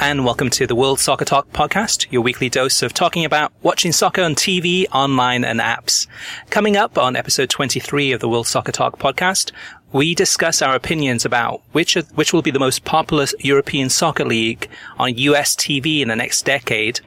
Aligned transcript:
and 0.00 0.24
welcome 0.24 0.48
to 0.48 0.64
the 0.64 0.76
World 0.76 1.00
Soccer 1.00 1.24
Talk 1.24 1.50
podcast, 1.52 2.06
your 2.12 2.22
weekly 2.22 2.48
dose 2.48 2.82
of 2.82 2.94
talking 2.94 3.24
about 3.24 3.52
watching 3.62 3.90
soccer 3.90 4.22
on 4.22 4.36
TV, 4.36 4.86
online 4.92 5.44
and 5.44 5.58
apps. 5.58 6.06
Coming 6.50 6.76
up 6.76 6.96
on 6.96 7.16
episode 7.16 7.50
23 7.50 8.12
of 8.12 8.20
the 8.20 8.28
World 8.28 8.46
Soccer 8.46 8.70
Talk 8.70 8.98
podcast, 8.98 9.50
we 9.92 10.14
discuss 10.14 10.62
our 10.62 10.76
opinions 10.76 11.24
about 11.24 11.62
which 11.72 11.96
of, 11.96 12.08
which 12.16 12.32
will 12.32 12.42
be 12.42 12.52
the 12.52 12.60
most 12.60 12.84
popular 12.84 13.26
European 13.40 13.90
soccer 13.90 14.24
league 14.24 14.68
on 14.98 15.16
US 15.18 15.56
TV 15.56 16.00
in 16.00 16.08
the 16.08 16.16
next 16.16 16.44
decade 16.44 17.00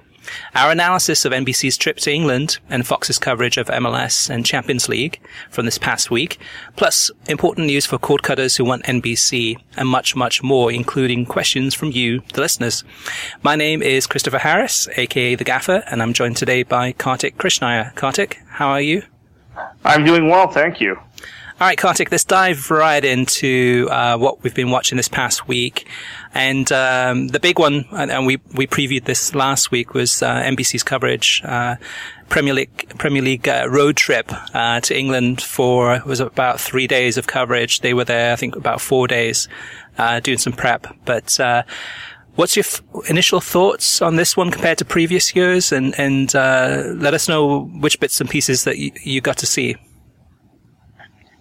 our 0.55 0.72
analysis 0.72 1.25
of 1.25 1.31
NBC's 1.31 1.77
trip 1.77 1.97
to 1.97 2.11
England 2.11 2.59
and 2.69 2.86
Fox's 2.86 3.19
coverage 3.19 3.58
of 3.58 3.67
MLS 3.67 4.30
and 4.30 4.45
Champions 4.45 4.88
League 4.89 5.19
from 5.50 5.66
this 5.66 5.77
past 5.77 6.11
week, 6.11 6.39
plus 6.75 7.11
important 7.27 7.67
news 7.67 7.86
for 7.86 7.97
cord 7.97 8.23
cutters 8.23 8.55
who 8.55 8.66
want 8.66 8.83
NBC, 8.83 9.58
and 9.77 9.88
much, 9.88 10.16
much 10.16 10.44
more, 10.44 10.72
including 10.72 11.25
questions 11.25 11.73
from 11.73 11.92
you, 11.92 12.22
the 12.33 12.42
listeners. 12.42 12.83
My 13.44 13.55
name 13.55 13.81
is 13.81 14.08
Christopher 14.08 14.39
Harris, 14.39 14.88
aka 14.97 15.36
The 15.36 15.44
Gaffer, 15.44 15.83
and 15.88 16.02
I'm 16.02 16.14
joined 16.14 16.38
today 16.38 16.64
by 16.64 16.92
Kartik 16.92 17.38
Krishnaiyer. 17.38 17.95
Kartik, 17.95 18.39
how 18.47 18.69
are 18.69 18.81
you? 18.81 19.03
I'm 19.83 20.05
doing 20.05 20.27
well, 20.27 20.47
thank 20.47 20.80
you. 20.80 20.99
All 21.62 21.67
right, 21.67 21.78
Kartik, 21.78 22.12
let's 22.12 22.23
dive 22.23 22.72
right 22.72 23.06
into 23.06 23.88
uh, 23.92 24.17
what 24.17 24.42
we've 24.42 24.56
been 24.56 24.72
watching 24.72 24.95
this 24.95 25.08
past 25.08 25.48
week. 25.48 25.88
And 26.33 26.72
um, 26.72 27.27
the 27.27 27.39
big 27.39 27.60
one, 27.60 27.86
and, 27.92 28.26
we 28.26 28.38
we 28.55 28.66
previewed 28.66 29.05
this 29.05 29.36
last 29.36 29.70
week, 29.70 29.94
was 29.94 30.23
uh, 30.23 30.42
NBC's 30.42 30.82
coverage. 30.82 31.39
Uh, 31.45 31.76
Premier 32.30 32.55
League 32.55 32.98
Premier 32.98 33.22
League 33.22 33.48
uh, 33.48 33.67
road 33.70 33.95
trip 33.95 34.32
uh, 34.55 34.80
to 34.80 34.98
England 34.98 35.39
for 35.39 36.02
was 36.04 36.20
about 36.20 36.60
three 36.60 36.88
days 36.88 37.16
of 37.20 37.27
coverage. 37.27 37.82
They 37.82 37.93
were 37.93 38.05
there, 38.05 38.33
I 38.33 38.38
think, 38.38 38.55
about 38.55 38.82
four 38.82 39.08
days 39.08 39.48
uh, 39.99 40.20
doing 40.20 40.39
some 40.39 40.54
prep. 40.54 40.88
But 41.05 41.39
What's 42.33 42.55
your 42.55 42.66
f- 42.66 42.82
initial 43.08 43.39
thoughts 43.39 44.02
on 44.02 44.16
this 44.16 44.36
one 44.36 44.49
compared 44.49 44.80
to 44.80 44.86
previous 44.86 45.36
years, 45.36 45.72
and 45.72 45.93
and 45.99 46.36
uh, 46.36 46.86
let 46.95 47.14
us 47.14 47.30
know 47.30 47.66
which 47.66 47.99
bits 47.99 48.20
and 48.20 48.28
pieces 48.28 48.64
that 48.64 48.78
y- 48.80 48.93
you 49.04 49.22
got 49.22 49.38
to 49.38 49.45
see. 49.45 49.76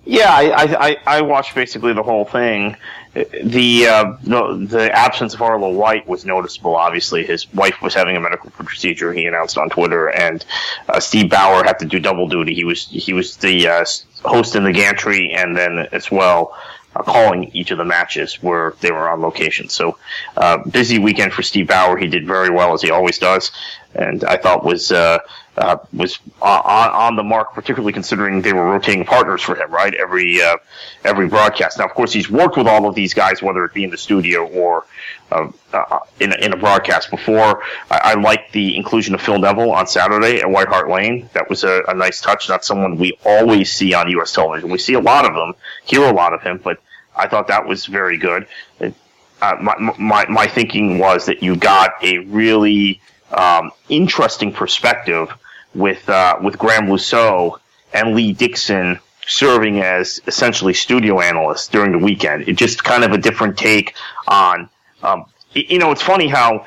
Yeah, 0.04 0.32
I, 0.32 0.88
I, 0.88 0.96
I 1.18 1.20
watched 1.22 1.54
basically 1.54 1.92
the 1.92 2.02
whole 2.02 2.24
thing. 2.24 2.76
The, 3.12 3.86
uh, 3.86 4.16
the 4.22 4.66
the 4.68 4.92
absence 4.96 5.34
of 5.34 5.42
Arlo 5.42 5.72
White 5.72 6.06
was 6.06 6.24
noticeable. 6.24 6.76
Obviously, 6.76 7.24
his 7.24 7.52
wife 7.52 7.82
was 7.82 7.92
having 7.92 8.16
a 8.16 8.20
medical 8.20 8.50
procedure. 8.50 9.12
He 9.12 9.26
announced 9.26 9.58
on 9.58 9.68
Twitter, 9.68 10.08
and 10.08 10.44
uh, 10.88 11.00
Steve 11.00 11.28
Bower 11.28 11.64
had 11.64 11.78
to 11.80 11.86
do 11.86 11.98
double 11.98 12.28
duty. 12.28 12.54
He 12.54 12.64
was 12.64 12.86
he 12.86 13.12
was 13.12 13.36
the 13.36 13.66
uh, 13.68 13.84
host 14.24 14.54
in 14.54 14.64
the 14.64 14.72
gantry, 14.72 15.32
and 15.32 15.56
then 15.56 15.88
as 15.92 16.10
well 16.10 16.56
uh, 16.94 17.02
calling 17.02 17.50
each 17.54 17.70
of 17.70 17.78
the 17.78 17.84
matches 17.84 18.42
where 18.42 18.74
they 18.80 18.90
were 18.90 19.08
on 19.08 19.20
location. 19.20 19.68
So 19.68 19.98
uh, 20.36 20.58
busy 20.58 20.98
weekend 20.98 21.32
for 21.32 21.42
Steve 21.42 21.68
Bower. 21.68 21.96
He 21.96 22.06
did 22.06 22.26
very 22.26 22.50
well 22.50 22.72
as 22.72 22.82
he 22.82 22.90
always 22.90 23.18
does, 23.18 23.50
and 23.94 24.24
I 24.24 24.36
thought 24.36 24.64
was 24.64 24.92
uh, 24.92 25.18
uh, 25.60 25.76
was 25.92 26.18
on, 26.40 26.90
on 26.90 27.16
the 27.16 27.22
mark, 27.22 27.52
particularly 27.52 27.92
considering 27.92 28.40
they 28.40 28.52
were 28.52 28.64
rotating 28.64 29.04
partners 29.04 29.42
for 29.42 29.54
him, 29.54 29.70
right? 29.70 29.94
Every 29.94 30.40
uh, 30.40 30.56
every 31.04 31.28
broadcast. 31.28 31.78
Now, 31.78 31.84
of 31.84 31.92
course, 31.92 32.12
he's 32.12 32.30
worked 32.30 32.56
with 32.56 32.66
all 32.66 32.88
of 32.88 32.94
these 32.94 33.12
guys, 33.12 33.42
whether 33.42 33.64
it 33.66 33.74
be 33.74 33.84
in 33.84 33.90
the 33.90 33.98
studio 33.98 34.46
or 34.46 34.86
uh, 35.30 35.50
uh, 35.74 35.98
in, 36.18 36.32
a, 36.32 36.36
in 36.36 36.52
a 36.54 36.56
broadcast 36.56 37.10
before. 37.10 37.62
I, 37.90 38.00
I 38.04 38.14
like 38.14 38.50
the 38.52 38.74
inclusion 38.74 39.14
of 39.14 39.20
Phil 39.20 39.38
Neville 39.38 39.70
on 39.70 39.86
Saturday 39.86 40.40
at 40.40 40.50
White 40.50 40.68
Hart 40.68 40.88
Lane. 40.88 41.28
That 41.34 41.50
was 41.50 41.62
a, 41.62 41.82
a 41.88 41.94
nice 41.94 42.22
touch. 42.22 42.48
Not 42.48 42.64
someone 42.64 42.96
we 42.96 43.18
always 43.26 43.70
see 43.70 43.92
on 43.92 44.10
U.S. 44.12 44.32
television. 44.32 44.70
We 44.70 44.78
see 44.78 44.94
a 44.94 45.00
lot 45.00 45.26
of 45.26 45.34
them, 45.34 45.54
hear 45.84 46.04
a 46.04 46.12
lot 46.12 46.32
of 46.32 46.40
him, 46.42 46.58
but 46.64 46.80
I 47.14 47.28
thought 47.28 47.48
that 47.48 47.66
was 47.66 47.84
very 47.84 48.16
good. 48.16 48.46
Uh, 48.80 49.56
my, 49.60 49.94
my, 49.98 50.26
my 50.28 50.46
thinking 50.46 50.98
was 50.98 51.26
that 51.26 51.42
you 51.42 51.56
got 51.56 51.92
a 52.02 52.18
really 52.18 53.00
um, 53.30 53.72
interesting 53.90 54.52
perspective 54.52 55.30
with 55.74 56.08
uh, 56.08 56.38
with 56.42 56.58
Graeme 56.58 56.90
Le 56.90 56.98
Saux 56.98 57.60
and 57.92 58.14
Lee 58.14 58.32
Dixon 58.32 58.98
serving 59.26 59.80
as 59.80 60.20
essentially 60.26 60.74
studio 60.74 61.20
analysts 61.20 61.68
during 61.68 61.92
the 61.92 61.98
weekend. 61.98 62.48
It 62.48 62.56
just 62.56 62.82
kind 62.82 63.04
of 63.04 63.12
a 63.12 63.18
different 63.18 63.56
take 63.56 63.94
on. 64.26 64.68
Um, 65.02 65.26
you 65.52 65.78
know, 65.78 65.90
it's 65.90 66.02
funny 66.02 66.28
how 66.28 66.64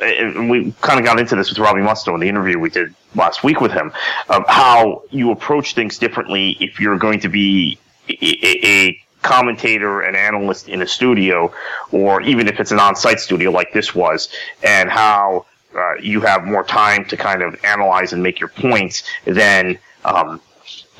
we 0.00 0.74
kind 0.80 0.98
of 0.98 1.04
got 1.04 1.18
into 1.18 1.34
this 1.36 1.48
with 1.48 1.58
Robbie 1.58 1.80
Mustoe 1.80 2.14
in 2.14 2.20
the 2.20 2.28
interview 2.28 2.58
we 2.58 2.70
did 2.70 2.94
last 3.14 3.42
week 3.42 3.60
with 3.60 3.72
him, 3.72 3.92
of 4.28 4.46
how 4.46 5.02
you 5.10 5.30
approach 5.30 5.74
things 5.74 5.98
differently 5.98 6.56
if 6.60 6.78
you're 6.78 6.98
going 6.98 7.20
to 7.20 7.28
be 7.28 7.78
a, 8.08 8.66
a 8.66 9.00
commentator 9.22 10.02
and 10.02 10.14
analyst 10.16 10.68
in 10.68 10.82
a 10.82 10.86
studio, 10.86 11.52
or 11.90 12.20
even 12.22 12.48
if 12.48 12.60
it's 12.60 12.70
an 12.70 12.78
on-site 12.78 13.20
studio 13.20 13.50
like 13.50 13.72
this 13.72 13.94
was, 13.94 14.28
and 14.62 14.90
how 14.90 15.46
uh, 15.74 15.94
you 15.96 16.20
have 16.20 16.44
more 16.44 16.64
time 16.64 17.04
to 17.06 17.16
kind 17.16 17.42
of 17.42 17.62
analyze 17.64 18.12
and 18.12 18.22
make 18.22 18.40
your 18.40 18.48
points 18.48 19.02
than 19.24 19.78
um, 20.04 20.40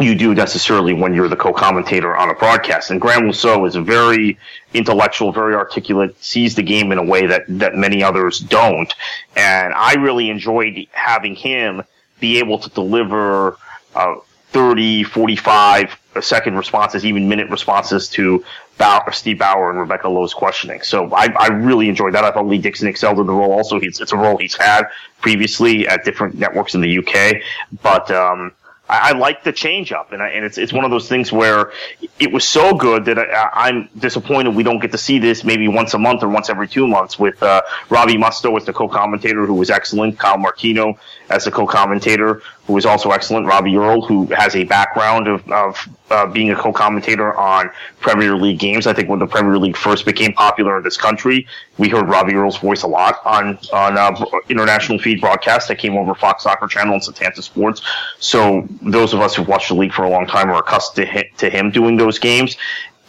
you 0.00 0.14
do 0.14 0.34
necessarily 0.34 0.92
when 0.92 1.14
you're 1.14 1.28
the 1.28 1.36
co-commentator 1.36 2.16
on 2.16 2.30
a 2.30 2.34
broadcast. 2.34 2.90
And 2.90 3.00
Graeme 3.00 3.26
Le 3.26 3.34
Saux 3.34 3.68
is 3.68 3.76
a 3.76 3.82
very 3.82 4.38
intellectual, 4.74 5.32
very 5.32 5.54
articulate, 5.54 6.22
sees 6.22 6.54
the 6.54 6.62
game 6.62 6.92
in 6.92 6.98
a 6.98 7.04
way 7.04 7.26
that, 7.26 7.44
that 7.48 7.74
many 7.74 8.02
others 8.02 8.38
don't. 8.38 8.92
And 9.36 9.74
I 9.74 9.94
really 9.94 10.30
enjoyed 10.30 10.86
having 10.92 11.34
him 11.34 11.82
be 12.20 12.38
able 12.38 12.58
to 12.58 12.70
deliver 12.70 13.56
uh, 13.94 14.16
30, 14.50 15.04
45 15.04 15.98
second 16.20 16.56
responses, 16.56 17.04
even 17.04 17.28
minute 17.28 17.50
responses 17.50 18.08
to 18.10 18.44
Bower, 18.78 19.12
Steve 19.12 19.38
Bower 19.38 19.70
and 19.70 19.78
Rebecca 19.78 20.08
Lowe's 20.08 20.32
questioning. 20.32 20.80
So 20.82 21.12
I, 21.12 21.28
I 21.38 21.48
really 21.48 21.88
enjoyed 21.88 22.14
that. 22.14 22.24
I 22.24 22.30
thought 22.30 22.46
Lee 22.46 22.58
Dixon 22.58 22.88
excelled 22.88 23.18
in 23.18 23.26
the 23.26 23.32
role. 23.32 23.52
Also, 23.52 23.78
he's, 23.78 24.00
it's 24.00 24.12
a 24.12 24.16
role 24.16 24.36
he's 24.36 24.56
had 24.56 24.86
previously 25.20 25.86
at 25.88 26.04
different 26.04 26.36
networks 26.36 26.74
in 26.74 26.80
the 26.80 26.98
UK. 26.98 27.42
But 27.82 28.10
um, 28.10 28.52
I, 28.88 29.10
I 29.10 29.12
like 29.12 29.44
the 29.44 29.52
change 29.52 29.92
up, 29.92 30.12
and, 30.12 30.22
I, 30.22 30.28
and 30.30 30.44
it's 30.44 30.58
it's 30.58 30.72
one 30.72 30.84
of 30.84 30.90
those 30.90 31.08
things 31.08 31.30
where 31.30 31.72
it 32.18 32.32
was 32.32 32.46
so 32.46 32.74
good 32.74 33.04
that 33.06 33.18
I, 33.18 33.68
am 33.68 33.88
disappointed 33.98 34.54
we 34.54 34.62
don't 34.62 34.78
get 34.78 34.92
to 34.92 34.98
see 34.98 35.18
this 35.18 35.44
maybe 35.44 35.68
once 35.68 35.94
a 35.94 35.98
month 35.98 36.22
or 36.22 36.28
once 36.28 36.48
every 36.48 36.68
two 36.68 36.86
months 36.86 37.18
with 37.18 37.42
uh, 37.42 37.62
Robbie 37.90 38.16
Mustoe 38.16 38.56
as 38.56 38.64
the 38.64 38.72
co-commentator, 38.72 39.46
who 39.46 39.54
was 39.54 39.70
excellent, 39.70 40.18
Kyle 40.18 40.38
Martino 40.38 40.98
as 41.28 41.44
the 41.44 41.50
co-commentator, 41.50 42.42
who 42.68 42.74
was 42.74 42.84
also 42.84 43.10
excellent, 43.12 43.46
Robbie 43.46 43.74
Earle, 43.76 44.02
who 44.02 44.26
has 44.26 44.54
a 44.54 44.64
background 44.64 45.26
of, 45.26 45.50
of 45.50 45.88
uh, 46.10 46.26
being 46.26 46.50
a 46.50 46.54
co-commentator 46.54 47.34
on 47.34 47.70
Premier 47.98 48.36
League 48.36 48.58
games. 48.58 48.86
I 48.86 48.92
think 48.92 49.08
when 49.08 49.18
the 49.18 49.26
Premier 49.26 49.56
League 49.58 49.76
first 49.76 50.04
became 50.04 50.34
popular 50.34 50.76
in 50.76 50.84
this 50.84 50.98
country, 50.98 51.46
we 51.78 51.88
heard 51.88 52.06
Robbie 52.10 52.34
Earle's 52.34 52.58
voice 52.58 52.82
a 52.82 52.86
lot 52.86 53.22
on 53.24 53.58
on 53.72 53.96
uh, 53.96 54.22
international 54.50 54.98
feed 54.98 55.18
broadcasts 55.18 55.66
that 55.68 55.78
came 55.78 55.96
over 55.96 56.14
Fox 56.14 56.42
Soccer 56.42 56.66
Channel 56.66 56.92
and 56.92 57.02
Setanta 57.02 57.42
Sports. 57.42 57.80
So 58.18 58.68
those 58.82 59.14
of 59.14 59.20
us 59.20 59.34
who've 59.34 59.48
watched 59.48 59.68
the 59.68 59.74
league 59.74 59.94
for 59.94 60.04
a 60.04 60.10
long 60.10 60.26
time 60.26 60.50
are 60.50 60.58
accustomed 60.58 61.06
to 61.06 61.10
him, 61.10 61.24
to 61.38 61.48
him 61.48 61.70
doing 61.70 61.96
those 61.96 62.18
games, 62.18 62.58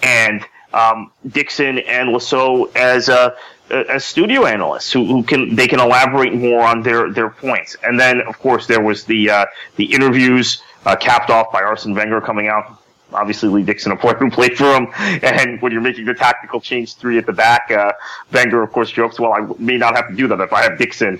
and 0.02 0.42
um, 0.74 1.12
Dixon 1.28 1.80
and 1.80 2.14
Le 2.14 2.22
Saux 2.22 2.72
as 2.78 3.10
uh, 3.10 3.36
as 3.72 4.06
studio 4.06 4.46
analysts 4.46 4.92
who, 4.92 5.06
who 5.06 5.24
can 5.24 5.56
they 5.56 5.68
can 5.68 5.80
elaborate 5.80 6.34
more 6.34 6.62
on 6.62 6.82
their 6.82 7.12
their 7.12 7.30
points. 7.30 7.76
And 7.84 8.00
then 8.00 8.22
of 8.22 8.40
course 8.40 8.68
there 8.68 8.82
was 8.82 9.04
the 9.06 9.30
uh, 9.30 9.46
the 9.76 9.86
interviews 9.86 10.62
uh, 10.86 10.96
capped 10.96 11.30
off 11.30 11.52
by 11.52 11.62
Arsene 11.62 11.96
Wenger 11.96 12.22
coming 12.22 12.48
out. 12.48 12.78
Obviously, 13.12 13.50
Lee 13.50 13.64
Dixon, 13.64 13.92
a 13.92 13.98
player 13.98 14.16
who 14.16 14.30
played 14.30 14.56
for 14.56 14.72
him, 14.72 14.88
and 15.24 15.60
when 15.64 15.72
you're 15.72 15.82
making 15.82 16.06
the 16.06 16.14
tactical 16.14 16.62
change 16.62 16.94
three 16.94 17.18
at 17.18 17.26
the 17.26 17.34
back, 17.34 17.72
uh, 17.72 17.92
Wenger, 18.32 18.62
of 18.62 18.72
course, 18.72 18.92
jokes, 18.92 19.20
"Well, 19.20 19.34
I 19.34 19.48
may 19.58 19.78
not 19.78 19.96
have 19.96 20.10
to 20.10 20.16
do 20.16 20.28
that 20.28 20.40
if 20.40 20.54
I 20.54 20.62
have 20.62 20.78
Dixon 20.78 21.20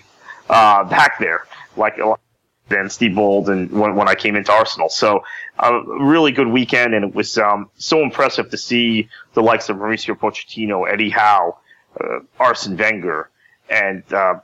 uh, 0.50 0.84
back 0.84 1.18
there." 1.20 1.46
Like 1.76 1.98
than 2.70 2.90
Steve 2.90 3.16
Bould 3.16 3.50
and 3.50 3.72
when, 3.72 3.96
when 3.96 4.08
I 4.08 4.16
came 4.16 4.36
into 4.36 4.52
Arsenal. 4.52 4.90
So 4.90 5.24
a 5.58 5.66
uh, 5.66 5.82
really 5.82 6.32
good 6.32 6.48
weekend, 6.48 6.94
and 6.94 7.04
it 7.04 7.14
was 7.14 7.38
um, 7.38 7.70
so 7.78 8.02
impressive 8.02 8.50
to 8.52 8.58
see 8.58 9.10
the 9.34 9.42
likes 9.42 9.70
of 9.70 9.78
Mauricio 9.78 10.18
Pochettino, 10.18 10.90
Eddie 10.90 11.10
Howe, 11.10 11.58
uh, 12.04 12.20
Arsene 12.40 12.78
Wenger, 12.78 13.30
and 13.70 14.04
uh, 14.14 14.40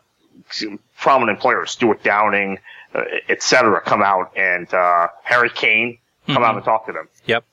prominent 0.97 1.39
players, 1.39 1.71
Stewart 1.71 2.03
Downing, 2.03 2.59
uh, 2.93 3.03
etc., 3.29 3.81
come 3.81 4.01
out 4.01 4.31
and 4.37 4.71
uh, 4.73 5.07
Harry 5.23 5.49
Kane 5.49 5.97
come 6.27 6.37
mm-hmm. 6.37 6.43
out 6.43 6.55
and 6.55 6.65
talk 6.65 6.85
to 6.87 6.93
them. 6.93 7.07
Yep 7.25 7.45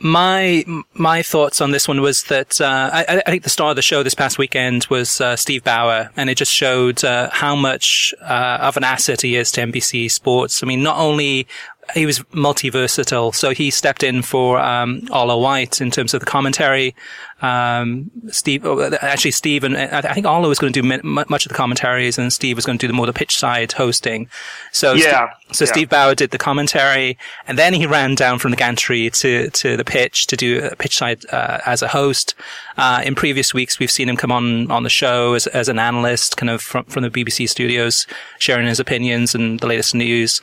my 0.00 0.64
my 0.94 1.22
thoughts 1.22 1.60
on 1.60 1.70
this 1.72 1.86
one 1.86 2.00
was 2.00 2.24
that 2.24 2.60
uh, 2.60 2.90
I, 2.92 3.22
I, 3.26 3.30
think 3.30 3.42
the 3.42 3.50
star 3.50 3.70
of 3.70 3.76
the 3.76 3.82
show 3.82 4.02
this 4.02 4.14
past 4.14 4.38
weekend 4.38 4.86
was 4.86 5.20
uh, 5.20 5.36
Steve 5.36 5.62
Bower, 5.62 6.10
and 6.16 6.30
it 6.30 6.38
just 6.38 6.52
showed 6.52 7.04
uh, 7.04 7.28
how 7.30 7.54
much 7.54 8.14
uh, 8.22 8.58
of 8.62 8.76
an 8.76 8.84
asset 8.84 9.20
he 9.20 9.36
is 9.36 9.52
to 9.52 9.60
NBC 9.60 10.10
Sports. 10.10 10.62
I 10.62 10.66
mean, 10.66 10.82
not 10.82 10.96
only 10.96 11.46
he 11.94 12.06
was 12.06 12.22
multi 12.32 12.68
versatile, 12.70 13.32
so 13.32 13.50
he 13.50 13.70
stepped 13.70 14.02
in 14.02 14.22
for 14.22 14.58
um, 14.58 15.02
Arlo 15.10 15.38
White 15.38 15.80
in 15.80 15.90
terms 15.90 16.14
of 16.14 16.20
the 16.20 16.26
commentary. 16.26 16.94
Um, 17.42 18.10
Steve, 18.28 18.66
oh, 18.66 18.92
actually, 19.00 19.30
Steve 19.30 19.64
and 19.64 19.76
I 19.76 20.12
think 20.12 20.26
Arlo 20.26 20.48
was 20.48 20.58
going 20.58 20.72
to 20.72 20.82
do 20.82 21.00
much 21.02 21.46
of 21.46 21.48
the 21.48 21.54
commentaries, 21.54 22.18
and 22.18 22.32
Steve 22.32 22.56
was 22.56 22.66
going 22.66 22.78
to 22.78 22.82
do 22.82 22.86
the 22.86 22.94
more 22.94 23.06
the 23.06 23.12
pitch 23.12 23.36
side 23.36 23.72
hosting. 23.72 24.28
So 24.72 24.92
yeah, 24.92 25.30
St- 25.30 25.56
so 25.56 25.64
yeah. 25.64 25.72
Steve 25.72 25.88
Bower 25.88 26.14
did 26.14 26.30
the 26.30 26.38
commentary, 26.38 27.18
and 27.46 27.58
then 27.58 27.72
he 27.72 27.86
ran 27.86 28.14
down 28.14 28.38
from 28.38 28.50
the 28.50 28.56
gantry 28.56 29.10
to 29.10 29.50
to 29.50 29.76
the 29.76 29.84
pitch 29.84 30.26
to 30.28 30.36
do 30.36 30.68
a 30.70 30.76
pitch 30.76 30.96
side 30.96 31.24
uh, 31.32 31.60
as 31.66 31.82
a 31.82 31.88
host. 31.88 32.34
Uh, 32.76 33.02
in 33.04 33.14
previous 33.14 33.52
weeks, 33.54 33.78
we've 33.78 33.90
seen 33.90 34.08
him 34.08 34.16
come 34.16 34.32
on 34.32 34.70
on 34.70 34.82
the 34.82 34.90
show 34.90 35.34
as 35.34 35.46
as 35.48 35.68
an 35.68 35.78
analyst, 35.78 36.36
kind 36.36 36.50
of 36.50 36.60
from 36.60 36.84
from 36.84 37.02
the 37.02 37.10
BBC 37.10 37.48
studios, 37.48 38.06
sharing 38.38 38.66
his 38.66 38.80
opinions 38.80 39.34
and 39.34 39.60
the 39.60 39.66
latest 39.66 39.94
news. 39.94 40.40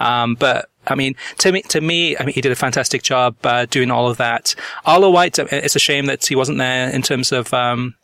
Um, 0.00 0.34
but 0.34 0.69
I 0.86 0.94
mean, 0.94 1.14
to 1.38 1.52
me, 1.52 1.62
to 1.62 1.80
me, 1.80 2.16
I 2.16 2.24
mean, 2.24 2.34
he 2.34 2.40
did 2.40 2.52
a 2.52 2.56
fantastic 2.56 3.02
job 3.02 3.36
uh, 3.44 3.66
doing 3.66 3.90
all 3.90 4.08
of 4.08 4.16
that. 4.16 4.54
Arlo 4.86 5.10
White, 5.10 5.38
it's 5.38 5.76
a 5.76 5.80
shame 5.80 6.06
that 6.06 6.26
he 6.26 6.34
wasn't 6.34 6.58
there 6.58 6.88
in 6.90 7.02
terms 7.02 7.32
of 7.32 7.52
um, 7.52 7.94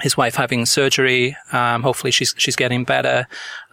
his 0.00 0.16
wife 0.16 0.34
having 0.36 0.66
surgery. 0.66 1.36
Um, 1.52 1.82
hopefully, 1.82 2.10
she's 2.10 2.34
she's 2.38 2.56
getting 2.56 2.84
better. 2.84 3.26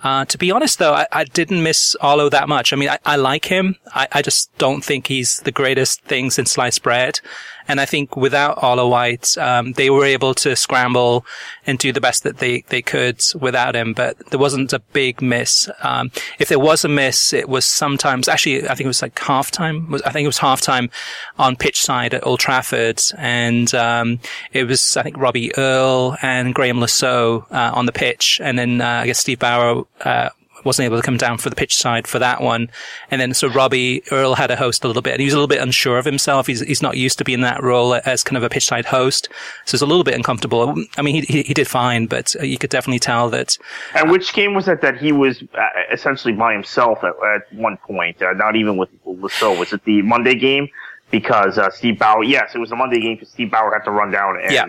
Uh, 0.04 0.26
to 0.26 0.38
be 0.38 0.52
honest, 0.52 0.80
though, 0.80 0.94
I, 0.94 1.08
I, 1.12 1.24
didn't 1.24 1.64
miss 1.64 1.96
Arlo 2.00 2.30
that 2.30 2.48
much. 2.48 2.72
I 2.72 2.76
mean, 2.76 2.90
I, 2.90 3.00
I 3.06 3.16
like 3.16 3.46
him. 3.46 3.76
I, 3.94 4.08
I, 4.12 4.22
just 4.22 4.56
don't 4.60 4.84
think 4.84 5.08
he's 5.08 5.40
the 5.40 5.52
greatest 5.52 6.04
thing 6.04 6.30
since 6.30 6.52
sliced 6.52 6.84
bread. 6.84 7.20
And 7.68 7.82
I 7.82 7.86
think 7.86 8.16
without 8.16 8.62
Arlo 8.62 8.88
White, 8.88 9.38
um, 9.38 9.74
they 9.74 9.90
were 9.90 10.06
able 10.06 10.34
to 10.36 10.56
scramble 10.56 11.26
and 11.66 11.80
do 11.80 11.92
the 11.92 12.02
best 12.02 12.24
that 12.24 12.38
they, 12.38 12.64
they 12.70 12.82
could 12.82 13.22
without 13.40 13.76
him. 13.76 13.94
But 13.94 14.18
there 14.30 14.40
wasn't 14.40 14.74
a 14.74 14.80
big 14.80 15.22
miss. 15.22 15.70
Um, 15.82 16.12
if 16.40 16.50
there 16.50 16.60
was 16.60 16.86
a 16.86 16.90
miss, 16.90 17.34
it 17.34 17.50
was 17.50 17.66
sometimes, 17.66 18.28
actually, 18.28 18.64
I 18.64 18.76
think 18.76 18.86
it 18.86 18.88
was 18.88 19.02
like 19.02 19.16
halftime. 19.16 20.02
I 20.06 20.12
think 20.12 20.26
it 20.26 20.28
was 20.28 20.40
halftime 20.40 20.90
on 21.40 21.56
pitch 21.56 21.82
side 21.82 22.14
at 22.14 22.26
Old 22.26 22.40
Trafford. 22.40 23.02
And, 23.18 23.74
um, 23.74 24.20
it 24.54 24.66
was, 24.66 24.98
I 24.98 25.04
think, 25.04 25.18
Robbie 25.18 25.56
Earle 25.58 26.18
and 26.22 26.54
Graeme 26.54 26.86
Saux, 26.88 27.46
uh, 27.52 27.72
on 27.74 27.86
the 27.86 27.92
pitch. 27.92 28.40
And 28.44 28.60
then, 28.60 28.82
uh, 28.82 29.02
I 29.04 29.06
guess 29.08 29.20
Steve 29.20 29.40
Bower 29.40 29.84
uh, 30.02 30.30
wasn't 30.66 30.86
able 30.86 30.98
to 30.98 31.04
come 31.04 31.18
down 31.18 31.38
for 31.38 31.50
the 31.50 31.56
pitch 31.56 31.78
side 31.78 32.08
for 32.08 32.20
that 32.20 32.42
one. 32.42 32.70
And 33.12 33.22
then 33.22 33.34
so 33.34 33.48
Robbie 33.48 34.04
Earle 34.12 34.36
had 34.36 34.52
a 34.52 34.56
host 34.56 34.84
a 34.84 34.88
little 34.88 35.02
bit 35.02 35.14
and 35.14 35.22
he 35.22 35.26
was 35.26 35.34
a 35.34 35.38
little 35.38 35.48
bit 35.48 35.62
unsure 35.62 35.98
of 35.98 36.06
himself. 36.06 36.48
He's, 36.48 36.62
he's 36.62 36.82
not 36.82 36.98
used 36.98 37.18
to 37.20 37.24
being 37.24 37.36
in 37.36 37.42
that 37.42 37.62
role 37.64 37.94
as 38.06 38.24
kind 38.24 38.38
of 38.38 38.44
a 38.44 38.50
pitch 38.50 38.66
side 38.66 38.86
host. 38.86 39.30
So 39.66 39.76
it's 39.76 39.82
a 39.82 39.86
little 39.86 40.04
bit 40.04 40.16
uncomfortable. 40.16 40.76
I 40.98 41.02
mean, 41.02 41.24
he, 41.24 41.44
he, 41.44 41.54
did 41.54 41.68
fine, 41.68 42.08
but 42.08 42.34
you 42.36 42.58
could 42.58 42.70
definitely 42.70 43.00
tell 43.00 43.30
that. 43.30 43.58
And 43.94 44.10
which 44.10 44.34
game 44.34 44.54
was 44.54 44.68
it 44.68 44.82
that 44.82 44.98
he 44.98 45.12
was 45.12 45.44
uh, 45.54 45.70
essentially 45.92 46.34
by 46.34 46.54
himself 46.54 47.04
at, 47.04 47.14
at 47.36 47.54
one 47.54 47.78
point? 47.78 48.22
Uh, 48.22 48.34
not 48.34 48.56
even 48.56 48.78
with 48.78 48.90
Saux. 49.32 49.60
Was 49.60 49.72
it 49.72 49.84
the 49.86 50.02
Monday 50.02 50.36
game? 50.36 50.68
Because, 51.12 51.60
uh, 51.60 51.70
Steve 51.70 52.00
Bower, 52.00 52.24
yes, 52.24 52.56
it 52.56 52.58
was 52.58 52.72
the 52.72 52.76
Monday 52.76 53.00
game 53.00 53.16
because 53.16 53.30
Steve 53.30 53.52
Bower 53.52 53.72
had 53.72 53.84
to 53.86 53.92
run 53.92 54.12
down 54.12 54.40
and, 54.42 54.52
yeah. 54.52 54.66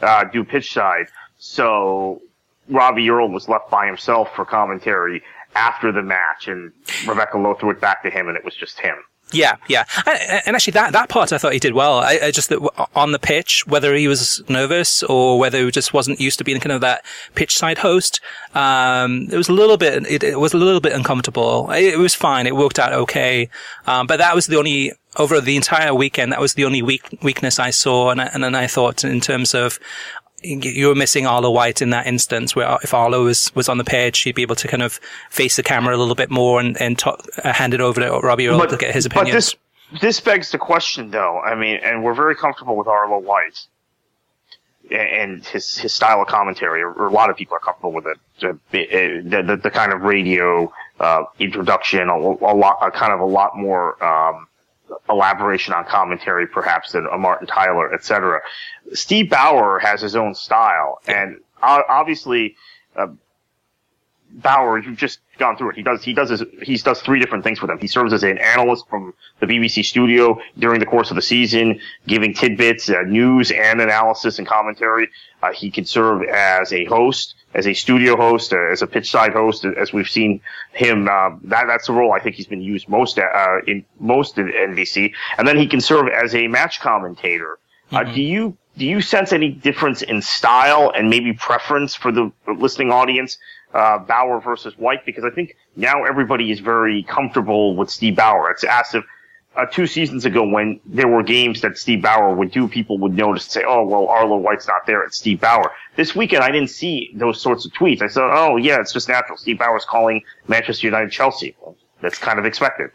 Uh, 0.00 0.22
do 0.24 0.44
pitch 0.44 0.72
side. 0.72 1.06
So 1.38 2.22
Robbie 2.68 3.08
Earle 3.08 3.30
was 3.30 3.48
left 3.48 3.70
by 3.70 3.86
himself 3.86 4.28
for 4.34 4.44
commentary 4.44 5.22
after 5.58 5.92
the 5.92 6.02
match, 6.02 6.46
and 6.46 6.72
Rebecca 7.06 7.36
Lowe 7.36 7.54
threw 7.54 7.70
it 7.70 7.80
back 7.80 8.02
to 8.04 8.10
him, 8.10 8.28
and 8.28 8.36
it 8.36 8.44
was 8.44 8.54
just 8.54 8.78
him. 8.80 8.96
Yeah, 9.30 9.56
yeah, 9.68 9.84
and 10.46 10.56
actually 10.56 10.70
that 10.72 10.94
that 10.94 11.10
part 11.10 11.34
I 11.34 11.38
thought 11.38 11.52
he 11.52 11.58
did 11.58 11.74
well. 11.74 11.98
I, 11.98 12.18
I 12.22 12.30
just 12.30 12.48
that 12.48 12.88
on 12.94 13.12
the 13.12 13.18
pitch, 13.18 13.66
whether 13.66 13.94
he 13.94 14.08
was 14.08 14.42
nervous 14.48 15.02
or 15.02 15.38
whether 15.38 15.62
he 15.62 15.70
just 15.70 15.92
wasn't 15.92 16.18
used 16.18 16.38
to 16.38 16.44
being 16.44 16.60
kind 16.60 16.72
of 16.72 16.80
that 16.80 17.04
pitch 17.34 17.58
side 17.58 17.78
host, 17.78 18.20
um, 18.54 19.28
it 19.30 19.36
was 19.36 19.50
a 19.50 19.52
little 19.52 19.76
bit 19.76 20.06
it, 20.06 20.22
it, 20.22 20.40
was 20.40 20.54
a 20.54 20.56
little 20.56 20.80
bit 20.80 20.94
uncomfortable. 20.94 21.70
It, 21.72 21.94
it 21.94 21.98
was 21.98 22.14
fine. 22.14 22.46
It 22.46 22.56
worked 22.56 22.78
out 22.78 22.94
okay, 22.94 23.50
um, 23.86 24.06
but 24.06 24.16
that 24.16 24.34
was 24.34 24.46
the 24.46 24.56
only 24.56 24.92
over 25.18 25.42
the 25.42 25.56
entire 25.56 25.94
weekend. 25.94 26.32
That 26.32 26.40
was 26.40 26.54
the 26.54 26.64
only 26.64 26.80
weak, 26.80 27.02
weakness 27.22 27.58
I 27.58 27.68
saw, 27.68 28.10
and 28.10 28.22
I, 28.22 28.30
and 28.32 28.42
then 28.42 28.54
I 28.54 28.66
thought 28.66 29.04
in 29.04 29.20
terms 29.20 29.54
of 29.54 29.78
you 30.42 30.88
were 30.88 30.94
missing 30.94 31.26
Arlo 31.26 31.50
White 31.50 31.82
in 31.82 31.90
that 31.90 32.06
instance 32.06 32.54
where 32.54 32.78
if 32.82 32.94
Arlo 32.94 33.24
was, 33.24 33.54
was 33.54 33.68
on 33.68 33.78
the 33.78 33.84
page, 33.84 34.20
he'd 34.20 34.34
be 34.34 34.42
able 34.42 34.56
to 34.56 34.68
kind 34.68 34.82
of 34.82 35.00
face 35.30 35.56
the 35.56 35.62
camera 35.62 35.96
a 35.96 35.98
little 35.98 36.14
bit 36.14 36.30
more 36.30 36.60
and, 36.60 36.80
and 36.80 36.98
talk, 36.98 37.26
uh, 37.44 37.52
hand 37.52 37.74
it 37.74 37.80
over 37.80 38.00
to 38.00 38.10
Robbie 38.20 38.48
Earle 38.48 38.66
to 38.66 38.76
get 38.76 38.94
his 38.94 39.06
opinion. 39.06 39.28
But 39.28 39.32
this, 39.32 39.56
this 40.00 40.20
begs 40.20 40.52
the 40.52 40.58
question 40.58 41.10
though. 41.10 41.40
I 41.40 41.54
mean, 41.54 41.80
and 41.82 42.04
we're 42.04 42.14
very 42.14 42.36
comfortable 42.36 42.76
with 42.76 42.86
Arlo 42.86 43.18
White 43.18 43.66
and 44.90 45.44
his, 45.44 45.76
his 45.76 45.94
style 45.94 46.22
of 46.22 46.28
commentary, 46.28 46.82
or 46.82 47.06
a 47.06 47.12
lot 47.12 47.30
of 47.30 47.36
people 47.36 47.56
are 47.56 47.60
comfortable 47.60 47.92
with 47.92 48.06
it. 48.06 48.18
The, 48.40 48.58
the, 48.70 49.60
the 49.62 49.70
kind 49.70 49.92
of 49.92 50.02
radio, 50.02 50.72
uh, 50.98 51.24
introduction, 51.38 52.08
a, 52.08 52.14
a 52.14 52.54
lot, 52.54 52.78
a 52.80 52.90
kind 52.90 53.12
of 53.12 53.20
a 53.20 53.24
lot 53.26 53.56
more, 53.56 54.02
um, 54.02 54.47
elaboration 55.08 55.74
on 55.74 55.84
commentary 55.84 56.46
perhaps 56.46 56.92
than 56.92 57.06
a 57.12 57.18
Martin 57.18 57.46
Tyler, 57.46 57.92
etc. 57.92 58.40
Steve 58.92 59.30
Bower 59.30 59.78
has 59.78 60.00
his 60.00 60.16
own 60.16 60.34
style, 60.34 61.00
and 61.06 61.38
obviously, 61.62 62.56
uh, 62.96 63.08
you've 64.78 64.96
just 64.96 65.20
gone 65.38 65.56
through 65.56 65.70
it. 65.70 65.76
He 65.76 65.82
does 65.82 66.02
he 66.02 66.12
does 66.12 66.30
his, 66.30 66.42
he 66.62 66.76
does 66.76 67.00
three 67.00 67.20
different 67.20 67.44
things 67.44 67.58
for 67.58 67.66
them. 67.66 67.78
He 67.78 67.86
serves 67.86 68.12
as 68.12 68.22
an 68.22 68.38
analyst 68.38 68.88
from 68.88 69.14
the 69.40 69.46
BBC 69.46 69.84
studio 69.84 70.40
during 70.58 70.80
the 70.80 70.86
course 70.86 71.10
of 71.10 71.16
the 71.16 71.22
season, 71.22 71.80
giving 72.06 72.34
tidbits, 72.34 72.90
uh, 72.90 73.02
news 73.02 73.50
and 73.50 73.80
analysis 73.80 74.38
and 74.38 74.46
commentary. 74.46 75.08
Uh, 75.42 75.52
he 75.52 75.70
can 75.70 75.84
serve 75.84 76.22
as 76.24 76.72
a 76.72 76.84
host, 76.86 77.36
as 77.54 77.66
a 77.66 77.74
studio 77.74 78.16
host, 78.16 78.52
uh, 78.52 78.70
as 78.72 78.82
a 78.82 78.86
pitch 78.86 79.10
side 79.10 79.32
host, 79.32 79.64
as 79.64 79.92
we've 79.92 80.10
seen 80.10 80.40
him. 80.72 81.08
Uh, 81.08 81.30
that 81.44 81.66
that's 81.66 81.86
the 81.86 81.92
role 81.92 82.12
I 82.12 82.18
think 82.18 82.36
he's 82.36 82.46
been 82.46 82.62
used 82.62 82.88
most 82.88 83.18
uh, 83.18 83.58
in 83.66 83.84
most 84.00 84.38
in 84.38 84.48
NBC, 84.48 85.12
and 85.38 85.46
then 85.46 85.56
he 85.56 85.66
can 85.66 85.80
serve 85.80 86.08
as 86.08 86.34
a 86.34 86.48
match 86.48 86.80
commentator. 86.80 87.58
Uh, 87.90 88.00
mm-hmm. 88.00 88.14
do 88.14 88.22
you 88.22 88.56
do 88.76 88.86
you 88.86 89.00
sense 89.00 89.32
any 89.32 89.50
difference 89.50 90.02
in 90.02 90.22
style 90.22 90.92
and 90.94 91.10
maybe 91.10 91.32
preference 91.32 91.94
for 91.94 92.12
the 92.12 92.30
listening 92.46 92.92
audience 92.92 93.38
uh, 93.74 93.98
Bower 93.98 94.40
versus 94.40 94.76
White 94.78 95.04
because 95.04 95.24
I 95.24 95.30
think 95.30 95.56
now 95.76 96.04
everybody 96.04 96.50
is 96.50 96.60
very 96.60 97.02
comfortable 97.02 97.76
with 97.76 97.90
Steve 97.90 98.16
Bower. 98.16 98.50
It's 98.50 98.64
as 98.64 98.94
if 98.94 99.04
uh, 99.56 99.66
two 99.66 99.86
seasons 99.86 100.24
ago 100.24 100.46
when 100.46 100.80
there 100.86 101.08
were 101.08 101.22
games 101.22 101.60
that 101.62 101.76
Steve 101.76 102.02
Bower 102.02 102.34
would 102.34 102.52
do, 102.52 102.68
people 102.68 102.96
would 102.98 103.14
notice 103.14 103.44
and 103.46 103.52
say, 103.52 103.64
"Oh, 103.66 103.84
well, 103.84 104.06
Arlo 104.08 104.36
White's 104.36 104.68
not 104.68 104.86
there. 104.86 105.02
It's 105.02 105.16
Steve 105.16 105.40
Bower." 105.40 105.72
This 105.96 106.14
weekend, 106.14 106.44
I 106.44 106.50
didn't 106.50 106.70
see 106.70 107.10
those 107.14 107.40
sorts 107.40 107.66
of 107.66 107.72
tweets. 107.72 108.00
I 108.00 108.06
said, 108.06 108.22
"Oh, 108.22 108.56
yeah, 108.56 108.80
it's 108.80 108.92
just 108.92 109.08
natural. 109.08 109.36
Steve 109.36 109.58
Bower's 109.58 109.84
calling 109.84 110.22
Manchester 110.46 110.86
United 110.86 111.10
Chelsea. 111.10 111.56
Well, 111.60 111.76
that's 112.00 112.18
kind 112.18 112.38
of 112.38 112.44
expected." 112.44 112.90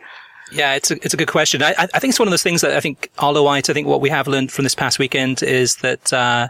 Yeah, 0.51 0.75
it's 0.75 0.91
a, 0.91 0.95
it's 1.03 1.13
a 1.13 1.17
good 1.17 1.27
question. 1.27 1.63
I, 1.63 1.73
I 1.77 1.99
think 1.99 2.11
it's 2.11 2.19
one 2.19 2.27
of 2.27 2.31
those 2.31 2.43
things 2.43 2.61
that 2.61 2.71
I 2.71 2.79
think 2.79 3.09
Arlo 3.17 3.43
White, 3.43 3.69
I 3.69 3.73
think 3.73 3.87
what 3.87 4.01
we 4.01 4.09
have 4.09 4.27
learned 4.27 4.51
from 4.51 4.63
this 4.63 4.75
past 4.75 4.99
weekend 4.99 5.41
is 5.41 5.77
that, 5.77 6.13
uh, 6.13 6.49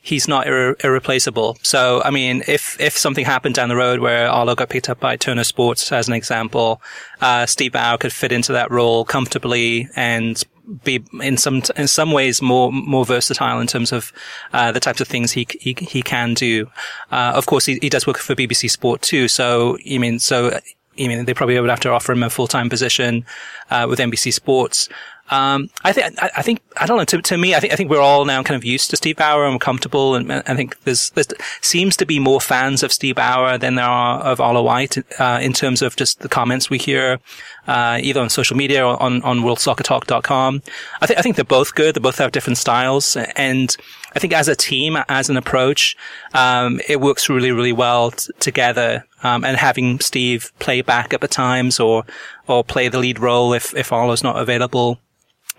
he's 0.00 0.26
not 0.26 0.46
irre- 0.46 0.82
irreplaceable. 0.82 1.58
So, 1.62 2.02
I 2.04 2.10
mean, 2.10 2.42
if, 2.48 2.80
if 2.80 2.96
something 2.96 3.24
happened 3.24 3.54
down 3.54 3.68
the 3.68 3.76
road 3.76 4.00
where 4.00 4.28
Arlo 4.28 4.54
got 4.54 4.70
picked 4.70 4.88
up 4.88 5.00
by 5.00 5.16
Turner 5.16 5.44
Sports, 5.44 5.92
as 5.92 6.08
an 6.08 6.14
example, 6.14 6.80
uh, 7.20 7.46
Steve 7.46 7.72
Bower 7.72 7.98
could 7.98 8.12
fit 8.12 8.32
into 8.32 8.52
that 8.52 8.70
role 8.70 9.04
comfortably 9.04 9.88
and 9.96 10.42
be 10.84 11.04
in 11.20 11.36
some 11.36 11.62
in 11.76 11.88
some 11.88 12.12
ways 12.12 12.40
more 12.40 12.70
more 12.70 13.04
versatile 13.04 13.60
in 13.60 13.66
terms 13.66 13.90
of 13.90 14.12
uh, 14.52 14.70
the 14.70 14.78
types 14.78 15.00
of 15.00 15.08
things 15.08 15.32
he 15.32 15.46
he, 15.58 15.74
he 15.80 16.00
can 16.00 16.32
do. 16.34 16.70
Uh, 17.10 17.32
of 17.34 17.46
course, 17.46 17.66
he, 17.66 17.78
he 17.82 17.88
does 17.88 18.06
work 18.06 18.18
for 18.18 18.36
BBC 18.36 18.70
Sport 18.70 19.02
too. 19.02 19.26
So 19.26 19.78
you 19.84 19.98
mean 19.98 20.20
so 20.20 20.60
you 20.94 21.08
mean 21.08 21.24
they 21.24 21.34
probably 21.34 21.58
would 21.58 21.70
have 21.70 21.80
to 21.80 21.90
offer 21.90 22.12
him 22.12 22.22
a 22.22 22.30
full 22.30 22.46
time 22.46 22.68
position 22.68 23.24
uh, 23.70 23.86
with 23.88 23.98
NBC 23.98 24.32
Sports. 24.32 24.88
Um, 25.30 25.70
I 25.84 25.92
think, 25.92 26.16
I, 26.20 26.42
think, 26.42 26.60
I 26.76 26.86
don't 26.86 26.98
know, 26.98 27.04
to, 27.04 27.22
to 27.22 27.38
me, 27.38 27.54
I 27.54 27.60
think, 27.60 27.72
I 27.72 27.76
think 27.76 27.88
we're 27.88 28.00
all 28.00 28.24
now 28.24 28.42
kind 28.42 28.56
of 28.56 28.64
used 28.64 28.90
to 28.90 28.96
Steve 28.96 29.16
Bower 29.16 29.46
and 29.46 29.60
comfortable. 29.60 30.16
And 30.16 30.32
I 30.32 30.56
think 30.56 30.80
there's, 30.82 31.10
there 31.10 31.24
seems 31.60 31.96
to 31.98 32.06
be 32.06 32.18
more 32.18 32.40
fans 32.40 32.82
of 32.82 32.92
Steve 32.92 33.14
Bower 33.14 33.56
than 33.56 33.76
there 33.76 33.84
are 33.84 34.20
of 34.20 34.40
Arlo 34.40 34.62
White, 34.62 34.98
uh, 35.20 35.38
in 35.40 35.52
terms 35.52 35.82
of 35.82 35.94
just 35.94 36.20
the 36.20 36.28
comments 36.28 36.68
we 36.68 36.78
hear, 36.78 37.20
uh, 37.68 38.00
either 38.02 38.20
on 38.20 38.28
social 38.28 38.56
media 38.56 38.84
or 38.84 39.00
on, 39.00 39.22
on 39.22 39.40
worldsoccertalk.com. 39.40 40.62
I 41.00 41.06
think, 41.06 41.18
I 41.18 41.22
think 41.22 41.36
they're 41.36 41.44
both 41.44 41.76
good. 41.76 41.94
They 41.94 42.00
both 42.00 42.18
have 42.18 42.32
different 42.32 42.58
styles. 42.58 43.16
And 43.16 43.76
I 44.16 44.18
think 44.18 44.32
as 44.32 44.48
a 44.48 44.56
team, 44.56 44.98
as 45.08 45.30
an 45.30 45.36
approach, 45.36 45.96
um, 46.34 46.80
it 46.88 47.00
works 47.00 47.28
really, 47.28 47.52
really 47.52 47.72
well 47.72 48.10
t- 48.10 48.32
together. 48.40 49.04
Um, 49.22 49.44
and 49.44 49.56
having 49.58 50.00
Steve 50.00 50.50
play 50.58 50.80
back 50.80 51.12
at 51.12 51.20
the 51.20 51.28
times 51.28 51.78
or, 51.78 52.04
or 52.48 52.64
play 52.64 52.88
the 52.88 52.98
lead 52.98 53.20
role 53.20 53.52
if, 53.52 53.76
if 53.76 53.92
Arlo's 53.92 54.24
not 54.24 54.36
available 54.36 54.98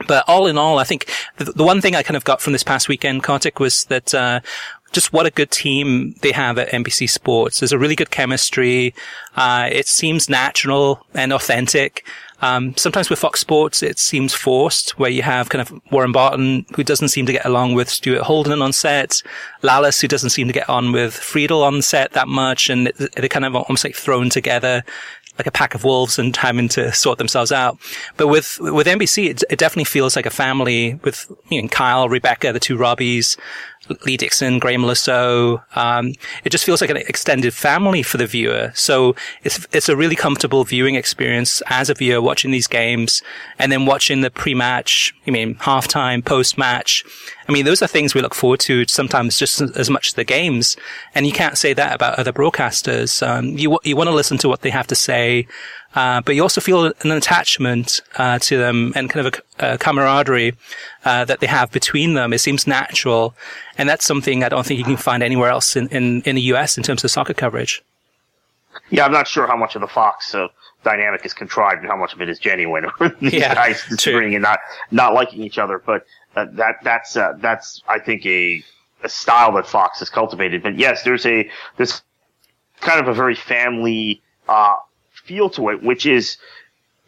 but 0.07 0.23
all 0.27 0.47
in 0.47 0.57
all, 0.57 0.79
I 0.79 0.83
think 0.83 1.09
the, 1.37 1.45
the, 1.45 1.63
one 1.63 1.81
thing 1.81 1.95
I 1.95 2.03
kind 2.03 2.17
of 2.17 2.23
got 2.23 2.41
from 2.41 2.53
this 2.53 2.63
past 2.63 2.87
weekend, 2.87 3.23
Kartik, 3.23 3.59
was 3.59 3.85
that, 3.85 4.13
uh, 4.13 4.41
just 4.91 5.13
what 5.13 5.25
a 5.25 5.31
good 5.31 5.51
team 5.51 6.15
they 6.21 6.31
have 6.31 6.57
at 6.57 6.69
NBC 6.69 7.09
Sports. 7.09 7.59
There's 7.59 7.71
a 7.71 7.79
really 7.79 7.95
good 7.95 8.11
chemistry. 8.11 8.93
Uh, 9.35 9.69
it 9.71 9.87
seems 9.87 10.29
natural 10.29 11.05
and 11.13 11.31
authentic. 11.31 12.05
Um, 12.41 12.75
sometimes 12.75 13.09
with 13.09 13.19
Fox 13.19 13.39
Sports, 13.39 13.83
it 13.83 13.99
seems 13.99 14.33
forced, 14.33 14.97
where 14.97 15.11
you 15.11 15.21
have 15.21 15.49
kind 15.49 15.61
of 15.61 15.79
Warren 15.91 16.11
Barton, 16.11 16.65
who 16.75 16.83
doesn't 16.83 17.09
seem 17.09 17.27
to 17.27 17.31
get 17.31 17.45
along 17.45 17.75
with 17.75 17.87
Stuart 17.87 18.23
Holden 18.23 18.61
on 18.63 18.73
set, 18.73 19.21
Lalas, 19.61 20.01
who 20.01 20.07
doesn't 20.07 20.31
seem 20.31 20.47
to 20.47 20.53
get 20.53 20.67
on 20.67 20.91
with 20.91 21.13
Friedel 21.13 21.63
on 21.63 21.83
set 21.83 22.13
that 22.13 22.27
much, 22.27 22.69
and 22.69 22.91
they're 23.15 23.29
kind 23.29 23.45
of 23.45 23.55
almost 23.55 23.83
like 23.83 23.95
thrown 23.95 24.29
together 24.29 24.83
like 25.41 25.47
a 25.47 25.51
pack 25.51 25.73
of 25.73 25.83
wolves 25.83 26.19
and 26.19 26.37
having 26.37 26.69
to 26.69 26.93
sort 26.93 27.17
themselves 27.17 27.51
out. 27.51 27.79
But 28.17 28.27
with 28.27 28.59
with 28.61 28.85
NBC, 28.85 29.31
it, 29.31 29.43
it 29.49 29.57
definitely 29.57 29.85
feels 29.85 30.15
like 30.15 30.27
a 30.27 30.31
family 30.31 30.99
with 31.03 31.31
you 31.49 31.63
know, 31.63 31.67
Kyle, 31.67 32.07
Rebecca, 32.07 32.53
the 32.53 32.59
two 32.59 32.77
Robbies, 32.77 33.37
Lee 34.05 34.17
Dixon, 34.17 34.59
Graeme 34.59 34.93
Saux. 34.95 35.63
Um, 35.75 36.13
it 36.43 36.49
just 36.49 36.65
feels 36.65 36.81
like 36.81 36.89
an 36.89 36.97
extended 36.97 37.53
family 37.53 38.03
for 38.03 38.17
the 38.17 38.25
viewer. 38.25 38.71
So 38.75 39.15
it's 39.43 39.65
it's 39.71 39.89
a 39.89 39.95
really 39.95 40.15
comfortable 40.15 40.63
viewing 40.63 40.95
experience 40.95 41.61
as 41.67 41.89
a 41.89 41.93
viewer 41.93 42.21
watching 42.21 42.51
these 42.51 42.67
games 42.67 43.21
and 43.59 43.71
then 43.71 43.85
watching 43.85 44.21
the 44.21 44.31
pre-match, 44.31 45.13
I 45.27 45.31
mean, 45.31 45.55
halftime, 45.55 46.23
post-match. 46.23 47.03
I 47.47 47.51
mean, 47.51 47.65
those 47.65 47.81
are 47.81 47.87
things 47.87 48.13
we 48.13 48.21
look 48.21 48.35
forward 48.35 48.59
to 48.61 48.85
sometimes 48.87 49.37
just 49.37 49.61
as 49.61 49.89
much 49.89 50.09
as 50.09 50.13
the 50.13 50.23
games. 50.23 50.77
And 51.13 51.25
you 51.25 51.33
can't 51.33 51.57
say 51.57 51.73
that 51.73 51.93
about 51.93 52.17
other 52.17 52.31
broadcasters. 52.31 53.25
Um, 53.25 53.57
you, 53.57 53.77
you 53.83 53.95
want 53.95 54.07
to 54.07 54.15
listen 54.15 54.37
to 54.39 54.49
what 54.49 54.61
they 54.61 54.69
have 54.69 54.87
to 54.87 54.95
say. 54.95 55.47
Uh, 55.93 56.21
but 56.21 56.35
you 56.35 56.41
also 56.41 56.61
feel 56.61 56.85
an 56.85 57.11
attachment 57.11 58.01
uh, 58.17 58.39
to 58.39 58.57
them 58.57 58.93
and 58.95 59.09
kind 59.09 59.27
of 59.27 59.41
a, 59.59 59.73
a 59.73 59.77
camaraderie 59.77 60.53
uh, 61.03 61.25
that 61.25 61.39
they 61.41 61.47
have 61.47 61.71
between 61.71 62.13
them. 62.13 62.31
It 62.33 62.39
seems 62.39 62.65
natural, 62.65 63.35
and 63.77 63.89
that's 63.89 64.05
something 64.05 64.43
I 64.43 64.49
don't 64.49 64.65
think 64.65 64.77
you 64.77 64.85
can 64.85 64.97
find 64.97 65.21
anywhere 65.21 65.49
else 65.49 65.75
in, 65.75 65.87
in, 65.89 66.21
in 66.21 66.35
the 66.35 66.41
U.S. 66.43 66.77
in 66.77 66.83
terms 66.83 67.03
of 67.03 67.11
soccer 67.11 67.33
coverage. 67.33 67.83
Yeah, 68.89 69.05
I'm 69.05 69.11
not 69.11 69.27
sure 69.27 69.47
how 69.47 69.57
much 69.57 69.75
of 69.75 69.81
the 69.81 69.87
Fox 69.87 70.33
uh, 70.33 70.47
dynamic 70.83 71.25
is 71.25 71.33
contrived 71.33 71.81
and 71.81 71.89
how 71.89 71.97
much 71.97 72.13
of 72.13 72.21
it 72.21 72.29
is 72.29 72.39
genuine. 72.39 72.85
These 73.21 73.33
yeah, 73.33 73.53
guys 73.53 73.83
disagreeing 73.89 74.35
and 74.35 74.43
not 74.43 74.59
not 74.91 75.13
liking 75.13 75.43
each 75.43 75.57
other, 75.57 75.81
but 75.85 76.05
uh, 76.35 76.45
that 76.53 76.75
that's 76.83 77.17
uh, 77.17 77.33
that's 77.39 77.83
I 77.87 77.99
think 77.99 78.25
a 78.25 78.63
a 79.03 79.09
style 79.09 79.51
that 79.53 79.67
Fox 79.67 79.99
has 79.99 80.09
cultivated. 80.09 80.63
But 80.63 80.77
yes, 80.77 81.03
there's 81.03 81.25
a 81.25 81.49
this 81.77 82.01
kind 82.79 82.99
of 82.99 83.07
a 83.07 83.13
very 83.13 83.35
family 83.35 84.21
uh, 84.47 84.75
feel 85.31 85.49
to 85.49 85.69
it, 85.69 85.81
which 85.81 86.05
is 86.05 86.37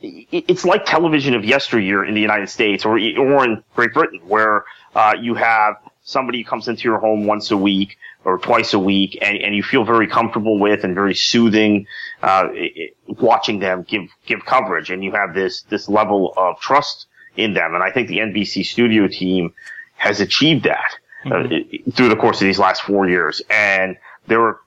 it's 0.02 0.66
like 0.66 0.86
television 0.86 1.34
of 1.34 1.46
yesteryear 1.46 2.04
in 2.04 2.14
the 2.14 2.22
United 2.22 2.50
States 2.50 2.86
or 2.86 2.94
or 2.94 3.46
in 3.46 3.64
Great 3.76 3.94
Britain, 3.94 4.20
where 4.28 4.66
uh, 4.96 5.16
you 5.20 5.34
have 5.36 5.76
somebody 6.04 6.42
who 6.42 6.50
comes 6.50 6.68
into 6.68 6.84
your 6.84 7.00
home 7.00 7.26
once 7.26 7.52
a 7.52 7.58
week 7.58 7.98
or 8.26 8.38
twice 8.38 8.74
a 8.74 8.80
week, 8.80 9.18
and, 9.22 9.38
and 9.38 9.56
you 9.56 9.64
feel 9.64 9.84
very 9.84 10.08
comfortable 10.08 10.60
with 10.60 10.84
and 10.84 10.94
very 10.96 11.16
soothing 11.16 11.88
uh, 12.22 12.48
watching 13.08 13.60
them 13.60 13.84
give 13.84 14.10
give 14.26 14.46
coverage, 14.46 14.90
and 14.90 15.04
you 15.04 15.12
have 15.12 15.34
this 15.34 15.64
this 15.64 15.88
level 15.90 16.34
of 16.38 16.60
trust 16.60 17.08
in 17.36 17.54
them, 17.54 17.74
and 17.74 17.84
I 17.84 17.92
think 17.92 18.08
the 18.08 18.20
NBC 18.20 18.66
studio 18.66 19.08
team 19.08 19.54
has 19.96 20.20
achieved 20.22 20.64
that 20.66 20.92
uh, 21.26 21.30
mm-hmm. 21.30 21.92
through 21.92 22.10
the 22.10 22.16
course 22.16 22.42
of 22.42 22.46
these 22.46 22.60
last 22.60 22.84
four 22.84 23.08
years, 23.08 23.42
and 23.50 23.98
there 24.28 24.40
were 24.40 24.60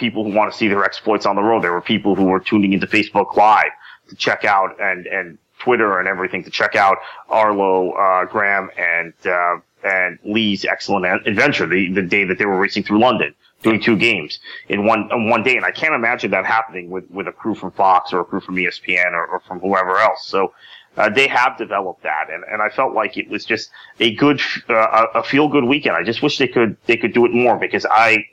people 0.00 0.24
who 0.24 0.34
want 0.34 0.50
to 0.50 0.58
see 0.58 0.66
their 0.66 0.84
exploits 0.84 1.26
on 1.26 1.36
the 1.36 1.42
road. 1.42 1.62
There 1.62 1.72
were 1.72 1.80
people 1.80 2.16
who 2.16 2.24
were 2.24 2.40
tuning 2.40 2.72
into 2.72 2.86
Facebook 2.86 3.36
Live 3.36 3.70
to 4.08 4.16
check 4.16 4.44
out 4.44 4.80
and, 4.80 5.06
and 5.06 5.38
Twitter 5.60 6.00
and 6.00 6.08
everything 6.08 6.42
to 6.44 6.50
check 6.50 6.74
out 6.74 6.96
Arlo, 7.28 7.92
uh, 7.92 8.24
Graeme 8.24 8.70
and, 8.76 9.12
uh, 9.26 9.56
and 9.84 10.18
Lee's 10.24 10.64
excellent 10.64 11.06
adventure 11.26 11.66
the, 11.66 11.92
the 11.92 12.02
day 12.02 12.24
that 12.24 12.38
they 12.38 12.46
were 12.46 12.58
racing 12.58 12.82
through 12.82 12.98
London, 12.98 13.34
doing 13.62 13.80
two 13.80 13.96
games 13.96 14.40
in 14.68 14.86
one, 14.86 15.08
in 15.12 15.28
one 15.28 15.42
day. 15.42 15.56
And 15.56 15.64
I 15.64 15.70
can't 15.70 15.94
imagine 15.94 16.30
that 16.32 16.46
happening 16.46 16.90
with, 16.90 17.08
with 17.10 17.28
a 17.28 17.32
crew 17.32 17.54
from 17.54 17.70
Fox 17.70 18.12
or 18.12 18.20
a 18.20 18.24
crew 18.24 18.40
from 18.40 18.56
ESPN 18.56 19.12
or, 19.12 19.26
or 19.26 19.40
from 19.40 19.60
whoever 19.60 19.98
else. 19.98 20.26
So, 20.26 20.52
uh, 20.96 21.08
they 21.08 21.28
have 21.28 21.56
developed 21.56 22.02
that, 22.02 22.30
and, 22.30 22.42
and 22.50 22.60
I 22.60 22.68
felt 22.68 22.94
like 22.94 23.16
it 23.16 23.28
was 23.28 23.44
just 23.44 23.70
a 24.00 24.12
good, 24.16 24.40
uh, 24.68 25.06
a 25.14 25.22
feel 25.22 25.46
good 25.46 25.62
weekend. 25.62 25.94
I 25.94 26.02
just 26.02 26.20
wish 26.20 26.36
they 26.36 26.48
could 26.48 26.76
they 26.86 26.96
could 26.96 27.14
do 27.14 27.24
it 27.26 27.32
more 27.32 27.56
because 27.56 27.86
I 27.88 28.24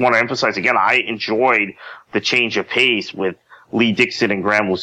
want 0.00 0.14
to 0.14 0.18
emphasize 0.18 0.56
again, 0.56 0.76
I 0.76 0.96
enjoyed 1.06 1.74
the 2.12 2.20
change 2.20 2.56
of 2.56 2.68
pace 2.68 3.12
with 3.12 3.36
Lee 3.72 3.92
Dixon 3.92 4.30
and 4.30 4.42
Graeme 4.42 4.76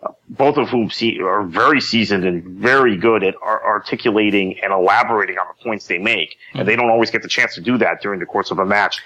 uh, 0.00 0.10
both 0.28 0.56
of 0.56 0.68
whom 0.68 0.90
see, 0.90 1.20
are 1.20 1.42
very 1.42 1.80
seasoned 1.80 2.24
and 2.24 2.44
very 2.44 2.96
good 2.96 3.24
at 3.24 3.34
ar- 3.42 3.64
articulating 3.64 4.56
and 4.62 4.72
elaborating 4.72 5.38
on 5.38 5.46
the 5.48 5.64
points 5.64 5.88
they 5.88 5.98
make. 5.98 6.30
Mm-hmm. 6.30 6.60
And 6.60 6.68
they 6.68 6.76
don't 6.76 6.90
always 6.90 7.10
get 7.10 7.22
the 7.22 7.28
chance 7.28 7.54
to 7.56 7.60
do 7.60 7.78
that 7.78 8.00
during 8.00 8.20
the 8.20 8.26
course 8.26 8.52
of 8.52 8.60
a 8.60 8.64
match 8.64 9.02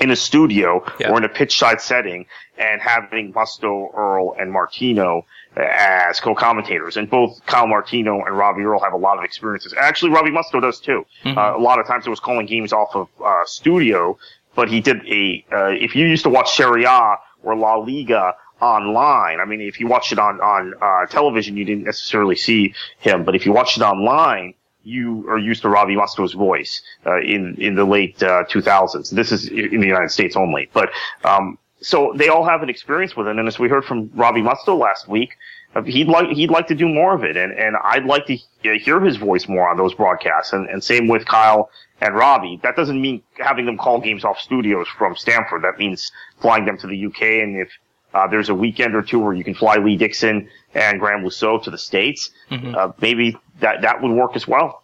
in 0.00 0.10
a 0.10 0.16
studio 0.16 0.84
yeah. 1.00 1.10
or 1.10 1.18
in 1.18 1.24
a 1.24 1.28
pitch 1.28 1.58
side 1.58 1.80
setting 1.80 2.26
and 2.58 2.80
having 2.80 3.32
Mustoe, 3.32 3.92
Earle, 3.94 4.36
and 4.38 4.52
Martino 4.52 5.26
as 5.56 6.20
co-commentators. 6.20 6.96
And 6.96 7.08
both 7.08 7.44
Kyle 7.46 7.66
Martino 7.66 8.24
and 8.24 8.36
Robbie 8.36 8.62
Earle 8.62 8.80
have 8.80 8.92
a 8.92 8.96
lot 8.96 9.18
of 9.18 9.24
experiences. 9.24 9.74
Actually, 9.78 10.10
Robbie 10.10 10.30
Mustoe 10.30 10.60
does 10.60 10.80
too. 10.80 11.06
Mm-hmm. 11.24 11.38
Uh, 11.38 11.56
a 11.56 11.60
lot 11.60 11.78
of 11.78 11.86
times 11.86 12.06
it 12.06 12.10
was 12.10 12.20
calling 12.20 12.46
games 12.46 12.72
off 12.72 12.94
of 12.94 13.08
uh, 13.24 13.44
studio, 13.44 14.18
but 14.54 14.68
he 14.68 14.80
did 14.80 15.06
a. 15.06 15.44
Uh, 15.52 15.68
if 15.68 15.94
you 15.94 16.06
used 16.06 16.24
to 16.24 16.30
watch 16.30 16.54
Serie 16.56 16.84
A 16.84 17.16
or 17.42 17.56
La 17.56 17.76
Liga 17.76 18.34
online, 18.60 19.40
I 19.40 19.44
mean, 19.44 19.60
if 19.60 19.80
you 19.80 19.86
watched 19.86 20.12
it 20.12 20.18
on 20.18 20.40
on 20.40 20.74
uh, 20.80 21.06
television, 21.06 21.56
you 21.56 21.64
didn't 21.64 21.84
necessarily 21.84 22.36
see 22.36 22.74
him, 22.98 23.24
but 23.24 23.34
if 23.34 23.46
you 23.46 23.52
watched 23.52 23.76
it 23.76 23.82
online. 23.82 24.54
You 24.86 25.26
are 25.30 25.38
used 25.38 25.62
to 25.62 25.70
Robbie 25.70 25.96
Mustoe's 25.96 26.34
voice 26.34 26.82
uh, 27.06 27.18
in 27.22 27.56
in 27.58 27.74
the 27.74 27.86
late 27.86 28.18
2000s. 28.18 28.94
Uh, 28.94 29.16
this 29.16 29.32
is 29.32 29.48
in 29.48 29.80
the 29.80 29.86
United 29.86 30.10
States 30.10 30.36
only, 30.36 30.68
but 30.74 30.90
um, 31.24 31.56
so 31.84 32.14
they 32.16 32.28
all 32.28 32.44
have 32.44 32.62
an 32.62 32.70
experience 32.70 33.14
with 33.14 33.26
it. 33.26 33.36
And 33.36 33.46
as 33.46 33.58
we 33.58 33.68
heard 33.68 33.84
from 33.84 34.10
Robbie 34.14 34.40
Mustoe 34.40 34.78
last 34.78 35.06
week, 35.06 35.36
uh, 35.74 35.82
he'd 35.82 36.08
like 36.08 36.28
he'd 36.30 36.50
like 36.50 36.66
to 36.68 36.74
do 36.74 36.88
more 36.88 37.14
of 37.14 37.24
it, 37.24 37.36
and 37.36 37.52
and 37.52 37.76
I'd 37.84 38.06
like 38.06 38.26
to 38.26 38.36
hear 38.62 39.00
his 39.00 39.16
voice 39.16 39.48
more 39.48 39.68
on 39.68 39.76
those 39.76 39.92
broadcasts. 39.94 40.52
And 40.52 40.68
and 40.70 40.82
same 40.82 41.08
with 41.08 41.26
Kyle 41.26 41.70
and 42.00 42.14
Robbie. 42.14 42.58
That 42.62 42.74
doesn't 42.74 43.00
mean 43.00 43.22
having 43.38 43.66
them 43.66 43.76
call 43.76 44.00
games 44.00 44.24
off 44.24 44.38
studios 44.38 44.86
from 44.88 45.14
Stamford. 45.14 45.62
That 45.62 45.78
means 45.78 46.10
flying 46.40 46.64
them 46.64 46.78
to 46.78 46.86
the 46.86 47.06
UK. 47.06 47.22
And 47.42 47.60
if 47.60 47.70
uh, 48.14 48.28
there's 48.28 48.48
a 48.48 48.54
weekend 48.54 48.94
or 48.94 49.02
two 49.02 49.18
where 49.18 49.34
you 49.34 49.44
can 49.44 49.54
fly 49.54 49.76
Lee 49.76 49.96
Dixon 49.96 50.48
and 50.74 51.00
Graeme 51.00 51.28
Saux 51.30 51.64
to 51.64 51.70
the 51.70 51.78
states, 51.78 52.30
mm-hmm. 52.50 52.74
uh, 52.74 52.92
maybe 53.00 53.36
that 53.60 53.82
that 53.82 54.00
would 54.00 54.12
work 54.12 54.36
as 54.36 54.48
well. 54.48 54.82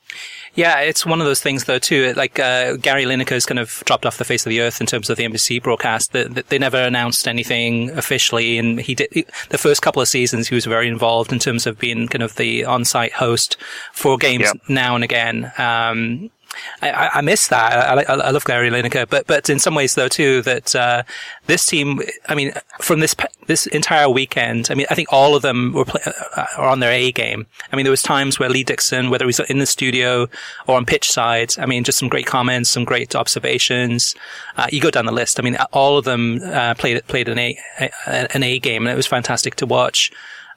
Yeah, 0.55 0.81
it's 0.81 1.07
one 1.07 1.21
of 1.21 1.27
those 1.27 1.41
things 1.41 1.65
though 1.65 1.79
too. 1.79 2.13
Like 2.15 2.39
uh, 2.39 2.77
Gary 2.77 3.05
Lineker's 3.05 3.47
kind 3.47 3.59
of 3.59 3.83
dropped 3.87 4.05
off 4.05 4.19
the 4.19 4.25
face 4.25 4.45
of 4.45 4.51
the 4.51 4.61
earth 4.61 4.81
in 4.81 4.87
terms 4.87 5.09
of 5.09 5.17
the 5.17 5.25
NBC 5.25 5.63
broadcast. 5.63 6.13
They, 6.13 6.25
they, 6.25 6.59
never 6.59 6.79
announced 6.79 7.29
anything 7.29 7.91
officially, 7.91 8.59
and 8.59 8.81
he 8.81 8.95
did 8.95 9.09
he, 9.13 9.27
the 9.51 9.59
first 9.59 9.83
couple 9.83 10.03
of 10.03 10.09
seasons. 10.09 10.49
He 10.49 10.55
was 10.55 10.67
very 10.67 10.89
involved 10.89 11.33
in 11.33 11.39
terms 11.39 11.67
of 11.67 11.79
being 11.79 12.09
kind 12.09 12.23
of 12.23 12.37
the 12.37 12.65
on-site 12.65 13.13
host 13.13 13.57
for 13.93 14.19
games 14.19 14.45
yep. 14.45 14.57
now 14.69 14.95
and 14.95 15.05
again. 15.05 15.53
Um, 15.57 16.31
I, 16.83 17.11
I 17.15 17.21
miss 17.21 17.49
that. 17.49 17.73
I, 17.73 18.03
I, 18.03 18.17
I, 18.17 18.31
love 18.31 18.45
Gary 18.45 18.71
Lineker, 18.71 19.09
but 19.09 19.27
but 19.27 19.49
in 19.49 19.59
some 19.59 19.75
ways 19.75 19.95
though 19.95 20.09
too 20.09 20.43
that 20.43 20.75
uh, 20.75 21.03
this 21.47 21.67
team. 21.67 22.01
I 22.29 22.35
mean, 22.35 22.53
from 22.81 23.01
this 23.01 23.15
this 23.47 23.67
entire 23.67 24.09
weekend, 24.09 24.69
I 24.71 24.75
mean, 24.75 24.87
I 24.91 24.95
think 24.95 25.13
all 25.13 25.37
of 25.37 25.43
them 25.43 25.73
were 25.73 25.85
play, 25.85 26.01
uh, 26.05 26.47
are 26.57 26.69
on 26.69 26.81
their 26.81 26.93
A 26.93 27.13
game. 27.13 27.47
I 27.73 27.77
mean, 27.77 27.85
there 27.85 27.91
was 27.91 28.03
times 28.03 28.39
where 28.39 28.49
Lee 28.49 28.65
Dixon, 28.65 29.11
whether 29.11 29.25
he 29.25 29.29
was 29.29 29.41
in 29.41 29.59
the 29.59 29.67
studio 29.67 30.29
or 30.67 30.77
on 30.77 30.87
pitch 30.87 31.11
side, 31.11 31.55
I 31.59 31.67
mean, 31.67 31.85
just 31.85 31.99
some 31.99 32.09
great 32.09 32.27
comments, 32.27 32.71
some 32.71 32.85
great 32.85 33.15
observations. 33.15 34.15
Uh, 34.57 34.67
you 34.73 34.81
go 34.81 34.91
down 34.91 35.07
the 35.07 35.13
list. 35.13 35.39
I 35.39 35.43
mean, 35.43 35.57
all 35.73 35.99
of 35.99 36.05
them 36.05 36.41
uh, 36.43 36.75
played 36.75 37.07
played 37.07 37.29
an 37.29 37.39
A 37.39 37.59
an 38.07 38.43
A 38.43 38.59
game, 38.59 38.87
and 38.87 38.93
it 38.93 38.97
was 38.97 39.07
fantastic 39.07 39.57
to 39.57 39.67
watch 39.67 40.11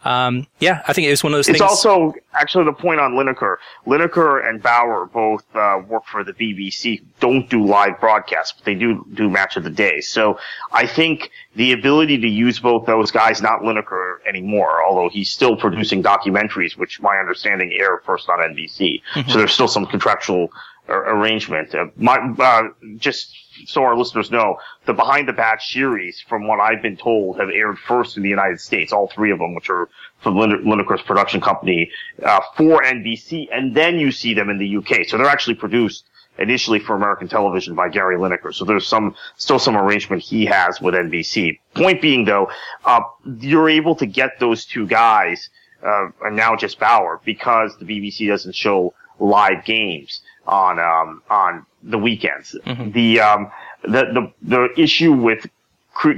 um, 0.06 0.48
yeah, 0.60 0.82
I 0.88 0.94
think 0.94 1.08
it 1.08 1.12
was 1.12 1.24
one 1.24 1.34
of 1.34 1.38
those 1.38 1.48
it's 1.48 1.60
things. 1.60 1.72
It's 1.72 1.86
also 1.86 2.14
actually 2.34 2.66
the 2.66 2.74
point 2.74 3.00
on 3.00 3.14
Lineker. 3.14 3.58
Lineker 3.86 4.48
and 4.48 4.62
Bower 4.62 5.06
both 5.06 5.44
uh, 5.56 5.82
work 5.88 6.06
for 6.06 6.24
the 6.24 6.34
BBC. 6.34 7.02
Don't 7.20 7.50
do 7.50 7.66
live 7.66 8.00
broadcasts, 8.00 8.54
but 8.54 8.66
they 8.66 8.76
do 8.76 9.06
do 9.14 9.30
match 9.30 9.56
of 9.56 9.64
the 9.64 9.70
day. 9.70 10.02
So 10.02 10.38
I 10.72 10.88
think 10.88 11.32
the 11.56 11.72
ability 11.72 12.18
to 12.20 12.28
use 12.28 12.60
both 12.60 12.86
those 12.86 13.12
guys, 13.12 13.42
not 13.42 13.62
Lineker 13.62 14.18
anymore, 14.28 14.84
although 14.84 15.10
he's 15.10 15.32
still 15.32 15.56
producing 15.56 16.04
documentaries, 16.04 16.78
which 16.78 17.02
my 17.02 17.18
understanding 17.18 17.72
air 17.74 18.02
first 18.06 18.30
on 18.30 18.40
NBC. 18.40 19.02
Mm-hmm. 19.14 19.30
So 19.30 19.38
there's 19.38 19.54
still 19.54 19.68
some 19.68 19.86
contractual 19.86 20.52
uh, 20.90 20.94
arrangement. 20.94 21.74
Uh, 21.74 21.86
my 21.96 22.18
uh, 22.40 22.64
just 22.98 23.34
so 23.66 23.84
our 23.84 23.96
listeners 23.96 24.32
know, 24.32 24.58
the 24.86 24.94
Behind 24.94 25.28
the 25.28 25.34
Bat 25.34 25.62
series, 25.62 26.22
from 26.22 26.48
what 26.48 26.60
I've 26.60 26.82
been 26.82 26.98
told, 26.98 27.40
have 27.40 27.50
aired 27.50 27.78
first 27.80 28.18
in 28.18 28.24
the 28.24 28.30
United 28.30 28.60
States, 28.60 28.92
all 28.92 29.08
three 29.08 29.32
of 29.32 29.40
them, 29.40 29.56
which 29.56 29.70
are 29.70 29.90
from 30.22 30.36
Lineker's 30.36 31.02
production 31.02 31.42
company, 31.42 31.92
uh, 32.24 32.40
for 32.56 32.82
NBC, 32.84 33.48
and 33.52 33.76
then 33.76 34.00
you 34.00 34.12
see 34.12 34.34
them 34.34 34.50
in 34.50 34.58
the 34.58 34.78
UK. 34.78 35.06
So 35.08 35.18
they're 35.18 35.28
actually 35.28 35.56
produced 35.56 36.06
initially 36.38 36.80
for 36.80 36.96
American 36.96 37.28
television 37.28 37.76
by 37.76 37.90
Gary 37.90 38.18
Lineker. 38.18 38.54
So 38.54 38.66
there's 38.66 38.88
some, 38.88 39.16
still 39.38 39.60
some 39.60 39.78
arrangement 39.78 40.24
he 40.24 40.46
has 40.46 40.82
with 40.82 40.96
NBC. 40.96 41.60
Point 41.76 42.02
being 42.02 42.26
though, 42.26 42.50
uh, 42.86 43.02
you're 43.40 43.70
able 43.70 43.96
to 43.96 44.06
get 44.06 44.40
those 44.40 44.66
two 44.66 44.88
guys, 44.88 45.50
uh, 45.86 46.08
and 46.22 46.36
now 46.36 46.56
just 46.56 46.80
Bower, 46.80 47.22
because 47.24 47.78
the 47.78 47.86
BBC 47.86 48.28
doesn't 48.28 48.56
show 48.56 48.94
live 49.20 49.64
games 49.64 50.22
on, 50.48 50.80
um, 50.80 51.22
on 51.30 51.66
the 51.84 51.98
weekends. 51.98 52.56
Mm-hmm. 52.66 52.92
The, 52.92 53.20
um, 53.20 53.52
the, 53.84 53.90
the, 53.90 54.34
the 54.42 54.82
issue 54.82 55.14
with 55.14 55.46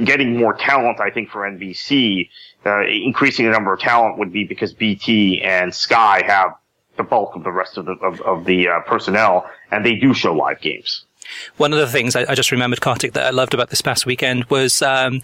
getting 0.03 0.37
more 0.37 0.53
talent, 0.53 0.99
I 0.99 1.09
think, 1.09 1.29
for 1.29 1.41
NBC, 1.41 2.29
uh, 2.65 2.85
increasing 2.85 3.45
the 3.45 3.51
number 3.51 3.73
of 3.73 3.79
talent 3.79 4.17
would 4.17 4.31
be 4.31 4.45
because 4.45 4.73
BT 4.73 5.41
and 5.41 5.73
Sky 5.73 6.23
have 6.25 6.55
the 6.97 7.03
bulk 7.03 7.35
of 7.35 7.43
the 7.43 7.51
rest 7.51 7.77
of 7.77 7.85
the, 7.85 7.93
of, 7.93 8.21
of 8.21 8.45
the 8.45 8.69
uh, 8.69 8.79
personnel, 8.81 9.49
and 9.71 9.85
they 9.85 9.95
do 9.95 10.13
show 10.13 10.33
live 10.33 10.61
games. 10.61 11.05
One 11.57 11.73
of 11.73 11.79
the 11.79 11.87
things 11.87 12.15
I, 12.15 12.25
I, 12.29 12.35
just 12.35 12.51
remembered, 12.51 12.81
Kartik, 12.81 13.13
that 13.13 13.25
I 13.25 13.29
loved 13.31 13.53
about 13.53 13.69
this 13.69 13.81
past 13.81 14.05
weekend 14.05 14.45
was 14.45 14.81
um, 14.81 15.21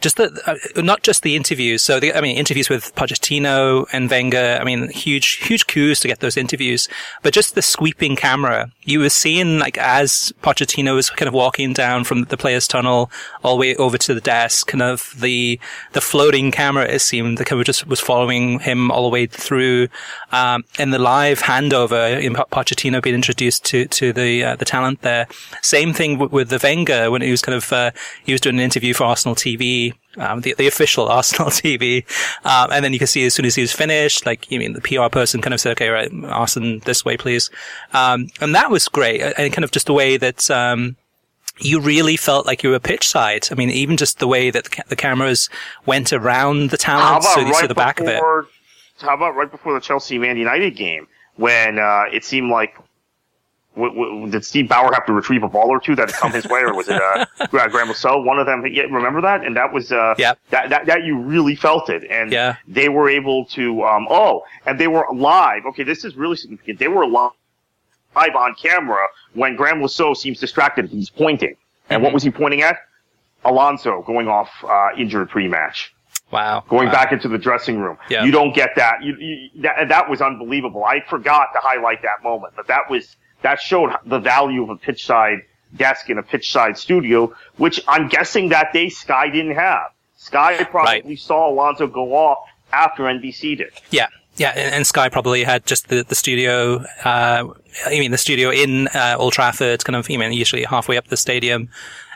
just 0.00 0.16
the, 0.16 0.40
uh, 0.46 0.82
not 0.82 1.02
just 1.02 1.22
the 1.22 1.36
interviews. 1.36 1.82
So 1.82 2.00
the, 2.00 2.14
I 2.14 2.20
mean, 2.20 2.36
interviews 2.36 2.68
with 2.68 2.94
Pochettino 2.94 3.86
and 3.92 4.10
Wenger. 4.10 4.58
I 4.60 4.64
mean, 4.64 4.88
huge, 4.90 5.36
huge 5.46 5.66
coups 5.66 6.00
to 6.00 6.08
get 6.08 6.20
those 6.20 6.36
interviews, 6.36 6.88
but 7.22 7.34
just 7.34 7.54
the 7.54 7.62
sweeping 7.62 8.16
camera. 8.16 8.70
You 8.82 9.00
were 9.00 9.10
seeing 9.10 9.58
like 9.58 9.78
as 9.78 10.32
Pochettino 10.42 10.94
was 10.94 11.10
kind 11.10 11.28
of 11.28 11.34
walking 11.34 11.72
down 11.72 12.04
from 12.04 12.24
the 12.24 12.36
players 12.36 12.66
tunnel 12.68 13.10
all 13.42 13.56
the 13.56 13.60
way 13.60 13.76
over 13.76 13.98
to 13.98 14.14
the 14.14 14.20
desk, 14.20 14.68
kind 14.68 14.82
of 14.82 15.14
the, 15.20 15.58
the 15.92 16.00
floating 16.00 16.50
camera, 16.50 16.84
it 16.84 17.00
seemed 17.00 17.38
the 17.38 17.44
camera 17.44 17.64
just 17.64 17.86
was 17.86 18.00
following 18.00 18.60
him 18.60 18.90
all 18.90 19.04
the 19.04 19.08
way 19.08 19.26
through. 19.26 19.88
Um, 20.32 20.64
and 20.78 20.92
the 20.92 20.98
live 20.98 21.40
handover 21.40 22.20
in 22.20 22.34
Pochettino 22.34 23.02
being 23.02 23.14
introduced 23.14 23.64
to, 23.66 23.86
to 23.86 24.12
the, 24.12 24.44
uh, 24.44 24.56
the 24.56 24.64
talent 24.64 25.02
there. 25.02 25.26
Same 25.62 25.92
thing 25.92 26.18
with, 26.18 26.32
with 26.32 26.48
the 26.48 26.60
Wenger 26.62 27.10
when 27.10 27.22
he 27.22 27.30
was 27.30 27.42
kind 27.42 27.56
of, 27.56 27.72
uh, 27.72 27.90
he 28.24 28.32
was 28.32 28.40
doing 28.40 28.56
an 28.56 28.62
interview 28.62 28.94
for 28.94 29.04
Arsenal 29.04 29.34
TV 29.34 29.83
um, 30.16 30.40
the, 30.40 30.54
the 30.56 30.66
official 30.66 31.08
Arsenal 31.18 31.50
TV. 31.50 32.04
Um, 32.44 32.70
and 32.72 32.84
then 32.84 32.92
you 32.92 32.98
can 32.98 33.08
see 33.08 33.24
as 33.26 33.34
soon 33.34 33.46
as 33.46 33.54
he 33.54 33.62
was 33.62 33.72
finished, 33.72 34.24
like, 34.26 34.50
you 34.50 34.58
mean 34.58 34.72
the 34.72 34.80
PR 34.80 35.08
person 35.10 35.40
kind 35.40 35.54
of 35.54 35.60
said, 35.60 35.72
okay, 35.72 35.88
right, 35.88 36.10
Arsenal 36.24 36.80
this 36.84 37.04
way, 37.04 37.16
please. 37.16 37.50
Um, 37.92 38.28
and 38.40 38.54
that 38.54 38.70
was 38.70 38.88
great. 38.88 39.20
And 39.20 39.52
kind 39.52 39.64
of 39.64 39.70
just 39.70 39.86
the 39.86 39.94
way 39.94 40.16
that, 40.16 40.50
um, 40.50 40.96
you 41.60 41.80
really 41.80 42.16
felt 42.16 42.46
like 42.46 42.62
you 42.62 42.70
were 42.70 42.80
pitch 42.80 43.08
side. 43.08 43.48
I 43.50 43.54
mean, 43.54 43.70
even 43.70 43.96
just 43.96 44.18
the 44.18 44.26
way 44.26 44.50
that 44.50 44.64
the, 44.64 44.82
the 44.88 44.96
cameras 44.96 45.48
went 45.86 46.12
around 46.12 46.70
the 46.70 46.76
talent, 46.76 47.22
so 47.22 47.40
you 47.40 47.52
right 47.52 47.68
the 47.68 47.74
back 47.74 47.98
before, 47.98 48.40
of 48.40 48.46
it. 48.46 48.50
How 49.02 49.14
about 49.14 49.36
right 49.36 49.50
before 49.50 49.74
the 49.74 49.80
Chelsea 49.80 50.18
Man 50.18 50.36
United 50.36 50.76
game 50.76 51.06
when 51.36 51.78
uh, 51.78 52.04
it 52.12 52.24
seemed 52.24 52.50
like 52.50 52.76
w- 53.76 53.94
w- 53.94 54.30
did 54.30 54.44
Steve 54.44 54.68
Bower 54.68 54.92
have 54.92 55.06
to 55.06 55.12
retrieve 55.12 55.42
a 55.42 55.48
ball 55.48 55.68
or 55.68 55.80
two 55.80 55.94
that 55.96 56.10
had 56.10 56.18
come 56.18 56.32
his 56.32 56.46
way, 56.46 56.60
or 56.60 56.74
was 56.74 56.88
it 56.88 57.00
uh, 57.00 57.26
Graeme 57.68 57.88
Le 57.88 57.94
Saux? 57.94 58.24
One 58.24 58.38
of 58.38 58.46
them. 58.46 58.64
Yeah, 58.66 58.84
remember 58.84 59.20
that? 59.22 59.44
And 59.44 59.56
that 59.56 59.72
was 59.72 59.92
uh, 59.92 60.14
yeah. 60.18 60.34
that, 60.50 60.70
that 60.70 60.86
that 60.86 61.04
you 61.04 61.18
really 61.18 61.54
felt 61.54 61.90
it, 61.90 62.04
and 62.10 62.32
yeah. 62.32 62.56
they 62.66 62.88
were 62.88 63.08
able 63.08 63.44
to. 63.46 63.82
Um, 63.84 64.06
oh, 64.10 64.42
and 64.66 64.78
they 64.78 64.88
were 64.88 65.06
live. 65.12 65.66
Okay, 65.66 65.82
this 65.82 66.04
is 66.04 66.16
really 66.16 66.36
significant. 66.36 66.78
They 66.78 66.88
were 66.88 67.06
live 67.06 67.32
on 68.16 68.54
camera 68.54 69.06
when 69.34 69.56
Graeme 69.56 69.82
Le 69.82 69.88
Saux 69.88 70.20
seems 70.20 70.40
distracted. 70.40 70.88
He's 70.88 71.10
pointing, 71.10 71.56
and 71.88 71.98
mm-hmm. 71.98 72.04
what 72.04 72.14
was 72.14 72.22
he 72.22 72.30
pointing 72.30 72.62
at? 72.62 72.76
Alonso 73.44 74.02
going 74.02 74.28
off 74.28 74.48
uh, 74.66 74.88
injured 74.96 75.28
pre-match. 75.28 75.94
Wow. 76.30 76.64
Going 76.68 76.86
wow. 76.86 76.92
back 76.92 77.12
into 77.12 77.28
the 77.28 77.36
dressing 77.38 77.78
room. 77.78 77.98
Yeah. 78.08 78.24
You 78.24 78.32
don't 78.32 78.54
get 78.54 78.70
that. 78.76 79.02
You, 79.02 79.14
you, 79.18 79.62
that. 79.62 79.88
That 79.88 80.08
was 80.08 80.20
unbelievable. 80.20 80.84
I 80.84 81.00
forgot 81.08 81.48
to 81.52 81.60
highlight 81.62 82.02
that 82.02 82.22
moment, 82.22 82.54
but 82.56 82.66
that 82.66 82.90
was 82.90 83.16
that 83.44 83.60
showed 83.60 83.92
the 84.06 84.18
value 84.18 84.62
of 84.62 84.70
a 84.70 84.76
pitch 84.76 85.04
side 85.04 85.42
desk 85.76 86.08
in 86.08 86.16
a 86.16 86.22
pitch 86.22 86.50
side 86.50 86.78
studio, 86.78 87.32
which 87.58 87.80
I'm 87.86 88.08
guessing 88.08 88.48
that 88.48 88.72
day 88.72 88.88
Sky 88.88 89.28
didn't 89.28 89.54
have. 89.54 89.90
Sky 90.16 90.64
probably 90.64 91.02
right. 91.04 91.18
saw 91.18 91.50
Alonso 91.50 91.86
go 91.86 92.14
off 92.14 92.38
after 92.72 93.02
NBC 93.02 93.58
did. 93.58 93.72
Yeah. 93.90 94.08
Yeah, 94.36 94.48
and, 94.48 94.84
Sky 94.84 95.08
probably 95.08 95.44
had 95.44 95.64
just 95.64 95.90
the, 95.90 96.02
the 96.02 96.16
studio, 96.16 96.84
uh, 97.04 97.44
I 97.86 97.90
mean, 97.90 98.10
the 98.10 98.18
studio 98.18 98.50
in, 98.50 98.88
uh, 98.88 99.14
Old 99.16 99.32
Trafford, 99.32 99.84
kind 99.84 99.94
of, 99.94 100.10
you 100.10 100.18
mean, 100.18 100.32
usually 100.32 100.64
halfway 100.64 100.96
up 100.96 101.06
the 101.06 101.16
stadium, 101.16 101.68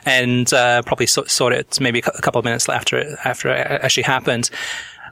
and, 0.05 0.51
uh, 0.51 0.81
probably 0.81 1.05
saw, 1.05 1.23
saw 1.27 1.47
it 1.47 1.79
maybe 1.79 1.99
a 1.99 2.21
couple 2.21 2.39
of 2.39 2.43
minutes 2.43 2.67
after, 2.67 3.17
after 3.23 3.47
it 3.47 3.65
actually 3.81 4.03
happened. 4.03 4.49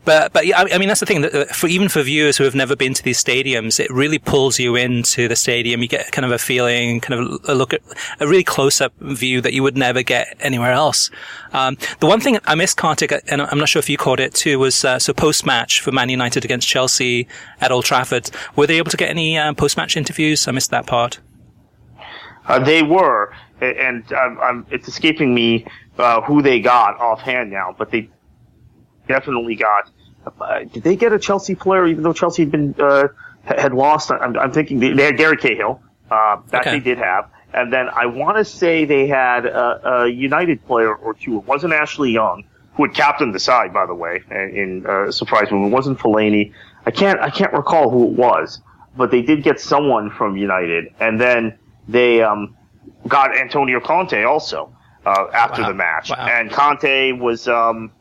But 0.08 0.32
but 0.32 0.48
yeah, 0.48 0.64
I 0.72 0.78
mean 0.78 0.88
that's 0.88 1.02
the 1.02 1.06
thing 1.06 1.20
that 1.20 1.36
uh, 1.36 1.46
for 1.48 1.68
even 1.68 1.90
for 1.90 2.02
viewers 2.02 2.38
who 2.38 2.46
have 2.46 2.56
never 2.56 2.78
been 2.78 2.94
to 2.94 3.04
these 3.04 3.22
stadiums, 3.22 3.78
it 3.78 3.92
really 3.92 4.20
pulls 4.20 4.58
you 4.58 4.74
into 4.78 5.28
the 5.28 5.36
stadium. 5.36 5.82
You 5.82 5.90
get 5.90 6.14
kind 6.14 6.24
of 6.24 6.32
a 6.32 6.38
feeling, 6.38 7.02
kind 7.02 7.20
of 7.20 7.42
a 7.50 7.54
look 7.54 7.74
at 7.74 7.82
a 8.22 8.26
really 8.26 8.46
close 8.46 8.80
up 8.80 8.94
view 9.02 9.42
that 9.42 9.52
you 9.52 9.64
would 9.64 9.76
never 9.76 10.04
get 10.04 10.38
anywhere 10.40 10.72
else. 10.72 11.12
Um, 11.52 11.78
the 12.00 12.08
one 12.08 12.22
thing 12.22 12.40
I 12.46 12.56
missed, 12.56 12.78
Kartik, 12.78 13.12
and 13.28 13.42
I'm 13.42 13.60
not 13.60 13.68
sure 13.68 13.82
if 13.82 13.90
you 13.90 13.98
caught 13.98 14.22
it 14.22 14.34
too, 14.34 14.60
was 14.60 14.86
uh, 14.86 14.98
so 14.98 15.12
post 15.12 15.46
match 15.46 15.82
for 15.82 15.92
Man 15.92 16.08
United 16.08 16.46
against 16.46 16.70
Chelsea 16.70 17.28
at 17.60 17.74
Old 17.74 17.84
Trafford. 17.84 18.30
Were 18.56 18.66
they 18.66 18.78
able 18.78 18.92
to 18.92 18.98
get 18.98 19.10
any 19.10 19.38
uh, 19.38 19.54
post 19.56 19.76
match 19.76 19.98
interviews? 19.98 20.48
I 20.48 20.52
missed 20.52 20.72
that 20.72 20.88
part. 20.88 21.20
Uh, 22.48 22.60
they 22.60 22.82
were, 22.82 23.36
and 23.60 24.10
um, 24.14 24.66
it's 24.72 24.88
escaping 24.88 25.36
me 25.36 25.68
uh, 25.98 26.22
who 26.22 26.42
they 26.42 26.62
got 26.62 26.98
offhand 26.98 27.52
now, 27.52 27.76
but 27.78 27.92
they 27.92 28.10
definitely 29.10 29.58
got 29.58 29.92
uh, 30.40 30.64
did 30.64 30.84
they 30.84 30.96
get 30.96 31.14
a 31.14 31.20
Chelsea 31.20 31.56
player 31.56 31.86
even 31.88 32.04
though 32.04 32.14
Chelsea 32.14 32.44
had 32.44 32.52
been 32.52 32.76
uh, 32.80 33.08
had 33.44 33.74
lost? 33.74 34.12
I'm, 34.12 34.38
I'm 34.38 34.52
thinking 34.52 34.80
they, 34.80 35.04
had 35.04 35.18
Gary 35.18 35.38
Cahill. 35.38 35.82
Uh, 36.10 36.42
that 36.52 36.62
okay. 36.62 36.72
they 36.72 36.80
did 36.80 36.98
have. 36.98 37.30
And 37.54 37.72
then 37.72 37.90
I 37.90 38.06
want 38.06 38.38
to 38.38 38.46
say 38.46 38.86
they 38.86 39.08
had 39.08 39.46
a, 39.46 40.04
a, 40.04 40.08
United 40.08 40.66
player 40.66 40.94
or 40.94 41.14
two. 41.14 41.40
It 41.40 41.46
wasn't 41.46 41.74
Ashley 41.74 42.12
Young, 42.12 42.46
who 42.76 42.84
had 42.84 42.94
captained 42.94 43.36
the 43.36 43.40
side, 43.40 43.74
by 43.74 43.86
the 43.86 43.94
way, 43.94 44.22
in 44.30 44.86
uh, 44.86 45.12
surprise 45.12 45.52
move. 45.52 45.72
It 45.72 45.76
wasn't 45.76 46.00
Fellaini. 46.00 46.54
I 46.86 46.92
can't 46.92 47.20
I 47.20 47.30
can't 47.30 47.52
recall 47.52 47.90
who 47.90 48.06
it 48.06 48.14
was, 48.14 48.62
but 48.96 49.12
they 49.12 49.22
did 49.22 49.44
get 49.44 49.60
someone 49.60 50.10
from 50.12 50.38
United, 50.38 50.94
and 51.00 51.20
then 51.20 51.58
they 51.88 52.22
um, 52.22 52.56
got 53.08 53.36
Antonio 53.36 53.80
Conte 53.80 54.24
also 54.24 54.74
uh, 55.06 55.28
after 55.34 55.62
wow. 55.62 55.68
the 55.70 55.74
match. 55.74 56.10
Wow. 56.10 56.28
And 56.30 56.52
Conte 56.52 57.14
was 57.14 57.48
um, 57.48 57.92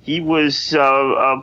he 0.00 0.20
was 0.20 0.74
uh, 0.74 0.80
uh, 0.80 1.42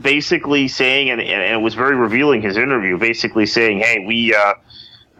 basically 0.00 0.68
saying, 0.68 1.10
and, 1.10 1.20
and, 1.20 1.54
it 1.54 1.60
was 1.62 1.74
very 1.74 1.96
revealing 1.96 2.42
his 2.42 2.56
interview, 2.56 2.98
basically 2.98 3.46
saying, 3.46 3.80
"Hey, 3.80 4.04
we." 4.06 4.34
Uh, 4.34 4.54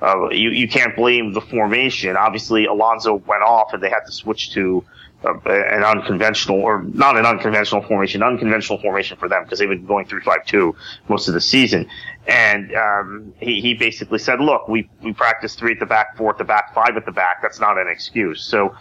uh, 0.03 0.29
you, 0.29 0.51
you 0.51 0.69
can't 0.69 0.95
blame 0.95 1.33
the 1.33 1.41
formation. 1.41 2.19
Obviously, 2.19 2.67
Alonso 2.67 3.15
went 3.15 3.43
off 3.43 3.73
and 3.73 3.83
they 3.83 3.89
had 3.89 4.05
to 4.05 4.13
switch 4.13 4.53
to 4.53 4.85
an 5.27 5.83
unconventional, 5.83 6.61
or 6.61 6.83
not 6.83 7.17
an 7.17 7.27
unconventional 7.27 7.83
formation, 7.83 8.23
unconventional 8.23 8.79
formation 8.81 9.17
for 9.17 9.29
them 9.29 9.45
because 9.45 9.59
they've 9.59 9.69
been 9.69 9.87
going 9.87 10.07
through 10.07 10.21
5-2 10.21 10.75
most 11.09 11.29
of 11.29 11.35
the 11.35 11.41
season. 11.41 11.89
And 12.27 12.75
um, 12.75 13.35
he, 13.39 13.61
he 13.61 13.75
basically 13.75 14.19
said, 14.19 14.41
look, 14.41 14.69
we, 14.69 14.89
we 15.03 15.13
practice 15.13 15.55
three 15.55 15.73
at 15.73 15.81
the 15.81 15.87
back, 15.87 16.17
four 16.17 16.31
at 16.31 16.39
the 16.39 16.45
back, 16.45 16.75
five 16.75 16.97
at 16.97 17.07
the 17.07 17.13
back. 17.13 17.41
That's 17.43 17.61
not 17.61 17.79
an 17.79 17.89
excuse. 17.89 18.43
So 18.43 18.75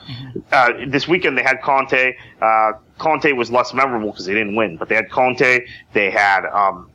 uh, 0.52 0.72
this 0.88 1.08
weekend 1.08 1.38
they 1.38 1.44
had 1.44 1.62
Conte. 1.62 2.16
Uh, 2.42 2.72
Conte 2.98 3.32
was 3.34 3.52
less 3.52 3.74
memorable 3.74 4.12
because 4.12 4.26
they 4.26 4.34
didn't 4.34 4.56
win, 4.56 4.78
but 4.78 4.90
they 4.90 4.96
had 4.96 5.12
Conte. 5.12 5.66
They 5.94 6.12
had 6.12 6.46
um, 6.46 6.90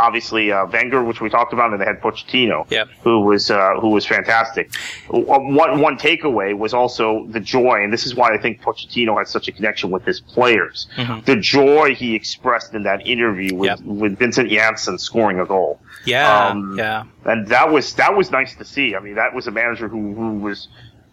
obviously 0.00 0.50
uh, 0.52 0.66
Wenger, 0.66 1.04
which 1.04 1.20
we 1.20 1.28
talked 1.30 1.52
about, 1.52 1.72
and 1.72 1.80
they 1.80 1.84
had 1.84 2.00
Pochettino, 2.00 2.66
Yeah. 2.70 2.84
who 3.02 3.20
was 3.20 3.50
uh, 3.50 3.74
who 3.80 3.90
was 3.90 4.06
fantastic. 4.06 4.74
One 5.08 5.80
one 5.80 5.96
takeaway 5.98 6.56
was 6.56 6.72
also 6.74 7.26
the 7.28 7.40
joy, 7.40 7.82
and 7.84 7.92
this 7.92 8.06
is 8.06 8.14
why 8.14 8.32
I 8.34 8.38
think 8.38 8.62
Pochettino 8.62 9.16
had 9.18 9.28
such 9.28 9.48
a 9.48 9.52
connection 9.52 9.90
with 9.90 10.04
his 10.04 10.20
players. 10.20 10.88
The 11.26 11.36
joy 11.36 11.94
he 11.94 12.14
expressed 12.14 12.74
in 12.74 12.82
that 12.84 13.06
interview 13.06 13.54
with 13.54 13.70
Mm-hmm. 13.70 13.88
Yep. 13.90 14.00
with 14.02 14.18
Vincent 14.18 14.50
Janssen 14.50 14.98
scoring 14.98 15.38
a 15.38 15.44
goal. 15.46 15.78
Yeah, 16.06 16.48
Um, 16.48 16.76
yeah. 16.78 17.04
and 17.24 17.46
that 17.48 17.70
was 17.70 17.94
that 17.94 18.16
was 18.16 18.30
nice 18.30 18.54
to 18.56 18.64
see. 18.64 18.96
I 18.96 19.00
mean, 19.00 19.14
that 19.16 19.34
was 19.34 19.46
a 19.46 19.50
manager 19.50 19.86
who 19.88 20.14
who 20.14 20.30
was 20.38 20.68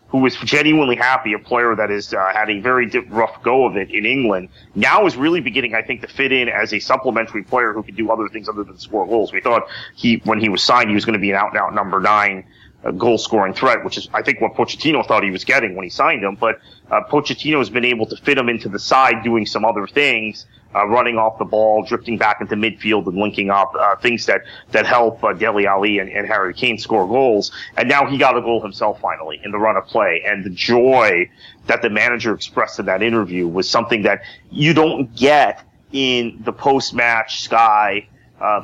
who 0.09 0.19
was 0.19 0.35
genuinely 0.37 0.95
happy, 0.95 1.33
a 1.33 1.39
player 1.39 1.75
that 1.75 1.89
has 1.89 2.13
uh, 2.13 2.31
had 2.33 2.49
a 2.49 2.59
very 2.59 2.87
rough 3.09 3.43
go 3.43 3.65
of 3.65 3.75
it 3.75 3.91
in 3.91 4.05
England. 4.05 4.49
Now 4.73 5.05
is 5.05 5.17
really 5.17 5.41
beginning, 5.41 5.75
I 5.75 5.81
think, 5.81 6.01
to 6.01 6.07
fit 6.07 6.31
in 6.31 6.47
as 6.47 6.73
a 6.73 6.79
supplementary 6.79 7.43
player 7.43 7.73
who 7.73 7.83
can 7.83 7.95
do 7.95 8.09
other 8.09 8.29
things 8.29 8.47
other 8.47 8.63
than 8.63 8.77
score 8.77 9.05
goals. 9.05 9.33
We 9.33 9.41
thought 9.41 9.63
he, 9.95 10.21
when 10.23 10.39
he 10.39 10.49
was 10.49 10.63
signed, 10.63 10.89
he 10.89 10.95
was 10.95 11.05
going 11.05 11.13
to 11.13 11.19
be 11.19 11.31
an 11.31 11.35
out 11.35 11.49
and 11.49 11.57
out 11.57 11.73
number 11.73 11.99
nine. 11.99 12.45
uh 12.85 12.91
goal 12.91 13.17
scoring 13.17 13.53
threat, 13.53 13.83
which 13.83 13.97
is, 13.97 14.07
I 14.13 14.21
think, 14.21 14.39
what 14.39 14.53
Pochettino 14.53 15.05
thought 15.05 15.23
he 15.23 15.31
was 15.31 15.43
getting 15.43 15.75
when 15.75 15.83
he 15.83 15.89
signed 15.89 16.23
him. 16.23 16.35
But 16.35 16.59
uh, 16.91 17.01
Pochettino 17.09 17.57
has 17.57 17.69
been 17.69 17.85
able 17.85 18.05
to 18.05 18.15
fit 18.17 18.37
him 18.37 18.49
into 18.49 18.69
the 18.69 18.79
side, 18.79 19.23
doing 19.23 19.45
some 19.45 19.65
other 19.65 19.87
things, 19.87 20.45
uh, 20.77 20.85
running 20.87 21.17
off 21.17 21.37
the 21.39 21.45
ball, 21.45 21.83
drifting 21.83 22.17
back 22.17 22.41
into 22.41 22.55
midfield, 22.55 23.07
and 23.07 23.17
linking 23.17 23.49
up 23.49 23.73
uh, 23.79 23.95
things 23.95 24.25
that 24.27 24.41
that 24.71 24.85
help 24.85 25.23
uh, 25.23 25.33
Dele 25.33 25.65
Alli 25.65 25.99
and, 25.99 26.09
and 26.09 26.27
Harry 26.27 26.53
Kane 26.53 26.77
score 26.77 27.07
goals. 27.07 27.51
And 27.75 27.89
now 27.89 28.05
he 28.05 28.17
got 28.17 28.37
a 28.37 28.41
goal 28.41 28.61
himself 28.61 29.01
finally 29.01 29.39
in 29.43 29.51
the 29.51 29.57
run 29.57 29.77
of 29.77 29.85
play, 29.85 30.23
and 30.25 30.43
the 30.43 30.49
joy 30.49 31.29
that 31.65 31.81
the 31.81 31.89
manager 31.89 32.33
expressed 32.33 32.79
in 32.79 32.85
that 32.85 33.01
interview 33.01 33.47
was 33.47 33.69
something 33.69 34.03
that 34.03 34.21
you 34.51 34.73
don't 34.73 35.15
get 35.15 35.63
in 35.91 36.41
the 36.43 36.53
post-match 36.53 37.41
Sky. 37.41 38.07
Uh, 38.39 38.63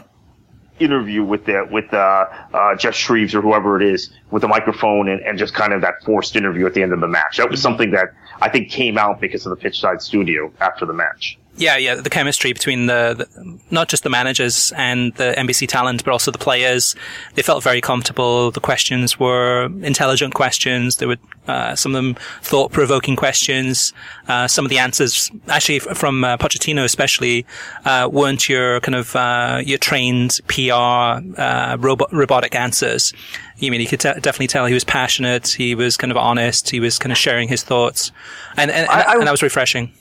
interview 0.80 1.24
with 1.24 1.46
the 1.46 1.68
with 1.72 1.94
uh, 1.94 2.26
uh, 2.54 2.76
Geoff 2.76 2.96
Shreeves 2.96 3.36
or 3.36 3.42
whoever 3.42 3.80
it 3.80 3.88
is 3.88 4.12
with 4.32 4.42
the 4.42 4.48
microphone 4.48 5.08
and, 5.08 5.22
and 5.22 5.38
just 5.38 5.54
kind 5.54 5.72
of 5.72 5.82
that 5.82 6.04
forced 6.04 6.36
interview 6.36 6.66
at 6.66 6.74
the 6.74 6.82
end 6.82 6.94
of 6.94 7.00
the 7.00 7.08
match. 7.08 7.38
That 7.38 7.50
was 7.50 7.62
something 7.62 7.92
that 7.92 8.10
I 8.42 8.50
think 8.50 8.72
came 8.72 8.98
out 8.98 9.22
because 9.22 9.46
of 9.46 9.52
the 9.52 9.56
pitchside 9.56 10.02
studio 10.02 10.52
after 10.60 10.86
the 10.86 10.94
match. 10.94 11.38
Yeah, 11.56 11.78
yeah, 11.78 11.94
the 11.96 12.10
chemistry 12.10 12.52
between 12.52 12.88
the, 12.88 13.14
the, 13.16 13.60
not 13.70 13.88
just 13.88 14.02
the 14.04 14.10
managers 14.10 14.74
and 14.76 15.14
the 15.16 15.36
NBC 15.38 15.68
talent, 15.68 16.04
but 16.04 16.12
also 16.12 16.32
the 16.32 16.40
players. 16.40 16.96
They 17.36 17.44
felt 17.44 17.64
very 17.64 17.80
comfortable. 17.80 18.50
The 18.50 18.60
questions 18.60 19.20
were 19.20 19.66
intelligent 19.84 20.34
questions. 20.34 20.96
There 20.96 21.08
were 21.08 21.18
uh, 21.48 21.76
some 21.76 21.94
of 21.94 22.04
them 22.04 22.16
thought-provoking 22.42 23.16
questions. 23.18 23.94
Uh, 24.28 24.48
some 24.48 24.66
of 24.66 24.70
the 24.70 24.80
answers, 24.80 25.30
actually, 25.48 25.78
from 25.80 26.24
uh, 26.24 26.38
Pochettino 26.38 26.84
especially, 26.86 27.46
uh, 27.86 28.10
weren't 28.12 28.50
your 28.50 28.80
kind 28.80 28.96
of 28.96 29.16
uh, 29.16 29.62
your 29.64 29.78
trained 29.78 30.40
PR 30.48 30.72
uh, 30.74 31.78
robo- 31.80 32.08
robotic 32.12 32.56
answers. 32.56 33.14
You 33.58 33.70
mean 33.70 33.80
you 33.80 33.88
could 33.88 34.00
te- 34.00 34.14
definitely 34.22 34.48
tell 34.48 34.66
he 34.66 34.74
was 34.74 34.84
passionate. 34.86 35.50
He 35.50 35.76
was 35.76 35.98
kind 35.98 36.10
of 36.10 36.18
honest. 36.18 36.72
He 36.72 36.80
was 36.80 36.98
kind 36.98 37.12
of 37.12 37.18
sharing 37.18 37.48
his 37.48 37.62
thoughts, 37.64 38.12
and 38.58 38.72
and, 38.72 38.90
and, 38.90 38.90
I- 38.90 39.12
I- 39.14 39.16
and 39.18 39.28
that 39.28 39.32
was 39.32 39.44
refreshing. 39.44 39.92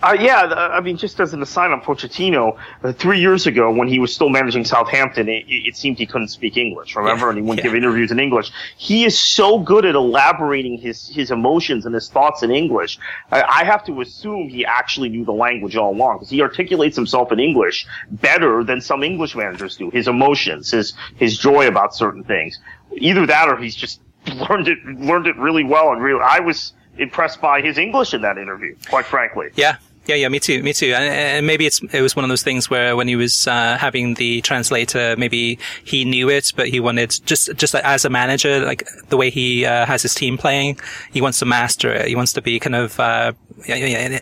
Uh, 0.00 0.16
yeah, 0.18 0.42
I 0.72 0.80
mean, 0.80 0.96
just 0.96 1.18
as 1.18 1.34
an 1.34 1.42
aside 1.42 1.72
on 1.72 1.80
Pochettino, 1.80 2.56
uh, 2.84 2.92
three 2.92 3.18
years 3.18 3.48
ago 3.48 3.72
when 3.72 3.88
he 3.88 3.98
was 3.98 4.14
still 4.14 4.28
managing 4.28 4.64
Southampton, 4.64 5.28
it, 5.28 5.44
it 5.48 5.76
seemed 5.76 5.98
he 5.98 6.06
couldn't 6.06 6.28
speak 6.28 6.56
English. 6.56 6.94
Remember, 6.94 7.26
Yeah, 7.26 7.30
and 7.30 7.38
he 7.38 7.42
wouldn't 7.42 7.58
yeah. 7.58 7.72
give 7.72 7.74
interviews 7.74 8.12
in 8.12 8.20
English. 8.20 8.52
He 8.76 9.04
is 9.04 9.18
so 9.18 9.58
good 9.58 9.84
at 9.84 9.96
elaborating 9.96 10.78
his 10.78 11.08
his 11.08 11.32
emotions 11.32 11.84
and 11.84 11.94
his 11.94 12.08
thoughts 12.08 12.44
in 12.44 12.52
English. 12.52 12.98
I, 13.32 13.42
I 13.42 13.64
have 13.64 13.84
to 13.86 14.00
assume 14.00 14.48
he 14.48 14.64
actually 14.64 15.08
knew 15.08 15.24
the 15.24 15.32
language 15.32 15.74
all 15.74 15.92
along 15.92 16.18
because 16.18 16.30
he 16.30 16.42
articulates 16.42 16.94
himself 16.94 17.32
in 17.32 17.40
English 17.40 17.84
better 18.12 18.62
than 18.62 18.80
some 18.80 19.02
English 19.02 19.34
managers 19.34 19.76
do. 19.76 19.90
His 19.90 20.06
emotions, 20.06 20.70
his 20.70 20.94
his 21.16 21.36
joy 21.36 21.66
about 21.66 21.96
certain 21.96 22.22
things. 22.22 22.60
Either 22.96 23.26
that, 23.26 23.48
or 23.48 23.56
he's 23.56 23.74
just 23.74 24.00
learned 24.48 24.68
it 24.68 24.78
learned 24.84 25.26
it 25.26 25.36
really 25.36 25.64
well. 25.64 25.90
And 25.90 26.00
real, 26.00 26.20
I 26.22 26.38
was 26.38 26.72
impressed 26.98 27.40
by 27.40 27.60
his 27.62 27.78
English 27.78 28.14
in 28.14 28.22
that 28.22 28.38
interview, 28.38 28.76
quite 28.88 29.06
frankly. 29.06 29.48
Yeah. 29.56 29.76
Yeah, 30.08 30.14
yeah, 30.14 30.28
me 30.30 30.40
too, 30.40 30.62
me 30.62 30.72
too. 30.72 30.94
And, 30.94 31.04
and 31.04 31.46
maybe 31.46 31.66
it's 31.66 31.82
it 31.92 32.00
was 32.00 32.16
one 32.16 32.24
of 32.24 32.30
those 32.30 32.42
things 32.42 32.70
where 32.70 32.96
when 32.96 33.08
he 33.08 33.14
was 33.14 33.46
uh, 33.46 33.76
having 33.76 34.14
the 34.14 34.40
translator, 34.40 35.14
maybe 35.18 35.58
he 35.84 36.06
knew 36.06 36.30
it, 36.30 36.50
but 36.56 36.68
he 36.68 36.80
wanted 36.80 37.10
just 37.26 37.54
just 37.56 37.74
as 37.74 38.06
a 38.06 38.08
manager, 38.08 38.64
like 38.64 38.88
the 39.10 39.18
way 39.18 39.28
he 39.28 39.66
uh, 39.66 39.84
has 39.84 40.00
his 40.00 40.14
team 40.14 40.38
playing, 40.38 40.80
he 41.12 41.20
wants 41.20 41.40
to 41.40 41.44
master 41.44 41.92
it. 41.92 42.08
He 42.08 42.16
wants 42.16 42.32
to 42.32 42.40
be 42.40 42.58
kind 42.58 42.74
of 42.74 42.98
uh, 42.98 43.32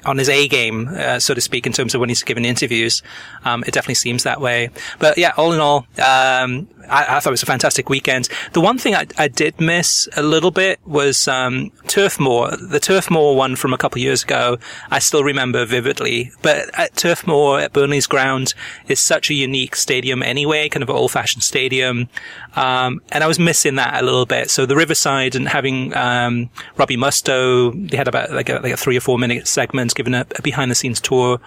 on 0.05 0.19
his 0.19 0.29
A 0.29 0.49
game, 0.49 0.89
uh, 0.89 1.21
so 1.21 1.35
to 1.35 1.41
speak, 1.41 1.67
in 1.67 1.73
terms 1.73 1.95
of 1.95 2.01
when 2.01 2.09
he's 2.09 2.25
giving 2.25 2.45
interviews. 2.45 3.03
Um, 3.45 3.63
it 3.65 3.73
definitely 3.73 3.95
seems 3.95 4.25
that 4.25 4.41
way. 4.41 4.71
But 4.99 5.19
yeah, 5.19 5.35
all 5.37 5.53
in 5.53 5.61
all, 5.61 5.87
um, 5.99 6.69
I, 6.89 7.17
I 7.17 7.21
thought 7.21 7.27
it 7.27 7.31
was 7.31 7.43
a 7.43 7.47
fantastic 7.47 7.89
weekend. 7.89 8.29
The 8.55 8.61
one 8.61 8.79
thing 8.79 8.95
I, 8.95 9.07
I 9.19 9.29
did 9.29 9.61
miss 9.61 10.09
a 10.17 10.23
little 10.23 10.51
bit 10.51 10.81
was 10.85 11.29
um, 11.29 11.71
Turf 11.87 12.19
Moor. 12.19 12.57
The 12.57 12.81
Turf 12.81 13.11
Moor 13.11 13.37
one 13.37 13.57
from 13.57 13.73
a 13.73 13.79
couple 13.79 14.01
years 14.01 14.25
ago, 14.25 14.59
I 14.91 14.99
still 14.99 15.23
remember 15.23 15.65
vividly. 15.81 16.33
But 16.43 16.71
at 16.79 16.97
Turf 16.97 17.27
Moor 17.27 17.61
at 17.61 17.73
Burnley's 17.73 18.07
ground 18.07 18.55
is 18.89 19.01
such 19.01 19.31
a 19.31 19.35
unique 19.35 19.77
stadium 19.77 20.23
anyway, 20.23 20.69
kind 20.69 20.83
of 20.83 20.89
an 20.89 20.97
old-fashioned 20.97 21.43
stadium. 21.43 22.09
Um, 22.55 23.01
and 23.11 23.23
I 23.23 23.27
was 23.27 23.39
missing 23.39 23.77
that 23.77 24.01
a 24.01 24.05
little 24.05 24.27
bit. 24.27 24.51
So 24.51 24.67
the 24.67 24.77
Riverside 24.77 25.35
and 25.35 25.49
having 25.49 25.97
um, 25.97 26.51
Robbie 26.77 26.97
Mustoe, 26.97 27.91
they 27.91 27.97
had 27.97 28.09
about 28.09 28.33
like 28.33 28.49
a, 28.49 28.61
like 28.61 28.73
a 28.73 28.77
three 28.77 28.97
or 28.97 29.01
four 29.01 29.19
minute 29.19 29.47
segment 29.47 29.95
giving 29.95 30.15
a, 30.15 30.27
a 30.37 30.43
behind-the-scenes 30.43 31.01
tour 31.01 31.41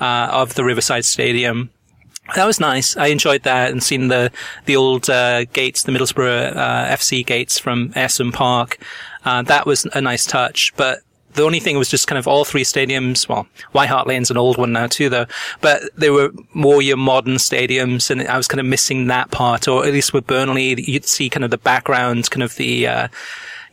uh, 0.00 0.28
of 0.32 0.54
the 0.54 0.64
Riverside 0.64 1.04
Stadium. 1.04 1.70
That 2.34 2.46
was 2.46 2.58
nice. 2.58 2.96
I 2.96 3.06
enjoyed 3.06 3.44
that 3.44 3.70
and 3.70 3.82
seeing 3.82 4.08
the 4.08 4.32
the 4.64 4.74
old 4.74 5.08
uh, 5.08 5.44
gates, 5.44 5.84
the 5.84 5.92
Middlesbrough 5.92 6.56
uh, 6.56 6.86
FC 6.88 7.24
gates 7.24 7.58
from 7.58 7.90
Ayresome 7.90 8.32
Park. 8.32 8.78
Uh, 9.24 9.42
that 9.42 9.66
was 9.66 9.86
a 9.86 10.00
nice 10.00 10.26
touch, 10.26 10.72
but. 10.76 11.00
The 11.36 11.42
only 11.42 11.60
thing 11.60 11.78
was 11.78 11.88
just 11.88 12.06
kind 12.06 12.18
of 12.18 12.26
all 12.26 12.44
three 12.44 12.64
stadiums. 12.64 13.28
Well, 13.28 13.46
White 13.72 13.88
Hart 13.88 14.06
Lane's 14.06 14.30
an 14.30 14.36
old 14.36 14.58
one 14.58 14.72
now 14.72 14.86
too, 14.86 15.08
though. 15.08 15.26
But 15.60 15.82
they 15.96 16.10
were 16.10 16.32
more 16.54 16.82
your 16.82 16.96
modern 16.96 17.34
stadiums, 17.34 18.10
and 18.10 18.26
I 18.26 18.36
was 18.36 18.48
kind 18.48 18.60
of 18.60 18.66
missing 18.66 19.06
that 19.06 19.30
part. 19.30 19.68
Or 19.68 19.84
at 19.84 19.92
least 19.92 20.12
with 20.12 20.26
Burnley, 20.26 20.80
you'd 20.80 21.06
see 21.06 21.30
kind 21.30 21.44
of 21.44 21.50
the 21.50 21.58
background, 21.58 22.30
kind 22.30 22.42
of 22.42 22.56
the 22.56 22.86
uh, 22.86 23.08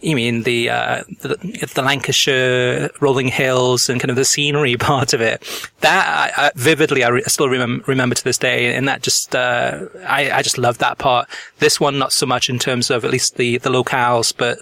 you 0.04 0.15
mean 0.15 0.43
the, 0.43 0.69
uh, 0.69 1.04
the, 1.21 1.38
the 1.73 1.82
Lancashire 1.82 2.89
rolling 2.99 3.30
hills 3.30 3.89
and 3.89 4.02
kind 4.02 4.10
of 4.10 4.17
the 4.17 4.26
scenery 4.26 4.76
part 4.78 5.13
of 5.13 5.21
it. 5.21 5.41
That 5.80 6.34
I, 6.38 6.47
I 6.47 6.52
vividly, 6.56 7.04
I 7.04 7.10
re- 7.10 7.23
still 7.23 7.47
remem- 7.47 7.86
remember 7.88 8.15
to 8.15 8.23
this 8.23 8.38
day. 8.38 8.76
And 8.76 8.88
that 8.88 9.02
just, 9.02 9.36
uh, 9.36 9.86
I, 10.06 10.32
I 10.32 10.41
just 10.41 10.58
love 10.58 10.80
that 10.80 10.97
part. 10.97 11.30
This 11.60 11.80
one, 11.80 11.97
not 11.97 12.12
so 12.12 12.26
much 12.26 12.49
in 12.49 12.60
terms 12.60 12.91
of 12.91 13.06
at 13.06 13.12
least 13.12 13.38
the, 13.38 13.58
the 13.60 13.69
locales, 13.69 14.34
but 14.36 14.60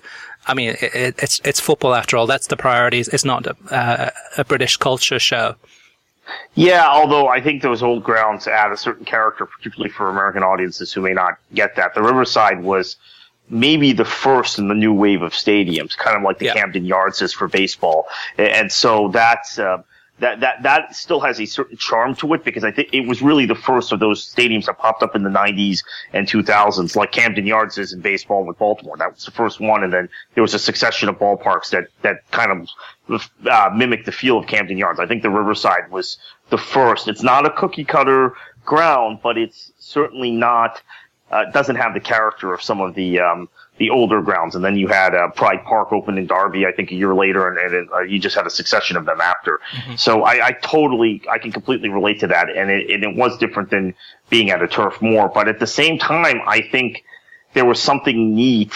I 0.47 0.53
mean, 0.53 0.71
it, 0.81 0.95
it, 0.95 1.15
it's, 1.19 1.39
it's 1.43 1.59
football 1.59 1.93
after 1.93 2.17
all. 2.17 2.27
That's 2.27 2.47
the 2.47 2.57
priority. 2.57 2.99
It's 2.99 3.25
not 3.25 3.45
a, 3.47 3.55
uh, 3.73 4.09
a 4.37 4.43
British 4.45 4.77
culture 4.77 5.19
show. 5.19 5.55
Yeah, 6.55 6.87
although 6.87 7.27
I 7.27 7.41
think 7.41 7.61
those 7.61 7.83
old 7.83 8.03
grounds 8.03 8.47
add 8.47 8.71
a 8.71 8.77
certain 8.77 9.05
character, 9.05 9.45
particularly 9.45 9.91
for 9.91 10.09
American 10.09 10.43
audiences 10.43 10.93
who 10.93 11.01
may 11.01 11.13
not 11.13 11.37
get 11.53 11.75
that. 11.75 11.93
The 11.93 12.01
Riverside 12.01 12.63
was 12.63 12.95
maybe 13.49 13.91
the 13.91 14.05
first 14.05 14.57
in 14.57 14.67
the 14.69 14.73
new 14.75 14.93
wave 14.93 15.21
of 15.23 15.33
stadiums, 15.33 15.97
kind 15.97 16.15
of 16.15 16.23
like 16.23 16.39
the 16.39 16.45
Yeah. 16.45 16.53
Camden 16.53 16.85
Yards 16.85 17.21
is 17.21 17.33
for 17.33 17.47
baseball. 17.47 18.07
And 18.37 18.71
so 18.71 19.09
that's, 19.09 19.59
uh, 19.59 19.83
that, 20.21 20.39
that, 20.41 20.61
that 20.61 20.95
still 20.95 21.19
has 21.19 21.41
a 21.41 21.45
certain 21.45 21.77
charm 21.77 22.13
to 22.15 22.31
it 22.35 22.43
because 22.43 22.63
I 22.63 22.71
think 22.71 22.89
it 22.93 23.07
was 23.07 23.23
really 23.23 23.47
the 23.47 23.55
first 23.55 23.91
of 23.91 23.99
those 23.99 24.23
stadiums 24.23 24.65
that 24.65 24.77
popped 24.77 25.01
up 25.01 25.15
in 25.15 25.23
the 25.23 25.31
90s 25.31 25.79
and 26.13 26.27
2000s, 26.27 26.95
like 26.95 27.11
Camden 27.11 27.47
Yards 27.47 27.79
is 27.79 27.91
in 27.91 28.01
baseball 28.01 28.45
with 28.45 28.59
Baltimore. 28.59 28.95
That 28.97 29.15
was 29.15 29.25
the 29.25 29.31
first 29.31 29.59
one. 29.59 29.83
And 29.83 29.91
then 29.91 30.09
there 30.35 30.43
was 30.43 30.53
a 30.53 30.59
succession 30.59 31.09
of 31.09 31.17
ballparks 31.17 31.71
that, 31.71 31.87
that 32.03 32.29
kind 32.29 32.51
of 33.09 33.21
uh, 33.49 33.71
mimicked 33.75 34.05
the 34.05 34.11
feel 34.11 34.37
of 34.37 34.45
Camden 34.45 34.77
Yards. 34.77 34.99
I 34.99 35.07
think 35.07 35.23
the 35.23 35.31
Riverside 35.31 35.89
was 35.89 36.19
the 36.49 36.57
first. 36.57 37.07
It's 37.07 37.23
not 37.23 37.47
a 37.47 37.49
cookie 37.49 37.83
cutter 37.83 38.35
ground, 38.63 39.21
but 39.23 39.39
it's 39.39 39.71
certainly 39.79 40.29
not, 40.29 40.83
uh, 41.31 41.45
doesn't 41.45 41.77
have 41.77 41.95
the 41.95 41.99
character 41.99 42.53
of 42.53 42.61
some 42.61 42.79
of 42.79 42.93
the, 42.93 43.19
um, 43.19 43.49
the 43.81 43.89
older 43.89 44.21
grounds. 44.21 44.53
And 44.55 44.63
then 44.63 44.77
you 44.77 44.87
had, 44.87 45.15
uh, 45.15 45.29
Pride 45.29 45.63
Park 45.65 45.91
open 45.91 46.17
in 46.19 46.27
Derby, 46.27 46.67
I 46.67 46.71
think 46.71 46.91
a 46.91 46.95
year 46.95 47.15
later, 47.15 47.47
and, 47.49 47.57
and 47.57 47.89
uh, 47.91 48.01
you 48.01 48.19
just 48.19 48.35
had 48.35 48.45
a 48.45 48.49
succession 48.49 48.95
of 48.95 49.05
them 49.05 49.19
after. 49.19 49.59
So 49.97 50.21
I, 50.21 50.47
I 50.49 50.51
totally, 50.51 51.23
I 51.29 51.39
can 51.39 51.51
completely 51.51 51.89
relate 51.89 52.19
to 52.19 52.27
that. 52.27 52.49
And 52.49 52.69
it, 52.69 52.91
and 52.91 53.03
it 53.03 53.15
was 53.15 53.37
different 53.39 53.71
than 53.71 53.95
being 54.29 54.51
at 54.51 54.61
a 54.61 54.67
Turf 54.67 55.01
Moor. 55.01 55.29
But 55.33 55.47
at 55.47 55.59
the 55.59 55.67
same 55.67 55.97
time, 55.97 56.41
I 56.45 56.61
think 56.61 57.03
there 57.53 57.65
was 57.65 57.81
something 57.81 58.35
neat 58.35 58.73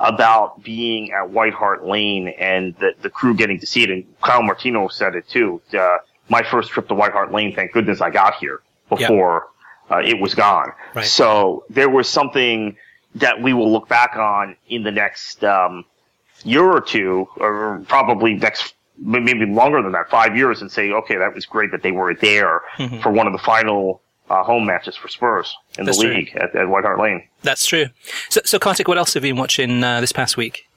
about 0.00 0.62
being 0.62 1.12
at 1.12 1.28
White 1.30 1.52
Hart 1.52 1.84
Lane 1.84 2.28
and 2.28 2.74
the, 2.76 2.94
the 3.02 3.10
crew 3.10 3.34
getting 3.34 3.60
to 3.60 3.66
see 3.66 3.82
it. 3.82 3.90
And 3.90 4.06
Kyle 4.22 4.42
Martino 4.42 4.88
said 4.88 5.14
it 5.14 5.28
too. 5.28 5.60
Uh, 5.78 5.98
my 6.28 6.42
first 6.42 6.70
trip 6.70 6.88
to 6.88 6.94
White 6.94 7.12
Hart 7.12 7.32
Lane, 7.32 7.54
thank 7.54 7.72
goodness 7.72 8.00
I 8.00 8.10
got 8.10 8.36
here 8.36 8.62
before 8.88 9.48
uh, 9.90 9.98
it 9.98 10.18
was 10.20 10.34
gone. 10.34 10.72
Right. 10.94 11.04
So 11.04 11.64
there 11.68 11.90
was 11.90 12.08
something 12.08 12.76
that 13.16 13.40
we 13.42 13.52
will 13.54 13.70
look 13.72 13.88
back 13.88 14.16
on 14.16 14.56
in 14.68 14.82
the 14.82 14.90
next 14.90 15.42
um, 15.44 15.84
year 16.44 16.64
or 16.64 16.80
two, 16.80 17.28
or 17.36 17.82
probably 17.88 18.34
next 18.34 18.74
maybe 19.00 19.46
longer 19.46 19.80
than 19.82 19.92
that, 19.92 20.10
five 20.10 20.36
years, 20.36 20.60
and 20.60 20.70
say, 20.70 20.90
okay, 20.90 21.16
that 21.16 21.34
was 21.34 21.46
great 21.46 21.70
that 21.70 21.82
they 21.82 21.92
were 21.92 22.14
there 22.14 22.62
Mm-hmm. 22.78 23.00
for 23.00 23.10
one 23.10 23.26
of 23.26 23.32
the 23.32 23.38
final 23.38 24.02
uh, 24.30 24.42
home 24.42 24.66
matches 24.66 24.94
for 24.96 25.08
Spurs 25.08 25.56
in 25.78 25.84
That's 25.86 25.98
the 25.98 26.04
true. 26.04 26.14
league 26.14 26.36
at, 26.36 26.54
at 26.54 26.68
White 26.68 26.84
Hart 26.84 26.98
Lane. 26.98 27.26
That's 27.42 27.66
true. 27.66 27.86
So, 28.28 28.40
so 28.44 28.58
Kartik, 28.58 28.86
what 28.88 28.98
else 28.98 29.14
have 29.14 29.24
you 29.24 29.32
been 29.32 29.40
watching 29.40 29.82
uh, 29.82 30.00
this 30.00 30.12
past 30.12 30.36
week? 30.36 30.68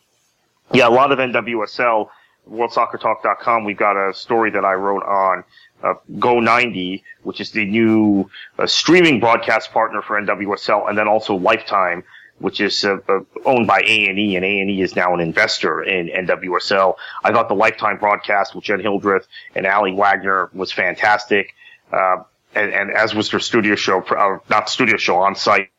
Yeah, 0.73 0.87
a 0.87 0.89
lot 0.89 1.11
of 1.11 1.19
NWSL. 1.19 2.09
WorldSoccerTalk.com. 2.49 3.65
We've 3.65 3.77
got 3.77 3.97
a 3.97 4.13
story 4.13 4.51
that 4.51 4.63
I 4.65 4.73
wrote 4.73 5.03
on 5.03 5.43
uh, 5.83 5.93
Go90, 6.13 7.03
which 7.23 7.41
is 7.41 7.51
the 7.51 7.65
new 7.65 8.29
uh, 8.57 8.67
streaming 8.67 9.19
broadcast 9.19 9.71
partner 9.71 10.01
for 10.01 10.19
NWSL, 10.21 10.87
and 10.89 10.97
then 10.97 11.07
also 11.07 11.35
Lifetime, 11.35 12.03
which 12.41 12.59
is 12.59 12.83
uh, 12.83 12.97
uh, 13.07 13.19
owned 13.45 13.67
by 13.67 13.79
A&E, 13.79 14.35
and 14.35 14.45
A&E 14.45 14.81
is 14.81 14.95
now 14.95 15.13
an 15.13 15.19
investor 15.19 15.83
in 15.83 16.07
NWSL. 16.07 16.95
I 17.23 17.31
thought 17.31 17.47
the 17.47 17.55
Lifetime 17.55 17.97
broadcast 17.97 18.55
with 18.55 18.63
Jenn 18.63 18.79
Hildreth 18.79 19.27
and 19.55 19.65
Aly 19.65 19.93
Wagner 19.93 20.49
was 20.53 20.71
fantastic, 20.71 21.53
uh, 21.91 22.23
and, 22.55 22.73
and 22.73 22.91
as 22.91 23.13
was 23.13 23.31
their 23.31 23.39
studio 23.39 23.75
show, 23.75 24.01
uh, 24.01 24.39
not 24.49 24.69
studio 24.69 24.97
show, 24.97 25.17
on 25.17 25.35
site 25.35 25.69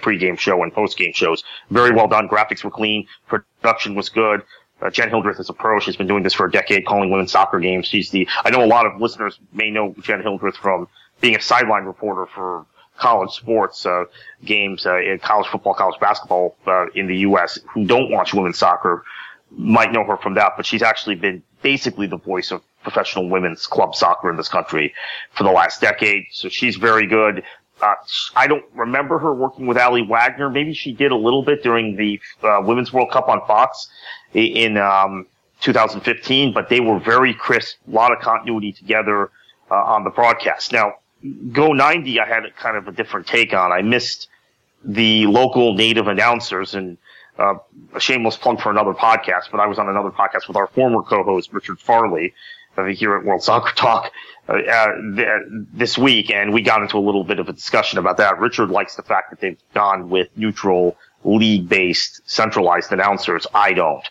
pregame 0.00 0.38
show 0.38 0.62
and 0.62 0.72
postgame 0.72 1.14
shows. 1.14 1.44
Very 1.70 1.92
well 1.92 2.08
done. 2.08 2.28
Graphics 2.28 2.64
were 2.64 2.70
clean. 2.70 3.06
Production 3.26 3.94
was 3.94 4.08
good. 4.08 4.42
Uh, 4.80 4.90
Jenn 4.90 5.10
Hildreth 5.10 5.38
is 5.38 5.48
a 5.48 5.52
pro. 5.52 5.78
She's 5.78 5.96
been 5.96 6.06
doing 6.06 6.22
this 6.22 6.34
for 6.34 6.46
a 6.46 6.50
decade, 6.50 6.86
calling 6.86 7.10
women's 7.10 7.30
soccer 7.32 7.60
games. 7.60 7.86
She's 7.86 8.10
the, 8.10 8.28
I 8.44 8.50
know 8.50 8.64
a 8.64 8.66
lot 8.66 8.86
of 8.86 9.00
listeners 9.00 9.38
may 9.52 9.70
know 9.70 9.94
Jenn 10.00 10.22
Hildreth 10.22 10.56
from 10.56 10.88
being 11.20 11.36
a 11.36 11.40
sideline 11.40 11.84
reporter 11.84 12.26
for 12.26 12.66
college 13.02 13.32
sports, 13.32 13.84
uh, 13.84 14.04
games, 14.44 14.86
uh, 14.86 15.00
college 15.22 15.48
football, 15.48 15.74
college 15.74 15.98
basketball, 16.00 16.56
uh, 16.66 16.86
in 16.94 17.08
the 17.08 17.18
U.S. 17.18 17.58
who 17.74 17.84
don't 17.84 18.10
watch 18.10 18.32
women's 18.32 18.58
soccer 18.58 19.04
might 19.50 19.92
know 19.92 20.04
her 20.04 20.16
from 20.16 20.34
that, 20.34 20.52
but 20.56 20.64
she's 20.64 20.82
actually 20.82 21.16
been 21.16 21.42
basically 21.62 22.06
the 22.06 22.16
voice 22.16 22.50
of 22.50 22.62
professional 22.82 23.28
women's 23.28 23.66
club 23.66 23.94
soccer 23.94 24.30
in 24.30 24.36
this 24.36 24.48
country 24.48 24.94
for 25.32 25.44
the 25.44 25.50
last 25.50 25.80
decade. 25.80 26.24
So 26.30 26.48
she's 26.48 26.76
very 26.76 27.06
good. 27.06 27.42
Uh, 27.80 27.94
I 28.36 28.46
don't 28.46 28.64
remember 28.74 29.18
her 29.18 29.34
working 29.34 29.66
with 29.66 29.76
Aly 29.76 30.02
Wagner. 30.02 30.48
Maybe 30.48 30.72
she 30.72 30.92
did 30.92 31.12
a 31.12 31.16
little 31.16 31.42
bit 31.42 31.62
during 31.62 31.96
the 31.96 32.20
uh, 32.42 32.62
Women's 32.64 32.92
World 32.92 33.10
Cup 33.10 33.28
on 33.28 33.44
Fox 33.46 33.88
in 34.32 34.76
um, 34.78 35.26
2015, 35.60 36.52
but 36.52 36.68
they 36.68 36.80
were 36.80 36.98
very 36.98 37.34
crisp, 37.34 37.76
a 37.88 37.90
lot 37.90 38.12
of 38.12 38.20
continuity 38.20 38.72
together 38.72 39.30
uh, 39.70 39.74
on 39.74 40.04
the 40.04 40.10
broadcast. 40.10 40.72
Now, 40.72 40.94
Go 41.52 41.72
90, 41.72 42.20
I 42.20 42.26
had 42.26 42.44
kind 42.56 42.76
of 42.76 42.88
a 42.88 42.92
different 42.92 43.26
take 43.26 43.54
on. 43.54 43.72
I 43.72 43.82
missed 43.82 44.28
the 44.84 45.26
local 45.26 45.74
native 45.74 46.08
announcers 46.08 46.74
and 46.74 46.98
uh, 47.38 47.54
a 47.94 48.00
shameless 48.00 48.36
plug 48.36 48.60
for 48.60 48.70
another 48.70 48.92
podcast, 48.92 49.50
but 49.50 49.60
I 49.60 49.66
was 49.66 49.78
on 49.78 49.88
another 49.88 50.10
podcast 50.10 50.48
with 50.48 50.56
our 50.56 50.66
former 50.66 51.02
co-host 51.02 51.52
Richard 51.52 51.78
Farley 51.80 52.34
uh, 52.76 52.84
here 52.84 53.16
at 53.16 53.24
World 53.24 53.42
Soccer 53.42 53.74
Talk 53.74 54.10
uh, 54.48 54.52
uh, 54.54 54.86
th- 55.16 55.28
this 55.72 55.96
week, 55.96 56.30
and 56.30 56.52
we 56.52 56.62
got 56.62 56.82
into 56.82 56.98
a 56.98 57.00
little 57.00 57.24
bit 57.24 57.38
of 57.38 57.48
a 57.48 57.52
discussion 57.52 57.98
about 57.98 58.16
that. 58.18 58.38
Richard 58.38 58.70
likes 58.70 58.96
the 58.96 59.02
fact 59.02 59.30
that 59.30 59.40
they've 59.40 59.58
gone 59.74 60.10
with 60.10 60.28
neutral, 60.36 60.96
league-based, 61.24 62.22
centralized 62.24 62.92
announcers. 62.92 63.46
I 63.54 63.72
don't. 63.72 64.04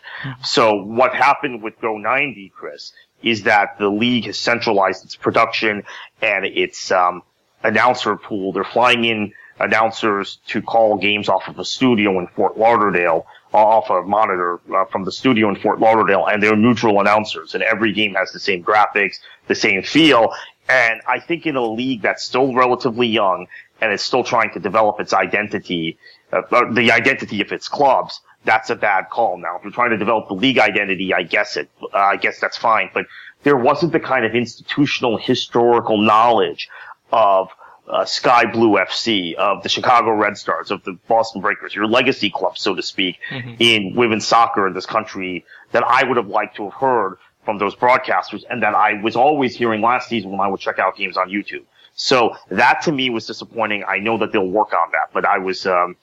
So 0.44 0.82
what 0.82 1.14
happened 1.14 1.62
with 1.62 1.80
Go 1.80 1.98
90, 1.98 2.52
Chris, 2.54 2.92
is 3.22 3.44
that 3.44 3.78
the 3.78 3.88
league 3.88 4.26
has 4.26 4.38
centralized 4.38 5.04
its 5.04 5.16
production 5.16 5.84
and 6.20 6.44
its 6.44 6.90
um, 6.90 7.22
announcer 7.62 8.16
pool. 8.16 8.52
They're 8.52 8.64
flying 8.64 9.04
in 9.04 9.32
announcers 9.60 10.38
to 10.48 10.60
call 10.62 10.96
games 10.96 11.28
off 11.28 11.46
of 11.48 11.58
a 11.58 11.64
studio 11.64 12.18
in 12.18 12.26
Fort 12.28 12.58
Lauderdale, 12.58 13.26
off 13.52 13.90
a 13.90 14.02
monitor 14.02 14.60
uh, 14.74 14.84
from 14.86 15.04
the 15.04 15.12
studio 15.12 15.48
in 15.48 15.56
Fort 15.56 15.78
Lauderdale, 15.78 16.26
and 16.26 16.42
they're 16.42 16.56
neutral 16.56 17.00
announcers, 17.00 17.54
and 17.54 17.62
every 17.62 17.92
game 17.92 18.14
has 18.14 18.32
the 18.32 18.40
same 18.40 18.64
graphics, 18.64 19.18
the 19.46 19.54
same 19.54 19.82
feel. 19.82 20.32
And 20.68 21.00
I 21.06 21.20
think 21.20 21.46
in 21.46 21.56
a 21.56 21.64
league 21.64 22.02
that's 22.02 22.24
still 22.24 22.54
relatively 22.54 23.06
young 23.06 23.46
and 23.80 23.92
is 23.92 24.02
still 24.02 24.24
trying 24.24 24.52
to 24.52 24.60
develop 24.60 25.00
its 25.00 25.12
identity, 25.12 25.98
uh, 26.32 26.42
uh, 26.50 26.72
the 26.72 26.92
identity 26.92 27.40
of 27.40 27.52
its 27.52 27.68
clubs, 27.68 28.20
that's 28.44 28.70
a 28.70 28.76
bad 28.76 29.08
call. 29.10 29.38
Now, 29.38 29.56
if 29.56 29.62
you're 29.62 29.72
trying 29.72 29.90
to 29.90 29.96
develop 29.96 30.28
the 30.28 30.34
league 30.34 30.58
identity, 30.58 31.14
I 31.14 31.22
guess 31.22 31.56
it, 31.56 31.70
uh, 31.82 31.96
I 31.96 32.16
guess 32.16 32.40
that's 32.40 32.56
fine. 32.56 32.90
But 32.92 33.06
there 33.42 33.56
wasn't 33.56 33.92
the 33.92 34.00
kind 34.00 34.24
of 34.24 34.34
institutional 34.34 35.16
historical 35.16 36.00
knowledge 36.00 36.68
of 37.10 37.48
uh, 37.88 38.04
Sky 38.04 38.46
Blue 38.46 38.76
FC, 38.78 39.34
of 39.34 39.62
the 39.62 39.68
Chicago 39.68 40.12
Red 40.12 40.38
Stars, 40.38 40.70
of 40.70 40.84
the 40.84 40.92
Boston 41.08 41.40
Breakers, 41.40 41.74
your 41.74 41.86
legacy 41.86 42.30
club, 42.30 42.56
so 42.56 42.74
to 42.74 42.82
speak, 42.82 43.18
in 43.58 43.94
women's 43.94 44.26
soccer 44.26 44.66
in 44.66 44.72
this 44.74 44.86
country 44.86 45.44
that 45.72 45.82
I 45.84 46.04
would 46.04 46.16
have 46.16 46.28
liked 46.28 46.56
to 46.56 46.64
have 46.64 46.74
heard 46.74 47.16
from 47.44 47.58
those 47.58 47.74
broadcasters 47.74 48.44
and 48.48 48.62
that 48.62 48.74
I 48.74 49.02
was 49.02 49.16
always 49.16 49.56
hearing 49.56 49.80
last 49.80 50.08
season 50.08 50.30
when 50.30 50.40
I 50.40 50.46
would 50.46 50.60
check 50.60 50.78
out 50.78 50.96
games 50.96 51.16
on 51.16 51.28
YouTube. 51.28 51.64
So 51.94 52.36
that 52.48 52.82
to 52.82 52.92
me 52.92 53.10
was 53.10 53.26
disappointing. 53.26 53.84
I 53.86 53.98
know 53.98 54.16
that 54.18 54.32
they'll 54.32 54.46
work 54.46 54.72
on 54.72 54.90
that, 54.92 55.10
but 55.12 55.24
I 55.24 55.38
was, 55.38 55.66
um, 55.66 55.96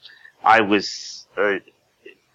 I 0.44 0.60
was, 0.60 1.26
uh, 1.36 1.54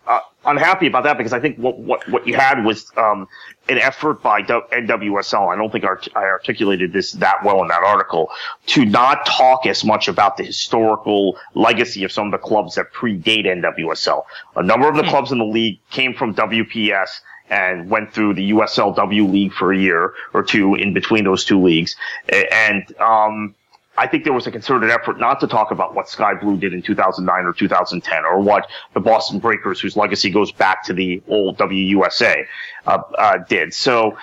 uh, 0.07 0.19
unhappy 0.45 0.87
about 0.87 1.03
that 1.03 1.17
because 1.17 1.33
I 1.33 1.39
think 1.39 1.57
what 1.57 1.77
what 1.79 2.07
what 2.09 2.27
you 2.27 2.35
had 2.35 2.63
was 2.63 2.91
um, 2.97 3.27
an 3.69 3.77
effort 3.77 4.21
by 4.21 4.41
NWSL. 4.41 5.51
I 5.51 5.55
don't 5.55 5.71
think 5.71 5.83
art- 5.83 6.07
I 6.15 6.23
articulated 6.23 6.93
this 6.93 7.13
that 7.13 7.43
well 7.43 7.61
in 7.61 7.67
that 7.69 7.83
article 7.83 8.29
to 8.67 8.85
not 8.85 9.25
talk 9.25 9.65
as 9.65 9.83
much 9.83 10.07
about 10.07 10.37
the 10.37 10.43
historical 10.43 11.37
legacy 11.53 12.03
of 12.03 12.11
some 12.11 12.27
of 12.27 12.31
the 12.31 12.37
clubs 12.37 12.75
that 12.75 12.93
predate 12.93 13.45
NWSL. 13.45 14.23
A 14.55 14.63
number 14.63 14.87
of 14.87 14.95
the 14.95 15.03
clubs 15.03 15.31
in 15.31 15.39
the 15.39 15.45
league 15.45 15.79
came 15.89 16.13
from 16.13 16.35
WPS 16.35 17.21
and 17.49 17.89
went 17.89 18.13
through 18.13 18.33
the 18.33 18.51
USLW 18.51 19.31
league 19.31 19.53
for 19.53 19.71
a 19.71 19.77
year 19.77 20.13
or 20.33 20.43
two 20.43 20.75
in 20.75 20.93
between 20.93 21.23
those 21.23 21.45
two 21.45 21.61
leagues, 21.61 21.95
and 22.29 22.95
um, 22.99 23.55
I 23.97 24.07
think 24.07 24.23
there 24.23 24.33
was 24.33 24.45
a 24.47 24.51
concerted 24.51 24.89
effort 24.91 25.19
not 25.19 25.39
to 25.39 25.47
talk 25.47 25.71
about 25.71 25.95
what 25.95 26.09
Sky 26.09 26.33
Blue 26.33 26.57
did 26.57 26.73
in 26.73 26.81
2009 26.81 27.45
or 27.45 27.53
2010 27.53 28.25
or 28.25 28.39
what 28.39 28.67
the 28.93 28.99
Boston 28.99 29.39
Breakers, 29.39 29.79
whose 29.79 29.95
legacy 29.95 30.29
goes 30.29 30.51
back 30.51 30.83
to 30.85 30.93
the 30.93 31.21
old 31.27 31.57
WUSA, 31.57 32.45
uh, 32.87 32.97
uh, 33.17 33.37
did. 33.49 33.73
So, 33.73 34.17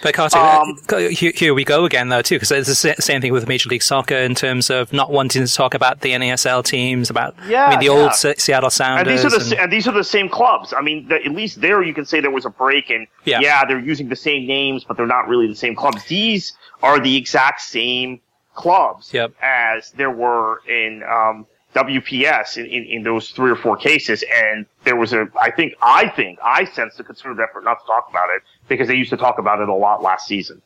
But 0.00 0.16
Um, 0.16 0.76
uh, 0.90 0.98
here, 1.08 1.32
here 1.34 1.52
we 1.54 1.64
go 1.64 1.84
again, 1.84 2.08
though, 2.08 2.22
too, 2.22 2.36
because 2.36 2.52
it's 2.52 2.82
the 2.82 2.94
same 3.02 3.20
thing 3.20 3.32
with 3.32 3.48
Major 3.48 3.68
League 3.68 3.82
Soccer 3.82 4.14
in 4.14 4.36
terms 4.36 4.70
of 4.70 4.92
not 4.92 5.10
wanting 5.10 5.44
to 5.44 5.52
talk 5.52 5.74
about 5.74 6.02
the 6.02 6.12
NASL 6.12 6.62
teams, 6.64 7.10
about 7.10 7.34
I 7.42 7.48
Yeah, 7.48 7.70
mean, 7.70 7.80
the 7.80 7.86
yeah. 7.86 7.90
old 7.90 8.14
Se- 8.14 8.36
Seattle 8.38 8.68
and 8.68 8.72
Sounders. 8.72 9.22
these 9.22 9.34
are 9.34 9.36
the 9.36 9.44
and- 9.56 9.60
and 9.64 9.72
these 9.72 9.88
are 9.88 9.92
the 9.92 10.04
same 10.04 10.28
clubs. 10.28 10.72
I 10.72 10.82
mean, 10.82 11.08
the, 11.08 11.16
at 11.16 11.32
least 11.32 11.60
there 11.60 11.82
you 11.82 11.92
can 11.94 12.06
say 12.06 12.20
there 12.20 12.30
was 12.30 12.46
a 12.46 12.50
break, 12.50 12.90
and 12.90 13.08
Yeah. 13.24 13.40
yeah. 13.40 13.64
they're 13.64 13.80
using 13.80 14.08
the 14.08 14.14
same 14.14 14.46
names, 14.46 14.84
but 14.84 14.96
they're 14.96 15.06
not 15.18 15.26
really 15.26 15.48
the 15.48 15.56
same 15.56 15.74
clubs. 15.74 16.04
These 16.04 16.52
are 16.80 17.00
the 17.00 17.16
exact 17.16 17.60
same 17.60 18.20
clubs 18.58 19.12
Yep. 19.14 19.32
as 19.42 19.92
there 19.92 20.10
were 20.10 20.60
in 20.68 21.02
um, 21.04 21.46
WPS 21.74 22.56
in, 22.56 22.66
in, 22.66 22.84
in 22.84 23.02
those 23.02 23.30
three 23.30 23.50
or 23.50 23.56
four 23.56 23.76
cases, 23.76 24.24
and 24.34 24.66
there 24.84 24.96
was 24.96 25.12
a, 25.12 25.28
I 25.40 25.50
think, 25.50 25.74
I 25.80 26.08
think, 26.08 26.38
I 26.42 26.64
sensed 26.64 26.98
a 27.00 27.04
concerted 27.04 27.38
effort 27.40 27.62
not 27.64 27.80
to 27.80 27.86
talk 27.86 28.06
about 28.10 28.28
it 28.34 28.42
because 28.68 28.88
they 28.88 28.96
used 28.96 29.10
to 29.10 29.16
talk 29.16 29.38
about 29.38 29.60
it 29.60 29.68
a 29.68 29.74
lot 29.74 30.02
last 30.02 30.26
season. 30.26 30.60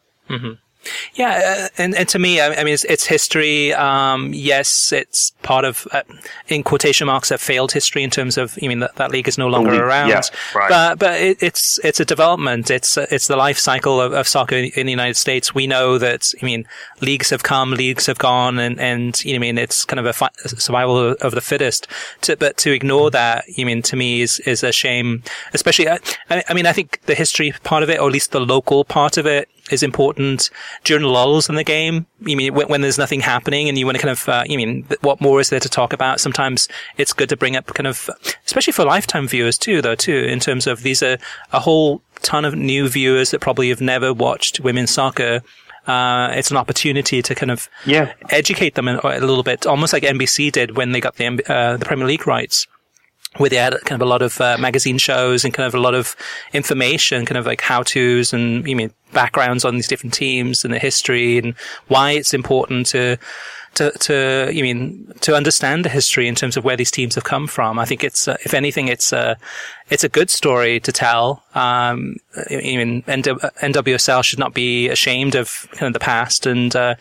Yeah, 1.14 1.66
uh, 1.66 1.68
and, 1.78 1.94
and 1.94 2.08
to 2.08 2.18
me, 2.18 2.40
I, 2.40 2.54
I 2.54 2.64
mean, 2.64 2.74
it's, 2.74 2.84
it's 2.84 3.06
history. 3.06 3.72
Um, 3.72 4.32
yes, 4.34 4.92
it's 4.92 5.30
part 5.42 5.64
of, 5.64 5.86
uh, 5.92 6.02
in 6.48 6.62
quotation 6.62 7.06
marks, 7.06 7.30
a 7.30 7.38
failed 7.38 7.72
history 7.72 8.02
in 8.02 8.10
terms 8.10 8.36
of, 8.36 8.58
I 8.62 8.68
mean, 8.68 8.80
that, 8.80 8.96
that 8.96 9.10
league 9.10 9.28
is 9.28 9.38
no 9.38 9.48
longer 9.48 9.84
around. 9.84 10.08
yeah, 10.08 10.22
right. 10.54 10.68
But, 10.68 10.98
but 10.98 11.20
it, 11.20 11.42
it's, 11.42 11.78
it's 11.84 12.00
a 12.00 12.04
development. 12.04 12.70
It's, 12.70 12.98
uh, 12.98 13.06
it's 13.10 13.28
the 13.28 13.36
life 13.36 13.58
cycle 13.58 14.00
of, 14.00 14.12
of 14.12 14.26
soccer 14.26 14.56
in, 14.56 14.70
in 14.74 14.86
the 14.86 14.92
United 14.92 15.16
States. 15.16 15.54
We 15.54 15.66
know 15.66 15.98
that, 15.98 16.32
I 16.40 16.44
mean, 16.44 16.66
leagues 17.00 17.30
have 17.30 17.42
come, 17.42 17.72
leagues 17.72 18.06
have 18.06 18.18
gone, 18.18 18.58
and, 18.58 18.78
and, 18.80 19.22
you 19.24 19.32
know, 19.32 19.36
I 19.36 19.38
mean, 19.40 19.58
it's 19.58 19.84
kind 19.84 20.00
of 20.00 20.06
a 20.06 20.12
fi- 20.12 20.30
survival 20.44 20.98
of, 20.98 21.16
of 21.18 21.34
the 21.34 21.40
fittest. 21.40 21.86
To, 22.22 22.36
but 22.36 22.56
to 22.58 22.72
ignore 22.72 23.10
that, 23.10 23.44
I 23.58 23.64
mean, 23.64 23.82
to 23.82 23.96
me 23.96 24.22
is, 24.22 24.40
is 24.40 24.62
a 24.62 24.72
shame, 24.72 25.22
especially, 25.52 25.88
I, 25.88 25.98
I 26.28 26.54
mean, 26.54 26.66
I 26.66 26.72
think 26.72 27.00
the 27.06 27.14
history 27.14 27.52
part 27.62 27.82
of 27.82 27.90
it, 27.90 27.98
or 28.00 28.06
at 28.06 28.12
least 28.12 28.32
the 28.32 28.40
local 28.40 28.84
part 28.84 29.16
of 29.16 29.26
it, 29.26 29.48
is 29.72 29.82
important 29.82 30.50
during 30.84 31.04
lulls 31.04 31.48
in 31.48 31.54
the 31.54 31.64
game. 31.64 32.06
You 32.20 32.36
mean 32.36 32.54
when, 32.54 32.68
when 32.68 32.80
there's 32.82 32.98
nothing 32.98 33.20
happening 33.20 33.68
and 33.68 33.78
you 33.78 33.86
want 33.86 33.96
to 33.96 34.02
kind 34.02 34.12
of, 34.12 34.28
uh, 34.28 34.44
you 34.46 34.56
mean 34.56 34.86
what 35.00 35.20
more 35.20 35.40
is 35.40 35.50
there 35.50 35.60
to 35.60 35.68
talk 35.68 35.92
about? 35.92 36.20
Sometimes 36.20 36.68
it's 36.98 37.12
good 37.12 37.28
to 37.30 37.36
bring 37.36 37.56
up 37.56 37.66
kind 37.66 37.86
of, 37.86 38.08
especially 38.46 38.72
for 38.72 38.84
lifetime 38.84 39.26
viewers 39.26 39.58
too, 39.58 39.82
though, 39.82 39.94
too, 39.94 40.16
in 40.16 40.38
terms 40.40 40.66
of 40.66 40.82
these 40.82 41.02
are 41.02 41.18
a 41.52 41.60
whole 41.60 42.02
ton 42.22 42.44
of 42.44 42.54
new 42.54 42.88
viewers 42.88 43.30
that 43.32 43.40
probably 43.40 43.68
have 43.70 43.80
never 43.80 44.12
watched 44.12 44.60
women's 44.60 44.90
soccer. 44.90 45.40
Uh, 45.86 46.28
it's 46.34 46.50
an 46.52 46.56
opportunity 46.56 47.22
to 47.22 47.34
kind 47.34 47.50
of 47.50 47.68
Yeah. 47.86 48.12
educate 48.30 48.76
them 48.76 48.86
a, 48.86 49.00
a 49.02 49.18
little 49.18 49.42
bit, 49.42 49.66
almost 49.66 49.92
like 49.92 50.04
NBC 50.04 50.52
did 50.52 50.76
when 50.76 50.92
they 50.92 51.00
got 51.00 51.16
the, 51.16 51.26
uh, 51.52 51.76
the 51.76 51.84
Premier 51.84 52.06
League 52.06 52.26
rights 52.26 52.68
where 53.38 53.50
they 53.50 53.56
had 53.56 53.72
kind 53.84 54.00
of 54.00 54.06
a 54.06 54.10
lot 54.10 54.22
of 54.22 54.40
uh, 54.40 54.56
magazine 54.58 54.98
shows 54.98 55.44
and 55.44 55.54
kind 55.54 55.66
of 55.66 55.74
a 55.74 55.80
lot 55.80 55.94
of 55.94 56.14
information, 56.52 57.24
kind 57.24 57.38
of 57.38 57.46
like 57.46 57.60
how 57.60 57.82
tos 57.82 58.32
and 58.32 58.66
you 58.66 58.76
mean 58.76 58.92
backgrounds 59.12 59.64
on 59.64 59.74
these 59.74 59.88
different 59.88 60.14
teams 60.14 60.64
and 60.64 60.72
the 60.72 60.78
history 60.78 61.38
and 61.38 61.54
why 61.88 62.12
it's 62.12 62.34
important 62.34 62.86
to 62.86 63.18
to 63.74 63.90
to 63.92 64.50
you 64.52 64.62
mean 64.62 65.12
to 65.20 65.34
understand 65.34 65.84
the 65.84 65.88
history 65.88 66.28
in 66.28 66.34
terms 66.34 66.56
of 66.56 66.64
where 66.64 66.76
these 66.76 66.90
teams 66.90 67.14
have 67.14 67.24
come 67.24 67.46
from. 67.46 67.78
I 67.78 67.84
think 67.84 68.04
it's 68.04 68.28
uh, 68.28 68.36
if 68.44 68.54
anything, 68.54 68.88
it's 68.88 69.12
a 69.12 69.36
it's 69.88 70.04
a 70.04 70.08
good 70.08 70.30
story 70.30 70.80
to 70.80 70.92
tell. 70.92 71.42
Um, 71.54 72.16
I 72.50 72.56
mean, 72.56 73.02
NWSL 73.02 74.24
should 74.24 74.38
not 74.38 74.54
be 74.54 74.88
ashamed 74.88 75.34
of 75.34 75.68
kind 75.72 75.88
of 75.88 75.92
the 75.92 76.04
past 76.04 76.46
and. 76.46 76.74
Uh, 76.74 76.94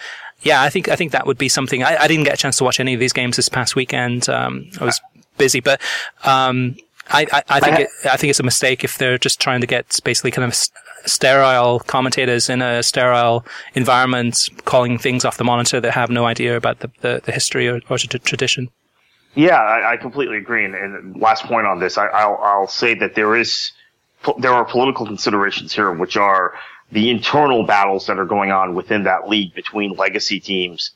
yeah, 0.43 0.63
I 0.63 0.71
think 0.71 0.89
I 0.89 0.95
think 0.95 1.11
that 1.11 1.27
would 1.27 1.37
be 1.37 1.49
something. 1.49 1.83
I, 1.83 1.97
I, 1.97 2.07
didn't 2.07 2.23
get 2.23 2.33
a 2.33 2.37
chance 2.37 2.57
to 2.57 2.63
watch 2.63 2.79
any 2.79 2.95
of 2.95 2.99
these 2.99 3.13
games 3.13 3.35
this 3.35 3.47
past 3.47 3.75
weekend. 3.75 4.27
Um, 4.27 4.71
I 4.79 4.85
was 4.85 4.99
busy, 5.37 5.59
but 5.59 5.81
um, 6.23 6.75
I, 7.09 7.25
I, 7.31 7.43
I, 7.49 7.59
think 7.59 7.79
it, 7.79 7.89
I 8.05 8.17
think 8.17 8.29
it's 8.29 8.39
a 8.39 8.43
mistake 8.43 8.83
if 8.83 8.97
they're 8.97 9.17
just 9.17 9.39
trying 9.39 9.61
to 9.61 9.67
get 9.67 9.99
basically 10.03 10.31
kind 10.31 10.47
of 10.47 10.55
sterile 11.05 11.79
commentators 11.79 12.49
in 12.49 12.61
a 12.61 12.83
sterile 12.83 13.45
environment 13.73 14.49
calling 14.65 14.97
things 14.97 15.25
off 15.25 15.37
the 15.37 15.43
monitor 15.43 15.79
that 15.81 15.91
have 15.91 16.09
no 16.09 16.25
idea 16.25 16.55
about 16.55 16.79
the, 16.79 16.91
the, 17.01 17.21
the 17.25 17.31
history 17.31 17.67
or, 17.67 17.81
or 17.89 17.97
tradition. 17.97 18.69
Yeah, 19.35 19.55
I, 19.55 19.93
I, 19.93 19.97
completely 19.97 20.37
agree. 20.37 20.65
And, 20.65 20.75
and, 20.75 21.15
last 21.15 21.45
point 21.45 21.65
on 21.65 21.79
this, 21.79 21.97
I, 21.97 22.25
will 22.25 22.37
I'll 22.37 22.67
say 22.67 22.93
that 22.95 23.15
there 23.15 23.35
is 23.35 23.71
there 24.39 24.51
are 24.51 24.65
political 24.65 25.05
considerations 25.05 25.73
here, 25.73 25.91
which 25.91 26.17
are 26.17 26.53
the 26.91 27.09
internal 27.09 27.63
battles 27.65 28.07
that 28.07 28.19
are 28.19 28.25
going 28.25 28.51
on 28.51 28.75
within 28.75 29.03
that 29.03 29.27
league 29.27 29.55
between 29.55 29.93
legacy 29.93 30.39
teams 30.39 30.91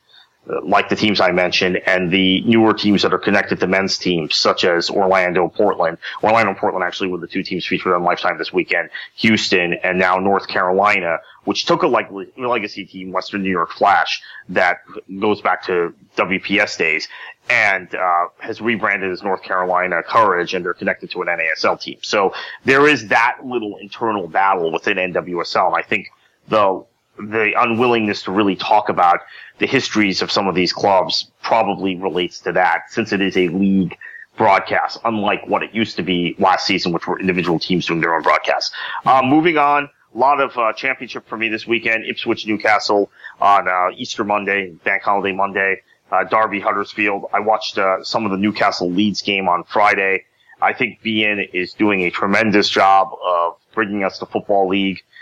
like 0.63 0.89
the 0.89 0.95
teams 0.95 1.19
I 1.19 1.31
mentioned, 1.31 1.77
and 1.85 2.11
the 2.11 2.41
newer 2.41 2.73
teams 2.73 3.01
that 3.01 3.13
are 3.13 3.19
connected 3.19 3.59
to 3.59 3.67
men's 3.67 3.97
teams, 3.97 4.35
such 4.35 4.63
as 4.63 4.89
Orlando, 4.89 5.47
Portland. 5.47 5.97
Orlando 6.23 6.51
and 6.51 6.57
Portland 6.57 6.83
actually 6.83 7.09
were 7.09 7.17
the 7.17 7.27
two 7.27 7.43
teams 7.43 7.65
featured 7.65 7.93
on 7.93 8.03
Lifetime 8.03 8.37
this 8.37 8.53
weekend. 8.53 8.89
Houston 9.15 9.73
and 9.73 9.97
now 9.97 10.17
North 10.17 10.47
Carolina, 10.47 11.17
which 11.45 11.65
took 11.65 11.83
a 11.83 11.87
like 11.87 12.09
legacy 12.37 12.85
team, 12.85 13.11
Western 13.11 13.41
New 13.41 13.49
York 13.49 13.71
Flash, 13.71 14.21
that 14.49 14.79
goes 15.19 15.41
back 15.41 15.63
to 15.65 15.93
WPS 16.15 16.77
days, 16.77 17.07
and 17.49 17.93
uh, 17.95 18.27
has 18.39 18.61
rebranded 18.61 19.11
as 19.11 19.23
North 19.23 19.41
Carolina 19.41 20.03
Courage, 20.03 20.53
and 20.53 20.63
they're 20.63 20.73
connected 20.73 21.11
to 21.11 21.21
an 21.21 21.27
NASL 21.27 21.79
team. 21.79 21.97
So 22.01 22.33
there 22.65 22.87
is 22.87 23.07
that 23.07 23.37
little 23.43 23.77
internal 23.77 24.27
battle 24.27 24.71
within 24.71 24.97
NWSL, 24.97 25.67
and 25.67 25.75
I 25.75 25.81
think 25.81 26.07
the 26.47 26.85
the 27.17 27.53
unwillingness 27.57 28.23
to 28.23 28.31
really 28.31 28.55
talk 28.55 28.89
about 28.89 29.19
the 29.59 29.67
histories 29.67 30.21
of 30.21 30.31
some 30.31 30.47
of 30.47 30.55
these 30.55 30.73
clubs 30.73 31.31
probably 31.41 31.95
relates 31.95 32.39
to 32.41 32.51
that 32.51 32.91
since 32.91 33.13
it 33.13 33.21
is 33.21 33.37
a 33.37 33.47
league 33.49 33.97
broadcast, 34.37 34.99
unlike 35.05 35.47
what 35.47 35.63
it 35.63 35.73
used 35.73 35.95
to 35.95 36.03
be 36.03 36.35
last 36.39 36.65
season, 36.65 36.91
which 36.91 37.07
were 37.07 37.19
individual 37.19 37.57
teams 37.57 37.85
doing 37.85 38.01
their 38.01 38.15
own 38.15 38.21
broadcasts. 38.21 38.75
Um, 39.05 39.27
moving 39.27 39.57
on, 39.57 39.89
a 40.13 40.17
lot 40.17 40.41
of 40.41 40.57
uh, 40.57 40.73
championship 40.73 41.27
for 41.27 41.37
me 41.37 41.49
this 41.49 41.65
weekend. 41.65 42.05
Ipswich 42.05 42.45
Newcastle 42.45 43.09
on 43.39 43.67
uh, 43.67 43.95
Easter 43.95 44.23
Monday, 44.23 44.71
Bank 44.83 45.03
Holiday 45.03 45.33
Monday. 45.33 45.81
Uh, 46.11 46.23
Derby 46.23 46.59
Huddersfield. 46.59 47.25
I 47.33 47.39
watched 47.39 47.79
uh, 47.79 48.03
some 48.03 48.25
of 48.25 48.31
the 48.31 48.37
Newcastle 48.37 48.91
Leeds 48.91 49.23
game 49.23 49.49
on 49.49 49.63
Friday. 49.63 50.25
I 50.61 50.71
think 50.71 51.01
beIN 51.03 51.49
is 51.51 51.73
doing 51.73 52.01
a 52.01 52.11
tremendous 52.11 52.69
job 52.69 53.09
of 53.25 53.57
bringing 53.73 54.03
us 54.03 54.19
the 54.19 54.27
football 54.27 54.67
league 54.67 54.99
uh, 54.99 55.14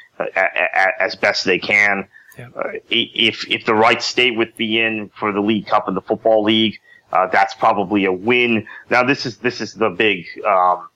as 0.99 1.15
best 1.15 1.45
they 1.45 1.59
can. 1.59 2.07
Yeah. 2.37 2.49
Uh, 2.55 2.71
if 2.89 3.49
if 3.49 3.65
the 3.65 3.75
rights 3.75 4.05
stay 4.05 4.31
with 4.31 4.57
beIN 4.57 5.11
for 5.13 5.31
the 5.31 5.41
League 5.41 5.67
Cup 5.67 5.87
and 5.87 5.95
the 5.95 6.01
Football 6.01 6.43
League, 6.43 6.79
uh, 7.11 7.27
that's 7.27 7.53
probably 7.53 8.05
a 8.05 8.11
win. 8.11 8.67
Now 8.89 9.03
this 9.03 9.25
is 9.25 9.37
this 9.37 9.61
is 9.61 9.73
the 9.73 9.89
big 9.89 10.25
um, 10.45 10.89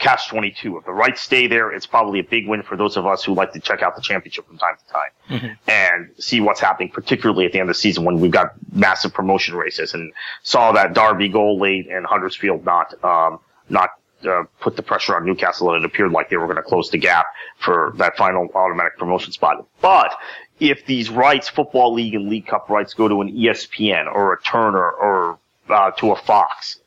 catch 0.00 0.28
twenty 0.28 0.50
two. 0.50 0.76
If 0.78 0.84
the 0.84 0.92
rights 0.92 1.20
stay 1.20 1.46
there, 1.46 1.70
it's 1.70 1.86
probably 1.86 2.18
a 2.18 2.24
big 2.24 2.48
win 2.48 2.62
for 2.62 2.76
those 2.76 2.96
of 2.96 3.06
us 3.06 3.22
who 3.22 3.34
like 3.34 3.52
to 3.52 3.60
check 3.60 3.82
out 3.82 3.94
the 3.94 4.02
championship 4.02 4.48
from 4.48 4.58
time 4.58 4.74
to 4.76 4.92
time 4.92 5.40
mm-hmm. 5.40 5.70
and 5.70 6.10
see 6.18 6.40
what's 6.40 6.60
happening, 6.60 6.88
particularly 6.88 7.46
at 7.46 7.52
the 7.52 7.60
end 7.60 7.70
of 7.70 7.76
the 7.76 7.80
season 7.80 8.04
when 8.04 8.18
we've 8.18 8.32
got 8.32 8.54
massive 8.72 9.14
promotion 9.14 9.54
races 9.54 9.94
and 9.94 10.12
saw 10.42 10.72
that 10.72 10.92
Derby 10.92 11.28
goal 11.28 11.60
late 11.60 11.88
and 11.88 12.04
Huddersfield 12.04 12.64
not 12.64 13.04
um, 13.04 13.38
not 13.68 13.90
uh, 14.26 14.44
put 14.60 14.76
the 14.76 14.82
pressure 14.82 15.16
on 15.16 15.24
Newcastle 15.24 15.72
and 15.72 15.84
it 15.84 15.86
appeared 15.86 16.12
like 16.12 16.30
they 16.30 16.36
were 16.36 16.46
going 16.46 16.56
to 16.56 16.62
close 16.62 16.90
the 16.90 16.98
gap 16.98 17.26
for 17.58 17.92
that 17.96 18.16
final 18.16 18.48
automatic 18.54 18.98
promotion 18.98 19.32
spot. 19.32 19.66
But 19.80 20.14
if 20.60 20.86
these 20.86 21.10
rights, 21.10 21.48
Football 21.48 21.94
League 21.94 22.14
and 22.14 22.28
League 22.28 22.46
Cup 22.46 22.68
rights 22.68 22.94
go 22.94 23.08
to 23.08 23.20
an 23.20 23.32
ESPN 23.32 24.06
or 24.12 24.34
a 24.34 24.42
Turner 24.42 24.90
or 24.90 25.38
uh, 25.68 25.90
to 25.92 26.12
a 26.12 26.16
Fox, 26.16 26.80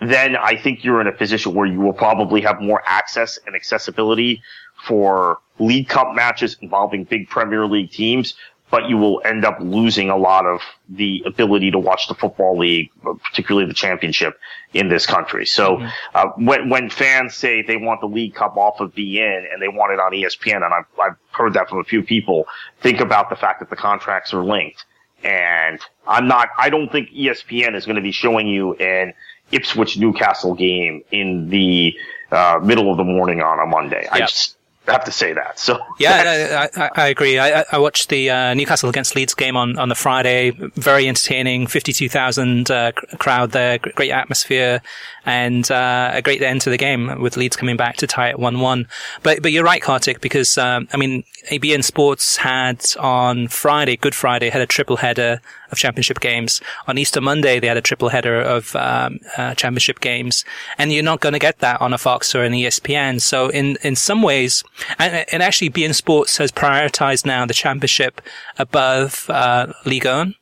then 0.00 0.36
I 0.36 0.56
think 0.56 0.84
you're 0.84 1.00
in 1.00 1.06
a 1.06 1.12
position 1.12 1.54
where 1.54 1.66
you 1.66 1.80
will 1.80 1.92
probably 1.92 2.40
have 2.42 2.60
more 2.60 2.82
access 2.84 3.38
and 3.46 3.54
accessibility 3.54 4.42
for 4.86 5.38
League 5.58 5.88
Cup 5.88 6.14
matches 6.14 6.56
involving 6.60 7.04
big 7.04 7.28
Premier 7.28 7.66
League 7.66 7.90
teams 7.90 8.34
but 8.70 8.88
you 8.88 8.96
will 8.96 9.22
end 9.24 9.44
up 9.44 9.58
losing 9.60 10.10
a 10.10 10.16
lot 10.16 10.44
of 10.44 10.60
the 10.88 11.22
ability 11.24 11.70
to 11.70 11.78
watch 11.78 12.08
the 12.08 12.14
football 12.14 12.58
league, 12.58 12.90
particularly 13.02 13.66
the 13.66 13.74
championship 13.74 14.38
in 14.74 14.88
this 14.88 15.06
country. 15.06 15.46
So 15.46 15.76
mm-hmm. 15.76 15.86
uh, 16.14 16.26
when 16.36 16.68
when 16.68 16.90
fans 16.90 17.34
say 17.34 17.62
they 17.62 17.76
want 17.76 18.00
the 18.00 18.08
League 18.08 18.34
Cup 18.34 18.56
off 18.56 18.80
of 18.80 18.94
beIN 18.94 19.44
and 19.52 19.62
they 19.62 19.68
want 19.68 19.92
it 19.92 20.00
on 20.00 20.12
ESPN, 20.12 20.56
and 20.56 20.74
I've, 20.74 20.86
I've 21.00 21.16
heard 21.30 21.54
that 21.54 21.68
from 21.68 21.78
a 21.78 21.84
few 21.84 22.02
people, 22.02 22.46
think 22.80 23.00
about 23.00 23.30
the 23.30 23.36
fact 23.36 23.60
that 23.60 23.70
the 23.70 23.76
contracts 23.76 24.34
are 24.34 24.44
linked. 24.44 24.84
And 25.22 25.80
I'm 26.06 26.28
not. 26.28 26.48
I 26.58 26.68
don't 26.68 26.90
think 26.90 27.10
ESPN 27.10 27.74
is 27.74 27.86
going 27.86 27.96
to 27.96 28.02
be 28.02 28.12
showing 28.12 28.48
you 28.48 28.74
an 28.74 29.14
Ipswich 29.52 29.96
Newcastle 29.96 30.54
game 30.54 31.02
in 31.10 31.48
the 31.48 31.96
uh, 32.30 32.60
middle 32.62 32.90
of 32.90 32.96
the 32.96 33.04
morning 33.04 33.40
on 33.40 33.60
a 33.60 33.66
Monday. 33.66 34.02
Yep. 34.02 34.12
I 34.12 34.20
just 34.20 34.56
have 34.86 35.04
to 35.04 35.12
say 35.12 35.32
that. 35.32 35.58
So 35.58 35.78
yeah, 35.98 36.68
I, 36.76 36.80
I, 36.80 36.90
I, 36.94 37.06
agree. 37.08 37.38
I, 37.38 37.64
I 37.72 37.78
watched 37.78 38.08
the 38.08 38.30
uh, 38.30 38.54
Newcastle 38.54 38.88
against 38.88 39.14
Leeds 39.16 39.34
game 39.34 39.56
on, 39.56 39.78
on 39.78 39.88
the 39.88 39.94
Friday. 39.94 40.50
Very 40.50 41.08
entertaining. 41.08 41.66
Fifty 41.66 41.92
two 41.92 42.08
thousand 42.08 42.70
uh, 42.70 42.92
crowd 43.18 43.52
there. 43.52 43.78
Great 43.78 44.10
atmosphere 44.10 44.82
and 45.26 45.68
uh, 45.70 46.12
a 46.14 46.22
great 46.22 46.40
end 46.40 46.60
to 46.62 46.70
the 46.70 46.78
game 46.78 47.20
with 47.20 47.36
Leeds 47.36 47.56
coming 47.56 47.76
back 47.76 47.96
to 47.96 48.06
tie 48.06 48.30
it 48.30 48.38
one 48.38 48.60
one. 48.60 48.86
But 49.22 49.42
but 49.42 49.52
you're 49.52 49.64
right, 49.64 49.82
Kartik, 49.82 50.20
because 50.20 50.56
um, 50.56 50.88
I 50.92 50.96
mean, 50.96 51.24
beIN 51.50 51.84
Sports 51.84 52.36
had 52.36 52.84
on 52.98 53.48
Friday, 53.48 53.96
Good 53.96 54.14
Friday, 54.14 54.48
had 54.48 54.62
a 54.62 54.66
triple 54.66 54.96
header 54.96 55.40
of 55.70 55.78
championship 55.78 56.20
games. 56.20 56.60
On 56.86 56.96
Easter 56.96 57.20
Monday, 57.20 57.58
they 57.58 57.66
had 57.66 57.76
a 57.76 57.82
triple 57.82 58.08
header 58.08 58.40
of 58.40 58.74
um, 58.76 59.18
uh, 59.36 59.54
championship 59.54 60.00
games, 60.00 60.44
and 60.78 60.92
you're 60.92 61.02
not 61.02 61.20
going 61.20 61.32
to 61.32 61.38
get 61.40 61.58
that 61.58 61.80
on 61.80 61.92
a 61.92 61.98
Fox 61.98 62.34
or 62.34 62.44
an 62.44 62.52
ESPN. 62.52 63.20
So 63.20 63.48
in 63.48 63.76
in 63.82 63.96
some 63.96 64.22
ways, 64.22 64.62
and, 64.98 65.26
and 65.32 65.42
actually, 65.42 65.70
beIN 65.70 65.94
Sports 65.94 66.38
has 66.38 66.52
prioritized 66.52 67.26
now 67.26 67.44
the 67.44 67.54
championship 67.54 68.20
above 68.58 69.28
uh, 69.28 69.72
Ligue 69.84 70.06
1 70.06 70.28
uh, 70.28 70.32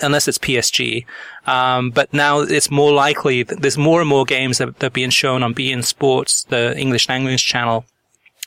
unless 0.00 0.28
it's 0.28 0.38
PSG. 0.38 1.04
Um, 1.46 1.90
but 1.90 2.12
now 2.12 2.40
it's 2.40 2.70
more 2.70 2.92
likely 2.92 3.42
that 3.42 3.62
there's 3.62 3.78
more 3.78 4.00
and 4.00 4.08
more 4.08 4.24
games 4.24 4.58
that, 4.58 4.78
that 4.78 4.86
are 4.86 4.90
being 4.90 5.10
shown 5.10 5.42
on 5.42 5.54
beIN 5.54 5.84
Sports, 5.84 6.44
the 6.44 6.78
English 6.78 7.08
language 7.08 7.44
channel, 7.44 7.84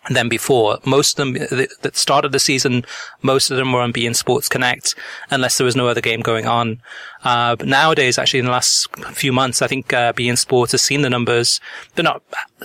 than 0.10 0.30
before. 0.30 0.80
Most 0.84 1.20
of 1.20 1.34
them 1.34 1.34
that 1.82 1.96
started 1.96 2.32
the 2.32 2.40
season, 2.40 2.86
most 3.22 3.52
of 3.52 3.58
them 3.58 3.72
were 3.72 3.82
on 3.82 3.94
beIN 3.94 4.16
Sports 4.16 4.50
Connect, 4.50 4.96
unless 5.30 5.58
there 5.58 5.66
was 5.66 5.76
no 5.76 5.88
other 5.88 6.02
game 6.02 6.22
going 6.22 6.48
on. 6.48 6.82
Uh, 7.24 7.56
but 7.56 7.68
nowadays, 7.68 8.18
actually, 8.18 8.40
in 8.40 8.46
the 8.46 8.52
last 8.52 8.88
few 9.14 9.32
months, 9.32 9.62
I 9.62 9.68
think 9.68 9.94
uh, 9.94 10.12
beIN 10.14 10.40
Sports 10.40 10.72
has 10.72 10.82
seen 10.82 11.04
the 11.04 11.10
numbers. 11.10 11.60
They're 11.94 12.04
not 12.04 12.24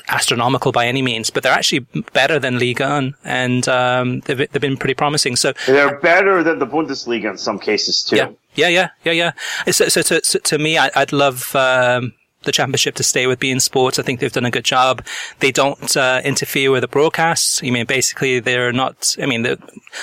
astronomical 0.08 0.72
by 0.72 0.86
any 0.86 1.02
means, 1.02 1.28
but 1.28 1.42
they're 1.42 1.52
actually 1.52 1.80
better 2.14 2.38
than 2.38 2.58
Ligue, 2.58 2.80
1, 2.80 3.14
and 3.24 3.68
um, 3.68 4.20
they've, 4.20 4.38
they've 4.38 4.62
been 4.62 4.78
pretty 4.78 4.94
promising. 4.94 5.36
So 5.36 5.52
they're 5.66 5.98
better 5.98 6.42
than 6.42 6.58
the 6.58 6.66
Bundesliga 6.66 7.30
in 7.30 7.38
some 7.38 7.58
cases 7.58 8.02
too. 8.02 8.16
Yeah, 8.16 8.30
yeah, 8.56 8.68
yeah, 8.68 8.88
yeah, 9.04 9.12
yeah. 9.12 9.72
So, 9.72 9.88
so, 9.88 10.02
to, 10.02 10.24
so 10.24 10.38
to 10.38 10.58
me, 10.58 10.78
I, 10.78 10.90
would 10.96 11.12
love. 11.12 11.54
Um, 11.54 12.14
the 12.46 12.52
championship 12.52 12.94
to 12.94 13.02
stay 13.02 13.26
with 13.26 13.40
beIN 13.40 13.60
Sports. 13.60 13.98
I 13.98 14.02
think 14.02 14.20
they've 14.20 14.32
done 14.32 14.46
a 14.46 14.50
good 14.50 14.64
job. 14.64 15.04
They 15.40 15.50
don't 15.50 15.96
uh, 15.96 16.22
interfere 16.24 16.70
with 16.70 16.80
the 16.80 16.88
broadcasts. 16.88 17.60
I 17.62 17.70
mean, 17.70 17.84
basically, 17.84 18.40
they're 18.40 18.72
not. 18.72 19.16
I 19.20 19.26
mean, 19.26 19.42
the, 19.42 19.58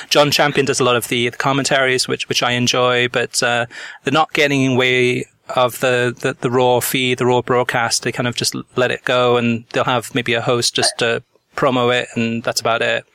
John 0.10 0.30
Champion 0.30 0.66
does 0.66 0.80
a 0.80 0.84
lot 0.84 0.96
of 0.96 1.08
the, 1.08 1.30
the 1.30 1.38
commentaries, 1.38 2.08
which 2.08 2.30
which 2.30 2.44
I 2.44 2.52
enjoy, 2.52 3.08
but 3.08 3.42
uh, 3.42 3.66
they're 4.04 4.14
not 4.14 4.34
getting 4.34 4.62
in 4.62 4.78
way 4.78 5.26
of 5.56 5.80
the, 5.80 6.16
the, 6.20 6.34
the 6.40 6.52
raw 6.52 6.80
feed, 6.80 7.18
the 7.18 7.26
raw 7.26 7.42
broadcast. 7.42 8.04
They 8.04 8.12
kind 8.12 8.28
of 8.28 8.36
just 8.36 8.56
let 8.76 8.92
it 8.92 9.04
go, 9.04 9.38
and 9.38 9.66
they'll 9.72 9.84
have 9.86 10.14
maybe 10.14 10.34
a 10.34 10.42
host 10.42 10.76
just 10.76 10.98
to 11.00 11.24
promo 11.56 11.94
it, 11.94 12.10
and 12.16 12.44
that's 12.44 12.62
about 12.62 12.82
it. 12.82 13.06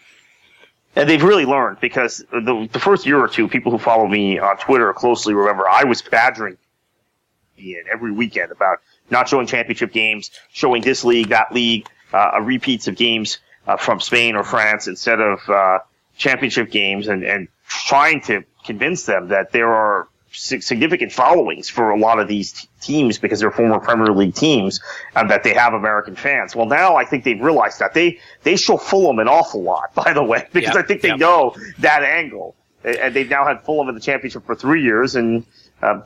And 0.97 1.09
they've 1.09 1.23
really 1.23 1.45
learned 1.45 1.79
because 1.81 2.25
the, 2.33 2.69
the 2.73 2.81
first 2.81 3.07
year 3.07 3.19
or 3.19 3.29
two, 3.29 3.49
people 3.49 3.71
who 3.71 3.79
follow 3.79 4.07
me 4.07 4.39
on 4.39 4.57
Twitter 4.57 4.93
closely 4.93 5.35
remember 5.35 5.69
I 5.69 5.85
was 5.85 6.03
badgering 6.03 6.57
every 7.93 8.13
weekend 8.13 8.53
about 8.53 8.79
not 9.11 9.29
showing 9.29 9.47
championship 9.47 9.93
games, 9.93 10.31
showing 10.53 10.83
this 10.83 11.05
league, 11.05 11.29
that 11.29 11.53
league, 11.53 11.87
uh, 12.13 12.41
repeats 12.41 12.89
of 12.89 12.97
games 12.97 13.39
uh, 13.67 13.77
from 13.77 14.01
Spain 14.01 14.37
or 14.37 14.43
France 14.43 14.87
instead 14.87 15.21
of 15.21 15.49
uh, 15.49 15.79
championship 16.17 16.71
games, 16.71 17.09
and, 17.09 17.25
and 17.25 17.49
trying 17.69 18.21
to 18.23 18.45
convince 18.65 19.05
them 19.05 19.29
that 19.29 19.53
there 19.53 19.73
are 19.73 20.09
significant 20.33 21.13
followings 21.13 21.69
for 21.69 21.91
a 21.91 21.99
lot 21.99 22.19
of 22.19 22.29
these 22.29 22.53
t- 22.53 22.69
teams 22.81 23.19
because 23.19 23.41
they're 23.41 23.51
former 23.51 23.81
Premier 23.81 24.13
League 24.13 24.35
teams 24.35 24.81
and 25.15 25.31
that 25.31 25.43
they 25.43 25.55
have 25.55 25.75
American 25.75 26.17
fans. 26.17 26.55
Well, 26.55 26.67
now 26.67 26.97
I 26.97 27.05
think 27.05 27.25
they've 27.25 27.41
realized 27.41 27.81
that 27.81 27.95
they 27.95 28.19
they 28.43 28.57
show 28.57 28.77
Fulham 28.77 29.19
an 29.19 29.29
awful 29.29 29.63
lot, 29.63 29.95
by 29.95 30.13
the 30.13 30.23
way, 30.23 30.47
because 30.53 30.77
I 30.77 30.83
think 30.83 31.03
they 31.03 31.17
know 31.17 31.55
that 31.79 32.03
angle. 32.03 32.55
And 32.85 33.13
they've 33.15 33.29
now 33.29 33.45
had 33.45 33.63
Fulham 33.63 33.89
in 33.89 33.95
the 33.97 34.01
championship 34.01 34.47
for 34.47 34.55
three 34.55 34.85
years, 34.85 35.17
and 35.17 35.45
uh, 35.83 36.03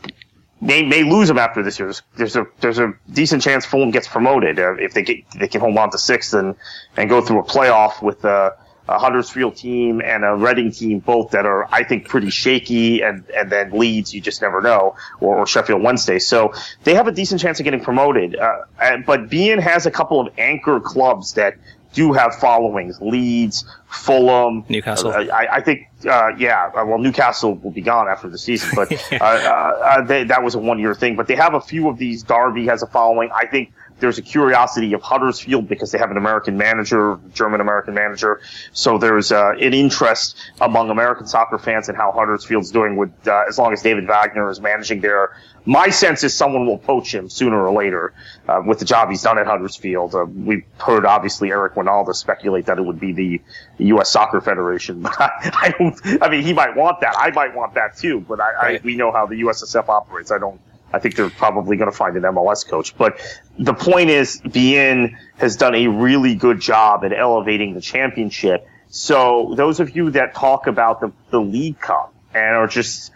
they 0.62 0.82
may 0.82 1.02
lose 1.02 1.28
them 1.28 1.38
after 1.38 1.62
this 1.62 1.78
year. 1.78 1.88
There's, 1.88 2.02
there's 2.16 2.36
a 2.36 2.46
there's 2.60 2.78
a 2.78 2.94
decent 3.12 3.42
chance 3.42 3.66
Fulham 3.66 3.90
gets 3.90 4.08
promoted 4.08 4.58
uh, 4.58 4.74
if 4.76 4.94
they 4.94 5.02
get 5.02 5.18
they 5.38 5.48
can 5.48 5.60
hold 5.60 5.76
on 5.76 5.90
to 5.90 5.98
sixth 5.98 6.32
and 6.32 6.54
and 6.96 7.10
go 7.10 7.20
through 7.20 7.40
a 7.40 7.44
playoff 7.44 8.00
with 8.00 8.24
uh, 8.24 8.52
a 8.88 8.98
Huddersfield 8.98 9.56
team 9.56 10.00
and 10.00 10.24
a 10.24 10.34
Reading 10.34 10.72
team, 10.72 10.98
both 10.98 11.30
that 11.30 11.46
are, 11.46 11.68
I 11.72 11.84
think, 11.84 12.08
pretty 12.08 12.30
shaky, 12.30 13.02
and, 13.02 13.24
and 13.30 13.50
then 13.50 13.70
Leeds, 13.70 14.12
you 14.12 14.20
just 14.20 14.42
never 14.42 14.60
know, 14.60 14.96
or, 15.20 15.38
or 15.38 15.46
Sheffield 15.46 15.82
Wednesday. 15.82 16.18
So 16.18 16.52
they 16.84 16.94
have 16.94 17.06
a 17.06 17.12
decent 17.12 17.40
chance 17.40 17.60
of 17.60 17.64
getting 17.64 17.82
promoted. 17.82 18.36
Uh, 18.36 18.64
but 19.06 19.30
beIN 19.30 19.60
has 19.60 19.86
a 19.86 19.90
couple 19.90 20.20
of 20.20 20.32
anchor 20.38 20.80
clubs 20.80 21.34
that 21.34 21.56
do 21.92 22.12
have 22.12 22.34
followings: 22.34 23.00
Leeds, 23.00 23.64
Fulham, 23.86 24.64
Newcastle. 24.68 25.10
Uh, 25.10 25.26
I, 25.26 25.56
I, 25.56 25.60
think, 25.60 25.88
uh, 26.08 26.30
yeah. 26.38 26.70
Uh, 26.74 26.84
well, 26.86 26.98
Newcastle 26.98 27.54
will 27.54 27.70
be 27.70 27.82
gone 27.82 28.08
after 28.08 28.28
the 28.28 28.38
season, 28.38 28.70
but 28.74 28.92
uh, 29.12 29.24
uh, 29.24 30.02
they, 30.02 30.24
that 30.24 30.42
was 30.42 30.54
a 30.54 30.58
one-year 30.58 30.94
thing. 30.94 31.16
But 31.16 31.26
they 31.26 31.36
have 31.36 31.54
a 31.54 31.60
few 31.60 31.88
of 31.88 31.98
these. 31.98 32.22
Derby 32.22 32.66
has 32.66 32.82
a 32.82 32.86
following. 32.86 33.30
I 33.34 33.46
think 33.46 33.72
there's 34.02 34.18
a 34.18 34.22
curiosity 34.22 34.92
of 34.94 35.00
Huddersfield 35.00 35.68
because 35.68 35.92
they 35.92 35.98
have 35.98 36.10
an 36.10 36.16
American 36.16 36.58
manager, 36.58 37.20
German 37.32 37.60
American 37.60 37.94
manager. 37.94 38.40
So 38.72 38.98
there's 38.98 39.30
uh, 39.30 39.52
an 39.52 39.72
interest 39.72 40.36
among 40.60 40.90
American 40.90 41.28
soccer 41.28 41.56
fans 41.56 41.88
in 41.88 41.94
how 41.94 42.10
Huddersfield's 42.10 42.72
doing 42.72 42.96
with, 42.96 43.12
uh, 43.28 43.44
as 43.48 43.58
long 43.58 43.72
as 43.72 43.80
David 43.80 44.08
Wagner 44.08 44.50
is 44.50 44.60
managing 44.60 45.00
there. 45.00 45.36
My 45.64 45.90
sense 45.90 46.24
is 46.24 46.34
someone 46.34 46.66
will 46.66 46.78
poach 46.78 47.14
him 47.14 47.28
sooner 47.28 47.64
or 47.64 47.72
later 47.72 48.12
uh, 48.48 48.60
with 48.66 48.80
the 48.80 48.84
job 48.84 49.08
he's 49.08 49.22
done 49.22 49.38
at 49.38 49.46
Huddersfield. 49.46 50.16
Uh, 50.16 50.24
we've 50.24 50.64
heard 50.78 51.06
obviously 51.06 51.50
Eric 51.50 51.74
Wynalda 51.74 52.12
speculate 52.16 52.66
that 52.66 52.78
it 52.78 52.82
would 52.82 52.98
be 52.98 53.12
the, 53.12 53.40
the 53.78 53.84
U.S. 53.86 54.10
Soccer 54.10 54.40
Federation, 54.40 55.00
but 55.02 55.14
I, 55.20 55.50
I, 55.54 55.74
don't. 55.78 56.22
I 56.22 56.28
mean, 56.28 56.42
he 56.42 56.52
might 56.52 56.74
want 56.74 57.00
that. 57.02 57.14
I 57.16 57.30
might 57.30 57.54
want 57.54 57.74
that 57.74 57.96
too, 57.96 58.20
but 58.20 58.40
I. 58.40 58.52
I 58.52 58.80
we 58.82 58.96
know 58.96 59.12
how 59.12 59.26
the 59.26 59.36
USSF 59.42 59.88
operates. 59.88 60.32
I 60.32 60.38
don't. 60.38 60.60
I 60.92 60.98
think 60.98 61.16
they're 61.16 61.30
probably 61.30 61.76
going 61.76 61.90
to 61.90 61.96
find 61.96 62.16
an 62.16 62.22
MLS 62.22 62.66
coach. 62.66 62.96
But 62.96 63.20
the 63.58 63.74
point 63.74 64.10
is, 64.10 64.40
beIN 64.40 65.16
has 65.38 65.56
done 65.56 65.74
a 65.74 65.88
really 65.88 66.34
good 66.34 66.60
job 66.60 67.04
at 67.04 67.12
elevating 67.12 67.74
the 67.74 67.80
championship. 67.80 68.66
So 68.88 69.54
those 69.56 69.80
of 69.80 69.96
you 69.96 70.10
that 70.10 70.34
talk 70.34 70.66
about 70.66 71.00
the, 71.00 71.12
the 71.30 71.40
League 71.40 71.80
Cup 71.80 72.14
and 72.34 72.56
are 72.56 72.66
just 72.66 73.12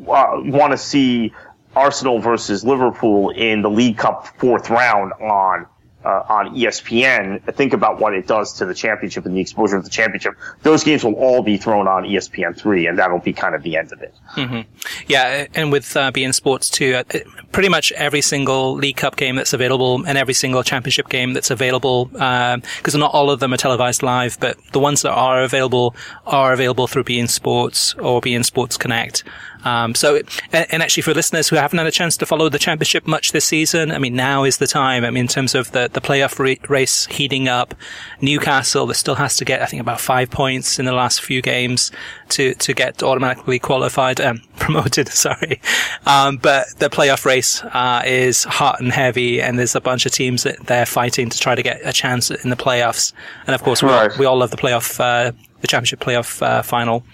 uh, 0.00 0.40
want 0.40 0.72
to 0.72 0.78
see 0.78 1.32
Arsenal 1.76 2.18
versus 2.18 2.64
Liverpool 2.64 3.30
in 3.30 3.62
the 3.62 3.70
League 3.70 3.98
Cup 3.98 4.26
fourth 4.38 4.70
round 4.70 5.12
on 5.14 5.66
uh, 6.04 6.24
on 6.28 6.54
ESPN, 6.54 7.42
think 7.54 7.72
about 7.72 8.00
what 8.00 8.14
it 8.14 8.26
does 8.26 8.54
to 8.54 8.66
the 8.66 8.74
championship 8.74 9.26
and 9.26 9.36
the 9.36 9.40
exposure 9.40 9.76
of 9.76 9.84
the 9.84 9.90
championship. 9.90 10.34
Those 10.62 10.84
games 10.84 11.04
will 11.04 11.14
all 11.14 11.42
be 11.42 11.56
thrown 11.56 11.88
on 11.88 12.04
ESPN 12.04 12.56
three, 12.58 12.86
and 12.86 12.98
that'll 12.98 13.18
be 13.18 13.32
kind 13.32 13.54
of 13.54 13.62
the 13.62 13.76
end 13.76 13.92
of 13.92 14.02
it. 14.02 14.14
Mm-hmm. 14.36 14.60
Yeah, 15.06 15.46
and 15.54 15.72
with 15.72 15.96
uh, 15.96 16.12
beIN 16.12 16.34
Sports 16.34 16.68
too, 16.68 16.94
uh, 16.94 17.04
pretty 17.52 17.68
much 17.68 17.92
every 17.92 18.20
single 18.20 18.74
League 18.74 18.96
Cup 18.96 19.16
game 19.16 19.36
that's 19.36 19.52
available 19.52 20.04
and 20.04 20.18
every 20.18 20.34
single 20.34 20.62
championship 20.62 21.08
game 21.08 21.32
that's 21.32 21.50
available, 21.50 22.06
because 22.06 22.94
uh, 22.94 22.98
not 22.98 23.12
all 23.12 23.30
of 23.30 23.40
them 23.40 23.52
are 23.52 23.56
televised 23.56 24.02
live, 24.02 24.38
but 24.40 24.56
the 24.72 24.80
ones 24.80 25.02
that 25.02 25.12
are 25.12 25.42
available 25.42 25.94
are 26.26 26.52
available 26.52 26.86
through 26.86 27.04
beIN 27.04 27.28
Sports 27.28 27.94
or 27.94 28.20
beIN 28.20 28.44
Sports 28.44 28.76
Connect. 28.76 29.24
Um, 29.64 29.94
so, 29.94 30.16
and, 30.52 30.66
and, 30.70 30.82
actually 30.82 31.02
for 31.02 31.14
listeners 31.14 31.48
who 31.48 31.56
haven't 31.56 31.78
had 31.78 31.86
a 31.86 31.92
chance 31.92 32.16
to 32.16 32.26
follow 32.26 32.48
the 32.48 32.58
championship 32.58 33.06
much 33.06 33.32
this 33.32 33.44
season, 33.44 33.92
I 33.92 33.98
mean, 33.98 34.16
now 34.16 34.44
is 34.44 34.58
the 34.58 34.66
time. 34.66 35.04
I 35.04 35.10
mean, 35.10 35.22
in 35.22 35.28
terms 35.28 35.54
of 35.54 35.70
the, 35.72 35.88
the 35.92 36.00
playoff 36.00 36.38
re- 36.38 36.60
race 36.68 37.06
heating 37.06 37.48
up, 37.48 37.74
Newcastle 38.20 38.86
that 38.86 38.94
still 38.94 39.14
has 39.16 39.36
to 39.36 39.44
get, 39.44 39.62
I 39.62 39.66
think, 39.66 39.80
about 39.80 40.00
five 40.00 40.30
points 40.30 40.78
in 40.78 40.84
the 40.84 40.92
last 40.92 41.20
few 41.20 41.42
games 41.42 41.92
to, 42.30 42.54
to 42.54 42.74
get 42.74 43.02
automatically 43.02 43.58
qualified, 43.58 44.20
um, 44.20 44.42
promoted, 44.58 45.08
sorry. 45.08 45.60
Um, 46.06 46.38
but 46.38 46.68
the 46.78 46.88
playoff 46.88 47.24
race, 47.24 47.62
uh, 47.62 48.02
is 48.04 48.44
hot 48.44 48.80
and 48.80 48.92
heavy 48.92 49.40
and 49.40 49.58
there's 49.58 49.76
a 49.76 49.80
bunch 49.80 50.06
of 50.06 50.12
teams 50.12 50.42
that 50.42 50.66
they're 50.66 50.86
fighting 50.86 51.30
to 51.30 51.38
try 51.38 51.54
to 51.54 51.62
get 51.62 51.80
a 51.84 51.92
chance 51.92 52.30
in 52.30 52.50
the 52.50 52.56
playoffs. 52.56 53.12
And 53.46 53.54
of 53.54 53.62
course, 53.62 53.82
we, 53.82 53.90
all, 53.90 54.08
we 54.18 54.26
all 54.26 54.38
love 54.38 54.50
the 54.50 54.56
playoff, 54.56 54.98
uh, 54.98 55.32
the 55.60 55.66
championship 55.66 56.00
playoff, 56.00 56.42
uh, 56.42 56.62
final 56.62 57.04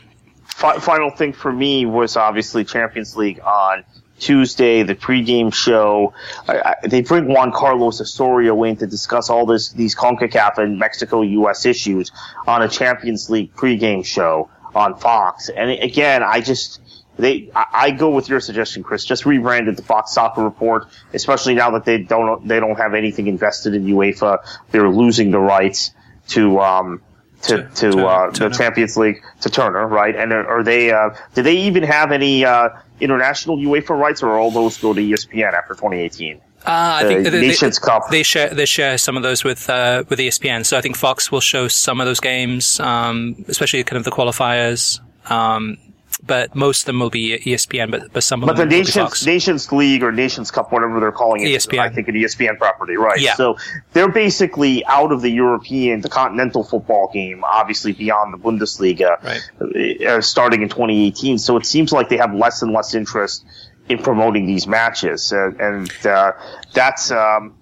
fi- 0.59 0.79
final 0.81 1.11
thing 1.11 1.33
for 1.33 1.53
me 1.53 1.87
was 1.87 2.17
obviously 2.17 2.65
Champions 2.65 3.17
League 3.17 3.41
on 3.41 3.85
Tuesday, 4.19 4.83
the 4.83 4.97
pregame 4.97 5.55
show. 5.55 6.13
I, 6.49 6.59
I, 6.83 6.89
they 6.89 7.03
bring 7.03 7.29
Juan 7.29 7.53
Carlos 7.53 8.01
Osorio 8.01 8.65
in 8.65 8.77
to 8.79 8.87
discuss 8.87 9.31
all 9.31 9.47
this, 9.47 9.71
these 9.71 9.95
CONCACAF 9.95 10.59
and 10.59 10.79
Mexico 10.79 11.23
U.S. 11.23 11.65
issues 11.65 12.11
on 12.47 12.63
a 12.63 12.69
Champions 12.69 13.31
League 13.31 13.55
pregame 13.55 14.05
show 14.05 14.51
on 14.75 14.97
Fox. 14.97 15.49
And 15.49 15.71
again, 15.71 16.25
I 16.25 16.41
just, 16.41 16.81
they, 17.17 17.53
I, 17.55 17.93
go 17.93 18.11
with 18.11 18.29
your 18.29 18.41
suggestion, 18.41 18.83
Chris. 18.83 19.05
Just 19.05 19.27
rebranded 19.27 19.77
the 19.77 19.85
Fox 19.85 20.13
Soccer 20.13 20.43
Report, 20.43 20.89
especially 21.15 21.55
now 21.55 21.71
that 21.71 21.85
they 21.85 21.99
don't, 21.99 22.49
they 22.49 22.59
don't 22.59 22.77
have 22.77 22.95
anything 22.95 23.29
invested 23.29 23.75
in 23.75 23.85
UEFA. 23.85 24.39
They're 24.73 24.91
losing 24.91 25.31
the 25.31 25.39
rights 25.39 25.93
to, 26.31 26.59
um, 26.61 27.01
to 27.43 27.69
to, 27.77 27.91
to 27.91 28.07
uh, 28.07 28.31
the 28.31 28.49
Champions 28.51 28.97
League 28.97 29.23
to 29.41 29.51
Turner, 29.51 29.87
right? 29.87 30.15
And 30.15 30.33
are, 30.33 30.47
are 30.47 30.63
they? 30.63 30.91
Uh, 30.91 31.11
do 31.35 31.43
they 31.43 31.57
even 31.57 31.83
have 31.83 32.13
any 32.13 32.45
uh, 32.45 32.71
international 33.01 33.57
UEFA 33.59 33.99
rights, 33.99 34.23
or 34.23 34.39
all 34.39 34.51
those 34.51 34.79
go 34.79 34.93
to 34.93 35.01
ESPN 35.01 35.53
after 35.53 35.75
2018? 35.75 36.37
Uh, 36.37 36.41
I 36.67 37.05
think 37.05 37.25
the, 37.25 37.31
Nations 37.31 37.79
they, 37.79 37.87
Cup. 37.87 38.11
They 38.11 38.23
share 38.23 38.53
they 38.53 38.67
share 38.67 38.99
some 38.99 39.17
of 39.17 39.23
those 39.23 39.45
with 39.45 39.71
uh, 39.71 40.05
with 40.09 40.19
ESPN. 40.19 40.67
So 40.67 40.77
I 40.77 40.81
think 40.81 40.97
Fox 40.97 41.31
will 41.31 41.41
show 41.41 41.69
some 41.69 42.01
of 42.01 42.07
those 42.07 42.21
games, 42.21 42.81
um, 42.81 43.45
especially 43.49 43.83
kind 43.85 43.97
of 43.97 44.05
the 44.05 44.11
qualifiers. 44.11 45.01
Um, 45.31 45.79
but 46.25 46.55
most 46.55 46.83
of 46.83 46.87
them 46.87 47.01
will 47.01 47.11
be 47.11 47.39
ESPN, 47.39 47.91
but, 47.91 48.13
but 48.13 48.23
some 48.23 48.43
of 48.43 48.49
but 48.49 48.57
them 48.57 48.69
the 48.69 48.77
Nations 48.77 49.25
Nations 49.27 49.71
League 49.73 50.03
or 50.03 50.13
Nations 50.13 50.51
Cup, 50.51 50.73
whatever 50.73 51.01
they're 51.01 51.13
calling 51.13 51.43
it, 51.43 51.47
ESPN. 51.47 51.79
I 51.79 51.89
think 51.91 52.09
an 52.09 52.15
ESPN 52.15 52.59
property, 52.59 52.97
right? 52.97 53.21
Yeah. 53.21 53.35
So 53.35 53.57
they're 53.93 54.11
basically 54.11 54.85
out 54.87 55.13
of 55.13 55.23
the 55.23 55.31
European, 55.31 56.01
the 56.01 56.09
continental 56.09 56.65
football 56.65 57.11
game, 57.13 57.45
obviously 57.45 57.93
beyond 57.93 58.35
the 58.35 58.39
Bundesliga, 58.39 59.23
right. 59.23 60.07
uh, 60.07 60.21
starting 60.21 60.63
in 60.63 60.69
2018. 60.69 61.39
So 61.39 61.57
it 61.57 61.67
seems 61.67 61.93
like 61.93 62.09
they 62.09 62.17
have 62.17 62.35
less 62.35 62.63
and 62.63 62.73
less 62.73 62.95
interest 62.95 63.45
in 63.89 63.99
promoting 63.99 64.47
these 64.47 64.67
matches, 64.67 65.33
uh, 65.33 65.51
and 65.59 65.91
uh, 66.07 66.33
that's. 66.75 67.11
Um, 67.11 67.55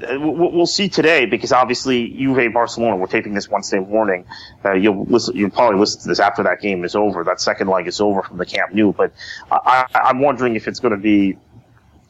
we'll 0.00 0.66
see 0.66 0.88
today 0.88 1.26
because 1.26 1.52
obviously 1.52 2.08
Juve 2.08 2.52
Barcelona. 2.52 2.96
We're 2.96 3.06
taping 3.06 3.34
this 3.34 3.48
Wednesday 3.48 3.78
morning. 3.78 4.26
Uh, 4.64 4.72
you'll 4.72 5.04
listen. 5.04 5.36
You'll 5.36 5.50
probably 5.50 5.78
listen 5.78 6.02
to 6.02 6.08
this 6.08 6.20
after 6.20 6.42
that 6.44 6.60
game 6.60 6.84
is 6.84 6.94
over. 6.94 7.24
That 7.24 7.40
second 7.40 7.68
leg 7.68 7.86
is 7.86 8.00
over 8.00 8.22
from 8.22 8.36
the 8.36 8.46
Camp 8.46 8.74
Nou. 8.74 8.92
But 8.92 9.12
I, 9.50 9.86
I'm 9.94 10.20
wondering 10.20 10.56
if 10.56 10.68
it's 10.68 10.80
going 10.80 10.92
to 10.92 11.00
be 11.00 11.38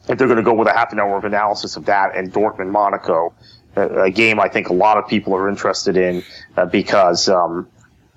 if 0.09 0.17
they're 0.17 0.27
going 0.27 0.37
to 0.37 0.43
go 0.43 0.53
with 0.53 0.67
a 0.67 0.73
half 0.73 0.91
an 0.91 0.99
hour 0.99 1.17
of 1.17 1.23
analysis 1.23 1.75
of 1.77 1.85
that 1.85 2.15
and 2.15 2.31
Dortmund 2.31 2.71
Monaco, 2.71 3.33
a, 3.75 4.09
game 4.09 4.39
I 4.39 4.49
think 4.49 4.69
a 4.69 4.73
lot 4.73 4.97
of 4.97 5.07
people 5.07 5.33
are 5.35 5.49
interested 5.49 5.97
in 5.97 6.23
uh, 6.55 6.65
because. 6.65 7.29
Um, 7.29 7.67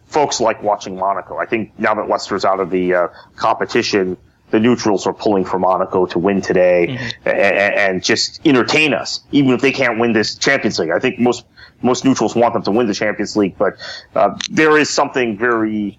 folks 0.07 0.41
like 0.41 0.61
watching 0.61 0.97
Monaco. 0.97 1.37
I 1.37 1.47
think 1.47 1.79
now 1.79 1.95
that 1.95 2.09
Leicester's 2.09 2.45
out 2.45 2.59
of 2.59 2.69
the 2.71 2.95
uh, 2.95 3.09
competition, 3.37 4.17
the 4.51 4.61
neutrals 4.61 5.07
are 5.07 5.13
pulling 5.13 5.45
for 5.45 5.59
Monaco 5.59 6.07
to 6.07 6.19
win 6.19 6.41
today 6.41 6.87
mm-hmm. 6.89 7.29
and, 7.29 7.75
and, 7.75 8.05
just 8.05 8.41
entertain 8.47 8.95
us, 8.95 9.21
even 9.33 9.53
if 9.53 9.61
they 9.61 9.73
can't 9.73 9.99
win 9.99 10.13
this 10.13 10.35
Champions 10.35 10.79
League. 10.79 10.91
I 10.91 10.99
think 10.99 11.19
most 11.19 11.45
most 11.83 12.05
neutrals 12.05 12.35
want 12.35 12.55
them 12.55 12.63
to 12.65 12.71
win 12.71 12.87
the 12.87 12.95
Champions 12.95 13.37
League, 13.37 13.57
but 13.57 13.75
uh, 14.15 14.37
there 14.51 14.77
is 14.77 14.91
something 14.91 15.39
very, 15.39 15.99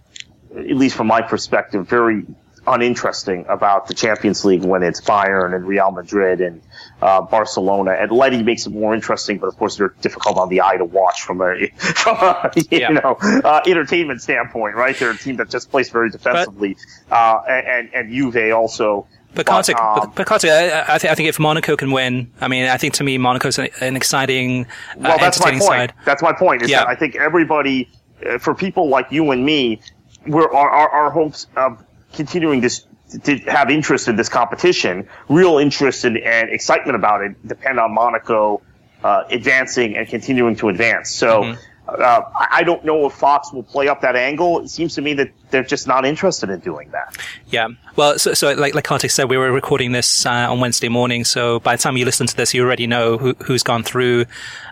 at 0.55 0.75
least 0.75 0.95
from 0.95 1.07
my 1.07 1.21
perspective, 1.21 1.87
very 1.87 2.25
uninteresting 2.67 3.45
about 3.49 3.87
the 3.87 3.93
Champions 3.93 4.45
League 4.45 4.63
when 4.63 4.83
it's 4.83 5.01
Bayern 5.01 5.55
and 5.55 5.65
Real 5.65 5.91
Madrid 5.91 6.41
and 6.41 6.61
uh, 7.01 7.21
Barcelona. 7.21 7.91
Atleti 7.91 8.43
makes 8.43 8.67
it 8.67 8.69
more 8.71 8.93
interesting, 8.93 9.39
but 9.39 9.47
of 9.47 9.57
course 9.57 9.77
they're 9.77 9.93
difficult 10.01 10.37
on 10.37 10.49
the 10.49 10.61
eye 10.61 10.77
to 10.77 10.85
watch 10.85 11.23
from 11.23 11.41
a, 11.41 11.67
from 11.77 12.17
a 12.17 12.51
you 12.55 12.63
yeah. 12.71 12.89
know 12.89 13.17
uh, 13.21 13.61
entertainment 13.65 14.21
standpoint, 14.21 14.75
right? 14.75 14.97
They're 14.97 15.11
a 15.11 15.17
team 15.17 15.37
that 15.37 15.49
just 15.49 15.71
plays 15.71 15.89
very 15.89 16.09
defensively, 16.09 16.77
but, 17.09 17.15
uh, 17.15 17.43
and 17.47 17.89
and 17.93 18.13
Juve 18.13 18.53
also. 18.53 19.07
But 19.33 19.45
Kartik, 19.45 19.79
um, 19.79 20.11
but 20.13 20.27
Kartik, 20.27 20.49
I, 20.49 20.81
I, 20.81 20.97
think, 20.97 21.11
I 21.11 21.15
think 21.15 21.29
if 21.29 21.39
Monaco 21.39 21.77
can 21.77 21.91
win, 21.91 22.29
I 22.41 22.49
mean, 22.49 22.65
I 22.67 22.75
think 22.75 22.95
to 22.95 23.03
me 23.05 23.17
Monaco's 23.17 23.57
an, 23.57 23.69
an 23.79 23.95
exciting, 23.95 24.65
uh, 24.65 24.67
well, 24.97 25.17
that's 25.19 25.39
my 25.39 25.51
point. 25.51 25.63
Side. 25.63 25.93
That's 26.03 26.21
my 26.21 26.33
point. 26.33 26.63
Is 26.63 26.69
yeah. 26.69 26.79
that 26.79 26.89
I 26.89 26.95
think 26.95 27.15
everybody, 27.15 27.89
uh, 28.25 28.39
for 28.39 28.53
people 28.53 28.89
like 28.89 29.09
you 29.09 29.31
and 29.31 29.45
me, 29.45 29.79
we're 30.27 30.51
our, 30.51 30.69
our, 30.69 30.89
our 30.89 31.11
hopes 31.11 31.47
of 31.55 31.81
continuing 32.13 32.61
this 32.61 32.85
to 33.23 33.37
have 33.39 33.69
interest 33.69 34.07
in 34.07 34.15
this 34.15 34.29
competition, 34.29 35.07
real 35.27 35.57
interest 35.57 36.05
in, 36.05 36.17
and 36.17 36.49
excitement 36.49 36.95
about 36.95 37.21
it 37.21 37.47
depend 37.47 37.79
on 37.79 37.93
Monaco 37.93 38.61
uh, 39.03 39.23
advancing 39.29 39.97
and 39.97 40.07
continuing 40.07 40.55
to 40.55 40.69
advance. 40.69 41.09
So 41.09 41.43
mm-hmm. 41.43 41.61
Uh, 41.87 42.21
I 42.51 42.63
don't 42.63 42.85
know 42.85 43.07
if 43.07 43.13
Fox 43.13 43.51
will 43.51 43.63
play 43.63 43.87
up 43.87 44.01
that 44.01 44.15
angle. 44.15 44.59
It 44.61 44.69
seems 44.69 44.95
to 44.95 45.01
me 45.01 45.13
that 45.15 45.31
they're 45.49 45.63
just 45.63 45.87
not 45.87 46.05
interested 46.05 46.49
in 46.49 46.59
doing 46.61 46.89
that. 46.91 47.17
Yeah. 47.47 47.69
Well, 47.95 48.17
so, 48.17 48.33
so 48.33 48.53
like, 48.53 48.73
like 48.73 48.85
Kartik 48.85 49.11
said, 49.11 49.29
we 49.29 49.37
were 49.37 49.51
recording 49.51 49.91
this 49.91 50.25
uh, 50.25 50.51
on 50.51 50.61
Wednesday 50.61 50.87
morning. 50.87 51.25
So 51.25 51.59
by 51.59 51.75
the 51.75 51.81
time 51.81 51.97
you 51.97 52.05
listen 52.05 52.27
to 52.27 52.35
this, 52.35 52.53
you 52.53 52.63
already 52.63 52.87
know 52.87 53.17
who, 53.17 53.33
who's 53.43 53.63
gone 53.63 53.83
through. 53.83 54.25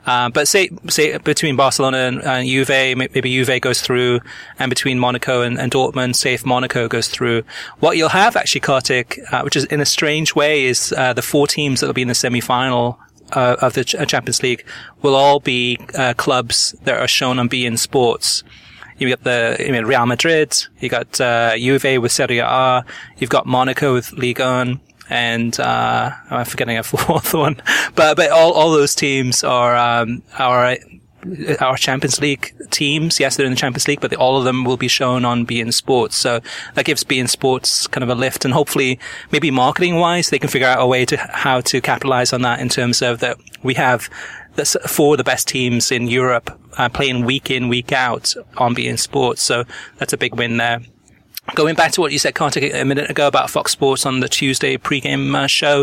Uh, 0.05 0.29
but 0.29 0.47
say, 0.47 0.69
say 0.87 1.17
between 1.17 1.57
Barcelona 1.57 1.97
and, 1.97 2.23
and 2.23 2.47
Juve, 2.47 2.69
maybe 2.69 3.31
Juve 3.31 3.59
goes 3.59 3.81
through 3.81 4.21
and 4.57 4.69
between 4.69 4.97
Monaco 4.97 5.41
and, 5.41 5.59
and 5.59 5.71
Dortmund, 5.71 6.15
say 6.15 6.33
if 6.33 6.45
Monaco 6.45 6.87
goes 6.87 7.09
through, 7.09 7.43
what 7.79 7.97
you'll 7.97 8.09
have 8.09 8.37
actually, 8.37 8.61
Kartik, 8.61 9.19
uh, 9.31 9.41
which 9.41 9.57
is 9.57 9.65
in 9.65 9.81
a 9.81 9.85
strange 9.85 10.35
way 10.35 10.65
is, 10.65 10.93
uh, 10.95 11.11
the 11.11 11.21
four 11.21 11.47
teams 11.47 11.81
that 11.81 11.87
will 11.87 11.93
be 11.93 12.03
in 12.03 12.07
the 12.07 12.15
semi-final 12.15 12.97
uh, 13.33 13.57
of 13.61 13.73
the 13.73 13.83
Champions 13.83 14.43
League 14.43 14.65
will 15.01 15.15
all 15.15 15.39
be 15.39 15.77
uh, 15.95 16.13
clubs 16.15 16.75
that 16.83 16.99
are 16.99 17.07
shown 17.07 17.39
on 17.39 17.49
beIN 17.49 17.77
Sports. 17.77 18.43
You 18.97 19.09
got 19.09 19.23
the 19.23 19.55
I 19.59 19.71
mean, 19.71 19.85
Real 19.85 20.05
Madrid. 20.05 20.55
You 20.79 20.89
got 20.89 21.19
uh, 21.21 21.57
Juve 21.57 22.01
with 22.01 22.11
Serie 22.11 22.39
A. 22.39 22.83
You've 23.17 23.29
got 23.29 23.45
Monaco 23.45 23.93
with 23.93 24.11
Ligue 24.11 24.39
1 24.39 24.79
and 25.09 25.59
uh, 25.59 26.11
I'm 26.29 26.45
forgetting 26.45 26.77
a 26.77 26.83
fourth 26.83 27.33
one, 27.33 27.61
but 27.95 28.15
but 28.15 28.29
all, 28.29 28.53
all 28.53 28.71
those 28.71 28.93
teams 28.95 29.43
are 29.43 29.75
um, 29.75 30.21
are 30.37 30.77
our 31.59 31.77
Champions 31.77 32.19
League 32.21 32.53
teams. 32.69 33.19
Yes, 33.19 33.35
they're 33.35 33.45
in 33.45 33.51
the 33.51 33.57
Champions 33.57 33.87
League, 33.87 34.01
but 34.01 34.13
all 34.15 34.37
of 34.37 34.45
them 34.45 34.63
will 34.63 34.77
be 34.77 34.87
shown 34.87 35.25
on 35.25 35.45
beIN 35.45 35.73
Sports. 35.73 36.15
So 36.15 36.39
that 36.75 36.85
gives 36.85 37.03
beIN 37.03 37.29
Sports 37.29 37.87
kind 37.87 38.03
of 38.03 38.09
a 38.09 38.15
lift, 38.15 38.45
and 38.45 38.53
hopefully, 38.53 38.99
maybe 39.31 39.51
marketing 39.51 39.95
wise, 39.95 40.29
they 40.29 40.39
can 40.39 40.49
figure 40.49 40.67
out 40.67 40.81
a 40.81 40.87
way 40.87 41.05
to 41.05 41.17
how 41.17 41.61
to 41.61 41.81
capitalize 41.81 42.33
on 42.33 42.41
that 42.43 42.59
in 42.59 42.69
terms 42.69 43.01
of 43.01 43.19
that 43.19 43.37
we 43.63 43.73
have 43.75 44.09
that's 44.55 44.75
four 44.87 45.13
of 45.13 45.17
the 45.17 45.23
best 45.23 45.47
teams 45.47 45.91
in 45.91 46.07
Europe 46.07 46.59
uh, 46.77 46.89
playing 46.89 47.25
week 47.25 47.49
in, 47.49 47.69
week 47.69 47.91
out 47.91 48.33
on 48.57 48.75
beIN 48.75 48.99
Sports. 48.99 49.41
So 49.41 49.63
that's 49.97 50.13
a 50.13 50.17
big 50.17 50.35
win 50.35 50.57
there. 50.57 50.81
Going 51.55 51.75
back 51.75 51.91
to 51.93 52.01
what 52.01 52.11
you 52.11 52.19
said, 52.19 52.35
Kartik, 52.35 52.73
a 52.73 52.83
minute 52.83 53.09
ago 53.09 53.27
about 53.27 53.49
Fox 53.49 53.71
Sports 53.71 54.05
on 54.05 54.19
the 54.19 54.29
Tuesday 54.29 54.77
pregame 54.77 55.35
uh, 55.35 55.47
show. 55.47 55.81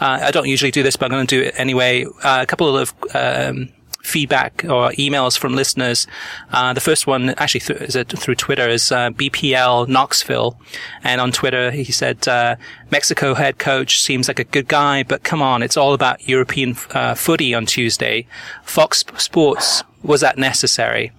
Uh, 0.00 0.20
I 0.22 0.30
don't 0.30 0.46
usually 0.46 0.70
do 0.70 0.82
this, 0.82 0.96
but 0.96 1.06
I'm 1.06 1.10
going 1.10 1.26
to 1.26 1.36
do 1.36 1.48
it 1.48 1.54
anyway. 1.56 2.04
Uh, 2.22 2.40
a 2.42 2.46
couple 2.46 2.76
of 2.76 2.94
um, 3.14 3.70
feedback 4.02 4.64
or 4.64 4.90
emails 4.92 5.38
from 5.38 5.54
listeners. 5.54 6.06
Uh, 6.50 6.72
the 6.72 6.80
first 6.80 7.06
one 7.06 7.30
actually 7.30 7.60
th- 7.60 7.80
is 7.80 7.96
through 8.18 8.34
Twitter 8.34 8.68
is 8.68 8.90
uh, 8.92 9.10
BPL 9.10 9.88
Knoxville, 9.88 10.58
and 11.04 11.20
on 11.20 11.32
Twitter 11.32 11.70
he 11.70 11.92
said 11.92 12.26
uh, 12.28 12.56
Mexico 12.90 13.34
head 13.34 13.58
coach 13.58 14.00
seems 14.00 14.28
like 14.28 14.38
a 14.38 14.44
good 14.44 14.68
guy, 14.68 15.02
but 15.02 15.22
come 15.22 15.42
on, 15.42 15.62
it's 15.62 15.76
all 15.76 15.94
about 15.94 16.28
European 16.28 16.76
uh, 16.90 17.14
footy 17.14 17.54
on 17.54 17.66
Tuesday. 17.66 18.26
Fox 18.64 19.04
Sports 19.16 19.82
was 20.02 20.20
that 20.22 20.38
necessary? 20.38 21.12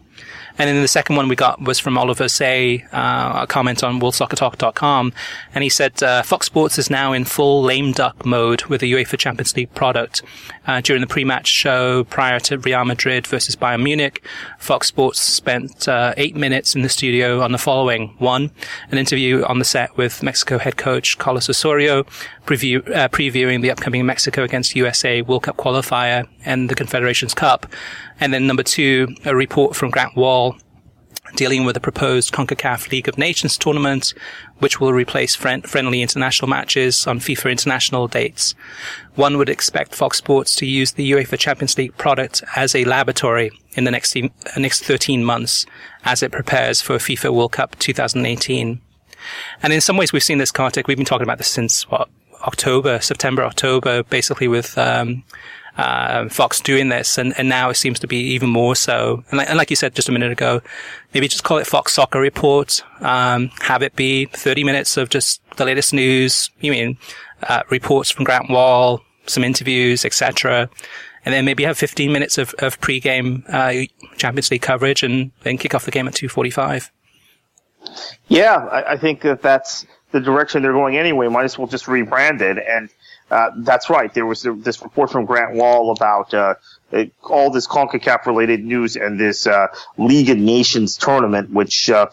And 0.57 0.67
then 0.69 0.81
the 0.81 0.87
second 0.87 1.15
one 1.15 1.27
we 1.27 1.35
got 1.35 1.61
was 1.61 1.79
from 1.79 1.97
Oliver 1.97 2.27
Say, 2.27 2.85
uh, 2.91 3.41
a 3.43 3.47
comment 3.47 3.83
on 3.83 3.99
worldsoccertalk.com. 3.99 5.13
And 5.53 5.63
he 5.63 5.69
said, 5.69 6.01
uh, 6.03 6.23
Fox 6.23 6.45
Sports 6.45 6.77
is 6.77 6.89
now 6.89 7.13
in 7.13 7.25
full 7.25 7.63
lame 7.63 7.91
duck 7.91 8.25
mode 8.25 8.63
with 8.65 8.81
the 8.81 8.93
UEFA 8.93 9.17
Champions 9.17 9.55
League 9.55 9.73
product. 9.73 10.21
Uh, 10.67 10.79
during 10.79 11.01
the 11.01 11.07
pre-match 11.07 11.47
show 11.47 12.03
prior 12.05 12.39
to 12.39 12.57
Real 12.59 12.85
Madrid 12.85 13.25
versus 13.25 13.55
Bayern 13.55 13.81
Munich, 13.81 14.23
Fox 14.59 14.87
Sports 14.87 15.19
spent 15.19 15.87
uh, 15.87 16.13
eight 16.17 16.35
minutes 16.35 16.75
in 16.75 16.83
the 16.83 16.89
studio 16.89 17.41
on 17.41 17.51
the 17.51 17.57
following. 17.57 18.13
One, 18.19 18.51
an 18.91 18.97
interview 18.97 19.43
on 19.45 19.59
the 19.59 19.65
set 19.65 19.97
with 19.97 20.21
Mexico 20.21 20.59
head 20.59 20.77
coach 20.77 21.17
Carlos 21.17 21.49
Osorio, 21.49 22.05
preview, 22.45 22.87
uh, 22.95 23.07
previewing 23.09 23.61
the 23.61 23.71
upcoming 23.71 24.05
Mexico 24.05 24.43
against 24.43 24.75
USA 24.75 25.21
World 25.21 25.43
Cup 25.43 25.57
qualifier 25.57 26.27
and 26.45 26.69
the 26.69 26.75
Confederations 26.75 27.33
Cup. 27.33 27.67
And 28.19 28.33
then 28.33 28.47
number 28.47 28.63
two, 28.63 29.15
a 29.25 29.35
report 29.35 29.75
from 29.75 29.91
Grant 29.91 30.15
Wahl 30.15 30.57
dealing 31.35 31.63
with 31.63 31.75
the 31.75 31.79
proposed 31.79 32.33
CONCACAF 32.33 32.91
League 32.91 33.07
of 33.07 33.17
Nations 33.17 33.57
tournament, 33.57 34.13
which 34.59 34.79
will 34.79 34.93
replace 34.93 35.35
friend- 35.35 35.67
friendly 35.67 36.01
international 36.01 36.49
matches 36.49 37.07
on 37.07 37.19
FIFA 37.19 37.51
international 37.51 38.07
dates. 38.07 38.53
One 39.15 39.37
would 39.37 39.49
expect 39.49 39.95
Fox 39.95 40.17
Sports 40.17 40.55
to 40.57 40.65
use 40.65 40.93
the 40.93 41.09
UEFA 41.11 41.37
Champions 41.37 41.77
League 41.77 41.95
product 41.97 42.43
as 42.55 42.75
a 42.75 42.83
laboratory 42.85 43.51
in 43.73 43.85
the 43.85 43.91
next, 43.91 44.15
next 44.57 44.83
13 44.83 45.23
months 45.23 45.65
as 46.03 46.21
it 46.21 46.31
prepares 46.31 46.81
for 46.81 46.95
FIFA 46.95 47.33
World 47.33 47.53
Cup 47.53 47.77
2018. 47.79 48.81
And 49.61 49.73
in 49.73 49.81
some 49.81 49.97
ways, 49.97 50.11
we've 50.11 50.23
seen 50.23 50.39
this, 50.39 50.51
Kartik. 50.51 50.87
We've 50.87 50.97
been 50.97 51.05
talking 51.05 51.23
about 51.23 51.37
this 51.37 51.47
since 51.47 51.89
what 51.89 52.09
October, 52.43 52.99
September, 52.99 53.43
October, 53.43 54.03
basically 54.03 54.47
with 54.47 54.77
um, 54.77 55.23
uh, 55.77 56.27
Fox 56.29 56.59
doing 56.59 56.89
this, 56.89 57.17
and, 57.17 57.33
and 57.37 57.47
now 57.49 57.69
it 57.69 57.75
seems 57.75 57.99
to 57.99 58.07
be 58.07 58.17
even 58.17 58.49
more 58.49 58.75
so. 58.75 59.23
And 59.29 59.37
like, 59.37 59.49
and 59.49 59.57
like 59.57 59.69
you 59.69 59.75
said 59.75 59.95
just 59.95 60.09
a 60.09 60.11
minute 60.11 60.31
ago, 60.31 60.61
maybe 61.13 61.27
just 61.27 61.43
call 61.43 61.57
it 61.57 61.67
Fox 61.67 61.93
Soccer 61.93 62.19
Report. 62.19 62.83
Um, 62.99 63.49
have 63.61 63.81
it 63.81 63.95
be 63.95 64.25
30 64.25 64.63
minutes 64.63 64.97
of 64.97 65.09
just 65.09 65.41
the 65.57 65.65
latest 65.65 65.93
news. 65.93 66.49
You 66.59 66.71
mean 66.71 66.97
uh, 67.43 67.63
reports 67.69 68.09
from 68.11 68.25
Grant 68.25 68.49
Wahl, 68.49 69.01
some 69.27 69.43
interviews, 69.43 70.05
etc. 70.05 70.69
And 71.25 71.33
then 71.33 71.45
maybe 71.45 71.63
have 71.63 71.77
15 71.77 72.11
minutes 72.11 72.37
of, 72.37 72.53
of 72.59 72.79
pre-game 72.81 73.43
uh, 73.47 73.73
Champions 74.17 74.51
League 74.51 74.63
coverage, 74.63 75.03
and 75.03 75.31
then 75.43 75.57
kick 75.57 75.73
off 75.73 75.85
the 75.85 75.91
game 75.91 76.07
at 76.07 76.13
2:45. 76.13 76.89
Yeah, 78.27 78.67
I, 78.71 78.93
I 78.93 78.97
think 78.97 79.21
that 79.21 79.41
that's 79.41 79.85
the 80.11 80.19
direction 80.19 80.61
they're 80.61 80.73
going 80.73 80.97
anyway. 80.97 81.27
Might 81.27 81.45
as 81.45 81.57
well 81.57 81.67
just 81.67 81.85
rebrand 81.85 82.41
it 82.41 82.57
and 82.57 82.89
uh, 83.31 83.51
that's 83.59 83.89
right. 83.89 84.13
There 84.13 84.25
was 84.25 84.43
this 84.43 84.81
report 84.81 85.09
from 85.09 85.25
Grant 85.25 85.55
Wahl 85.55 85.91
about 85.91 86.33
uh, 86.33 86.55
all 87.23 87.49
this 87.49 87.65
CONCACAF 87.65 88.25
related 88.25 88.63
news 88.63 88.97
and 88.97 89.17
this 89.17 89.47
uh, 89.47 89.67
League 89.97 90.29
of 90.29 90.37
Nations 90.37 90.97
tournament, 90.97 91.49
which 91.49 91.89
uh, 91.89 92.07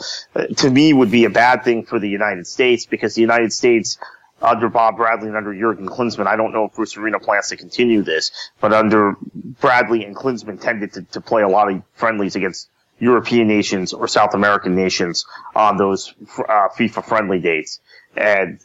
to 0.58 0.70
me 0.70 0.92
would 0.92 1.10
be 1.10 1.24
a 1.24 1.30
bad 1.30 1.64
thing 1.64 1.84
for 1.84 1.98
the 1.98 2.08
United 2.08 2.46
States 2.46 2.86
because 2.86 3.16
the 3.16 3.20
United 3.20 3.52
States 3.52 3.98
under 4.40 4.68
Bob 4.68 4.96
Bradley 4.96 5.26
and 5.26 5.36
under 5.36 5.52
Jurgen 5.52 5.88
Klinsmann, 5.88 6.28
I 6.28 6.36
don't 6.36 6.52
know 6.52 6.66
if 6.66 6.74
Bruce 6.74 6.96
Arena 6.96 7.18
plans 7.18 7.48
to 7.48 7.56
continue 7.56 8.02
this, 8.02 8.30
but 8.60 8.72
under 8.72 9.16
Bradley 9.60 10.04
and 10.04 10.14
Klinsmann 10.14 10.60
tended 10.60 10.92
to, 10.92 11.02
to 11.02 11.20
play 11.20 11.42
a 11.42 11.48
lot 11.48 11.68
of 11.68 11.82
friendlies 11.94 12.36
against 12.36 12.68
European 12.98 13.48
nations 13.48 13.92
or 13.92 14.08
South 14.08 14.34
American 14.34 14.74
nations 14.74 15.26
on 15.54 15.76
those 15.76 16.14
uh, 16.38 16.68
FIFA 16.76 17.04
friendly 17.04 17.38
dates. 17.38 17.80
And 18.16 18.60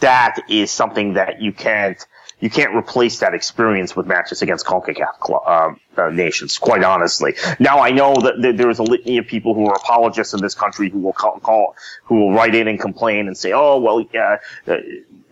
that 0.00 0.38
is 0.48 0.70
something 0.70 1.14
that 1.14 1.40
you 1.40 1.52
can't 1.52 2.04
you 2.38 2.50
can't 2.50 2.74
replace 2.74 3.20
that 3.20 3.32
experience 3.32 3.96
with 3.96 4.06
matches 4.06 4.42
against 4.42 4.66
CONCACAF 4.66 5.30
uh, 5.46 5.74
uh, 5.96 6.10
nations, 6.10 6.58
quite 6.58 6.84
honestly. 6.84 7.34
Now 7.58 7.80
I 7.80 7.92
know 7.92 8.14
that 8.14 8.54
there 8.56 8.68
is 8.68 8.78
a 8.78 8.82
litany 8.82 9.16
of 9.18 9.26
people 9.26 9.54
who 9.54 9.66
are 9.66 9.74
apologists 9.74 10.34
in 10.34 10.42
this 10.42 10.54
country 10.54 10.90
who 10.90 10.98
will 10.98 11.14
call, 11.14 11.40
call 11.40 11.76
who 12.04 12.16
will 12.16 12.32
write 12.32 12.54
in 12.54 12.68
and 12.68 12.78
complain 12.78 13.26
and 13.26 13.38
say, 13.38 13.52
oh, 13.52 13.78
well, 13.78 14.04
yeah, 14.12 14.36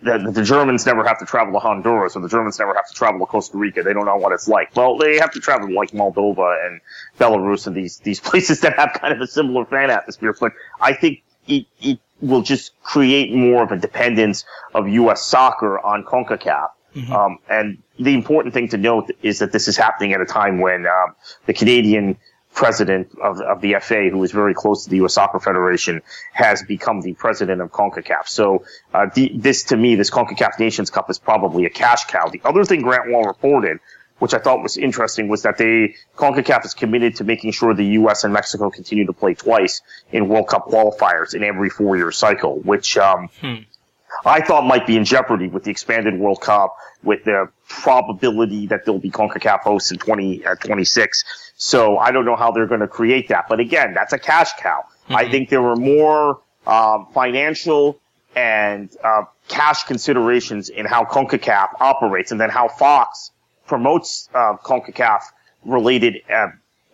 the, 0.05 0.31
the, 0.31 0.43
Germans 0.43 0.85
never 0.85 1.03
have 1.03 1.17
to 1.19 1.25
travel 1.25 1.53
to 1.53 1.59
Honduras 1.59 2.15
or 2.15 2.21
the 2.21 2.29
Germans 2.29 2.59
never 2.59 2.75
have 2.75 2.87
to 2.87 2.93
travel 2.93 3.19
to 3.19 3.25
Costa 3.25 3.57
Rica. 3.57 3.81
They 3.81 3.93
don't 3.93 4.05
know 4.05 4.15
what 4.17 4.31
it's 4.33 4.47
like. 4.47 4.75
Well, 4.75 4.97
they 4.97 5.17
have 5.17 5.31
to 5.31 5.39
travel 5.39 5.67
to 5.67 5.73
like 5.73 5.91
Moldova 5.91 6.65
and 6.67 6.79
Belarus 7.19 7.65
and 7.65 7.75
these, 7.75 7.97
these 7.99 8.19
places 8.29 8.61
that 8.61 8.77
have 8.77 8.93
kind 8.93 9.13
of 9.13 9.19
a 9.19 9.27
similar 9.27 9.65
fan 9.65 9.89
atmosphere. 9.89 10.35
But 10.39 10.53
I 10.79 10.93
think 10.93 11.23
it, 11.47 11.65
it 11.81 11.99
will 12.21 12.43
just 12.43 12.79
create 12.83 13.33
more 13.33 13.63
of 13.63 13.71
a 13.71 13.77
dependence 13.77 14.45
of 14.75 14.87
U.S. 14.87 15.25
soccer 15.25 15.79
on 15.79 16.03
CONCACAF. 16.03 16.69
Mm-hmm. 16.95 17.11
Um, 17.11 17.39
and 17.49 17.81
the 17.99 18.13
important 18.13 18.53
thing 18.53 18.69
to 18.69 18.77
note 18.77 19.11
is 19.23 19.39
that 19.39 19.51
this 19.51 19.67
is 19.67 19.75
happening 19.75 20.13
at 20.13 20.21
a 20.21 20.25
time 20.25 20.59
when 20.59 20.85
uh, 20.85 21.07
the 21.45 21.53
Canadian 21.53 22.17
president 22.55 23.15
of, 23.21 23.41
of 23.41 23.61
the 23.61 23.75
FA, 23.81 24.09
who 24.09 24.23
is 24.23 24.31
very 24.31 24.53
close 24.53 24.85
to 24.85 24.89
the 24.89 24.95
U.S. 24.97 25.13
Soccer 25.13 25.39
Federation, 25.39 26.01
has 26.33 26.63
become 26.63 27.01
the 27.01 27.13
president 27.13 27.61
of 27.61 27.71
CONCACAF. 27.71 28.27
So 28.27 28.63
uh, 28.93 29.07
the, 29.13 29.31
this, 29.35 29.65
to 29.65 29.77
me, 29.77 29.95
this 29.95 30.09
CONCACAF 30.09 30.57
Nations 30.59 30.89
Cup 30.89 31.09
is 31.09 31.19
probably 31.19 31.65
a 31.65 31.69
cash 31.69 32.05
cow. 32.05 32.29
The 32.29 32.41
other 32.43 32.65
thing 32.65 32.81
Grant 32.81 33.11
Wahl 33.11 33.25
reported 33.25 33.79
which 34.19 34.33
I 34.33 34.39
thought 34.39 34.63
was 34.63 34.77
interesting, 34.77 35.27
was 35.27 35.41
that 35.41 35.57
they 35.57 35.95
CONCACAF 36.15 36.65
is 36.65 36.73
committed 36.73 37.17
to 37.17 37.23
making 37.23 37.51
sure 37.51 37.73
the 37.73 37.85
U.S. 37.99 38.23
and 38.23 38.33
Mexico 38.33 38.69
continue 38.69 39.05
to 39.05 39.13
play 39.13 39.33
twice 39.33 39.81
in 40.11 40.29
World 40.29 40.47
Cup 40.47 40.67
qualifiers 40.67 41.33
in 41.33 41.43
every 41.43 41.69
four-year 41.69 42.11
cycle, 42.11 42.59
which 42.59 42.97
um, 42.97 43.29
hmm. 43.41 43.55
I 44.23 44.41
thought 44.41 44.65
might 44.65 44.87
be 44.87 44.97
in 44.97 45.05
jeopardy 45.05 45.47
with 45.47 45.63
the 45.63 45.71
expanded 45.71 46.17
World 46.17 46.41
Cup, 46.41 46.75
with 47.03 47.23
the 47.23 47.49
probability 47.67 48.67
that 48.67 48.85
there'll 48.85 48.99
be 48.99 49.11
CONCACAF 49.11 49.61
hosts 49.61 49.91
in 49.91 49.97
20, 49.97 50.45
uh, 50.45 50.55
26. 50.55 51.23
So 51.57 51.97
I 51.97 52.11
don't 52.11 52.25
know 52.25 52.35
how 52.35 52.51
they're 52.51 52.67
going 52.67 52.81
to 52.81 52.87
create 52.87 53.29
that. 53.29 53.47
But 53.47 53.59
again, 53.59 53.93
that's 53.93 54.13
a 54.13 54.19
cash 54.19 54.51
cow. 54.59 54.85
Mm-hmm. 55.05 55.15
I 55.15 55.29
think 55.29 55.49
there 55.49 55.61
were 55.61 55.75
more 55.75 56.39
um, 56.67 57.07
financial 57.13 57.99
and 58.35 58.89
uh, 59.03 59.23
cash 59.47 59.83
considerations 59.83 60.69
in 60.69 60.85
how 60.85 61.05
CONCACAF 61.05 61.79
operates 61.79 62.31
and 62.31 62.39
then 62.39 62.49
how 62.49 62.67
Fox 62.67 63.31
promotes 63.67 64.29
uh, 64.33 64.57
CONCACAF 64.57 65.21
related 65.63 66.21
uh, 66.29 66.47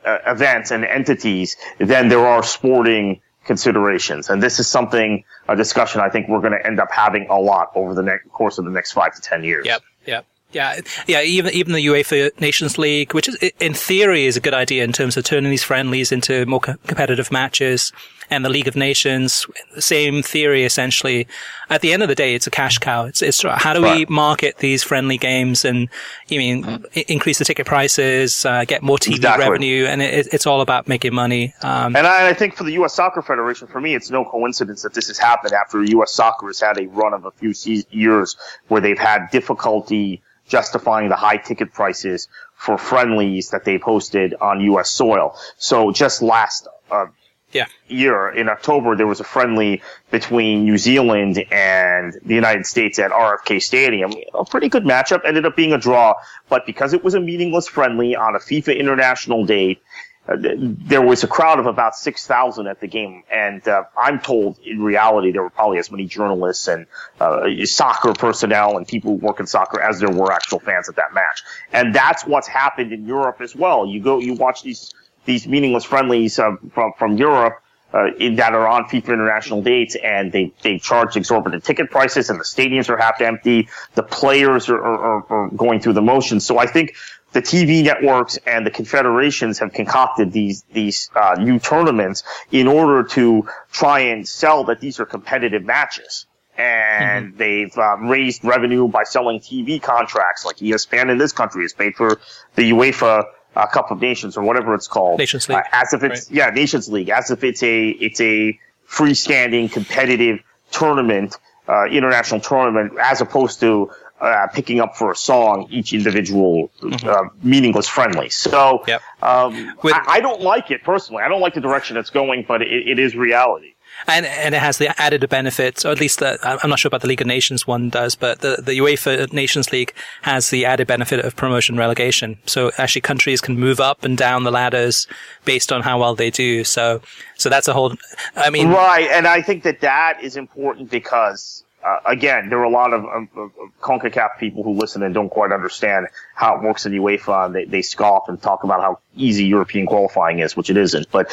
uh, 0.06 0.18
events 0.28 0.72
and 0.72 0.86
entities 0.86 1.58
than 1.80 2.10
there 2.10 2.26
are 2.26 2.44
sporting 2.44 3.22
considerations. 3.46 4.30
And 4.30 4.42
this 4.42 4.60
is 4.60 4.68
something, 4.68 5.24
a 5.48 5.56
discussion 5.56 6.02
I 6.02 6.10
think 6.10 6.28
we're 6.28 6.42
going 6.42 6.54
to 6.54 6.66
end 6.66 6.80
up 6.80 6.92
having 6.92 7.28
a 7.30 7.40
lot 7.40 7.72
over 7.76 7.94
the 7.94 8.04
next 8.04 8.30
course 8.30 8.58
of 8.58 8.66
the 8.66 8.72
next 8.72 8.92
five 8.92 9.16
to 9.16 9.22
10 9.22 9.44
years. 9.44 9.66
Yep. 9.66 9.82
Yep. 10.06 10.26
Yeah, 10.52 10.82
yeah. 11.08 11.22
Even 11.22 11.54
even 11.54 11.72
the 11.72 11.86
UEFA 11.86 12.38
Nations 12.42 12.78
League, 12.78 13.14
which 13.14 13.30
is 13.30 13.36
in 13.62 13.74
theory 13.74 14.26
is 14.26 14.36
a 14.36 14.42
good 14.42 14.54
idea 14.54 14.84
in 14.84 14.92
terms 14.92 15.16
of 15.16 15.24
turning 15.24 15.50
these 15.50 15.64
friendlies 15.64 16.12
into 16.12 16.46
more 16.46 16.60
co- 16.60 16.76
competitive 16.88 17.32
matches, 17.32 17.94
and 18.32 18.46
the 18.46 18.50
League 18.50 18.68
of 18.68 18.78
Nations, 18.78 19.46
same 19.78 20.24
theory 20.24 20.64
essentially. 20.64 21.28
At 21.70 21.82
the 21.82 21.94
end 21.94 22.02
of 22.02 22.10
the 22.10 22.16
day, 22.16 22.34
it's 22.34 22.48
a 22.48 22.52
cash 22.52 22.80
cow. 22.80 23.06
It's, 23.06 23.22
it's 23.22 23.44
how 23.44 23.74
do 23.74 23.82
we 23.82 24.06
market 24.06 24.58
these 24.58 24.84
friendly 24.84 25.18
games 25.18 25.64
and, 25.64 25.90
you 26.28 26.40
mean, 26.40 26.64
mm-hmm. 26.64 27.00
increase 27.08 27.40
the 27.40 27.46
ticket 27.46 27.66
prices, 27.66 28.46
uh, 28.46 28.66
get 28.66 28.82
more 28.82 28.98
TV 28.98 29.18
exactly. 29.18 29.46
revenue, 29.46 29.86
and 29.86 30.02
it, 30.02 30.28
it's 30.34 30.48
all 30.48 30.62
about 30.62 30.88
making 30.88 31.14
money. 31.14 31.54
Um, 31.62 31.96
and 31.96 32.08
I, 32.08 32.30
I, 32.30 32.34
think 32.34 32.56
for 32.56 32.64
the 32.64 32.74
U.S. 32.74 32.94
Soccer 32.94 33.22
Federation, 33.22 33.68
for 33.68 33.80
me, 33.80 33.96
it's 33.96 34.10
no 34.10 34.26
coincidence 34.26 34.82
that 34.84 34.94
this 34.94 35.08
has 35.08 35.18
happened 35.18 35.54
after 35.54 35.84
U.S. 35.84 36.14
Soccer 36.14 36.48
has 36.48 36.60
had 36.60 36.78
a 36.80 36.88
run 36.88 37.14
of 37.14 37.26
a 37.26 37.32
few 37.32 37.54
years 37.92 38.38
where 38.70 38.82
they've 38.82 38.98
had 38.98 39.30
difficulty 39.32 40.22
justifying 40.48 41.10
the 41.10 41.16
high 41.16 41.38
ticket 41.38 41.74
prices 41.74 42.28
for 42.56 42.78
friendlies 42.78 43.50
that 43.50 43.66
they've 43.66 43.82
hosted 43.82 44.34
on 44.42 44.62
U.S. 44.62 44.90
soil. 44.90 45.36
So 45.58 45.92
just 45.92 46.22
last 46.22 46.68
uh, 46.92 47.06
yeah. 47.52 47.66
year 47.88 48.30
in 48.30 48.50
October, 48.50 48.96
there 48.96 49.08
was 49.08 49.20
a 49.20 49.24
friendly 49.24 49.82
between 50.10 50.64
New 50.64 50.78
Zealand 50.78 51.38
and 51.52 52.14
the 52.24 52.36
United 52.36 52.66
States 52.66 53.00
at 53.00 53.12
RFK 53.12 53.62
Stadium. 53.62 54.14
A 54.34 54.46
pretty 54.46 54.70
good 54.70 54.84
matchup. 54.84 55.26
Ended 55.26 55.46
up 55.46 55.56
being 55.56 55.74
a 55.74 55.78
draw, 55.78 56.16
but 56.50 56.66
because 56.66 56.94
it 56.94 57.04
was 57.04 57.14
a 57.14 57.20
meaningless 57.20 57.68
friendly 57.68 58.16
on 58.16 58.36
a 58.36 58.40
FIFA 58.40 58.78
international 58.78 59.46
date, 59.46 59.82
uh, 60.28 60.38
there 60.40 61.02
was 61.02 61.24
a 61.24 61.28
crowd 61.28 61.60
of 61.60 61.66
about 61.66 61.96
6,000 61.96 62.68
at 62.68 62.80
the 62.80 62.88
game. 62.88 63.24
And 63.32 63.68
uh, 63.68 63.86
I'm 63.98 64.20
told 64.20 64.60
in 64.60 64.82
reality 64.82 65.32
there 65.32 65.42
were 65.42 65.50
probably 65.50 65.80
as 65.80 65.92
many 65.92 66.06
journalists 66.06 66.68
and 66.68 66.86
uh, 67.20 67.66
soccer 67.66 68.14
personnel 68.14 68.78
and 68.78 68.88
people 68.88 69.12
who 69.12 69.18
work 69.18 69.40
in 69.40 69.48
soccer 69.48 69.82
as 69.82 70.00
there 70.00 70.12
were 70.12 70.32
actual 70.32 70.60
fans 70.60 70.90
at 70.90 70.98
that 70.98 71.14
match. 71.14 71.44
And 71.74 71.94
that's 71.94 72.26
what's 72.26 72.48
happened 72.48 72.94
in 72.94 73.08
Europe 73.08 73.42
as 73.42 73.56
well. 73.56 73.88
You 73.88 74.00
go, 74.00 74.20
you 74.20 74.36
watch 74.36 74.62
these, 74.62 74.94
these 75.26 75.48
meaningless 75.48 75.84
friendlies 75.84 76.40
uh, 76.40 76.56
from, 76.74 76.94
from 76.98 77.18
Europe. 77.18 77.62
Uh, 77.94 78.06
in, 78.20 78.38
that 78.38 78.54
are 78.54 78.70
on 78.70 78.86
FIFA 78.86 79.08
international 79.08 79.62
dates 79.62 79.98
and 80.02 80.32
they, 80.32 80.54
they 80.62 80.80
charge 80.80 81.18
exorbitant 81.18 81.62
ticket 81.62 81.92
prices 81.92 82.30
and 82.30 82.40
the 82.40 82.44
stadiums 82.46 82.88
are 82.88 82.96
half 82.96 83.20
empty. 83.20 83.68
The 83.96 84.04
players 84.04 84.70
are, 84.70 84.82
are, 84.82 85.26
are 85.30 85.50
going 85.50 85.82
through 85.82 85.96
the 85.96 86.02
motions. 86.02 86.46
So 86.46 86.58
I 86.58 86.68
think 86.68 86.94
the 87.32 87.42
TV 87.42 87.84
networks 87.84 88.38
and 88.46 88.66
the 88.66 88.72
confederations 88.72 89.60
have 89.60 89.74
concocted 89.74 90.32
these 90.32 90.64
these 90.72 91.10
uh, 91.16 91.36
new 91.40 91.60
tournaments 91.60 92.24
in 92.52 92.68
order 92.68 93.04
to 93.10 93.48
try 93.72 94.00
and 94.00 94.28
sell 94.28 94.66
that 94.66 94.80
these 94.80 95.00
are 95.00 95.06
competitive 95.06 95.64
matches. 95.64 96.26
And 96.58 97.28
mm-hmm. 97.28 97.38
they've 97.38 97.78
um, 97.78 98.10
raised 98.10 98.44
revenue 98.44 98.88
by 98.88 99.04
selling 99.04 99.40
TV 99.40 99.82
contracts, 99.82 100.46
like 100.46 100.58
ESPN 100.58 101.10
in 101.10 101.18
this 101.18 101.32
country 101.32 101.64
has 101.64 101.74
paid 101.74 101.96
for 101.96 102.20
the 102.56 102.72
UEFA 102.72 103.24
uh, 103.56 103.68
Cup 103.68 103.92
of 103.92 104.02
Nations 104.02 104.38
or 104.38 104.44
whatever 104.44 104.74
it's 104.76 104.88
called, 104.88 105.20
Nations 105.20 105.50
League, 105.50 105.58
uh, 105.58 105.64
as 105.72 105.94
if 105.94 106.04
it's 106.04 106.30
right. 106.30 106.38
yeah 106.38 106.50
Nations 106.50 106.90
League, 106.90 107.10
as 107.10 107.32
if 107.32 107.44
it's 107.44 107.64
a 107.64 107.90
it's 107.90 108.22
a 108.22 108.60
freestanding 108.88 109.72
competitive 109.72 110.40
tournament, 110.72 111.38
uh, 111.68 111.86
international 111.86 112.40
tournament, 112.40 112.94
as 113.00 113.22
opposed 113.22 113.60
to 113.60 113.92
uh, 114.22 114.48
picking 114.54 114.80
up 114.80 114.96
for 114.96 115.12
a 115.12 115.16
song 115.16 115.68
each 115.72 115.94
individual 115.94 116.70
mm-hmm. 116.80 117.10
uh, 117.10 117.30
meaningless 117.42 117.88
friendly. 117.88 118.30
So 118.30 118.84
yep. 118.88 119.02
um, 119.22 119.76
With, 119.82 119.96
I, 119.96 120.18
I, 120.18 120.20
don't 120.22 120.42
like 120.42 120.70
it 120.70 120.84
personally. 120.84 121.24
I 121.24 121.28
don't 121.28 121.42
like 121.42 121.56
the 121.56 121.62
direction 121.62 121.98
it's 121.98 122.12
going, 122.12 122.46
but 122.48 122.62
it, 122.62 122.68
it 122.88 123.00
is 123.00 123.16
reality. 123.16 123.71
And 124.08 124.26
and 124.26 124.56
it 124.56 124.60
has 124.60 124.78
the 124.78 125.00
added 125.00 125.28
benefit, 125.30 125.86
or 125.86 125.92
at 125.92 126.00
least 126.00 126.20
the, 126.20 126.38
I'm 126.44 126.70
not 126.70 126.80
sure 126.80 126.90
about 126.90 127.02
the 127.02 127.08
League 127.08 127.22
of 127.22 127.28
Nations 127.28 127.68
one 127.68 127.90
does, 127.90 128.16
but 128.16 128.42
the, 128.42 128.62
the 128.62 128.74
UEFA 128.74 129.32
Nations 129.32 129.72
League 129.72 129.94
has 130.24 130.50
the 130.50 130.66
added 130.66 130.88
benefit 130.88 131.20
of 131.24 131.36
promotion 131.36 131.78
relegation. 131.78 132.38
So 132.46 132.72
actually 132.78 133.02
countries 133.02 133.42
can 133.42 133.60
move 133.60 133.80
up 133.80 134.04
and 134.04 134.18
down 134.18 134.44
the 134.44 134.52
ladders 134.52 135.08
based 135.46 135.72
on 135.72 135.82
how 135.82 136.00
well 136.00 136.16
they 136.16 136.30
do. 136.30 136.64
So 136.64 137.02
so 137.36 137.50
that's 137.50 137.68
a 137.68 137.74
whole. 137.74 137.96
I 138.36 138.50
mean, 138.50 138.70
right, 138.70 139.10
and 139.12 139.28
I 139.28 139.42
think 139.42 139.64
that 139.64 139.82
that 139.82 140.24
is 140.24 140.38
important 140.38 140.90
because 140.90 141.64
uh, 141.84 141.98
again, 142.06 142.50
there 142.50 142.60
are 142.60 142.64
a 142.64 142.70
lot 142.70 142.94
of, 142.94 143.06
of, 143.06 143.28
of, 143.36 143.52
CONCACAF 143.82 144.38
people 144.40 144.64
who 144.64 144.74
listen 144.74 145.02
and 145.02 145.14
don't 145.14 145.30
quite 145.30 145.52
understand 145.52 146.08
how 146.36 146.56
it 146.56 146.62
works 146.62 146.86
in 146.86 146.92
UEFA. 146.92 147.48
And 147.48 147.56
they, 147.56 147.66
they 147.66 147.82
scoff 147.82 148.30
and 148.30 148.40
talk 148.42 148.64
about 148.64 148.82
how 148.82 149.00
easy 149.16 149.46
European 149.46 149.88
qualifying 149.88 150.40
is, 150.40 150.56
which 150.56 150.70
it 150.70 150.78
isn't. 150.78 151.10
But 151.12 151.32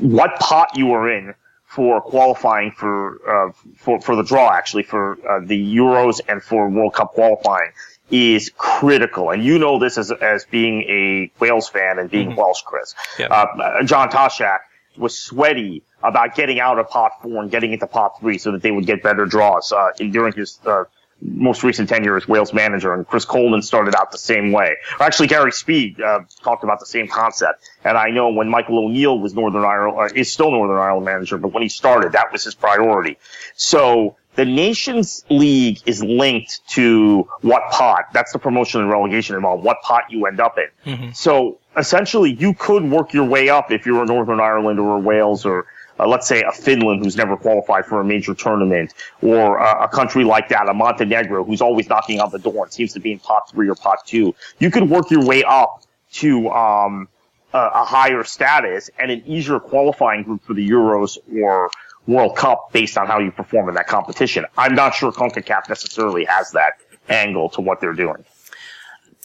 what 0.00 0.36
pot 0.36 0.70
you 0.76 0.92
are 0.92 1.10
in 1.10 1.34
for 1.74 2.00
qualifying 2.00 2.70
for 2.70 3.48
uh, 3.48 3.52
for 3.76 4.00
for 4.00 4.14
the 4.14 4.22
draw, 4.22 4.52
actually 4.52 4.84
for 4.84 5.18
uh, 5.28 5.40
the 5.44 5.76
Euros 5.76 6.20
and 6.28 6.42
for 6.42 6.68
World 6.68 6.94
Cup 6.94 7.12
qualifying 7.14 7.72
is 8.10 8.52
critical. 8.56 9.30
And 9.30 9.42
you 9.42 9.58
know 9.58 9.80
this 9.80 9.98
as 9.98 10.12
as 10.12 10.44
being 10.44 10.82
a 10.82 11.32
Wales 11.40 11.68
fan 11.68 11.98
and 11.98 12.08
being 12.08 12.28
mm-hmm. 12.28 12.38
Welsh, 12.38 12.62
Chris. 12.62 12.94
Yeah. 13.18 13.26
Uh, 13.26 13.82
John 13.82 14.08
Toshack 14.08 14.60
was 14.96 15.18
sweaty 15.18 15.82
about 16.02 16.36
getting 16.36 16.60
out 16.60 16.78
of 16.78 16.88
pot 16.88 17.20
four 17.20 17.42
and 17.42 17.50
getting 17.50 17.72
into 17.72 17.88
pot 17.88 18.20
three 18.20 18.38
so 18.38 18.52
that 18.52 18.62
they 18.62 18.70
would 18.70 18.86
get 18.86 19.02
better 19.02 19.26
draws 19.26 19.72
uh, 19.72 19.90
during 19.98 20.32
his 20.32 20.60
uh, 20.66 20.84
most 21.24 21.62
recent 21.62 21.88
tenure 21.88 22.16
as 22.16 22.28
Wales 22.28 22.52
manager. 22.52 22.92
And 22.92 23.06
Chris 23.06 23.24
Coleman 23.24 23.62
started 23.62 23.94
out 23.94 24.12
the 24.12 24.18
same 24.18 24.52
way. 24.52 24.76
Or 25.00 25.06
actually, 25.06 25.28
Gary 25.28 25.52
Speed 25.52 26.00
uh, 26.00 26.20
talked 26.42 26.64
about 26.64 26.80
the 26.80 26.86
same 26.86 27.08
concept. 27.08 27.68
And 27.82 27.96
I 27.96 28.10
know 28.10 28.30
when 28.30 28.48
Michael 28.48 28.84
O'Neill 28.84 29.18
was 29.18 29.34
Northern 29.34 29.64
Ireland, 29.64 30.12
uh, 30.12 30.14
is 30.14 30.32
still 30.32 30.50
Northern 30.50 30.78
Ireland 30.78 31.06
manager, 31.06 31.38
but 31.38 31.52
when 31.52 31.62
he 31.62 31.68
started, 31.68 32.12
that 32.12 32.30
was 32.30 32.44
his 32.44 32.54
priority. 32.54 33.18
So 33.56 34.16
the 34.34 34.44
Nations 34.44 35.24
League 35.30 35.80
is 35.86 36.02
linked 36.02 36.60
to 36.70 37.28
what 37.40 37.70
pot. 37.70 38.06
That's 38.12 38.32
the 38.32 38.38
promotion 38.38 38.80
and 38.80 38.90
relegation 38.90 39.36
involved. 39.36 39.64
What 39.64 39.80
pot 39.82 40.04
you 40.10 40.26
end 40.26 40.40
up 40.40 40.58
in. 40.58 40.92
Mm-hmm. 40.92 41.12
So 41.12 41.58
essentially, 41.76 42.32
you 42.32 42.54
could 42.54 42.84
work 42.84 43.12
your 43.12 43.24
way 43.24 43.48
up 43.48 43.70
if 43.70 43.86
you're 43.86 44.02
a 44.02 44.06
Northern 44.06 44.40
Ireland 44.40 44.80
or 44.80 44.96
a 44.96 45.00
Wales 45.00 45.46
or 45.46 45.66
uh, 45.98 46.06
let's 46.06 46.26
say 46.26 46.42
a 46.42 46.52
Finland 46.52 47.02
who's 47.02 47.16
never 47.16 47.36
qualified 47.36 47.86
for 47.86 48.00
a 48.00 48.04
major 48.04 48.34
tournament, 48.34 48.94
or 49.22 49.60
uh, 49.60 49.84
a 49.84 49.88
country 49.88 50.24
like 50.24 50.48
that, 50.48 50.68
a 50.68 50.74
Montenegro 50.74 51.44
who's 51.44 51.60
always 51.60 51.88
knocking 51.88 52.20
on 52.20 52.30
the 52.30 52.38
door 52.38 52.64
and 52.64 52.72
seems 52.72 52.92
to 52.92 53.00
be 53.00 53.12
in 53.12 53.18
pot 53.18 53.50
three 53.50 53.68
or 53.68 53.74
pot 53.74 53.98
two. 54.06 54.34
You 54.58 54.70
could 54.70 54.88
work 54.88 55.10
your 55.10 55.24
way 55.24 55.44
up 55.44 55.82
to 56.14 56.48
um, 56.50 57.08
a, 57.52 57.58
a 57.58 57.84
higher 57.84 58.24
status 58.24 58.90
and 58.98 59.10
an 59.10 59.22
easier 59.26 59.60
qualifying 59.60 60.22
group 60.22 60.42
for 60.44 60.54
the 60.54 60.68
Euros 60.68 61.18
or 61.40 61.70
World 62.06 62.36
Cup 62.36 62.72
based 62.72 62.98
on 62.98 63.06
how 63.06 63.18
you 63.18 63.30
perform 63.30 63.68
in 63.68 63.74
that 63.76 63.86
competition. 63.86 64.44
I'm 64.58 64.74
not 64.74 64.94
sure 64.94 65.10
CONCACAF 65.12 65.68
necessarily 65.68 66.24
has 66.26 66.50
that 66.52 66.74
angle 67.08 67.48
to 67.50 67.60
what 67.60 67.80
they're 67.80 67.92
doing. 67.92 68.24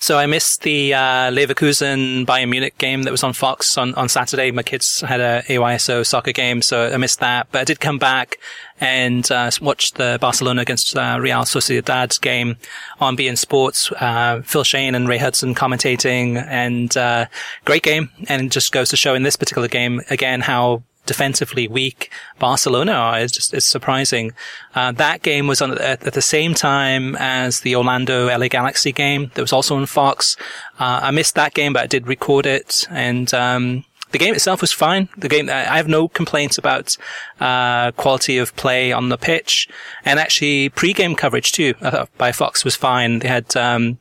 So 0.02 0.18
I 0.18 0.26
missed 0.28 0.62
the 0.62 0.94
uh, 0.94 1.30
Leverkusen 1.30 2.26
Bayern 2.26 2.50
Munich 2.50 2.78
game 2.78 3.04
that 3.04 3.12
was 3.12 3.24
on 3.24 3.34
Fox 3.34 3.78
on, 3.78 3.94
on 3.96 4.08
Saturday. 4.08 4.50
My 4.52 4.64
kids 4.64 5.02
had 5.02 5.20
a 5.20 5.44
AYSO 5.48 6.06
soccer 6.06 6.32
game, 6.32 6.62
so 6.62 6.88
I 6.88 6.98
missed 6.98 7.20
that. 7.20 7.48
But 7.52 7.62
I 7.62 7.64
did 7.66 7.82
come 7.82 8.00
back 8.00 8.38
and 8.80 9.30
uh, 9.30 9.52
watch 9.62 9.92
the 9.94 10.18
Barcelona 10.22 10.62
against 10.62 10.96
uh, 10.96 11.18
Real 11.20 11.42
Sociedad 11.42 12.20
game 12.22 12.56
on 13.02 13.18
beIN 13.18 13.38
Sports. 13.38 13.92
Uh, 13.92 14.42
Phil 14.46 14.64
Schoen 14.64 14.96
and 14.96 15.08
Ray 15.08 15.18
Hudson 15.18 15.54
commentating, 15.54 16.44
and 16.48 16.96
uh, 16.96 17.26
great 17.66 17.84
game. 17.84 18.10
And 18.30 18.52
just 18.52 18.72
goes 18.72 18.90
to 18.90 18.98
show 18.98 19.16
in 19.16 19.24
this 19.24 19.36
particular 19.36 19.68
game 19.68 20.02
again 20.10 20.40
how 20.42 20.84
defensively 21.06 21.68
weak 21.68 22.12
Barcelona 22.38 22.92
are. 22.92 23.20
It's 23.20 23.34
just, 23.34 23.54
it's 23.54 23.66
surprising. 23.66 24.34
Uh, 24.76 24.92
that 24.94 25.22
game 25.22 25.48
was 25.48 25.62
on 25.62 25.72
at, 25.78 26.06
at, 26.06 26.14
the 26.14 26.22
same 26.22 26.54
time 26.54 27.16
as 27.18 27.62
the 27.62 27.76
Orlando 27.76 28.28
LA 28.28 28.48
Galaxy 28.48 28.92
game 28.92 29.32
that 29.34 29.42
was 29.42 29.54
also 29.54 29.76
on 29.76 29.86
Fox. 29.86 30.38
Uh, 30.80 31.00
I 31.04 31.12
missed 31.12 31.36
that 31.36 31.54
game, 31.54 31.74
but 31.74 31.84
I 31.84 31.88
did 31.88 32.08
record 32.08 32.46
it 32.46 32.88
and, 32.90 33.34
um, 33.34 33.86
the 34.12 34.18
game 34.18 34.34
itself 34.34 34.62
was 34.62 34.72
fine. 34.72 35.08
The 35.18 35.30
game, 35.30 35.50
I 35.50 35.78
have 35.78 35.88
no 35.88 36.08
complaints 36.08 36.58
about, 36.58 36.98
uh, 37.40 37.92
quality 37.92 38.40
of 38.40 38.56
play 38.56 38.92
on 38.92 39.10
the 39.10 39.18
pitch 39.18 39.68
and 40.04 40.20
actually 40.20 40.70
pre-game 40.70 41.16
coverage 41.16 41.52
too, 41.52 41.76
uh, 41.82 42.08
by 42.18 42.32
Fox 42.32 42.66
was 42.66 42.76
fine. 42.76 43.20
They 43.20 43.28
had, 43.28 43.56
um, 43.56 44.00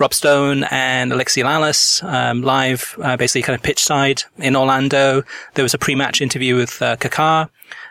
Rob 0.00 0.14
Stone 0.14 0.64
and 0.70 1.12
Alexi 1.12 1.44
Lalas 1.44 2.02
um, 2.02 2.40
live, 2.40 2.98
uh, 3.02 3.18
basically 3.18 3.42
kind 3.42 3.54
of 3.54 3.62
pitch 3.62 3.84
side 3.84 4.22
in 4.38 4.56
Orlando. 4.56 5.22
There 5.54 5.62
was 5.62 5.74
a 5.74 5.78
pre-match 5.78 6.22
interview 6.22 6.56
with 6.56 6.80
uh, 6.80 6.96
Kaká. 6.96 7.50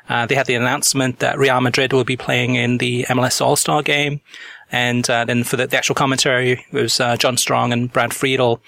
Uh, 0.10 0.26
they 0.26 0.34
had 0.34 0.48
the 0.48 0.56
announcement 0.56 1.20
that 1.20 1.38
Real 1.38 1.62
Madrid 1.62 1.94
will 1.94 2.04
be 2.04 2.18
playing 2.18 2.56
in 2.56 2.80
the 2.80 3.04
MLS 3.10 3.40
All-Star 3.42 3.84
game. 3.84 4.22
And 4.72 5.08
uh, 5.08 5.24
then 5.26 5.44
for 5.44 5.56
the, 5.56 5.68
the, 5.68 5.78
actual 5.78 5.94
commentary, 5.94 6.66
it 6.72 6.74
was 6.74 7.00
uh, 7.00 7.16
John 7.16 7.38
Strong 7.38 7.74
and 7.74 7.94
Brad 7.94 8.12
Friedel. 8.12 8.60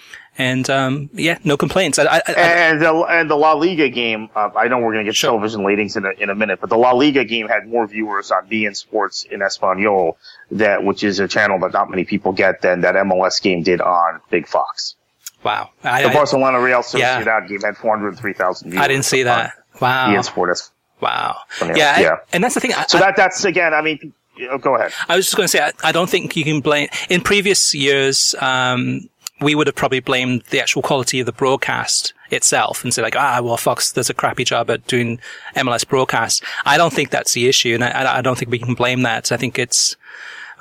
And 0.42 0.68
um, 0.72 1.12
yeah, 1.14 1.38
no 1.44 1.56
complaints. 1.56 2.00
I, 2.00 2.06
I, 2.06 2.22
I, 2.28 2.32
and 2.32 2.82
the 2.82 2.92
and 3.08 3.30
the 3.30 3.36
La 3.36 3.54
Liga 3.54 3.90
game, 3.90 4.28
uh, 4.36 4.50
I 4.56 4.70
know 4.70 4.80
we're 4.80 4.94
going 4.94 5.06
to 5.06 5.10
get 5.10 5.16
sure. 5.16 5.30
television 5.30 5.64
ratings 5.64 5.96
in 5.96 6.04
a, 6.04 6.10
in 6.18 6.32
a 6.32 6.36
minute, 6.36 6.60
but 6.60 6.72
the 6.72 6.78
La 6.78 6.94
Liga 6.94 7.24
game 7.24 7.48
had 7.48 7.68
more 7.68 7.86
viewers 7.86 8.32
on 8.32 8.48
beIN 8.50 8.76
Sports 8.76 9.24
in 9.24 9.44
Espanol, 9.44 10.18
that 10.50 10.84
which 10.84 11.04
is 11.04 11.20
a 11.20 11.28
channel 11.28 11.60
that 11.60 11.74
not 11.74 11.92
many 11.92 12.06
people 12.06 12.32
get, 12.32 12.64
than 12.64 12.82
that 12.82 12.96
MLS 12.96 13.40
game 13.40 13.62
did 13.62 13.82
on 13.82 14.20
Big 14.32 14.48
Fox. 14.48 14.96
Wow, 15.44 15.70
the 15.84 16.10
Barcelona 16.12 16.60
Real 16.60 16.80
Sociedad 16.80 17.26
yeah. 17.26 17.48
game 17.48 17.62
had 17.62 17.78
four 17.78 17.96
hundred 17.96 18.18
three 18.18 18.34
thousand 18.34 18.72
viewers. 18.72 18.84
I 18.84 18.88
didn't 18.88 19.06
see 19.06 19.22
that. 19.22 19.54
Wow, 19.80 20.10
beIN 20.10 20.26
Sports. 20.26 20.72
Wow. 21.02 21.38
Yeah, 21.62 22.00
yeah. 22.00 22.16
and 22.34 22.44
that's 22.44 22.56
the 22.56 22.62
thing. 22.62 22.72
so 22.88 22.98
that 22.98 23.16
that's 23.16 23.46
again. 23.46 23.76
I 23.76 23.82
mean, 23.82 24.12
go 24.60 24.76
ahead. 24.76 24.92
I 25.08 25.16
was 25.16 25.26
just 25.26 25.36
going 25.36 25.46
to 25.46 25.50
say, 25.50 25.60
I, 25.60 25.72
I, 25.84 25.92
don't 25.92 26.10
think 26.10 26.36
you 26.36 26.44
can 26.44 26.62
blame. 26.62 26.90
In 27.10 27.22
previous 27.22 27.74
years, 27.74 28.36
um, 28.40 29.10
we 29.42 29.56
would 29.56 29.68
have 29.68 29.76
probably 29.76 30.00
blamed 30.00 30.44
the 30.50 30.62
actual 30.62 30.82
quality 30.82 31.20
of 31.20 31.26
the 31.26 31.32
broadcast 31.32 32.14
itself 32.30 32.84
and 32.84 32.94
say 32.94 33.02
like, 33.02 33.16
ah, 33.16 33.42
well, 33.42 33.58
Fox 33.58 33.92
does 33.92 34.10
a 34.10 34.14
crappy 34.14 34.44
job 34.44 34.70
at 34.70 34.86
doing 34.88 35.20
MLS 35.56 35.88
broadcasts. 35.88 36.42
I 36.66 36.78
don't 36.78 36.94
think 36.94 37.10
that's 37.10 37.34
the 37.34 37.48
issue. 37.48 37.74
And 37.74 37.84
I, 37.84 38.18
I 38.18 38.22
don't 38.22 38.38
think 38.38 38.52
we 38.52 38.60
can 38.60 38.76
blame 38.76 39.02
that. 39.02 39.32
I 39.32 39.38
think 39.38 39.58
it's, 39.58 39.98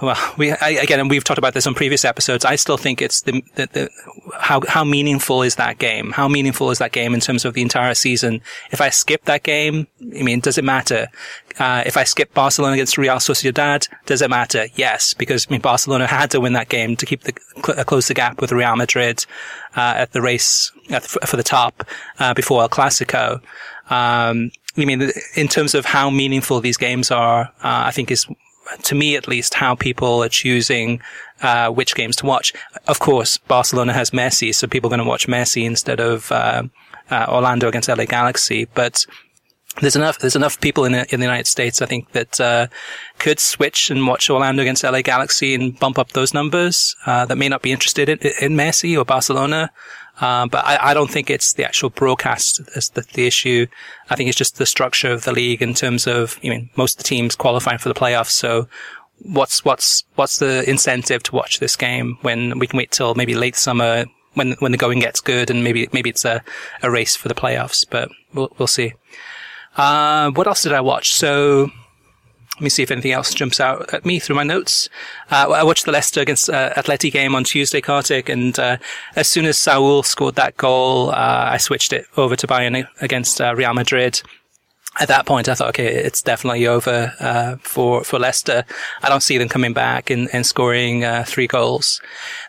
well, 0.03 0.35
we 0.37 0.53
I, 0.53 0.71
again, 0.71 1.01
and 1.01 1.11
we've 1.11 1.25
talked 1.25 1.39
about 1.39 1.55
this 1.55 1.67
on 1.67 1.75
previous 1.75 2.05
episodes. 2.05 2.45
I 2.45 2.57
still 2.57 2.77
think 2.77 3.03
it's 3.03 3.23
the, 3.23 3.43
the, 3.55 3.67
the, 3.67 3.91
how 4.39 4.63
how 4.67 4.85
meaningful 4.85 5.43
is 5.43 5.57
that 5.57 5.79
game? 5.79 6.13
How 6.13 6.29
meaningful 6.29 6.71
is 6.71 6.79
that 6.79 6.93
game 6.93 7.15
in 7.15 7.21
terms 7.21 7.45
of 7.45 7.55
the 7.55 7.63
entire 7.63 7.95
season? 7.95 8.41
If 8.71 8.81
I 8.81 8.91
skip 8.91 9.25
that 9.27 9.43
game, 9.43 9.87
I 10.19 10.23
mean, 10.23 10.41
does 10.41 10.59
it 10.59 10.65
matter? 10.65 11.09
Uh, 11.59 11.83
if 11.85 11.97
I 11.97 12.05
skip 12.05 12.33
Barcelona 12.33 12.75
against 12.75 12.97
Real 12.97 13.17
Sociedad, 13.17 13.89
does 14.07 14.23
it 14.23 14.31
matter? 14.31 14.67
Yes, 14.75 15.15
because 15.15 15.47
I 15.49 15.53
mean, 15.53 15.61
Barcelona 15.61 16.07
had 16.07 16.31
to 16.31 16.41
win 16.41 16.55
that 16.55 16.69
game 16.69 16.97
to 16.97 17.07
keep 17.07 17.23
the 17.23 17.33
cl- 17.65 17.85
close 17.85 18.09
the 18.09 18.15
gap 18.15 18.41
with 18.41 18.53
Real 18.53 18.77
Madrid 18.77 19.27
uh, 19.77 19.95
at 19.97 20.13
the 20.13 20.23
race 20.23 20.73
at 20.91 21.03
the, 21.03 21.27
for 21.27 21.37
the 21.37 21.43
top 21.43 21.85
uh, 22.19 22.35
before 22.35 22.63
El 22.63 22.69
Clasico. 22.69 23.41
Um, 23.91 24.51
I 24.77 24.85
mean, 24.85 25.11
in 25.35 25.49
terms 25.49 25.75
of 25.75 25.85
how 25.85 26.11
meaningful 26.11 26.61
these 26.61 26.77
games 26.77 27.11
are, 27.11 27.47
uh, 27.63 27.83
I 27.87 27.91
think 27.91 28.11
is 28.11 28.27
to 28.83 28.95
me 28.95 29.17
at 29.17 29.29
least, 29.29 29.55
how 29.55 29.75
people 29.75 30.23
are 30.23 30.29
choosing 30.29 31.01
uh, 31.43 31.71
which 31.71 31.95
games 31.95 32.17
to 32.17 32.27
watch. 32.27 32.53
Of 32.87 33.01
course, 33.01 33.39
Barcelona 33.39 33.93
has 33.93 34.11
Messi, 34.11 34.55
so 34.55 34.67
people 34.67 34.89
are 34.89 34.97
going 34.97 35.05
to 35.05 35.09
watch 35.09 35.27
Messi 35.27 35.65
instead 35.65 36.01
of 36.01 36.31
uh, 36.33 36.65
uh, 37.11 37.27
Orlando 37.29 37.69
against 37.69 37.89
LA 37.89 38.05
Galaxy. 38.05 38.67
But 38.75 39.07
there's 39.81 39.97
enough 39.97 40.19
there's 40.19 40.37
enough 40.37 40.61
people 40.61 40.85
in 40.85 40.93
the, 40.93 41.13
in 41.15 41.21
the 41.21 41.27
United 41.27 41.47
States, 41.47 41.81
I 41.81 41.87
think, 41.87 42.13
that 42.13 42.41
uh, 42.41 42.67
could 43.19 43.39
switch 43.39 43.91
and 43.91 44.07
watch 44.07 44.29
Orlando 44.29 44.63
against 44.63 44.83
LA 44.83 45.03
Galaxy 45.03 45.55
and 45.55 45.79
bump 45.79 45.99
up 45.99 46.13
those 46.13 46.35
numbers 46.35 46.97
uh, 47.07 47.25
that 47.27 47.39
may 47.39 47.49
not 47.49 47.63
be 47.63 47.73
interested 47.73 48.09
in, 48.09 48.19
in 48.41 48.57
Messi 48.57 48.99
or 48.99 49.05
Barcelona. 49.05 49.71
Uh, 50.21 50.47
but 50.47 50.65
I, 50.67 50.91
I, 50.91 50.95
don't 50.95 51.11
think 51.11 51.31
it's 51.31 51.55
the 51.55 51.65
actual 51.65 51.89
broadcast 51.89 52.61
that's 52.75 52.91
the, 52.91 53.07
the, 53.15 53.27
issue. 53.27 53.67
I 54.11 54.17
think 54.17 54.29
it's 54.29 54.37
just 54.37 54.59
the 54.59 54.67
structure 54.67 55.11
of 55.11 55.25
the 55.25 55.33
league 55.33 55.63
in 55.63 55.73
terms 55.73 56.07
of, 56.07 56.39
I 56.45 56.51
mean, 56.51 56.69
most 56.77 56.95
of 56.95 56.99
the 56.99 57.09
teams 57.09 57.35
qualifying 57.35 57.79
for 57.79 57.89
the 57.89 57.95
playoffs. 57.95 58.31
So 58.31 58.69
what's, 59.21 59.65
what's, 59.65 60.05
what's 60.17 60.39
the 60.39 60.69
incentive 60.69 61.23
to 61.25 61.35
watch 61.35 61.59
this 61.59 61.75
game 61.75 62.19
when 62.21 62.59
we 62.59 62.67
can 62.67 62.77
wait 62.77 62.91
till 62.91 63.15
maybe 63.15 63.35
late 63.35 63.57
summer 63.57 64.05
when, 64.35 64.53
when 64.59 64.73
the 64.73 64.79
going 64.79 64.99
gets 64.99 65.21
good 65.21 65.51
and 65.51 65.65
maybe, 65.65 65.89
maybe 65.93 66.11
it's 66.11 66.27
a, 66.27 66.43
a 66.83 66.91
race 66.91 67.17
for 67.17 67.29
the 67.29 67.35
playoffs, 67.35 67.87
but 67.89 68.11
we'll, 68.35 68.53
we'll 68.59 68.67
see. 68.67 68.93
Uh, 69.77 70.31
what 70.33 70.47
else 70.47 70.63
did 70.63 70.73
I 70.73 70.83
watch? 70.83 71.15
So, 71.15 71.71
let 72.61 72.65
me 72.65 72.69
see 72.69 72.83
if 72.83 72.91
anything 72.91 73.13
else 73.13 73.33
jumps 73.33 73.59
out 73.59 73.95
at 73.95 74.05
me 74.05 74.19
through 74.19 74.37
my 74.37 74.43
notes. 74.43 74.91
Uh, 75.31 75.49
I 75.49 75.65
watched 75.65 75.87
the 75.87 75.93
Leicester 75.93 76.21
against 76.21 76.51
uh, 76.51 76.75
Atleti 76.75 77.11
game 77.11 77.35
on 77.35 77.43
Tuesday, 77.43 77.81
Kartik, 77.81 78.29
and 78.29 78.59
uh, 78.59 78.77
as 79.17 79.29
soon 79.29 79.47
as 79.47 79.57
Saul 79.57 80.03
scored 80.03 80.35
that 80.35 80.59
goal, 80.59 81.09
uh, 81.09 81.49
I 81.53 81.57
switched 81.57 81.95
it 81.95 82.07
over 82.19 82.37
to 82.37 82.47
Bayern 82.47 82.87
against 83.01 83.41
uh, 83.41 83.55
Real 83.57 83.73
Madrid 83.73 84.21
at 84.99 85.09
that 85.09 85.25
point, 85.25 85.49
I 85.49 85.55
thought, 85.55 85.69
okay, 85.69 85.87
it's 85.87 86.21
definitely 86.21 86.67
over 86.67 87.15
uh, 87.21 87.57
for 87.63 88.03
for 88.03 88.19
Leicester. 88.19 88.65
I 89.03 89.09
don't 89.09 89.23
see 89.23 89.39
them 89.39 89.49
coming 89.49 89.73
back 89.73 90.11
and, 90.11 90.29
and 90.33 90.45
scoring 90.45 91.05
uh, 91.05 91.25
three 91.27 91.47
goals. 91.47 92.01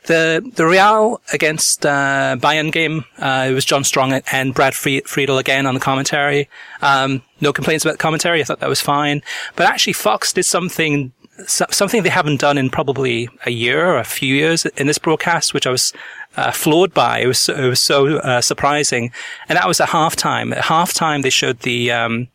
The 0.06 0.50
the 0.56 0.66
Real 0.66 1.22
against 1.34 1.86
uh, 1.86 2.38
Bayern 2.39 2.72
game, 2.72 3.06
uh, 3.20 3.48
it 3.50 3.54
was 3.54 3.64
John 3.64 3.84
Strong 3.84 4.14
and 4.32 4.56
Brad 4.56 4.74
Friedel 4.74 5.38
again 5.38 5.68
on 5.68 5.76
the 5.76 5.80
commentary. 5.80 6.50
Um, 6.82 7.22
no 7.42 7.54
complaints 7.54 7.86
about 7.86 7.94
the 7.94 8.00
commentary. 8.00 8.42
I 8.42 8.44
thought 8.44 8.60
that 8.60 8.70
was 8.70 8.82
fine. 8.82 9.22
But 9.56 9.68
actually, 9.68 9.94
Fox 9.94 10.34
did 10.34 10.46
something 10.46 11.12
something 11.48 12.04
they 12.04 12.10
haven't 12.10 12.39
done 12.39 12.58
in 12.58 12.70
probably 12.70 13.30
a 13.46 13.52
year 13.52 13.86
or 13.86 13.98
a 13.98 14.04
few 14.04 14.36
years 14.36 14.66
in 14.66 14.88
this 14.88 14.98
broadcast, 14.98 15.54
which 15.54 15.68
I 15.68 15.72
was 15.72 15.94
uh, 16.38 16.52
floored 16.52 16.94
by. 16.94 17.20
It 17.20 17.28
was 17.28 17.40
so, 17.40 17.56
it 17.56 17.68
was 17.68 17.82
so 17.82 18.18
uh, 18.18 18.42
surprising, 18.42 19.12
and 19.50 19.58
that 19.58 19.68
was 19.68 19.82
at 19.82 19.90
halftime. 19.90 20.56
At 20.56 20.66
halftime, 20.66 21.24
they 21.24 21.30
showed 21.30 21.60
the 21.60 21.92
um, 21.92 22.28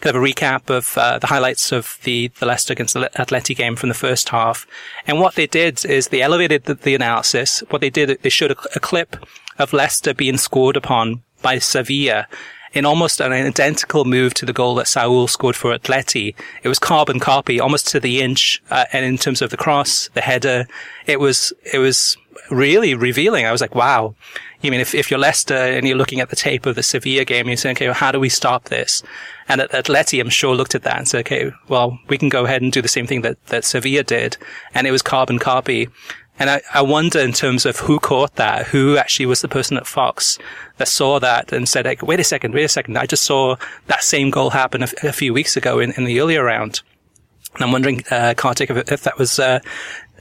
kind 0.00 0.16
of 0.16 0.22
a 0.22 0.24
recap 0.24 0.70
of 0.70 0.96
uh, 0.96 1.18
the 1.18 1.26
highlights 1.26 1.72
of 1.72 1.98
the 2.04 2.28
the 2.38 2.46
Leicester 2.46 2.72
against 2.72 2.94
the 2.94 3.10
Atleti 3.16 3.56
game 3.56 3.76
from 3.76 3.88
the 3.88 3.94
first 3.94 4.30
half. 4.30 4.66
And 5.06 5.20
what 5.20 5.34
they 5.34 5.46
did 5.46 5.84
is 5.84 6.08
they 6.08 6.22
elevated 6.22 6.64
the, 6.64 6.74
the 6.74 6.94
analysis. 6.94 7.62
What 7.70 7.80
they 7.80 7.90
did, 7.90 8.22
they 8.22 8.30
showed 8.30 8.52
a, 8.52 8.56
a 8.76 8.80
clip 8.80 9.16
of 9.58 9.72
Leicester 9.72 10.14
being 10.14 10.38
scored 10.38 10.76
upon 10.76 11.22
by 11.42 11.58
Sevilla 11.58 12.26
in 12.72 12.86
almost 12.86 13.20
an 13.20 13.32
identical 13.32 14.04
move 14.04 14.32
to 14.34 14.46
the 14.46 14.52
goal 14.52 14.74
that 14.76 14.88
Saul 14.88 15.28
scored 15.28 15.56
for 15.56 15.76
Atleti. 15.76 16.34
It 16.62 16.68
was 16.68 16.78
carbon 16.78 17.20
copy, 17.20 17.60
almost 17.60 17.88
to 17.88 18.00
the 18.00 18.22
inch. 18.22 18.62
Uh, 18.70 18.86
and 18.92 19.04
in 19.04 19.18
terms 19.18 19.42
of 19.42 19.50
the 19.50 19.56
cross, 19.56 20.08
the 20.14 20.22
header, 20.22 20.66
it 21.06 21.20
was, 21.20 21.52
it 21.70 21.78
was 21.78 22.16
really 22.50 22.94
revealing. 22.94 23.46
I 23.46 23.52
was 23.52 23.60
like, 23.60 23.74
wow. 23.74 24.14
You 24.60 24.70
mean 24.70 24.80
if, 24.80 24.94
if 24.94 25.10
you're 25.10 25.18
Leicester 25.18 25.54
and 25.54 25.86
you're 25.86 25.96
looking 25.96 26.20
at 26.20 26.30
the 26.30 26.36
tape 26.36 26.66
of 26.66 26.76
the 26.76 26.82
Sevilla 26.82 27.24
game, 27.24 27.48
you're 27.48 27.56
saying, 27.56 27.76
okay, 27.76 27.86
well, 27.86 27.94
how 27.94 28.12
do 28.12 28.20
we 28.20 28.28
stop 28.28 28.64
this? 28.64 29.02
And 29.48 29.60
Atleti, 29.60 30.20
I'm 30.20 30.28
sure, 30.28 30.54
looked 30.54 30.74
at 30.74 30.84
that 30.84 30.98
and 30.98 31.08
said, 31.08 31.20
okay, 31.20 31.52
well, 31.68 31.98
we 32.08 32.16
can 32.16 32.28
go 32.28 32.44
ahead 32.44 32.62
and 32.62 32.70
do 32.70 32.80
the 32.80 32.88
same 32.88 33.06
thing 33.06 33.22
that, 33.22 33.44
that 33.46 33.64
Sevilla 33.64 34.04
did. 34.04 34.36
And 34.74 34.86
it 34.86 34.92
was 34.92 35.02
carbon 35.02 35.38
copy. 35.38 35.88
And 36.38 36.48
I, 36.48 36.62
I 36.72 36.82
wonder 36.82 37.18
in 37.18 37.32
terms 37.32 37.66
of 37.66 37.78
who 37.78 37.98
caught 37.98 38.36
that, 38.36 38.66
who 38.66 38.96
actually 38.96 39.26
was 39.26 39.42
the 39.42 39.48
person 39.48 39.76
at 39.76 39.86
Fox 39.86 40.38
that 40.78 40.88
saw 40.88 41.18
that 41.18 41.52
and 41.52 41.68
said, 41.68 41.84
like, 41.84 42.02
wait 42.02 42.20
a 42.20 42.24
second, 42.24 42.54
wait 42.54 42.64
a 42.64 42.68
second. 42.68 42.96
I 42.96 43.06
just 43.06 43.24
saw 43.24 43.56
that 43.88 44.02
same 44.02 44.30
goal 44.30 44.50
happen 44.50 44.82
a, 44.82 44.88
a 45.02 45.12
few 45.12 45.34
weeks 45.34 45.56
ago 45.56 45.78
in, 45.78 45.92
in 45.92 46.04
the 46.04 46.20
earlier 46.20 46.44
round. 46.44 46.82
And 47.54 47.64
I'm 47.64 47.72
wondering, 47.72 48.02
uh, 48.10 48.34
Kartik, 48.36 48.70
if, 48.70 48.90
if 48.90 49.02
that 49.02 49.18
was, 49.18 49.38
uh, 49.38 49.60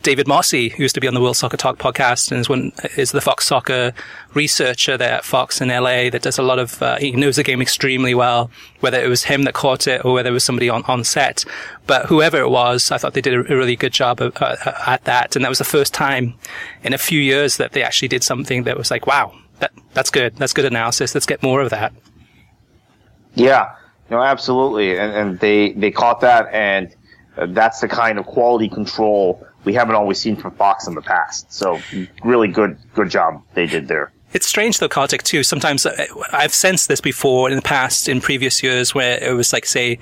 David 0.03 0.27
Mossy, 0.27 0.69
who 0.69 0.83
used 0.83 0.95
to 0.95 1.01
be 1.01 1.07
on 1.07 1.13
the 1.13 1.21
World 1.21 1.37
Soccer 1.37 1.57
Talk 1.57 1.77
podcast 1.77 2.31
and 2.31 2.39
is 2.39 2.49
one, 2.49 2.71
is 2.97 3.11
the 3.11 3.21
Fox 3.21 3.45
Soccer 3.45 3.93
researcher 4.33 4.97
there 4.97 5.13
at 5.13 5.23
Fox 5.23 5.61
in 5.61 5.69
LA 5.69 6.09
that 6.09 6.21
does 6.23 6.39
a 6.39 6.41
lot 6.43 6.57
of, 6.57 6.81
uh, 6.81 6.97
he 6.97 7.11
knows 7.11 7.35
the 7.35 7.43
game 7.43 7.61
extremely 7.61 8.15
well, 8.15 8.49
whether 8.79 8.99
it 8.99 9.07
was 9.07 9.23
him 9.23 9.43
that 9.43 9.53
caught 9.53 9.87
it 9.87 10.03
or 10.03 10.13
whether 10.13 10.29
it 10.29 10.33
was 10.33 10.43
somebody 10.43 10.69
on, 10.69 10.83
on 10.87 11.03
set. 11.03 11.45
But 11.85 12.07
whoever 12.07 12.39
it 12.39 12.49
was, 12.49 12.89
I 12.89 12.97
thought 12.97 13.13
they 13.13 13.21
did 13.21 13.33
a, 13.33 13.43
really 13.43 13.75
good 13.75 13.93
job 13.93 14.21
of, 14.21 14.35
uh, 14.41 14.55
at 14.87 15.03
that. 15.03 15.35
And 15.35 15.45
that 15.45 15.49
was 15.49 15.59
the 15.59 15.63
first 15.63 15.93
time 15.93 16.33
in 16.83 16.93
a 16.93 16.97
few 16.97 17.19
years 17.19 17.57
that 17.57 17.73
they 17.73 17.83
actually 17.83 18.07
did 18.07 18.23
something 18.23 18.63
that 18.63 18.77
was 18.77 18.89
like, 18.89 19.05
wow, 19.05 19.37
that, 19.59 19.71
that's 19.93 20.09
good. 20.09 20.35
That's 20.37 20.53
good 20.53 20.65
analysis. 20.65 21.13
Let's 21.13 21.27
get 21.27 21.43
more 21.43 21.61
of 21.61 21.69
that. 21.69 21.93
Yeah, 23.35 23.75
no, 24.09 24.21
absolutely. 24.21 24.97
And, 24.97 25.13
and 25.13 25.39
they, 25.39 25.73
they 25.73 25.91
caught 25.91 26.21
that 26.21 26.51
and 26.51 26.95
that's 27.37 27.81
the 27.81 27.87
kind 27.87 28.19
of 28.19 28.25
quality 28.25 28.67
control 28.67 29.45
we 29.63 29.73
haven't 29.73 29.95
always 29.95 30.19
seen 30.19 30.35
from 30.35 30.51
Fox 30.51 30.87
in 30.87 30.95
the 30.95 31.01
past. 31.01 31.51
So 31.51 31.79
really 32.23 32.47
good, 32.47 32.77
good 32.93 33.09
job 33.09 33.43
they 33.53 33.65
did 33.65 33.87
there. 33.87 34.11
It's 34.33 34.47
strange 34.47 34.79
though, 34.79 34.87
Kartik, 34.87 35.23
too. 35.23 35.43
Sometimes 35.43 35.85
uh, 35.85 36.05
I've 36.31 36.53
sensed 36.53 36.87
this 36.87 37.01
before 37.01 37.49
in 37.49 37.57
the 37.57 37.61
past, 37.61 38.07
in 38.07 38.21
previous 38.21 38.63
years, 38.63 38.95
where 38.95 39.21
it 39.21 39.33
was 39.33 39.51
like, 39.51 39.65
say, 39.65 39.99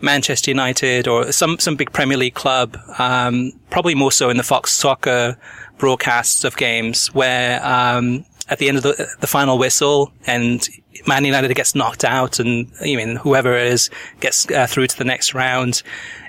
Manchester 0.00 0.50
United 0.50 1.08
or 1.08 1.32
some, 1.32 1.58
some 1.58 1.76
big 1.76 1.92
Premier 1.92 2.18
League 2.18 2.34
club, 2.34 2.76
um, 2.98 3.52
probably 3.70 3.94
more 3.94 4.12
so 4.12 4.28
in 4.28 4.36
the 4.36 4.42
Fox 4.42 4.72
soccer 4.72 5.38
broadcasts 5.78 6.44
of 6.44 6.56
games 6.56 7.14
where, 7.14 7.64
um, 7.64 8.24
at 8.48 8.58
the 8.58 8.68
end 8.68 8.76
of 8.76 8.82
the, 8.82 9.08
the 9.20 9.26
final 9.26 9.58
whistle 9.58 10.12
and 10.26 10.68
Man 11.06 11.24
United 11.24 11.54
gets 11.54 11.74
knocked 11.74 12.04
out 12.04 12.38
and 12.38 12.70
I 12.80 12.96
mean 12.96 13.16
whoever 13.16 13.56
it 13.56 13.66
is 13.72 13.90
gets 14.20 14.50
uh, 14.50 14.66
through 14.66 14.86
to 14.88 14.98
the 14.98 15.04
next 15.04 15.34
round. 15.34 15.82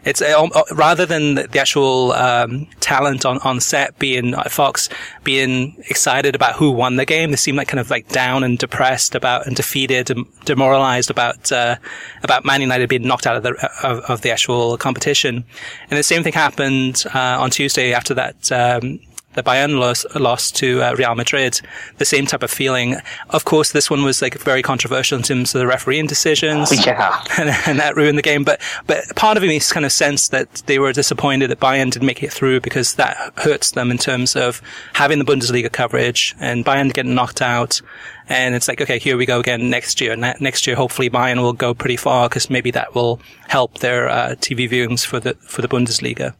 It's 0.05 0.21
uh, 0.21 0.47
uh 0.53 0.63
rather 0.73 1.05
than 1.05 1.35
the 1.35 1.59
actual 1.59 2.11
um, 2.13 2.67
talent 2.79 3.25
on, 3.25 3.39
on 3.39 3.59
set 3.59 3.97
being 3.99 4.33
uh, 4.33 4.43
Fox 4.43 4.89
being 5.23 5.75
excited 5.89 6.35
about 6.35 6.55
who 6.55 6.71
won 6.71 6.95
the 6.95 7.05
game. 7.05 7.31
They 7.31 7.37
seem 7.37 7.55
like 7.55 7.67
kind 7.67 7.79
of 7.79 7.89
like 7.89 8.07
down 8.09 8.43
and 8.43 8.57
depressed 8.57 9.15
about 9.15 9.47
and 9.47 9.55
defeated 9.55 10.09
and 10.09 10.25
demoralized 10.45 11.09
about 11.09 11.51
uh, 11.51 11.75
about 12.23 12.45
Man 12.45 12.61
United 12.61 12.89
being 12.89 13.07
knocked 13.07 13.27
out 13.27 13.35
of 13.35 13.43
the 13.43 13.53
of, 13.83 13.99
of, 14.09 14.21
the 14.21 14.31
actual 14.31 14.77
competition. 14.77 15.43
And 15.89 15.99
the 15.99 16.03
same 16.03 16.23
thing 16.23 16.33
happened 16.33 17.03
uh, 17.13 17.37
on 17.39 17.49
Tuesday 17.49 17.93
after 17.93 18.13
that. 18.13 18.51
Um, 18.51 18.99
the 19.35 19.43
Bayern 19.43 19.79
loss, 19.79 20.05
lost 20.15 20.55
to 20.57 20.81
uh, 20.81 20.95
Real 20.95 21.15
Madrid, 21.15 21.59
the 21.97 22.05
same 22.05 22.25
type 22.25 22.43
of 22.43 22.51
feeling. 22.51 22.97
Of 23.29 23.45
course, 23.45 23.71
this 23.71 23.89
one 23.89 24.03
was 24.03 24.21
like 24.21 24.37
very 24.39 24.61
controversial 24.61 25.17
in 25.17 25.23
terms 25.23 25.53
of 25.53 25.59
the 25.59 25.67
refereeing 25.67 26.07
decisions. 26.07 26.71
Yeah. 26.83 27.23
And, 27.37 27.49
and, 27.65 27.79
that 27.79 27.95
ruined 27.95 28.17
the 28.17 28.21
game. 28.21 28.43
But, 28.43 28.59
but 28.87 29.03
part 29.15 29.37
of 29.37 29.43
me 29.43 29.57
kind 29.59 29.85
of 29.85 29.91
sensed 29.91 30.31
that 30.31 30.51
they 30.65 30.79
were 30.79 30.91
disappointed 30.91 31.49
that 31.49 31.61
Bayern 31.61 31.91
didn't 31.91 32.05
make 32.05 32.21
it 32.23 32.33
through 32.33 32.59
because 32.59 32.95
that 32.95 33.15
hurts 33.37 33.71
them 33.71 33.89
in 33.89 33.97
terms 33.97 34.35
of 34.35 34.61
having 34.93 35.17
the 35.17 35.25
Bundesliga 35.25 35.71
coverage 35.71 36.35
and 36.39 36.65
Bayern 36.65 36.91
getting 36.91 37.15
knocked 37.15 37.41
out. 37.41 37.79
And 38.27 38.53
it's 38.53 38.67
like, 38.67 38.81
okay, 38.81 38.99
here 38.99 39.15
we 39.15 39.25
go 39.25 39.39
again 39.39 39.69
next 39.69 40.01
year. 40.01 40.11
And 40.11 40.21
next 40.41 40.67
year, 40.67 40.75
hopefully 40.75 41.09
Bayern 41.09 41.41
will 41.41 41.53
go 41.53 41.73
pretty 41.73 41.97
far 41.97 42.27
because 42.27 42.49
maybe 42.49 42.71
that 42.71 42.95
will 42.95 43.21
help 43.47 43.79
their 43.79 44.09
uh, 44.09 44.35
TV 44.35 44.69
viewings 44.69 45.05
for 45.05 45.21
the, 45.21 45.35
for 45.35 45.61
the 45.61 45.69
Bundesliga. 45.69 46.33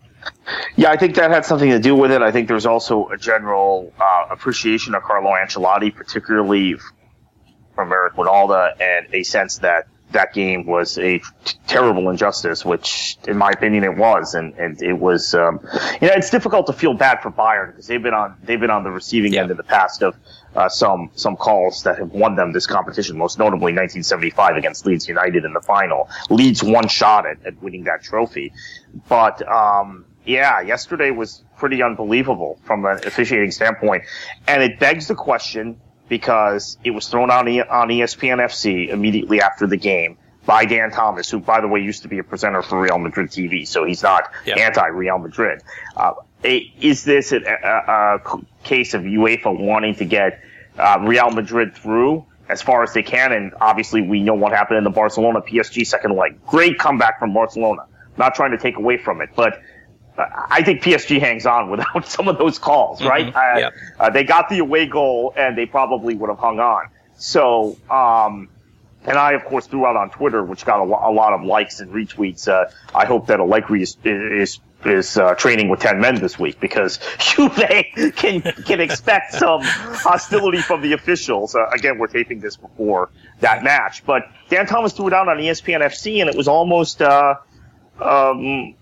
Yeah, 0.76 0.92
I 0.92 0.98
think 0.98 1.16
that 1.16 1.32
had 1.32 1.46
something 1.46 1.70
to 1.70 1.80
do 1.80 1.96
with 1.96 2.12
it. 2.12 2.22
I 2.22 2.32
think 2.32 2.48
there's 2.48 2.66
also 2.66 3.08
a 3.10 3.18
general 3.18 3.94
uh, 4.00 4.26
appreciation 4.32 4.96
of 4.96 5.04
Carlo 5.04 5.32
Ancelotti, 5.32 5.94
particularly 5.94 6.76
from 7.76 7.92
Eric 7.92 8.14
Wynalda, 8.14 8.80
and 8.82 9.08
a 9.14 9.24
sense 9.24 9.60
that 9.60 9.88
that 10.14 10.34
game 10.34 10.66
was 10.66 10.98
a 10.98 11.18
t- 11.20 11.24
terrible 11.68 12.10
injustice, 12.10 12.64
which, 12.64 13.18
in 13.28 13.38
my 13.38 13.50
opinion, 13.50 13.84
it 13.84 13.96
was, 13.98 14.34
and 14.34 14.54
and 14.56 14.82
it 14.82 14.94
was. 14.94 15.34
Um, 15.36 15.60
you 16.02 16.08
know, 16.08 16.14
it's 16.16 16.30
difficult 16.30 16.68
to 16.68 16.74
feel 16.74 16.94
bad 16.94 17.22
for 17.22 17.30
Bayern 17.30 17.72
because 17.72 17.88
they've 17.88 18.02
been 18.02 18.14
on 18.14 18.36
they've 18.44 18.60
been 18.60 18.70
on 18.70 18.84
the 18.84 18.92
receiving 18.92 19.34
yeah. 19.34 19.42
end 19.42 19.52
in 19.52 19.58
the 19.58 19.64
past 19.64 20.02
of 20.02 20.16
uh, 20.56 20.70
some 20.70 21.12
some 21.16 21.36
calls 21.36 21.84
that 21.84 21.98
have 21.98 22.12
won 22.12 22.36
them 22.36 22.54
this 22.54 22.68
competition. 22.68 23.18
Most 23.18 23.38
notably, 23.38 23.74
1975 23.74 24.56
against 24.56 24.86
Leeds 24.86 25.08
United 25.08 25.46
in 25.46 25.54
the 25.54 25.62
final. 25.62 26.10
Leeds 26.30 26.64
one 26.64 26.88
shot 26.88 27.26
at, 27.26 27.46
at 27.46 27.62
winning 27.62 27.84
that 27.84 28.04
trophy, 28.04 28.54
but. 29.10 29.46
Um, 29.48 30.06
yeah, 30.26 30.62
yesterday 30.62 31.12
was 31.12 31.44
pretty 31.58 31.84
unbelievable 31.84 32.60
from 32.64 32.86
an 32.86 33.00
officiating 33.06 33.52
standpoint, 33.52 34.04
and 34.48 34.64
it 34.64 34.80
begs 34.80 35.08
the 35.08 35.16
question 35.16 35.80
because 36.10 36.78
it 36.84 36.92
was 36.92 37.08
thrown 37.08 37.32
on 37.32 37.48
on 37.48 37.88
ESPN 37.90 38.44
FC 38.44 38.90
immediately 38.90 39.42
after 39.42 39.68
the 39.68 39.78
game 39.78 40.18
by 40.46 40.66
Dan 40.66 40.92
Thomas, 40.92 41.30
who, 41.30 41.40
by 41.40 41.62
the 41.62 41.68
way, 41.68 41.80
used 41.80 42.02
to 42.04 42.08
be 42.08 42.20
a 42.20 42.24
presenter 42.24 42.62
for 42.62 42.82
Real 42.82 42.98
Madrid 42.98 43.30
TV, 43.30 43.68
so 43.68 43.86
he's 43.86 44.04
not 44.04 44.30
anti 44.46 44.88
Real 44.88 45.18
Madrid. 45.18 45.62
Uh, 45.96 46.14
is 46.44 47.06
this 47.06 47.32
a, 47.32 47.38
a, 47.38 48.18
a, 48.18 48.42
case 48.64 48.94
of 48.94 49.04
UEFA 49.04 49.58
wanting 49.58 49.96
to 49.96 50.06
get 50.06 50.42
uh, 50.78 51.00
Real 51.02 51.32
Madrid 51.32 51.74
through 51.74 52.26
as 52.50 52.62
far 52.62 52.84
as 52.84 52.94
they 52.94 53.04
can? 53.04 53.32
And 53.32 53.54
obviously, 53.62 54.02
we 54.02 54.22
know 54.22 54.34
what 54.34 54.52
happened 54.52 54.80
in 54.80 54.84
the 54.84 54.90
Barcelona 54.90 55.42
PSG 55.42 55.88
second 55.88 56.16
leg. 56.16 56.46
Great 56.46 56.78
comeback 56.78 57.20
from 57.20 57.34
Barcelona. 57.34 57.86
Not 58.18 58.36
trying 58.36 58.52
to 58.52 58.58
take 58.58 58.76
away 58.76 58.98
from 58.98 59.22
it, 59.22 59.30
but 59.36 59.62
I 60.18 60.62
think 60.64 60.84
PSG 60.84 61.20
hangs 61.20 61.46
on 61.46 61.70
without 61.70 62.06
some 62.08 62.28
of 62.28 62.38
those 62.38 62.60
calls, 62.60 63.00
mm-hmm. 63.00 63.08
right? 63.08 63.36
Uh, 63.36 63.60
yep. 63.60 63.74
uh, 64.00 64.10
they 64.10 64.24
got 64.24 64.50
the 64.50 64.60
away 64.60 64.86
goal, 64.86 65.34
and 65.36 65.58
they 65.58 65.66
probably 65.66 66.16
would 66.16 66.30
have 66.30 66.40
hung 66.40 66.60
on. 66.60 66.88
So, 67.16 67.78
um, 67.90 68.50
and 69.06 69.18
I, 69.18 69.34
of 69.34 69.46
course, 69.46 69.68
threw 69.68 69.86
out 69.86 69.96
on 69.96 70.10
Twitter, 70.10 70.44
which 70.44 70.66
got 70.66 70.80
a, 70.80 70.84
lo- 70.84 71.02
a 71.02 71.12
lot 71.12 71.34
of 71.34 71.44
likes 71.44 71.80
and 71.80 71.92
retweets. 71.92 72.48
Uh, 72.48 72.70
I 72.94 73.06
hope 73.06 73.28
that 73.28 73.40
Allegri 73.40 73.82
is 73.82 73.98
is, 74.04 74.60
is 74.86 75.18
uh, 75.18 75.36
training 75.36 75.70
with 75.70 75.80
ten 75.80 76.00
men 76.00 76.16
this 76.16 76.38
week 76.38 76.60
because 76.60 77.00
Juve 77.20 77.56
can 78.16 78.42
can 78.42 78.82
expect 78.82 79.34
some 79.34 79.62
hostility 79.64 80.60
from 80.60 80.82
the 80.82 80.94
officials. 80.94 81.56
Uh, 81.56 81.68
again, 81.70 81.98
we're 81.98 82.08
taping 82.08 82.40
this 82.40 82.56
before 82.56 83.10
that 83.40 83.64
match, 83.64 84.06
but 84.06 84.24
Dan 84.50 84.68
Thomas 84.68 84.94
threw 84.94 85.08
it 85.08 85.14
out 85.14 85.28
on 85.28 85.38
ESPN 85.38 85.82
FC, 85.82 86.22
and 86.22 86.30
it 86.30 86.36
was 86.36 86.48
almost. 86.48 87.02
Uh, 87.02 87.36
um, 88.00 88.76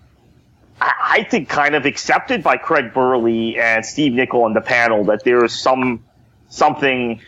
I 0.80 1.26
think 1.30 1.48
kind 1.48 1.74
of 1.74 1.86
accepted 1.86 2.42
by 2.42 2.56
Craig 2.56 2.92
Burley 2.92 3.58
and 3.58 3.84
Steve 3.84 4.12
Nicol 4.12 4.44
on 4.44 4.54
the 4.54 4.60
panel 4.60 5.04
that 5.04 5.22
there 5.24 5.44
is 5.44 5.58
some 5.58 6.04
something 6.48 7.20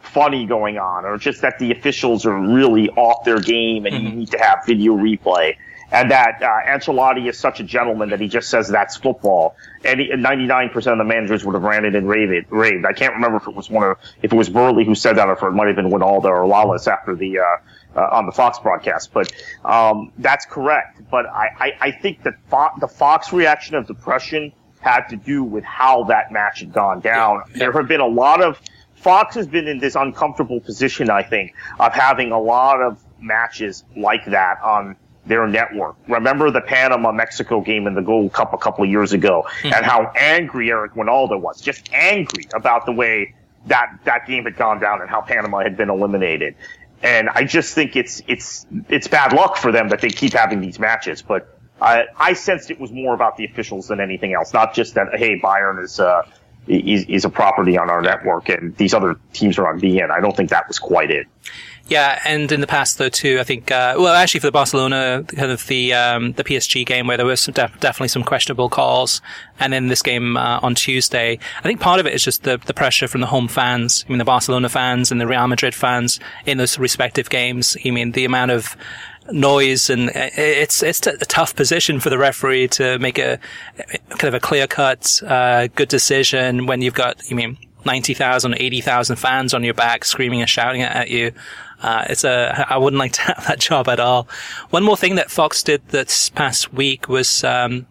funny 0.00 0.46
going 0.46 0.78
on, 0.78 1.04
or 1.04 1.18
just 1.18 1.42
that 1.42 1.58
the 1.58 1.72
officials 1.72 2.24
are 2.24 2.38
really 2.38 2.88
off 2.90 3.24
their 3.24 3.40
game 3.40 3.86
and 3.86 3.94
mm-hmm. 3.94 4.06
you 4.06 4.12
need 4.12 4.30
to 4.30 4.38
have 4.38 4.64
video 4.66 4.96
replay. 4.96 5.56
And 5.90 6.10
that 6.10 6.42
uh, 6.42 6.48
Ancelotti 6.66 7.28
is 7.28 7.38
such 7.38 7.60
a 7.60 7.62
gentleman 7.62 8.10
that 8.10 8.20
he 8.20 8.26
just 8.26 8.48
says 8.48 8.68
that's 8.68 8.96
football. 8.96 9.54
And 9.84 10.00
99% 10.00 10.74
of 10.74 10.98
the 10.98 11.04
managers 11.04 11.44
would 11.44 11.54
have 11.54 11.62
ran 11.62 11.84
it 11.84 11.94
and 11.94 12.08
raved, 12.08 12.50
raved. 12.50 12.84
I 12.86 12.92
can't 12.92 13.14
remember 13.14 13.36
if 13.36 13.46
it 13.46 13.54
was 13.54 13.70
one 13.70 13.90
of, 13.90 13.98
if 14.22 14.32
it 14.32 14.36
was 14.36 14.48
Burley 14.48 14.84
who 14.84 14.94
said 14.94 15.18
that 15.18 15.28
or 15.28 15.34
if 15.34 15.42
it 15.42 15.50
might 15.50 15.68
have 15.68 15.76
been 15.76 15.90
Wynalda 15.90 16.24
or 16.24 16.44
Lalas 16.46 16.90
after 16.90 17.14
the, 17.14 17.38
uh, 17.38 17.42
uh, 17.96 18.08
on 18.12 18.26
the 18.26 18.32
Fox 18.32 18.58
broadcast. 18.58 19.12
But 19.12 19.32
um, 19.64 20.12
that's 20.18 20.46
correct. 20.46 21.02
But 21.10 21.26
I, 21.26 21.48
I, 21.58 21.72
I 21.80 21.90
think 21.90 22.22
that 22.24 22.34
Fo- 22.48 22.78
the 22.80 22.88
Fox 22.88 23.32
reaction 23.32 23.76
of 23.76 23.86
depression 23.86 24.52
had 24.80 25.08
to 25.08 25.16
do 25.16 25.42
with 25.42 25.64
how 25.64 26.04
that 26.04 26.30
match 26.30 26.60
had 26.60 26.72
gone 26.72 27.00
down. 27.00 27.42
There 27.54 27.72
have 27.72 27.88
been 27.88 28.00
a 28.00 28.06
lot 28.06 28.42
of 28.42 28.60
Fox 28.96 29.34
has 29.34 29.46
been 29.46 29.68
in 29.68 29.78
this 29.78 29.96
uncomfortable 29.96 30.60
position, 30.60 31.10
I 31.10 31.22
think, 31.22 31.54
of 31.78 31.92
having 31.92 32.32
a 32.32 32.40
lot 32.40 32.80
of 32.80 33.02
matches 33.20 33.84
like 33.94 34.24
that 34.26 34.62
on 34.62 34.96
their 35.26 35.46
network. 35.46 35.96
Remember 36.08 36.50
the 36.50 36.60
Panama 36.60 37.12
Mexico 37.12 37.60
game 37.60 37.86
in 37.86 37.94
the 37.94 38.02
Gold 38.02 38.32
Cup 38.32 38.52
a 38.52 38.58
couple 38.58 38.84
of 38.84 38.90
years 38.90 39.12
ago 39.12 39.44
mm-hmm. 39.46 39.74
and 39.74 39.84
how 39.84 40.12
angry 40.14 40.70
Eric 40.70 40.94
Wynalda 40.94 41.38
was, 41.38 41.60
just 41.60 41.92
angry 41.92 42.46
about 42.54 42.86
the 42.86 42.92
way 42.92 43.34
that 43.66 43.98
that 44.04 44.26
game 44.26 44.44
had 44.44 44.56
gone 44.56 44.80
down 44.80 45.00
and 45.00 45.08
how 45.08 45.20
Panama 45.20 45.60
had 45.60 45.76
been 45.76 45.90
eliminated. 45.90 46.54
And 47.04 47.28
I 47.28 47.44
just 47.44 47.74
think 47.74 47.96
it's 47.96 48.22
it's 48.26 48.66
it's 48.88 49.06
bad 49.08 49.34
luck 49.34 49.58
for 49.58 49.70
them 49.70 49.90
that 49.90 50.00
they 50.00 50.08
keep 50.08 50.32
having 50.32 50.62
these 50.62 50.78
matches. 50.78 51.20
But 51.20 51.58
I 51.80 52.06
I 52.16 52.32
sensed 52.32 52.70
it 52.70 52.80
was 52.80 52.90
more 52.90 53.14
about 53.14 53.36
the 53.36 53.44
officials 53.44 53.88
than 53.88 54.00
anything 54.00 54.32
else, 54.32 54.54
not 54.54 54.74
just 54.74 54.94
that 54.94 55.14
hey 55.14 55.38
Bayern 55.38 55.84
is 55.84 56.00
uh 56.00 56.22
is, 56.66 57.04
is 57.04 57.26
a 57.26 57.28
property 57.28 57.76
on 57.76 57.90
our 57.90 58.00
network 58.00 58.48
and 58.48 58.74
these 58.78 58.94
other 58.94 59.16
teams 59.34 59.58
are 59.58 59.68
on 59.68 59.78
beIN. 59.78 60.10
I 60.10 60.20
don't 60.20 60.34
think 60.34 60.48
that 60.48 60.66
was 60.66 60.78
quite 60.78 61.10
it. 61.10 61.26
Yeah, 61.86 62.20
and 62.24 62.50
in 62.50 62.62
the 62.62 62.66
past 62.66 62.96
though 62.96 63.10
too, 63.10 63.38
I 63.40 63.44
think 63.44 63.70
uh, 63.70 63.94
well 63.98 64.14
actually 64.14 64.40
for 64.40 64.46
the 64.46 64.52
Barcelona 64.52 65.22
kind 65.28 65.50
of 65.50 65.66
the 65.66 65.92
um, 65.92 66.32
the 66.32 66.42
PSG 66.42 66.86
game 66.86 67.06
where 67.06 67.18
there 67.18 67.26
was 67.26 67.44
def- 67.44 67.78
definitely 67.80 68.08
some 68.08 68.24
questionable 68.24 68.70
calls, 68.70 69.20
and 69.60 69.70
then 69.72 69.88
this 69.88 70.00
game 70.00 70.38
uh, 70.38 70.60
on 70.62 70.74
Tuesday, 70.74 71.38
I 71.58 71.62
think 71.62 71.80
part 71.80 72.00
of 72.00 72.06
it 72.06 72.14
is 72.14 72.24
just 72.24 72.44
the 72.44 72.56
the 72.56 72.72
pressure 72.72 73.06
from 73.06 73.20
the 73.20 73.26
home 73.26 73.48
fans. 73.48 74.04
I 74.08 74.10
mean 74.10 74.18
the 74.18 74.24
Barcelona 74.24 74.70
fans 74.70 75.12
and 75.12 75.20
the 75.20 75.26
Real 75.26 75.46
Madrid 75.46 75.74
fans 75.74 76.20
in 76.46 76.56
those 76.56 76.78
respective 76.78 77.28
games. 77.28 77.76
I 77.84 77.90
mean 77.90 78.12
the 78.12 78.24
amount 78.24 78.50
of 78.50 78.76
noise 79.30 79.90
and 79.90 80.10
it's 80.14 80.82
it's 80.82 81.06
a 81.06 81.16
tough 81.16 81.54
position 81.54 82.00
for 82.00 82.10
the 82.10 82.18
referee 82.18 82.68
to 82.68 82.98
make 82.98 83.18
a 83.18 83.38
kind 84.10 84.24
of 84.24 84.34
a 84.34 84.40
clear 84.40 84.66
cut 84.66 85.22
uh, 85.26 85.66
good 85.68 85.88
decision 85.88 86.66
when 86.66 86.82
you've 86.82 86.94
got 86.94 87.20
I 87.30 87.34
mean 87.34 87.56
90,000 87.86 88.54
80,000 88.54 89.16
fans 89.16 89.54
on 89.54 89.64
your 89.64 89.74
back 89.74 90.04
screaming 90.04 90.40
and 90.40 90.50
shouting 90.50 90.82
at 90.82 91.10
you 91.10 91.32
uh, 91.84 92.06
it's 92.08 92.24
a, 92.24 92.66
I 92.68 92.78
wouldn't 92.78 92.98
like 92.98 93.12
to 93.12 93.20
have 93.34 93.46
that 93.46 93.60
job 93.60 93.88
at 93.88 94.00
all. 94.00 94.26
One 94.70 94.82
more 94.82 94.96
thing 94.96 95.16
that 95.16 95.30
Fox 95.30 95.62
did 95.62 95.86
this 95.88 96.30
past 96.30 96.72
week 96.72 97.08
was, 97.08 97.44
um, 97.44 97.86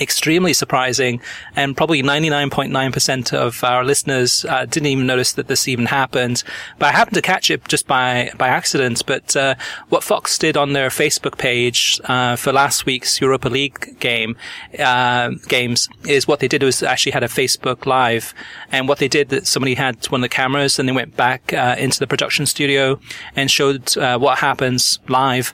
extremely 0.00 0.52
surprising 0.52 1.20
and 1.56 1.76
probably 1.76 2.02
99.9% 2.02 3.32
of 3.32 3.62
our 3.64 3.84
listeners 3.84 4.44
uh, 4.44 4.64
didn't 4.66 4.86
even 4.86 5.06
notice 5.06 5.32
that 5.32 5.48
this 5.48 5.68
even 5.68 5.86
happened. 5.86 6.42
But 6.78 6.86
i 6.86 6.92
happened 6.92 7.14
to 7.14 7.22
catch 7.22 7.50
it 7.50 7.66
just 7.68 7.86
by 7.86 8.30
by 8.36 8.48
accident 8.48 9.02
but 9.06 9.36
uh, 9.36 9.54
what 9.88 10.02
fox 10.02 10.38
did 10.38 10.56
on 10.56 10.72
their 10.72 10.88
facebook 10.88 11.38
page 11.38 12.00
uh, 12.04 12.36
for 12.36 12.52
last 12.52 12.86
week's 12.86 13.20
europa 13.20 13.48
league 13.48 13.98
game 14.00 14.36
uh, 14.78 15.30
games 15.48 15.88
is 16.06 16.26
what 16.28 16.40
they 16.40 16.48
did 16.48 16.62
was 16.62 16.82
actually 16.82 17.12
had 17.12 17.22
a 17.22 17.28
facebook 17.28 17.86
live. 17.86 18.34
And 18.72 18.88
what 18.88 18.98
they 18.98 19.08
did 19.08 19.28
that 19.30 19.46
somebody 19.46 19.74
had 19.74 20.06
one 20.06 20.20
of 20.20 20.22
the 20.22 20.34
cameras 20.42 20.78
and 20.78 20.88
they 20.88 20.92
went 20.92 21.16
back 21.16 21.52
uh, 21.52 21.76
into 21.78 21.98
the 21.98 22.06
production 22.06 22.46
studio 22.46 23.00
and 23.36 23.50
showed 23.50 23.96
uh, 23.96 24.18
what 24.18 24.38
happens 24.38 24.98
live 25.08 25.52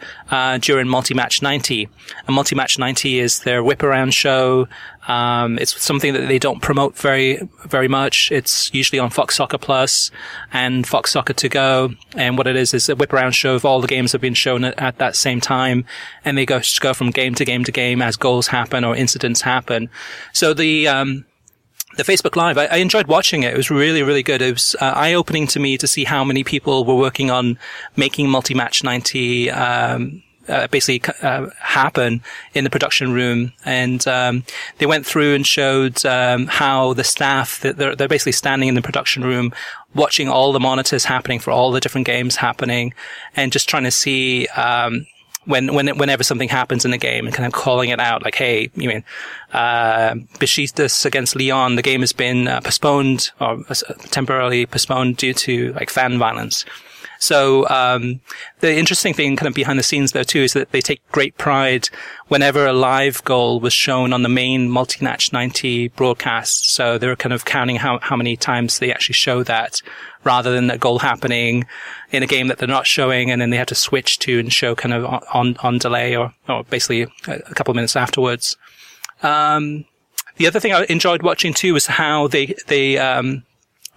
during 0.60 0.88
multi-match 0.88 1.42
90 1.42 1.88
and 2.26 2.34
multi-match 2.34 2.78
90 2.78 3.18
is 3.18 3.40
their 3.40 3.62
whip 3.62 3.82
around 3.82 4.12
show 4.14 4.35
Um, 5.08 5.58
it's 5.58 5.80
something 5.82 6.12
that 6.14 6.26
they 6.26 6.38
don't 6.38 6.60
promote 6.60 6.96
very, 6.96 7.48
very 7.66 7.88
much. 7.88 8.32
It's 8.32 8.72
usually 8.74 8.98
on 8.98 9.10
Fox 9.10 9.36
Soccer 9.36 9.58
Plus 9.58 10.10
and 10.52 10.86
Fox 10.86 11.12
Soccer 11.12 11.32
to 11.34 11.48
go. 11.48 11.94
And 12.16 12.36
what 12.36 12.46
it 12.46 12.56
is 12.56 12.74
is 12.74 12.88
a 12.88 12.96
whip 12.96 13.12
around 13.12 13.32
show 13.32 13.54
of 13.54 13.64
all 13.64 13.80
the 13.80 13.86
games 13.86 14.12
have 14.12 14.20
been 14.20 14.34
shown 14.34 14.64
at, 14.64 14.78
at 14.78 14.98
that 14.98 15.14
same 15.14 15.40
time. 15.40 15.84
And 16.24 16.36
they 16.36 16.46
go, 16.46 16.60
go 16.80 16.92
from 16.92 17.10
game 17.10 17.34
to 17.36 17.44
game 17.44 17.64
to 17.64 17.72
game 17.72 18.02
as 18.02 18.16
goals 18.16 18.48
happen 18.48 18.84
or 18.84 18.96
incidents 18.96 19.42
happen. 19.42 19.88
So 20.32 20.54
the, 20.54 20.88
um, 20.88 21.24
the 21.96 22.02
Facebook 22.02 22.36
Live, 22.36 22.58
I, 22.58 22.66
I, 22.66 22.76
enjoyed 22.76 23.06
watching 23.06 23.42
it. 23.42 23.54
It 23.54 23.56
was 23.56 23.70
really, 23.70 24.02
really 24.02 24.22
good. 24.22 24.42
It 24.42 24.52
was 24.52 24.76
uh, 24.80 24.92
eye-opening 24.94 25.46
to 25.48 25.60
me 25.60 25.78
to 25.78 25.86
see 25.86 26.04
how 26.04 26.24
many 26.24 26.44
people 26.44 26.84
were 26.84 26.96
working 26.96 27.30
on 27.30 27.58
making 27.96 28.28
multi-match 28.28 28.84
90, 28.84 29.50
um, 29.50 30.22
uh, 30.48 30.66
basically 30.68 31.02
uh, 31.22 31.48
happen 31.58 32.22
in 32.54 32.64
the 32.64 32.70
production 32.70 33.12
room. 33.12 33.52
And 33.64 34.06
um, 34.06 34.44
they 34.78 34.86
went 34.86 35.06
through 35.06 35.34
and 35.34 35.46
showed 35.46 36.04
um, 36.04 36.46
how 36.46 36.94
the 36.94 37.04
staff 37.04 37.60
they're, 37.60 37.96
they're 37.96 38.08
basically 38.08 38.32
standing 38.32 38.68
in 38.68 38.74
the 38.74 38.82
production 38.82 39.24
room, 39.24 39.52
watching 39.94 40.28
all 40.28 40.52
the 40.52 40.60
monitors 40.60 41.04
happening 41.04 41.38
for 41.38 41.50
all 41.50 41.72
the 41.72 41.80
different 41.80 42.06
games 42.06 42.36
happening, 42.36 42.94
and 43.34 43.52
just 43.52 43.68
trying 43.68 43.84
to 43.84 43.90
see. 43.90 44.46
Um, 44.48 45.06
when, 45.46 45.74
when, 45.74 45.96
whenever 45.96 46.24
something 46.24 46.48
happens 46.48 46.84
in 46.84 46.90
the 46.90 46.98
game 46.98 47.24
and 47.24 47.32
kind 47.32 47.46
of 47.46 47.52
calling 47.52 47.90
it 47.90 48.00
out, 48.00 48.24
like, 48.24 48.34
hey, 48.34 48.68
you 48.74 48.88
mean, 48.88 49.04
uh, 49.52 50.16
against 51.04 51.36
Lyon, 51.36 51.76
the 51.76 51.82
game 51.82 52.00
has 52.00 52.12
been 52.12 52.48
uh, 52.48 52.60
postponed 52.60 53.30
or 53.40 53.62
uh, 53.68 53.74
temporarily 54.10 54.66
postponed 54.66 55.18
due 55.18 55.32
to 55.34 55.72
like 55.74 55.88
fan 55.88 56.18
violence. 56.18 56.64
So 57.18 57.68
um, 57.68 58.20
the 58.60 58.76
interesting 58.76 59.14
thing, 59.14 59.36
kind 59.36 59.48
of 59.48 59.54
behind 59.54 59.78
the 59.78 59.82
scenes, 59.82 60.12
though, 60.12 60.22
too, 60.22 60.40
is 60.40 60.52
that 60.52 60.72
they 60.72 60.80
take 60.80 61.00
great 61.12 61.36
pride 61.38 61.88
whenever 62.28 62.66
a 62.66 62.72
live 62.72 63.22
goal 63.24 63.60
was 63.60 63.72
shown 63.72 64.12
on 64.12 64.22
the 64.22 64.28
main 64.28 64.70
multi-match 64.70 65.32
90 65.32 65.88
broadcast. 65.88 66.70
So 66.70 66.98
they're 66.98 67.16
kind 67.16 67.32
of 67.32 67.44
counting 67.44 67.76
how 67.76 67.98
how 68.00 68.16
many 68.16 68.36
times 68.36 68.78
they 68.78 68.92
actually 68.92 69.14
show 69.14 69.42
that, 69.44 69.82
rather 70.24 70.52
than 70.52 70.70
a 70.70 70.78
goal 70.78 70.98
happening 70.98 71.66
in 72.10 72.22
a 72.22 72.26
game 72.26 72.48
that 72.48 72.58
they're 72.58 72.68
not 72.68 72.86
showing, 72.86 73.30
and 73.30 73.40
then 73.40 73.50
they 73.50 73.56
have 73.56 73.68
to 73.68 73.74
switch 73.74 74.18
to 74.20 74.38
and 74.38 74.52
show 74.52 74.74
kind 74.74 74.94
of 74.94 75.04
on 75.32 75.56
on 75.58 75.78
delay 75.78 76.16
or 76.16 76.34
or 76.48 76.64
basically 76.64 77.02
a, 77.02 77.08
a 77.50 77.54
couple 77.54 77.72
of 77.72 77.76
minutes 77.76 77.96
afterwards. 77.96 78.56
Um, 79.22 79.86
the 80.36 80.46
other 80.46 80.60
thing 80.60 80.72
I 80.72 80.84
enjoyed 80.88 81.22
watching 81.22 81.54
too 81.54 81.72
was 81.72 81.86
how 81.86 82.28
they 82.28 82.54
they 82.66 82.98
um, 82.98 83.44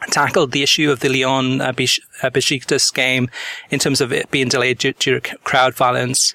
tackled 0.07 0.51
the 0.51 0.63
issue 0.63 0.91
of 0.91 0.99
the 1.01 1.09
Lyon 1.09 1.61
uh, 1.61 1.71
Besiktas 1.73 2.93
game 2.93 3.29
in 3.69 3.79
terms 3.79 4.01
of 4.01 4.11
it 4.11 4.29
being 4.31 4.47
delayed 4.47 4.77
due, 4.77 4.93
due 4.93 5.19
to 5.19 5.37
crowd 5.39 5.75
violence. 5.75 6.33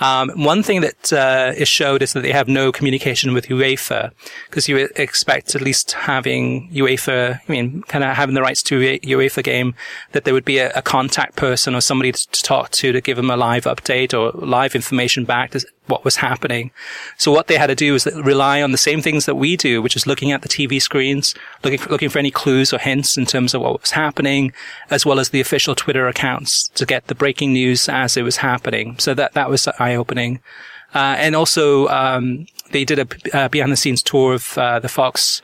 Um, 0.00 0.30
one 0.30 0.64
thing 0.64 0.80
that 0.80 1.12
uh, 1.12 1.52
is 1.56 1.68
showed 1.68 2.02
is 2.02 2.12
that 2.12 2.22
they 2.22 2.32
have 2.32 2.48
no 2.48 2.72
communication 2.72 3.34
with 3.34 3.46
UEFA 3.46 4.10
because 4.48 4.68
you 4.68 4.88
expect 4.96 5.54
at 5.54 5.60
least 5.60 5.92
having 5.92 6.68
UEFA, 6.72 7.36
I 7.36 7.52
mean, 7.52 7.82
kind 7.82 8.02
of 8.02 8.16
having 8.16 8.34
the 8.34 8.42
rights 8.42 8.64
to 8.64 8.82
a 8.82 8.98
UEFA 9.00 9.44
game, 9.44 9.74
that 10.10 10.24
there 10.24 10.34
would 10.34 10.44
be 10.44 10.58
a, 10.58 10.72
a 10.72 10.82
contact 10.82 11.36
person 11.36 11.76
or 11.76 11.80
somebody 11.80 12.10
to, 12.10 12.42
talk 12.42 12.70
to 12.70 12.90
to 12.90 13.00
give 13.00 13.16
them 13.16 13.30
a 13.30 13.36
live 13.36 13.64
update 13.64 14.12
or 14.18 14.32
live 14.44 14.74
information 14.74 15.24
back 15.24 15.52
to, 15.52 15.64
what 15.86 16.04
was 16.04 16.16
happening. 16.16 16.70
So 17.18 17.32
what 17.32 17.48
they 17.48 17.56
had 17.56 17.66
to 17.66 17.74
do 17.74 17.92
was 17.92 18.06
rely 18.06 18.62
on 18.62 18.72
the 18.72 18.78
same 18.78 19.00
things 19.00 19.26
that 19.26 19.34
we 19.34 19.56
do, 19.56 19.82
which 19.82 19.96
is 19.96 20.06
looking 20.06 20.32
at 20.32 20.42
the 20.42 20.48
TV 20.48 20.80
screens, 20.80 21.34
looking 21.64 21.78
for, 21.78 21.90
looking 21.90 22.08
for 22.08 22.18
any 22.18 22.30
clues 22.30 22.72
or 22.72 22.78
hints 22.78 23.16
in 23.16 23.26
terms 23.26 23.54
of 23.54 23.62
what 23.62 23.80
was 23.80 23.90
happening, 23.90 24.52
as 24.90 25.04
well 25.04 25.18
as 25.18 25.30
the 25.30 25.40
official 25.40 25.74
Twitter 25.74 26.06
accounts 26.06 26.68
to 26.68 26.86
get 26.86 27.06
the 27.08 27.14
breaking 27.14 27.52
news 27.52 27.88
as 27.88 28.16
it 28.16 28.22
was 28.22 28.36
happening. 28.38 28.98
So 28.98 29.14
that, 29.14 29.32
that 29.34 29.50
was 29.50 29.66
eye 29.78 29.94
opening. 29.94 30.40
Uh, 30.94 31.16
and 31.18 31.34
also, 31.34 31.88
um, 31.88 32.46
they 32.70 32.84
did 32.84 32.98
a 32.98 33.36
uh, 33.36 33.48
behind 33.48 33.72
the 33.72 33.76
scenes 33.76 34.02
tour 34.02 34.34
of 34.34 34.58
uh, 34.58 34.78
the 34.78 34.88
Fox 34.88 35.40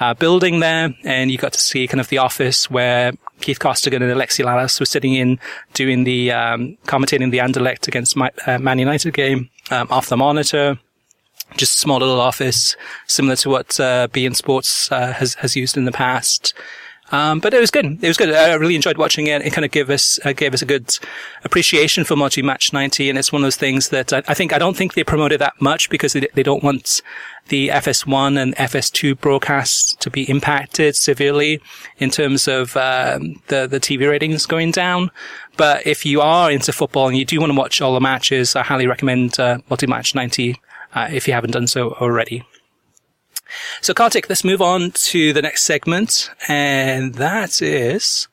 uh, 0.00 0.14
building 0.14 0.60
there, 0.60 0.94
and 1.04 1.30
you 1.30 1.38
got 1.38 1.52
to 1.52 1.60
see 1.60 1.86
kind 1.86 2.00
of 2.00 2.08
the 2.08 2.18
office 2.18 2.70
where 2.70 3.12
Keith 3.40 3.58
Costigan 3.58 4.02
and 4.02 4.12
Alexi 4.12 4.44
Lalas 4.44 4.78
were 4.80 4.86
sitting 4.86 5.14
in 5.14 5.38
doing 5.74 6.04
the 6.04 6.32
um, 6.32 6.76
commentating 6.86 7.30
the 7.30 7.38
Anderlecht 7.38 7.88
against 7.88 8.16
my, 8.16 8.30
uh, 8.46 8.58
Man 8.58 8.78
United 8.78 9.14
game 9.14 9.50
um, 9.70 9.88
off 9.90 10.08
the 10.08 10.16
monitor. 10.16 10.78
Just 11.56 11.76
a 11.76 11.78
small 11.78 11.98
little 11.98 12.20
office, 12.20 12.76
similar 13.06 13.36
to 13.36 13.48
what 13.48 13.80
uh, 13.80 14.08
beIN 14.08 14.36
Sports 14.36 14.92
uh, 14.92 15.12
has 15.14 15.34
has 15.34 15.56
used 15.56 15.76
in 15.76 15.86
the 15.86 15.92
past. 15.92 16.52
Um, 17.10 17.40
but 17.40 17.54
it 17.54 17.60
was 17.60 17.70
good. 17.70 17.86
It 18.02 18.08
was 18.08 18.16
good. 18.16 18.32
I 18.32 18.54
really 18.54 18.74
enjoyed 18.74 18.98
watching 18.98 19.26
it. 19.26 19.42
It 19.42 19.52
kind 19.52 19.64
of 19.64 19.70
gave 19.70 19.88
us 19.88 20.18
uh, 20.24 20.32
gave 20.32 20.52
us 20.52 20.62
a 20.62 20.66
good 20.66 20.98
appreciation 21.44 22.04
for 22.04 22.16
Multi 22.16 22.42
Match 22.42 22.72
90, 22.72 23.08
and 23.08 23.18
it's 23.18 23.32
one 23.32 23.42
of 23.42 23.46
those 23.46 23.56
things 23.56 23.88
that 23.88 24.12
I, 24.12 24.22
I, 24.28 24.34
think 24.34 24.52
I 24.52 24.58
don't 24.58 24.76
think 24.76 24.94
they 24.94 25.04
promoted 25.04 25.40
that 25.40 25.60
much 25.60 25.88
because 25.88 26.12
they, 26.12 26.28
they 26.34 26.42
don't 26.42 26.62
want 26.62 27.00
the 27.48 27.68
FS1 27.68 28.38
and 28.38 28.54
FS2 28.56 29.18
broadcasts 29.18 29.94
to 29.96 30.10
be 30.10 30.28
impacted 30.28 30.96
severely 30.96 31.60
in 31.96 32.10
terms 32.10 32.46
of 32.46 32.76
um, 32.76 33.40
the 33.48 33.66
the 33.66 33.80
TV 33.80 34.08
ratings 34.08 34.44
going 34.44 34.70
down. 34.70 35.10
But 35.56 35.86
if 35.86 36.04
you 36.04 36.20
are 36.20 36.50
into 36.50 36.72
football 36.72 37.08
and 37.08 37.16
you 37.16 37.24
do 37.24 37.40
want 37.40 37.52
to 37.52 37.58
watch 37.58 37.80
all 37.80 37.94
the 37.94 38.00
matches, 38.00 38.54
I 38.54 38.62
highly 38.62 38.86
recommend 38.86 39.40
uh, 39.40 39.58
Multi 39.70 39.86
Match 39.86 40.14
90 40.14 40.60
uh, 40.94 41.08
if 41.10 41.26
you 41.26 41.34
haven't 41.34 41.52
done 41.52 41.66
so 41.66 41.92
already. 41.92 42.44
So 43.80 43.94
Kartik, 43.94 44.28
let's 44.28 44.44
move 44.44 44.60
on 44.60 44.90
to 44.92 45.32
the 45.32 45.42
next 45.42 45.62
segment, 45.62 46.30
and 46.48 47.14
that 47.14 47.62
is 47.62 48.28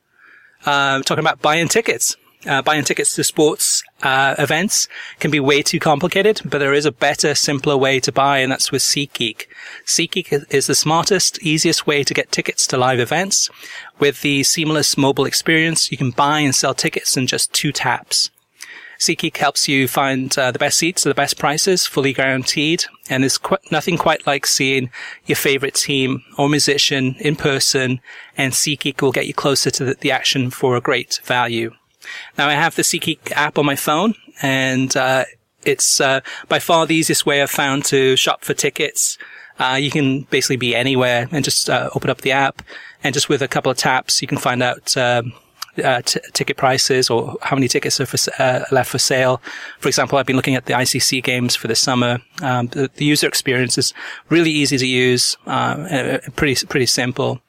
uh, 0.64 1.02
talking 1.02 1.24
about 1.24 1.42
buying 1.42 1.68
tickets. 1.68 2.16
Uh, 2.46 2.62
buying 2.62 2.84
tickets 2.84 3.12
to 3.16 3.24
sports 3.24 3.82
uh, 4.04 4.36
events 4.38 4.86
can 5.18 5.32
be 5.32 5.40
way 5.40 5.62
too 5.62 5.80
complicated, 5.80 6.40
but 6.44 6.58
there 6.58 6.74
is 6.74 6.86
a 6.86 6.92
better, 6.92 7.34
simpler 7.34 7.76
way 7.76 7.98
to 7.98 8.12
buy, 8.12 8.38
and 8.38 8.52
that's 8.52 8.70
with 8.70 8.82
SeatGeek. 8.82 9.46
SeatGeek 9.84 10.44
is 10.50 10.68
the 10.68 10.76
smartest, 10.76 11.42
easiest 11.42 11.88
way 11.88 12.04
to 12.04 12.14
get 12.14 12.30
tickets 12.30 12.66
to 12.68 12.76
live 12.76 13.00
events. 13.00 13.50
With 13.98 14.20
the 14.22 14.44
seamless 14.44 14.96
mobile 14.96 15.24
experience, 15.24 15.90
you 15.90 15.96
can 15.96 16.12
buy 16.12 16.40
and 16.40 16.54
sell 16.54 16.74
tickets 16.74 17.16
in 17.16 17.26
just 17.26 17.52
two 17.52 17.72
taps. 17.72 18.30
SeatGeek 18.98 19.36
helps 19.36 19.68
you 19.68 19.88
find 19.88 20.36
uh, 20.38 20.50
the 20.50 20.58
best 20.58 20.78
seats 20.78 21.04
at 21.04 21.10
the 21.10 21.14
best 21.14 21.38
prices, 21.38 21.86
fully 21.86 22.12
guaranteed. 22.12 22.84
And 23.10 23.22
there's 23.22 23.38
qu- 23.38 23.56
nothing 23.70 23.98
quite 23.98 24.26
like 24.26 24.46
seeing 24.46 24.90
your 25.26 25.36
favorite 25.36 25.74
team 25.74 26.22
or 26.38 26.48
musician 26.48 27.16
in 27.18 27.36
person. 27.36 28.00
And 28.36 28.52
SeatGeek 28.52 29.00
will 29.02 29.12
get 29.12 29.26
you 29.26 29.34
closer 29.34 29.70
to 29.70 29.84
the, 29.84 29.94
the 29.94 30.10
action 30.10 30.50
for 30.50 30.76
a 30.76 30.80
great 30.80 31.20
value. 31.24 31.72
Now 32.38 32.48
I 32.48 32.54
have 32.54 32.76
the 32.76 32.82
SeatGeek 32.82 33.32
app 33.32 33.58
on 33.58 33.66
my 33.66 33.76
phone 33.76 34.14
and, 34.40 34.96
uh, 34.96 35.24
it's, 35.64 36.00
uh, 36.00 36.20
by 36.48 36.60
far 36.60 36.86
the 36.86 36.94
easiest 36.94 37.26
way 37.26 37.42
I've 37.42 37.50
found 37.50 37.84
to 37.86 38.16
shop 38.16 38.44
for 38.44 38.54
tickets. 38.54 39.18
Uh, 39.58 39.76
you 39.80 39.90
can 39.90 40.22
basically 40.30 40.56
be 40.56 40.76
anywhere 40.76 41.28
and 41.32 41.44
just, 41.44 41.68
uh, 41.68 41.90
open 41.94 42.10
up 42.10 42.20
the 42.20 42.30
app 42.30 42.62
and 43.02 43.12
just 43.12 43.28
with 43.28 43.42
a 43.42 43.48
couple 43.48 43.72
of 43.72 43.78
taps, 43.78 44.22
you 44.22 44.28
can 44.28 44.38
find 44.38 44.62
out, 44.62 44.96
um, 44.96 45.32
uh, 45.84 46.02
t- 46.02 46.20
ticket 46.32 46.56
prices 46.56 47.10
or 47.10 47.36
how 47.42 47.56
many 47.56 47.68
tickets 47.68 48.00
are 48.00 48.06
for, 48.06 48.18
uh, 48.38 48.64
left 48.70 48.90
for 48.90 48.98
sale. 48.98 49.40
For 49.78 49.88
example, 49.88 50.18
I've 50.18 50.26
been 50.26 50.36
looking 50.36 50.54
at 50.54 50.66
the 50.66 50.74
ICC 50.74 51.22
games 51.22 51.56
for 51.56 51.68
the 51.68 51.76
summer. 51.76 52.20
Um, 52.42 52.68
the, 52.68 52.90
the, 52.94 53.04
user 53.04 53.28
experience 53.28 53.78
is 53.78 53.94
really 54.28 54.50
easy 54.50 54.78
to 54.78 54.86
use, 54.86 55.36
uh, 55.46 56.18
pretty 56.34 56.66
pretty 56.66 56.86
simple. 56.86 57.40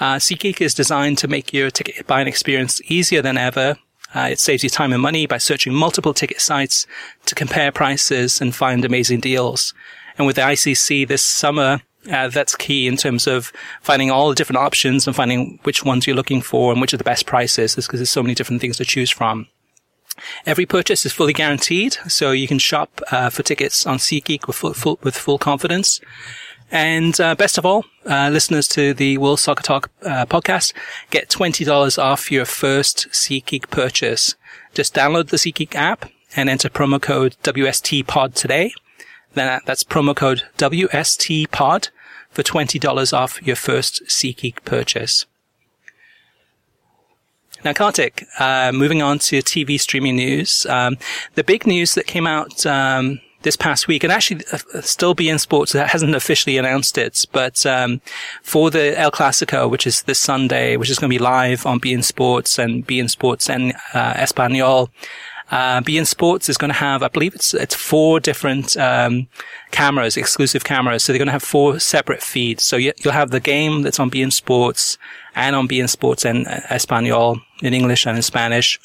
Uh, 0.00 0.16
SeatGeek 0.16 0.60
is 0.60 0.74
designed 0.74 1.18
to 1.18 1.28
make 1.28 1.52
your 1.52 1.70
ticket 1.70 2.06
buying 2.06 2.26
experience 2.26 2.80
easier 2.90 3.22
than 3.22 3.38
ever. 3.38 3.76
Uh, 4.14 4.28
it 4.30 4.38
saves 4.38 4.62
you 4.62 4.70
time 4.70 4.92
and 4.92 5.02
money 5.02 5.26
by 5.26 5.38
searching 5.38 5.74
multiple 5.74 6.14
ticket 6.14 6.40
sites 6.40 6.86
to 7.26 7.34
compare 7.34 7.72
prices 7.72 8.40
and 8.40 8.54
find 8.54 8.84
amazing 8.84 9.20
deals. 9.20 9.74
And 10.16 10.26
with 10.26 10.36
the 10.36 10.42
ICC 10.42 11.08
this 11.08 11.22
summer, 11.22 11.80
uh, 12.10 12.28
that's 12.28 12.56
key 12.56 12.86
in 12.86 12.96
terms 12.96 13.26
of 13.26 13.52
finding 13.80 14.10
all 14.10 14.28
the 14.28 14.34
different 14.34 14.58
options 14.58 15.06
and 15.06 15.16
finding 15.16 15.58
which 15.62 15.84
ones 15.84 16.06
you're 16.06 16.16
looking 16.16 16.42
for 16.42 16.72
and 16.72 16.80
which 16.80 16.92
are 16.92 16.98
the 16.98 17.04
best 17.04 17.26
prices 17.26 17.74
because 17.74 18.00
there's 18.00 18.10
so 18.10 18.22
many 18.22 18.34
different 18.34 18.60
things 18.60 18.76
to 18.76 18.84
choose 18.84 19.10
from. 19.10 19.48
Every 20.46 20.66
purchase 20.66 21.04
is 21.04 21.12
fully 21.12 21.32
guaranteed, 21.32 21.94
so 22.06 22.30
you 22.30 22.46
can 22.46 22.58
shop 22.58 23.00
uh, 23.10 23.30
for 23.30 23.42
tickets 23.42 23.84
on 23.84 23.98
SeatGeek 23.98 24.46
with 24.46 24.56
full, 24.56 24.74
full, 24.74 24.98
with 25.02 25.16
full 25.16 25.38
confidence. 25.38 26.00
And 26.70 27.20
uh, 27.20 27.34
best 27.34 27.58
of 27.58 27.66
all, 27.66 27.84
uh, 28.06 28.30
listeners 28.32 28.68
to 28.68 28.94
the 28.94 29.18
World 29.18 29.40
Soccer 29.40 29.62
Talk 29.62 29.90
uh, 30.02 30.26
podcast 30.26 30.72
get 31.10 31.28
$20 31.28 32.02
off 32.02 32.30
your 32.30 32.44
first 32.44 33.08
SeatGeek 33.10 33.70
purchase. 33.70 34.34
Just 34.72 34.94
download 34.94 35.28
the 35.28 35.36
SeatGeek 35.36 35.74
app 35.74 36.10
and 36.36 36.48
enter 36.48 36.68
promo 36.68 37.00
code 37.00 37.36
WSTPod 37.42 38.34
today. 38.34 38.72
Then 39.34 39.60
that's 39.66 39.84
promo 39.84 40.14
code 40.14 40.42
WSTPod 40.58 41.88
for 42.30 42.42
$20 42.42 43.12
off 43.12 43.42
your 43.42 43.56
first 43.56 44.02
SeatGeek 44.06 44.64
purchase. 44.64 45.26
Now, 47.64 47.72
Kartik, 47.72 48.26
uh, 48.38 48.72
moving 48.72 49.00
on 49.00 49.18
to 49.20 49.38
TV 49.38 49.80
streaming 49.80 50.16
news. 50.16 50.66
Um, 50.66 50.98
the 51.34 51.44
big 51.44 51.66
news 51.66 51.94
that 51.94 52.06
came 52.06 52.26
out 52.26 52.66
um, 52.66 53.20
this 53.40 53.56
past 53.56 53.88
week, 53.88 54.04
and 54.04 54.12
actually 54.12 54.44
uh, 54.52 54.82
still 54.82 55.14
beIN 55.14 55.40
Sports 55.40 55.72
that 55.72 55.88
hasn't 55.88 56.14
officially 56.14 56.58
announced 56.58 56.98
it, 56.98 57.26
but 57.32 57.64
um, 57.64 58.02
for 58.42 58.70
the 58.70 58.98
El 58.98 59.10
Clasico, 59.10 59.70
which 59.70 59.86
is 59.86 60.02
this 60.02 60.18
Sunday, 60.18 60.76
which 60.76 60.90
is 60.90 60.98
going 60.98 61.10
to 61.10 61.18
be 61.18 61.22
live 61.22 61.64
on 61.64 61.80
beIN 61.80 62.04
Sports 62.04 62.58
and 62.58 62.86
beIN 62.86 63.08
Sports 63.08 63.48
and 63.48 63.72
uh, 63.94 64.14
Espanol, 64.16 64.90
uh, 65.50 65.80
beIN 65.82 66.06
Sports 66.06 66.48
is 66.48 66.56
going 66.56 66.70
to 66.70 66.78
have, 66.78 67.02
I 67.02 67.08
believe 67.08 67.34
it's 67.34 67.54
it's 67.54 67.74
four 67.74 68.20
different 68.20 68.76
um, 68.76 69.28
cameras, 69.70 70.16
exclusive 70.16 70.64
cameras. 70.64 71.02
So 71.04 71.12
they're 71.12 71.18
going 71.18 71.26
to 71.26 71.32
have 71.32 71.42
four 71.42 71.78
separate 71.78 72.22
feeds. 72.22 72.62
So 72.62 72.76
you, 72.76 72.92
will 73.04 73.12
have 73.12 73.30
the 73.30 73.40
game 73.40 73.82
that's 73.82 74.00
on 74.00 74.10
beIN 74.10 74.32
Sports 74.32 74.98
and 75.34 75.54
on 75.54 75.68
beIN 75.68 75.88
Sports 75.88 76.24
and 76.24 76.46
uh, 76.46 76.60
Espanol 76.70 77.40
in 77.62 77.74
English 77.74 78.06
and 78.06 78.16
in 78.16 78.22
Spanish. 78.22 78.80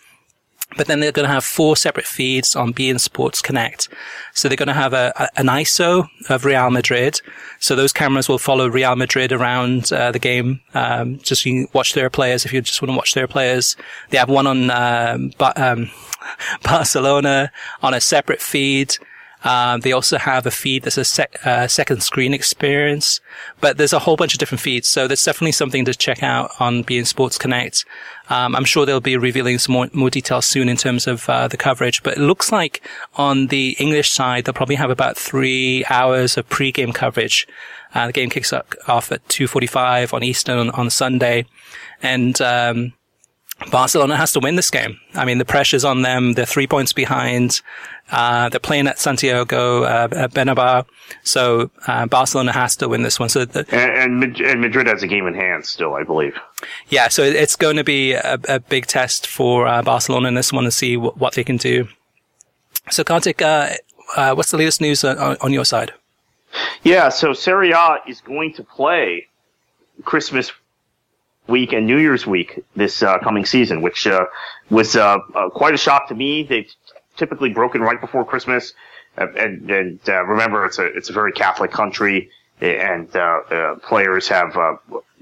But 0.78 0.88
then 0.88 0.99
they're 0.99 1.11
going 1.11 1.28
to 1.28 1.34
have 1.34 1.43
four 1.43 1.76
separate 1.76 2.05
feeds 2.05 2.55
on 2.55 2.74
beIN 2.74 2.99
Sports 2.99 3.41
Connect. 3.41 3.89
So 4.34 4.47
they're 4.47 4.55
going 4.55 4.67
to 4.67 4.74
have 4.74 4.93
a, 4.93 5.11
a, 5.15 5.39
an 5.39 5.47
ISO 5.47 6.07
of 6.30 6.45
Real 6.45 6.70
Madrid. 6.70 7.22
So 7.59 7.76
those 7.76 7.91
cameras 7.91 8.30
will 8.30 8.38
follow 8.38 8.67
Real 8.67 8.95
Madrid 8.95 9.32
around 9.32 9.91
uh, 9.91 10.11
the 10.11 10.20
game. 10.20 10.61
Um, 10.76 11.17
just 11.20 11.45
you 11.45 11.67
watch 11.74 11.93
their 11.93 12.09
players 12.09 12.45
if 12.45 12.53
you 12.53 12.61
just 12.61 12.82
want 12.82 12.91
to 12.91 12.95
watch 12.95 13.15
their 13.15 13.28
players. 13.28 13.76
They 14.11 14.17
have 14.20 14.30
one 14.30 14.45
on 14.45 14.70
um, 14.70 15.32
um, 15.55 15.89
Barcelona 16.63 17.51
on 17.82 17.93
a 17.93 18.01
separate 18.01 18.41
feed. 18.41 18.95
Um, 19.44 19.80
they 19.82 19.94
also 19.94 20.18
have 20.18 20.46
a 20.46 20.52
feed 20.52 20.84
that's 20.84 20.98
a 20.98 21.06
sec- 21.06 21.46
uh, 21.46 21.68
second 21.68 22.04
screen 22.04 22.34
experience, 22.34 23.22
but 23.62 23.78
there's 23.78 23.94
a 23.94 24.00
whole 24.00 24.18
bunch 24.18 24.34
of 24.34 24.40
different 24.40 24.62
feeds. 24.62 24.90
So 24.90 25.08
there's 25.08 25.24
definitely 25.24 25.54
something 25.54 25.86
to 25.86 25.94
check 25.94 26.24
out 26.24 26.52
on 26.60 26.84
beIN 26.84 27.06
Sports 27.06 27.38
Connect. 27.38 27.86
Um, 28.30 28.56
I'm 28.56 28.66
sure 28.66 28.86
they'll 28.86 29.00
be 29.00 29.18
revealing 29.18 29.58
some 29.58 29.74
more, 29.74 29.88
more 29.94 30.10
details 30.10 30.46
soon 30.46 30.68
in 30.68 30.78
terms 30.78 31.08
of 31.08 31.30
uh, 31.30 31.48
the 31.48 31.58
coverage, 31.58 32.04
but 32.04 32.18
it 32.18 32.22
looks 32.22 32.52
like 32.52 32.86
on 33.16 33.48
the 33.48 33.76
English 33.80 34.12
side, 34.12 34.46
they'll 34.46 34.54
probably 34.54 34.76
have 34.76 34.92
about 34.92 35.18
three 35.18 35.86
hours 35.90 36.38
of 36.38 36.48
pre-game 36.50 36.92
coverage. 36.92 37.48
Uh, 37.96 38.08
the 38.08 38.14
game 38.14 38.30
kicks 38.30 38.54
off 38.54 39.12
at 39.12 39.26
2.45 39.30 40.14
on 40.14 40.22
Eastern 40.22 40.60
on, 40.60 40.70
on 40.72 40.90
Sunday. 40.90 41.46
And, 42.04 42.40
um, 42.42 42.94
Barcelona 43.72 44.16
has 44.16 44.32
to 44.34 44.40
win 44.40 44.56
this 44.56 44.72
game. 44.72 45.00
I 45.16 45.26
mean, 45.26 45.38
the 45.38 45.46
pressure's 45.46 45.84
on 45.84 46.02
them. 46.02 46.34
They're 46.34 46.46
three 46.46 46.68
points 46.68 46.94
behind. 46.94 47.62
Uh, 48.12 48.49
they're 48.49 48.60
playing 48.60 48.88
at 48.88 48.97
Santiago 48.97 49.84
uh, 49.84 50.07
Bernabeu, 50.07 50.86
so 51.22 51.70
uh, 51.86 52.07
Barcelona 52.07 52.51
has 52.51 52.76
to 52.78 52.89
win 52.89 53.03
this 53.03 53.20
one. 53.20 53.30
So, 53.30 53.45
the, 53.45 53.60
and, 53.72 54.24
and, 54.24 54.38
and 54.39 54.62
Madrid 54.62 54.88
has 54.88 55.03
a 55.03 55.07
game 55.07 55.28
in 55.28 55.36
hand 55.36 55.66
still, 55.66 55.93
I 55.93 56.03
believe. 56.03 56.36
Yeah, 56.88 57.10
so 57.10 57.22
it's 57.22 57.55
going 57.55 57.76
to 57.76 57.84
be 57.84 58.14
a, 58.14 58.39
a 58.47 58.60
big 58.60 58.88
test 58.88 59.28
for 59.28 59.68
uh, 59.68 59.84
Barcelona 59.84 60.28
in 60.30 60.34
this 60.34 60.51
one 60.51 60.64
to 60.64 60.72
see 60.72 60.95
w- 60.95 61.14
what 61.14 61.36
they 61.36 61.43
can 61.43 61.57
do. 61.57 61.88
So, 62.89 63.03
Kartik, 63.03 63.43
uh, 63.43 63.74
uh, 64.16 64.34
what's 64.34 64.49
the 64.49 64.57
latest 64.57 64.82
news 64.82 65.03
on, 65.03 65.38
on 65.39 65.53
your 65.53 65.66
side? 65.66 65.93
Yeah, 66.82 67.10
so 67.10 67.34
Serie 67.34 67.74
A 67.74 67.97
is 68.07 68.22
going 68.22 68.53
to 68.55 68.64
play 68.64 69.28
Christmas 70.03 70.51
week 71.45 71.74
and 71.74 71.86
New 71.86 71.97
Year's 71.97 72.26
week 72.26 72.64
this 72.76 73.03
uh, 73.03 73.20
coming 73.20 73.45
season, 73.45 73.82
which 73.82 74.07
uh, 74.07 74.26
was 74.72 74.93
quite 75.53 75.76
a 75.76 75.78
shock 75.78 76.07
to 76.07 76.16
me. 76.16 76.41
They've 76.41 76.72
typically 77.20 77.49
broken 77.49 77.82
right 77.82 78.01
before 78.01 78.26
Christmas, 78.26 78.74
uh, 79.17 79.28
and, 79.38 79.70
and 79.70 79.99
uh, 80.07 80.24
remember, 80.26 80.65
it's 80.65 80.80
a 80.80 80.86
it's 80.86 81.09
a 81.09 81.13
very 81.13 81.32
Catholic 81.34 81.72
country, 81.72 82.32
and 82.61 83.09
players 83.84 84.28
have 84.30 84.57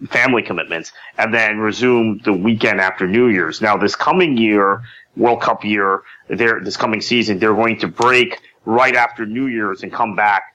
family 0.09 0.43
commitments, 0.43 0.91
and 1.17 1.33
then 1.33 1.57
resume 1.57 2.19
the 2.23 2.33
weekend 2.33 2.79
after 2.79 3.07
New 3.07 3.27
Year's. 3.27 3.61
Now, 3.61 3.77
this 3.77 3.95
coming 3.95 4.37
year, 4.37 4.83
World 5.15 5.41
Cup 5.41 5.65
year, 5.65 6.03
this 6.29 6.77
coming 6.77 7.01
season, 7.01 7.39
they're 7.39 7.55
going 7.55 7.79
to 7.79 7.87
break 7.87 8.39
right 8.65 8.95
after 8.95 9.25
New 9.25 9.47
Year's 9.47 9.83
and 9.83 9.91
come 9.91 10.15
back 10.15 10.53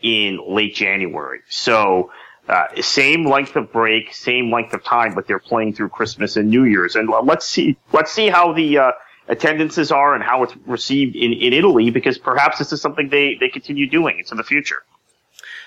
in 0.00 0.38
late 0.48 0.74
January. 0.74 1.40
So, 1.48 2.12
uh, 2.48 2.80
same 2.80 3.26
length 3.26 3.56
of 3.56 3.70
break, 3.72 4.14
same 4.14 4.50
length 4.50 4.72
of 4.72 4.82
time, 4.82 5.14
but 5.14 5.26
they're 5.26 5.38
playing 5.38 5.74
through 5.74 5.90
Christmas 5.90 6.36
and 6.36 6.48
New 6.48 6.64
Year's. 6.64 6.96
And 6.96 7.10
let's 7.24 7.46
see, 7.46 7.76
let's 7.92 8.10
see 8.10 8.28
how 8.28 8.54
the, 8.54 8.78
uh, 8.78 8.92
attendances 9.28 9.92
are 9.92 10.14
and 10.14 10.22
how 10.22 10.42
it's 10.42 10.54
received 10.66 11.14
in, 11.16 11.32
in 11.32 11.52
Italy, 11.52 11.90
because 11.90 12.18
perhaps 12.18 12.58
this 12.58 12.72
is 12.72 12.80
something 12.80 13.08
they, 13.08 13.36
they 13.36 13.48
continue 13.48 13.88
doing 13.88 14.18
into 14.18 14.34
the 14.34 14.42
future. 14.42 14.82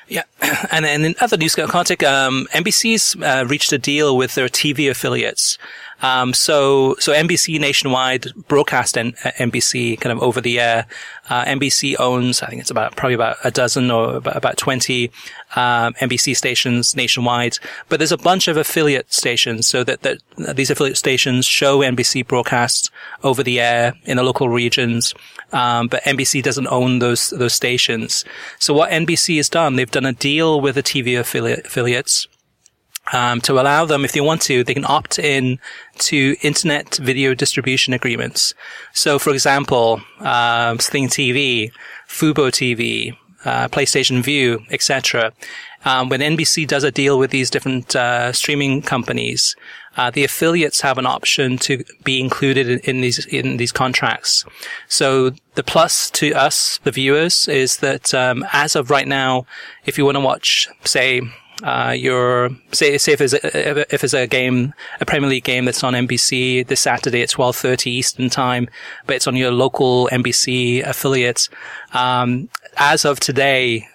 Yeah, 0.08 0.24
and 0.72 0.84
then 0.84 1.06
in 1.06 1.16
other 1.22 1.38
news, 1.38 1.56
Kartik, 1.56 2.04
um, 2.04 2.48
NBC's 2.52 3.16
uh, 3.22 3.46
reached 3.48 3.72
a 3.72 3.78
deal 3.78 4.18
with 4.18 4.36
their 4.36 4.50
TV 4.50 4.90
affiliates 4.90 5.58
um, 6.02 6.34
so, 6.34 6.96
so 7.00 7.14
NBC 7.14 7.60
nationwide 7.60 8.28
broadcast 8.48 8.98
N- 8.98 9.14
NBC 9.24 10.00
kind 10.00 10.12
of 10.12 10.24
over 10.24 10.42
the 10.42 10.60
air. 10.60 10.86
Uh, 11.30 11.46
NBC 11.46 11.96
owns, 12.00 12.42
I 12.42 12.48
think 12.48 12.62
it's 12.62 12.72
about 12.72 12.96
probably 12.96 13.14
about 13.14 13.38
a 13.44 13.52
dozen 13.52 13.92
or 13.92 14.16
about, 14.16 14.36
about 14.36 14.58
20, 14.58 15.12
um, 15.56 15.94
NBC 15.94 16.36
stations 16.36 16.96
nationwide. 16.96 17.58
But 17.88 18.00
there's 18.00 18.12
a 18.12 18.18
bunch 18.18 18.48
of 18.48 18.58
affiliate 18.58 19.14
stations 19.14 19.68
so 19.68 19.84
that, 19.84 20.02
that 20.02 20.18
these 20.56 20.70
affiliate 20.70 20.98
stations 20.98 21.46
show 21.46 21.80
NBC 21.80 22.28
broadcasts 22.28 22.90
over 23.24 23.44
the 23.44 23.60
air 23.60 23.94
in 24.04 24.18
the 24.18 24.24
local 24.24 24.50
regions. 24.50 25.14
Um, 25.54 25.88
but 25.88 26.04
NBC 26.04 26.42
doesn't 26.42 26.68
own 26.68 27.00
those, 27.00 27.30
those 27.30 27.54
stations. 27.54 28.26
So 28.60 28.74
what 28.74 28.92
NBC 28.92 29.38
has 29.38 29.50
done, 29.50 29.76
they've 29.76 29.90
done 29.90 30.06
a 30.06 30.14
deal 30.14 30.60
with 30.60 30.76
the 30.76 30.84
TV 30.84 31.20
affiliate, 31.20 31.68
affiliates 31.68 32.28
um, 33.12 33.42
to 33.42 33.60
allow 33.60 33.86
them, 33.86 34.06
if 34.06 34.14
they 34.14 34.22
want 34.22 34.42
to, 34.44 34.64
they 34.64 34.74
can 34.74 34.86
opt 34.86 35.20
in 35.20 35.60
to 36.00 36.36
internet 36.42 36.96
video 36.96 37.34
distribution 37.34 37.94
agreements. 37.94 38.54
So, 38.94 39.20
for 39.20 39.32
example, 39.32 40.02
um, 40.20 40.80
Sling 40.80 41.08
TV, 41.08 41.72
Fubo 42.08 42.50
TV, 42.50 43.16
uh, 43.46 43.68
PlayStation 43.70 44.24
Vue, 44.24 44.60
etc. 44.70 45.34
Um, 45.84 46.10
when 46.10 46.20
NBC 46.20 46.68
does 46.68 46.84
a 46.84 46.92
deal 46.92 47.18
with 47.18 47.32
these 47.32 47.50
different 47.50 47.96
uh, 47.96 48.32
streaming 48.34 48.82
companies, 48.84 49.56
uh, 49.98 50.12
the 50.12 50.24
affiliates 50.24 50.82
have 50.82 50.98
an 50.98 51.06
option 51.06 51.58
to 51.58 51.84
be 52.04 52.20
included 52.20 52.70
in, 52.70 52.80
in, 52.80 53.02
these 53.02 53.26
in 53.26 53.58
these 53.58 53.72
contracts. 53.72 54.46
So 54.88 55.32
the 55.56 55.64
plus 55.64 56.10
to 56.12 56.34
us, 56.34 56.80
the 56.84 56.92
viewers, 56.92 57.48
is 57.48 57.78
that 57.78 58.14
um, 58.14 58.46
as 58.54 58.76
of 58.76 58.90
right 58.90 59.08
now, 59.08 59.46
if 59.86 59.98
you 59.98 60.06
want 60.06 60.16
to 60.16 60.22
watch, 60.22 60.68
say, 60.86 61.22
uh, 61.64 61.96
your 61.98 62.50
say 62.72 62.98
say 62.98 63.14
if 63.14 63.20
there's 63.20 63.34
a, 63.34 63.94
if 63.94 64.02
there's 64.02 64.14
a 64.14 64.28
game, 64.28 64.74
a 65.00 65.06
Premier 65.06 65.30
League 65.30 65.44
game 65.44 65.66
that's 65.66 65.84
on 65.84 65.94
NBC 65.94 66.66
this 66.68 66.82
Saturday 66.82 67.22
at 67.22 67.30
twelve 67.30 67.56
thirty 67.56 67.92
Eastern 67.92 68.30
time, 68.30 68.70
but 69.06 69.16
it's 69.16 69.28
on 69.28 69.36
your 69.36 69.52
local 69.52 70.10
NBC 70.12 70.86
affiliate. 70.86 71.50
Um, 71.94 72.50
as 72.78 73.06
of 73.06 73.20
today, 73.20 73.88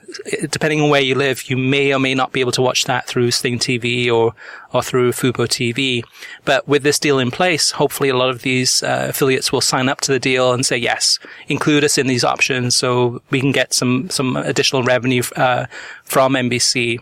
depending 0.51 0.81
on 0.81 0.91
where 0.91 1.01
you 1.01 1.15
live, 1.15 1.49
you 1.51 1.57
may 1.57 1.93
or 1.93 1.99
may 1.99 2.15
not 2.15 2.33
be 2.33 2.41
able 2.41 2.53
to 2.53 2.63
watch 2.63 2.85
that 2.85 3.07
through 3.07 3.31
Sling 3.31 3.59
TV 3.59 4.11
or 4.11 4.35
or 4.73 4.83
through 4.83 5.13
Fubo 5.13 5.47
TV. 5.47 6.05
But 6.45 6.67
with 6.69 6.83
this 6.83 6.99
deal 6.99 7.19
in 7.19 7.31
place, 7.31 7.73
hopefully 7.73 8.09
a 8.09 8.17
lot 8.17 8.31
of 8.31 8.43
these 8.43 8.83
uh, 8.83 9.07
affiliates 9.09 9.51
will 9.51 9.61
sign 9.61 9.89
up 9.89 10.01
to 10.03 10.13
the 10.13 10.21
deal 10.21 10.53
and 10.53 10.65
say 10.65 10.77
yes, 10.77 11.19
include 11.49 11.85
us 11.85 11.99
in 11.99 12.07
these 12.07 12.25
options, 12.25 12.77
so 12.77 13.23
we 13.31 13.41
can 13.41 13.53
get 13.53 13.75
some 13.75 14.09
some 14.11 14.37
additional 14.37 14.83
revenue 14.83 15.23
uh, 15.37 15.67
from 16.05 16.35
NBC. 16.35 17.01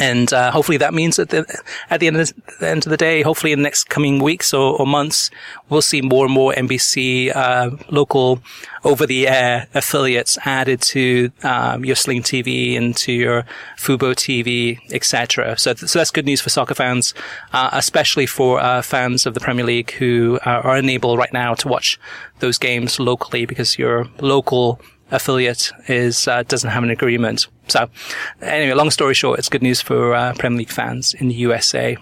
And 0.00 0.32
uh, 0.32 0.50
hopefully 0.50 0.78
that 0.78 0.94
means 0.94 1.16
that 1.16 1.28
the, 1.30 1.44
at 1.90 2.00
the 2.00 2.06
end, 2.06 2.16
of 2.16 2.32
the, 2.60 2.68
end 2.68 2.86
of 2.86 2.90
the 2.90 2.96
day, 2.96 3.22
hopefully 3.22 3.52
in 3.52 3.58
the 3.58 3.62
next 3.62 3.90
coming 3.90 4.20
weeks 4.20 4.54
or, 4.54 4.78
or 4.78 4.86
months, 4.86 5.30
we'll 5.68 5.82
see 5.82 6.00
more 6.00 6.24
and 6.24 6.34
more 6.34 6.52
NBC 6.54 7.34
uh, 7.34 7.70
local 7.90 8.40
over-the-air 8.84 9.68
affiliates 9.74 10.38
added 10.44 10.80
to 10.80 11.30
um, 11.42 11.84
your 11.84 11.94
Sling 11.94 12.22
TV 12.22 12.76
and 12.76 12.96
to 12.96 13.12
your 13.12 13.44
Fubo 13.76 14.14
TV, 14.14 14.78
etc. 14.92 15.58
So, 15.58 15.74
so 15.74 15.98
that's 15.98 16.10
good 16.10 16.26
news 16.26 16.40
for 16.40 16.50
soccer 16.50 16.74
fans, 16.74 17.14
uh, 17.52 17.70
especially 17.72 18.26
for 18.26 18.60
uh, 18.60 18.82
fans 18.82 19.26
of 19.26 19.34
the 19.34 19.40
Premier 19.40 19.64
League 19.64 19.92
who 19.92 20.38
are 20.44 20.74
unable 20.76 21.16
right 21.16 21.32
now 21.32 21.54
to 21.54 21.68
watch 21.68 22.00
those 22.38 22.58
games 22.58 22.98
locally 22.98 23.46
because 23.46 23.78
your 23.78 24.08
local 24.20 24.80
affiliate 25.12 25.70
is 25.86 26.26
uh, 26.26 26.42
doesn't 26.42 26.70
have 26.70 26.82
an 26.82 26.90
agreement. 26.90 27.46
So, 27.68 27.88
anyway, 28.40 28.74
long 28.74 28.90
story 28.90 29.14
short, 29.14 29.38
it's 29.38 29.48
good 29.48 29.62
news 29.62 29.80
for 29.80 30.14
uh, 30.14 30.34
Premier 30.38 30.58
League 30.58 30.70
fans 30.70 31.14
in 31.14 31.28
the 31.28 31.34
USA. 31.34 31.96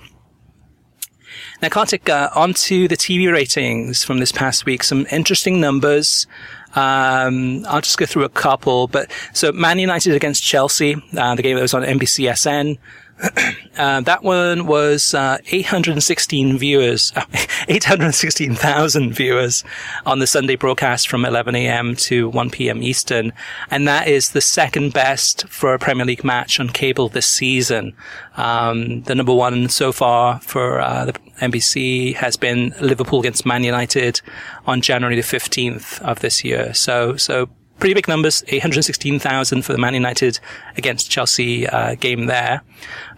Now, 1.61 1.69
Kartik, 1.69 2.09
uh, 2.09 2.31
on 2.35 2.55
to 2.55 2.89
the 2.89 2.97
TV 2.97 3.31
ratings 3.31 4.03
from 4.03 4.19
this 4.19 4.33
past 4.33 4.65
week. 4.65 4.83
Some 4.83 5.07
interesting 5.13 5.61
numbers. 5.61 6.27
Um, 6.75 7.67
I'll 7.67 7.83
just 7.83 7.99
go 7.99 8.07
through 8.07 8.25
a 8.25 8.31
couple. 8.31 8.87
But 8.87 9.11
so, 9.35 9.53
Man 9.53 9.79
United 9.79 10.15
against 10.15 10.43
Chelsea, 10.43 10.97
uh, 11.19 11.35
the 11.35 11.43
game 11.43 11.57
that 11.57 11.63
was 11.63 11.75
on 11.75 11.83
NBCSN. 11.83 12.79
uh, 13.77 14.01
that 14.01 14.23
one 14.23 14.67
was 14.67 15.15
uh, 15.15 15.39
816 15.47 16.59
viewers, 16.59 17.13
816,000 17.69 19.13
viewers 19.13 19.65
on 20.07 20.19
the 20.19 20.27
Sunday 20.27 20.57
broadcast 20.57 21.09
from 21.09 21.25
11 21.25 21.55
a.m. 21.55 21.97
to 21.97 22.29
1 22.31 22.51
p.m. 22.51 22.83
Eastern, 22.83 23.33
and 23.71 23.87
that 23.87 24.09
is 24.09 24.31
the 24.31 24.41
second 24.41 24.93
best 24.93 25.47
for 25.49 25.75
a 25.75 25.79
Premier 25.79 26.07
League 26.07 26.25
match 26.25 26.59
on 26.59 26.69
cable 26.69 27.09
this 27.09 27.27
season. 27.27 27.95
Um, 28.37 29.03
the 29.03 29.15
number 29.15 29.35
one 29.35 29.69
so 29.69 29.93
far 29.93 30.41
for 30.41 30.81
uh, 30.81 31.07
the 31.07 31.13
NBC 31.41 32.15
has 32.15 32.37
been 32.37 32.75
Liverpool 32.81 33.21
against 33.21 33.45
Man 33.45 33.65
United 33.65 34.21
on 34.67 34.81
January 34.81 35.17
the 35.17 35.23
15th 35.23 36.01
of 36.03 36.21
this 36.21 36.45
year. 36.45 36.73
So, 36.75 37.17
so 37.17 37.49
pretty 37.81 37.95
big 37.95 38.07
numbers, 38.07 38.45
816,000 38.49 39.63
for 39.63 39.73
the 39.73 39.79
Man 39.79 39.95
United 39.95 40.39
against 40.77 41.11
Chelsea 41.11 41.67
uh, 41.67 41.95
game 41.97 42.27
there. 42.27 42.63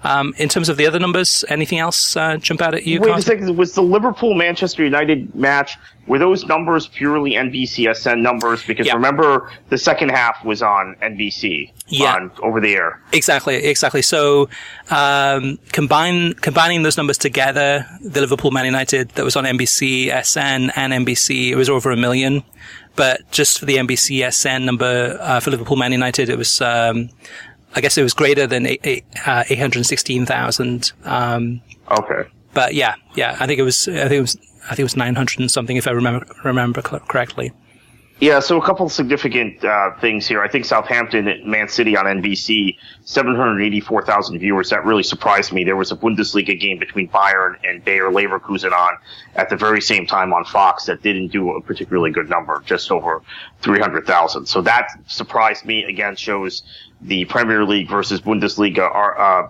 Um, 0.04 0.34
in 0.38 0.48
terms 0.48 0.68
of 0.68 0.76
the 0.76 0.86
other 0.86 0.98
numbers, 0.98 1.44
anything 1.48 1.78
else 1.78 2.16
uh, 2.16 2.36
jump 2.38 2.62
out 2.62 2.74
at 2.74 2.86
you? 2.86 3.00
Wait 3.00 3.08
Carl? 3.08 3.18
a 3.18 3.22
second. 3.22 3.56
Was 3.56 3.74
the 3.74 3.82
Liverpool 3.82 4.34
Manchester 4.34 4.84
United 4.84 5.34
match 5.34 5.76
were 6.06 6.18
those 6.18 6.44
numbers 6.46 6.88
purely 6.88 7.32
NBCSN 7.32 8.22
numbers? 8.22 8.64
Because 8.64 8.86
yeah. 8.86 8.94
remember, 8.94 9.50
the 9.68 9.78
second 9.78 10.10
half 10.10 10.44
was 10.44 10.60
on 10.60 10.96
NBC. 11.00 11.72
Yeah. 11.86 12.14
On, 12.14 12.32
over 12.42 12.60
the 12.60 12.74
air. 12.74 13.00
Exactly. 13.12 13.56
Exactly. 13.56 14.02
So 14.02 14.48
um, 14.90 15.58
combine 15.70 16.34
combining 16.34 16.82
those 16.82 16.96
numbers 16.96 17.18
together, 17.18 17.86
the 18.00 18.20
Liverpool 18.20 18.50
Man 18.50 18.64
United 18.64 19.10
that 19.10 19.24
was 19.24 19.36
on 19.36 19.44
NBC 19.44 20.08
SN 20.24 20.70
and 20.74 21.06
NBC, 21.06 21.50
it 21.50 21.56
was 21.56 21.68
over 21.68 21.92
a 21.92 21.96
million. 21.96 22.42
But 22.96 23.30
just 23.30 23.58
for 23.58 23.64
the 23.64 23.76
NBCSN 23.76 24.64
number 24.64 25.16
uh, 25.20 25.40
for 25.40 25.50
Liverpool 25.50 25.76
Man 25.76 25.92
United, 25.92 26.28
it 26.28 26.36
was, 26.36 26.60
um, 26.60 27.08
I 27.74 27.80
guess 27.80 27.96
it 27.96 28.02
was 28.02 28.14
greater 28.14 28.46
than 28.46 28.66
eight, 28.66 28.80
eight, 28.84 29.04
uh, 29.26 29.44
816,000. 29.48 30.92
Um, 31.04 31.60
okay. 31.90 32.28
But 32.54 32.74
yeah, 32.74 32.96
yeah, 33.14 33.36
I 33.40 33.46
think 33.46 33.58
it 33.58 33.62
was, 33.62 33.88
I 33.88 34.08
think 34.08 34.12
it 34.12 34.20
was, 34.20 34.36
I 34.64 34.68
think 34.70 34.80
it 34.80 34.84
was 34.84 34.96
900 34.96 35.40
and 35.40 35.50
something 35.50 35.76
if 35.76 35.88
I 35.88 35.92
remember, 35.92 36.26
remember 36.44 36.82
correctly. 36.82 37.52
Yeah, 38.22 38.38
so 38.38 38.56
a 38.56 38.64
couple 38.64 38.88
significant 38.88 39.64
uh, 39.64 39.96
things 40.00 40.28
here. 40.28 40.40
I 40.42 40.48
think 40.48 40.64
Southampton 40.64 41.26
at 41.26 41.44
Man 41.44 41.66
City 41.66 41.96
on 41.96 42.04
NBC, 42.04 42.76
784,000 43.04 44.38
viewers. 44.38 44.70
That 44.70 44.84
really 44.84 45.02
surprised 45.02 45.52
me. 45.52 45.64
There 45.64 45.74
was 45.74 45.90
a 45.90 45.96
Bundesliga 45.96 46.56
game 46.56 46.78
between 46.78 47.08
Bayern 47.08 47.56
and 47.64 47.84
Bayer 47.84 48.10
Leverkusen 48.12 48.70
on 48.70 48.96
at 49.34 49.50
the 49.50 49.56
very 49.56 49.80
same 49.80 50.06
time 50.06 50.32
on 50.32 50.44
Fox 50.44 50.84
that 50.84 51.02
didn't 51.02 51.32
do 51.32 51.56
a 51.56 51.60
particularly 51.60 52.12
good 52.12 52.30
number, 52.30 52.62
just 52.64 52.92
over 52.92 53.22
300,000. 53.62 54.46
So 54.46 54.62
that 54.62 54.86
surprised 55.08 55.64
me. 55.64 55.82
Again, 55.82 56.14
shows 56.14 56.62
the 57.00 57.24
Premier 57.24 57.64
League 57.64 57.90
versus 57.90 58.20
Bundesliga 58.20 58.88
are, 58.88 59.18
uh, 59.18 59.48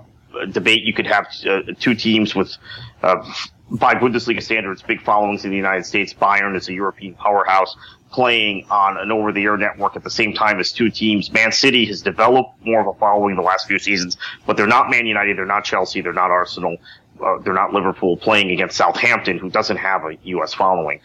debate. 0.51 0.83
You 0.83 0.95
could 0.95 1.07
have 1.07 1.27
uh, 1.47 1.61
two 1.79 1.95
teams 1.95 2.35
with 2.35 2.57
uh, 3.03 3.23
by 3.71 3.95
Bundesliga 3.95 4.43
standards, 4.43 4.83
big 4.83 5.03
followings 5.03 5.45
in 5.45 5.51
the 5.51 5.57
United 5.57 5.85
States. 5.85 6.13
Bayern 6.13 6.57
is 6.57 6.69
a 6.69 6.73
European 6.73 7.15
powerhouse 7.15 7.77
playing 8.13 8.67
on 8.71 8.99
an 8.99 9.11
over-the-air 9.11 9.57
network 9.57 9.97
at 9.97 10.05
the 10.05 10.11
same 10.11 10.33
time 10.35 10.61
as 10.61 10.73
two 10.73 10.91
teams. 10.91 11.33
Man 11.33 11.51
City 11.51 11.85
has 11.87 12.03
developed 12.03 12.65
more 12.65 12.81
of 12.81 12.87
a 12.87 12.99
following 12.99 13.37
the 13.37 13.43
last 13.43 13.67
few 13.67 13.79
seasons, 13.79 14.17
but 14.47 14.57
they're 14.57 14.67
not 14.67 14.91
Man 14.91 15.07
United, 15.07 15.39
they're 15.39 15.47
not 15.47 15.65
Chelsea, 15.65 16.01
they're 16.01 16.13
not 16.13 16.31
Arsenal, 16.31 16.77
uh, 17.25 17.39
they're 17.39 17.55
not 17.55 17.73
Liverpool 17.73 18.17
playing 18.17 18.51
against 18.51 18.77
Southampton, 18.77 19.39
who 19.39 19.51
doesn't 19.51 19.79
have 19.79 20.05
a 20.05 20.17
U.S. 20.25 20.55
following, 20.55 21.01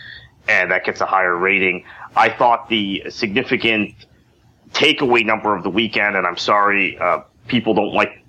and 0.48 0.72
that 0.72 0.86
gets 0.86 1.02
a 1.02 1.06
higher 1.06 1.36
rating. 1.36 1.86
I 2.16 2.30
thought 2.30 2.70
the 2.70 3.04
significant 3.10 3.96
takeaway 4.72 5.26
number 5.26 5.56
of 5.56 5.64
the 5.64 5.70
weekend, 5.70 6.16
and 6.16 6.28
I'm 6.28 6.38
sorry, 6.38 6.98
uh, 6.98 7.22
people 7.48 7.74
don't 7.74 7.94
like 7.94 8.22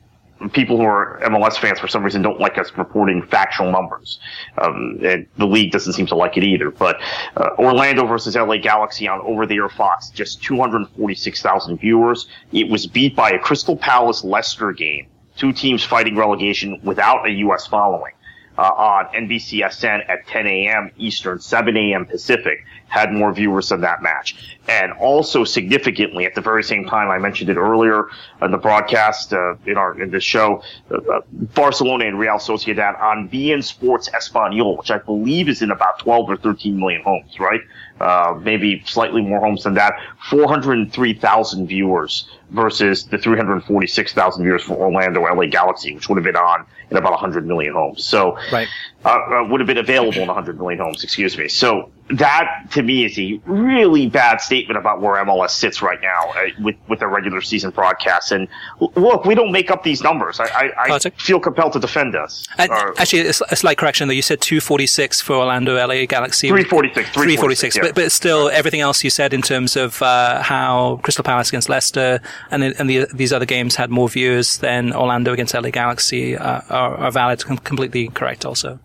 people 0.53 0.77
who 0.77 0.85
are 0.85 1.21
MLS 1.25 1.59
fans 1.59 1.79
for 1.79 1.89
some 1.89 2.03
reason 2.05 2.23
don't 2.23 2.41
like 2.41 2.59
us 2.59 2.71
reporting 2.77 3.23
factual 3.23 3.71
numbers. 3.71 4.21
Um, 4.59 4.99
and 5.03 5.27
the 5.37 5.47
league 5.47 5.73
doesn't 5.73 5.95
seem 5.95 6.07
to 6.07 6.15
like 6.15 6.37
it 6.37 6.45
either. 6.45 6.71
But 6.71 7.01
uh, 7.37 7.51
Orlando 7.59 8.07
versus 8.07 8.37
LA 8.37 8.59
Galaxy 8.59 9.09
on 9.09 9.21
over 9.21 9.47
the 9.47 9.57
air 9.57 9.69
Fox, 9.69 10.11
just 10.11 10.43
246,000 10.43 11.79
viewers. 11.79 12.29
It 12.53 12.69
was 12.69 12.87
beat 12.87 13.17
by 13.17 13.31
a 13.31 13.39
Crystal 13.39 13.77
Palace 13.77 14.25
Leicester 14.25 14.73
game, 14.73 15.09
two 15.37 15.53
teams 15.53 15.83
fighting 15.85 16.17
relegation 16.17 16.81
without 16.83 17.27
a 17.27 17.31
U.S. 17.31 17.67
following. 17.67 18.13
Uh, 18.59 18.63
on 18.63 19.07
NBCSN 19.15 20.09
at 20.09 20.27
10 20.27 20.47
a.m. 20.47 20.91
Eastern, 20.99 21.39
7 21.39 21.77
a.m. 21.77 22.05
Pacific 22.05 22.65
had 22.89 23.13
more 23.13 23.33
viewers 23.33 23.69
than 23.69 23.83
that 23.83 24.03
match. 24.03 24.59
And 24.67 24.93
also 24.93 25.45
significantly, 25.45 26.27
at 26.27 26.35
the 26.35 26.41
very 26.41 26.65
same 26.65 26.85
time, 26.85 27.11
I 27.11 27.19
mentioned 27.19 27.51
it 27.51 27.57
earlier 27.57 28.09
in 28.43 28.51
the 28.51 28.59
broadcast 28.59 29.33
uh, 29.33 29.55
in 29.67 29.77
our 29.77 30.01
in 30.01 30.11
the 30.11 30.21
show, 30.21 30.63
uh, 30.91 30.97
uh 30.97 31.21
Barcelona 31.55 32.07
and 32.07 32.19
Real 32.19 32.37
Sociedad 32.37 33.01
on 33.01 33.29
beIN 33.29 33.63
Sports 33.63 34.09
Espanol, 34.13 34.77
which 34.77 34.91
I 34.91 34.99
believe 34.99 35.49
is 35.49 35.63
in 35.63 35.71
about 35.71 36.01
12 36.01 36.31
or 36.31 36.37
13 36.37 36.79
million 36.79 37.03
homes, 37.03 37.39
right? 37.39 37.61
Uh, 38.01 38.39
maybe 38.43 38.83
slightly 38.87 39.23
more 39.23 39.41
homes 39.41 39.65
than 39.65 39.75
that. 39.75 39.95
403,000 40.31 41.67
viewers 41.67 42.29
versus 42.51 43.05
the 43.05 43.19
346,000 43.19 44.43
viewers 44.43 44.63
for 44.63 44.75
Orlando 44.75 45.23
LA 45.23 45.47
Galaxy, 45.47 45.95
which 45.95 46.09
would 46.09 46.17
have 46.17 46.25
been 46.25 46.37
on 46.37 46.65
in 46.91 46.97
about 46.97 47.13
100 47.13 47.47
million 47.47 47.75
homes. 47.75 48.05
So, 48.05 48.39
right. 48.53 48.69
Uh, 49.09 49.41
uh, 49.41 49.49
would 49.49 49.61
have 49.61 49.67
been 49.67 49.79
available 49.79 50.21
in 50.21 50.27
100 50.27 50.59
million 50.59 50.79
homes, 50.79 51.03
excuse 51.03 51.39
me. 51.39 51.49
So 51.49 51.91
that 52.11 52.67
to 52.73 52.83
me 52.83 53.05
is 53.05 53.19
a 53.19 53.41
really 53.47 54.07
bad 54.09 54.41
statement 54.41 54.79
about 54.79 55.01
where 55.01 55.23
MLS 55.25 55.51
sits 55.51 55.81
right 55.81 55.99
now 56.01 56.31
uh, 56.31 56.49
with 56.61 56.77
with 56.89 57.01
the 57.01 57.07
regular 57.07 57.41
season 57.41 57.71
broadcasts. 57.71 58.33
And 58.33 58.49
look, 58.81 59.25
we 59.25 59.35
don't 59.35 59.53
make 59.53 59.71
up 59.71 59.83
these 59.83 60.03
numbers. 60.03 60.41
I, 60.41 60.73
I, 60.77 60.95
I 60.95 60.99
feel 60.99 61.41
compelled 61.41 61.73
to 61.75 61.81
defend 61.81 62.17
us. 62.17 62.47
Uh, 62.59 62.93
actually, 62.99 63.27
a 63.27 63.33
slight 63.33 63.79
correction 63.79 64.09
though. 64.09 64.15
You 64.15 64.23
said 64.23 64.41
246 64.41 65.21
for 65.21 65.35
Orlando 65.37 65.75
LA 65.75 66.05
Galaxy. 66.07 66.49
346. 66.49 67.11
346. 67.11 67.77
yeah. 67.77 67.83
but, 67.83 67.95
but 67.95 68.13
still, 68.13 68.49
everything 68.51 68.81
else 68.81 69.05
you 69.05 69.11
said 69.11 69.33
in 69.33 69.43
terms 69.43 69.77
of 69.77 70.03
uh, 70.03 70.43
how 70.43 71.01
Crystal 71.03 71.25
Palace 71.25 71.49
against 71.49 71.69
Leicester 71.69 72.21
and, 72.51 72.63
the, 72.63 72.75
and 72.79 72.91
the, 72.91 73.07
these 73.13 73.33
other 73.33 73.47
games 73.47 73.77
had 73.77 73.91
more 73.91 74.09
viewers 74.09 74.59
than 74.59 74.93
Orlando 74.93 75.33
against 75.33 75.55
LA 75.55 75.71
Galaxy 75.71 76.37
uh, 76.37 76.61
are, 76.69 76.97
are 76.97 77.11
valid, 77.11 77.45
completely 77.45 78.09
correct 78.09 78.45
also. 78.45 78.79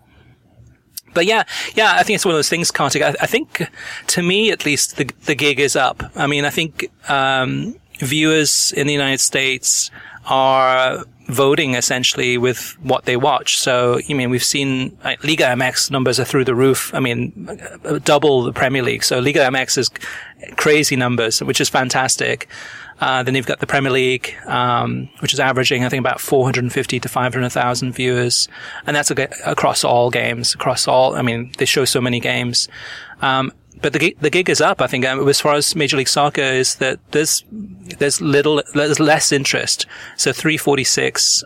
But 1.14 1.26
yeah, 1.26 1.44
yeah, 1.74 1.94
I 1.94 2.02
think 2.02 2.16
it's 2.16 2.24
one 2.24 2.34
of 2.34 2.38
those 2.38 2.48
things, 2.48 2.70
Kartik. 2.70 3.02
I, 3.02 3.14
I 3.20 3.26
think, 3.26 3.68
to 4.08 4.22
me 4.22 4.50
at 4.50 4.64
least, 4.64 4.96
the 4.96 5.10
the 5.24 5.34
gig 5.34 5.60
is 5.60 5.76
up. 5.76 6.02
I 6.16 6.26
mean, 6.26 6.44
I 6.44 6.50
think 6.50 6.90
um, 7.08 7.76
viewers 8.00 8.72
in 8.72 8.86
the 8.86 8.92
United 8.92 9.20
States 9.20 9.90
are 10.26 11.04
voting 11.28 11.74
essentially 11.74 12.36
with 12.36 12.76
what 12.82 13.04
they 13.04 13.16
watch. 13.16 13.58
So, 13.58 13.98
I 14.08 14.12
mean, 14.12 14.30
we've 14.30 14.44
seen 14.44 14.96
like, 15.04 15.22
Liga 15.24 15.44
MX 15.44 15.90
numbers 15.90 16.20
are 16.20 16.24
through 16.24 16.44
the 16.44 16.54
roof. 16.54 16.92
I 16.94 17.00
mean, 17.00 17.32
double 18.04 18.42
the 18.42 18.52
Premier 18.52 18.82
League. 18.82 19.04
So 19.04 19.20
Liga 19.20 19.40
MX 19.40 19.78
is 19.78 19.90
crazy 20.56 20.96
numbers, 20.96 21.42
which 21.42 21.60
is 21.60 21.68
fantastic. 21.68 22.48
Uh, 23.00 23.22
then 23.22 23.34
you've 23.34 23.46
got 23.46 23.60
the 23.60 23.66
Premier 23.66 23.90
League, 23.90 24.34
um, 24.46 25.08
which 25.20 25.32
is 25.32 25.40
averaging, 25.40 25.84
I 25.84 25.88
think, 25.88 26.00
about 26.00 26.20
450 26.20 27.00
to 27.00 27.08
500,000 27.08 27.92
viewers. 27.92 28.48
And 28.86 28.96
that's 28.96 29.10
across 29.10 29.84
all 29.84 30.10
games, 30.10 30.54
across 30.54 30.86
all, 30.86 31.14
I 31.16 31.22
mean, 31.22 31.52
they 31.58 31.64
show 31.64 31.84
so 31.84 32.00
many 32.00 32.20
games. 32.20 32.68
Um, 33.20 33.52
but 33.80 33.92
the 33.92 33.98
gig, 33.98 34.18
the 34.20 34.30
gig 34.30 34.48
is 34.48 34.60
up, 34.60 34.80
I 34.80 34.86
think, 34.86 35.04
um, 35.04 35.28
as 35.28 35.40
far 35.40 35.54
as 35.54 35.74
Major 35.74 35.96
League 35.96 36.08
Soccer 36.08 36.40
is 36.40 36.76
that 36.76 37.00
there's, 37.10 37.44
there's 37.50 38.20
little, 38.20 38.62
there's 38.74 39.00
less 39.00 39.32
interest. 39.32 39.86
So 40.16 40.32
346, 40.32 41.44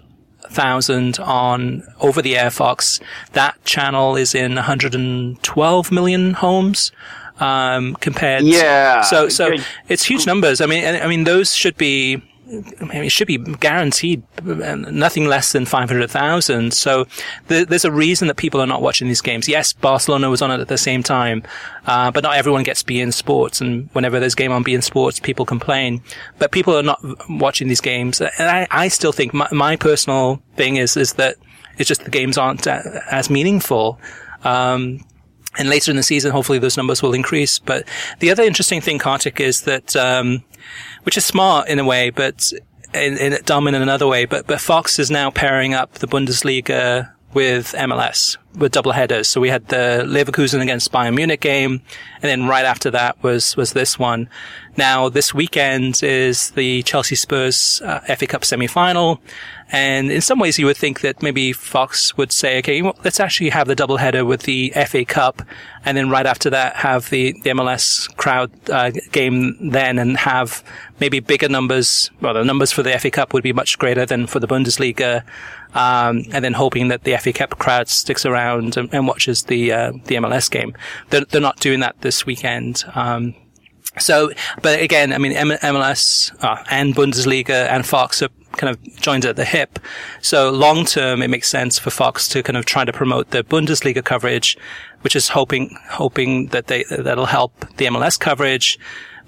thousand 0.50 1.18
on 1.20 1.82
over 2.00 2.22
the 2.22 2.36
air 2.36 2.50
Fox. 2.50 3.00
That 3.32 3.62
channel 3.64 4.16
is 4.16 4.34
in 4.34 4.54
112 4.54 5.92
million 5.92 6.34
homes 6.34 6.92
um, 7.40 7.94
compared. 7.96 8.44
Yeah. 8.44 9.02
So 9.02 9.28
so 9.28 9.56
it's 9.88 10.04
huge 10.04 10.26
numbers. 10.26 10.60
I 10.60 10.66
mean, 10.66 10.84
I 10.84 11.06
mean 11.06 11.24
those 11.24 11.54
should 11.54 11.76
be. 11.76 12.22
I 12.50 12.84
mean, 12.84 13.04
it 13.04 13.12
should 13.12 13.26
be 13.26 13.36
guaranteed 13.36 14.22
nothing 14.42 15.26
less 15.26 15.52
than 15.52 15.66
500,000. 15.66 16.72
So 16.72 17.06
there's 17.48 17.84
a 17.84 17.92
reason 17.92 18.26
that 18.28 18.38
people 18.38 18.62
are 18.62 18.66
not 18.66 18.80
watching 18.80 19.06
these 19.06 19.20
games. 19.20 19.46
Yes, 19.48 19.74
Barcelona 19.74 20.30
was 20.30 20.40
on 20.40 20.50
it 20.50 20.58
at 20.58 20.68
the 20.68 20.78
same 20.78 21.02
time, 21.02 21.42
uh, 21.86 22.10
but 22.10 22.22
not 22.22 22.36
everyone 22.36 22.62
gets 22.62 22.82
beIN 22.82 23.12
Sports. 23.12 23.60
And 23.60 23.90
whenever 23.92 24.18
there's 24.18 24.34
game 24.34 24.50
on 24.50 24.64
beIN 24.64 24.82
Sports, 24.82 25.20
people 25.20 25.44
complain. 25.44 26.00
But 26.38 26.50
people 26.50 26.74
are 26.74 26.82
not 26.82 27.04
watching 27.28 27.68
these 27.68 27.82
games. 27.82 28.18
And 28.22 28.30
I, 28.38 28.66
I 28.70 28.88
still 28.88 29.12
think 29.12 29.34
my, 29.34 29.48
my 29.52 29.76
personal 29.76 30.40
thing 30.56 30.76
is, 30.76 30.96
is 30.96 31.12
that 31.14 31.36
it's 31.76 31.86
just 31.86 32.04
the 32.04 32.10
games 32.10 32.38
aren't 32.38 32.66
as 32.66 33.28
meaningful. 33.28 34.00
Um, 34.44 35.04
and 35.58 35.68
later 35.68 35.90
in 35.90 35.96
the 35.96 36.02
season, 36.02 36.30
hopefully 36.30 36.58
those 36.58 36.76
numbers 36.76 37.02
will 37.02 37.14
increase. 37.14 37.58
But 37.58 37.86
the 38.20 38.30
other 38.30 38.42
interesting 38.42 38.80
thing, 38.80 38.98
Kartik, 38.98 39.40
is 39.40 39.62
that, 39.62 39.96
um, 39.96 40.44
which 41.02 41.16
is 41.16 41.24
smart 41.24 41.68
in 41.68 41.78
a 41.78 41.84
way, 41.84 42.10
but 42.10 42.52
in, 42.94 43.18
in, 43.18 43.38
dumb 43.44 43.68
in 43.68 43.74
another 43.74 44.06
way, 44.06 44.24
but, 44.24 44.46
but 44.46 44.60
Fox 44.60 44.98
is 44.98 45.10
now 45.10 45.30
pairing 45.30 45.74
up 45.74 45.94
the 45.94 46.06
Bundesliga 46.06 47.12
with 47.34 47.74
MLS 47.74 48.38
with 48.54 48.72
double 48.72 48.92
headers. 48.92 49.28
So 49.28 49.40
we 49.40 49.50
had 49.50 49.68
the 49.68 50.04
Leverkusen 50.06 50.60
against 50.60 50.90
Bayern 50.90 51.14
Munich 51.14 51.40
game, 51.40 51.82
and 52.22 52.22
then 52.22 52.46
right 52.46 52.64
after 52.64 52.90
that 52.90 53.22
was 53.22 53.56
was 53.56 53.72
this 53.72 53.98
one. 53.98 54.28
Now 54.78 55.08
this 55.08 55.34
weekend 55.34 56.04
is 56.04 56.50
the 56.52 56.84
Chelsea 56.84 57.16
Spurs 57.16 57.82
uh, 57.84 57.98
FA 58.14 58.28
Cup 58.28 58.44
semi 58.44 58.68
final. 58.68 59.20
And 59.72 60.08
in 60.12 60.20
some 60.20 60.38
ways, 60.38 60.56
you 60.56 60.66
would 60.66 60.76
think 60.76 61.00
that 61.00 61.20
maybe 61.20 61.52
Fox 61.52 62.16
would 62.16 62.30
say, 62.30 62.58
okay, 62.60 62.80
well, 62.80 62.96
let's 63.02 63.18
actually 63.18 63.50
have 63.50 63.66
the 63.66 63.74
doubleheader 63.74 64.24
with 64.24 64.42
the 64.42 64.72
FA 64.86 65.04
Cup, 65.04 65.42
and 65.84 65.96
then 65.96 66.08
right 66.08 66.24
after 66.24 66.48
that, 66.50 66.76
have 66.76 67.10
the, 67.10 67.32
the 67.42 67.50
MLS 67.50 68.08
crowd 68.16 68.52
uh, 68.70 68.92
game 69.10 69.56
then, 69.60 69.98
and 69.98 70.16
have 70.16 70.62
maybe 71.00 71.18
bigger 71.18 71.48
numbers. 71.48 72.10
Well, 72.20 72.34
the 72.34 72.44
numbers 72.44 72.70
for 72.70 72.84
the 72.84 72.96
FA 73.00 73.10
Cup 73.10 73.34
would 73.34 73.42
be 73.42 73.52
much 73.52 73.78
greater 73.78 74.06
than 74.06 74.28
for 74.28 74.38
the 74.38 74.46
Bundesliga, 74.46 75.22
um, 75.74 76.22
and 76.32 76.44
then 76.44 76.54
hoping 76.54 76.86
that 76.88 77.02
the 77.02 77.16
FA 77.18 77.32
Cup 77.32 77.58
crowd 77.58 77.88
sticks 77.88 78.24
around 78.24 78.76
and, 78.76 78.88
and 78.94 79.08
watches 79.08 79.42
the 79.42 79.72
uh, 79.72 79.92
the 80.04 80.14
MLS 80.14 80.48
game. 80.48 80.72
They're, 81.10 81.24
they're 81.24 81.40
not 81.40 81.58
doing 81.58 81.80
that 81.80 82.00
this 82.00 82.24
weekend. 82.24 82.84
Um, 82.94 83.34
so, 83.98 84.30
but 84.62 84.80
again, 84.80 85.12
I 85.12 85.18
mean, 85.18 85.32
MLS 85.32 86.32
uh, 86.42 86.62
and 86.70 86.94
Bundesliga 86.94 87.68
and 87.68 87.86
Fox 87.86 88.22
are 88.22 88.30
kind 88.58 88.70
of 88.70 88.96
joined 88.96 89.24
at 89.24 89.36
the 89.36 89.44
hip. 89.44 89.78
So 90.20 90.50
long 90.50 90.84
term, 90.84 91.22
it 91.22 91.28
makes 91.28 91.48
sense 91.48 91.78
for 91.78 91.90
Fox 91.90 92.28
to 92.28 92.42
kind 92.42 92.56
of 92.56 92.66
try 92.66 92.84
to 92.84 92.92
promote 92.92 93.30
the 93.30 93.44
Bundesliga 93.44 94.04
coverage, 94.04 94.56
which 95.02 95.16
is 95.16 95.28
hoping, 95.28 95.76
hoping 95.88 96.48
that 96.48 96.66
they, 96.66 96.84
that'll 96.84 97.26
help 97.26 97.52
the 97.76 97.86
MLS 97.86 98.18
coverage. 98.18 98.78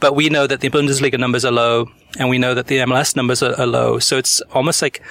But 0.00 0.16
we 0.16 0.28
know 0.28 0.46
that 0.46 0.60
the 0.60 0.70
Bundesliga 0.70 1.18
numbers 1.18 1.44
are 1.44 1.52
low 1.52 1.90
and 2.18 2.28
we 2.28 2.38
know 2.38 2.54
that 2.54 2.66
the 2.66 2.78
MLS 2.78 3.14
numbers 3.16 3.42
are, 3.42 3.58
are 3.60 3.66
low. 3.66 3.98
So 3.98 4.18
it's 4.18 4.40
almost 4.52 4.82
like 4.82 5.02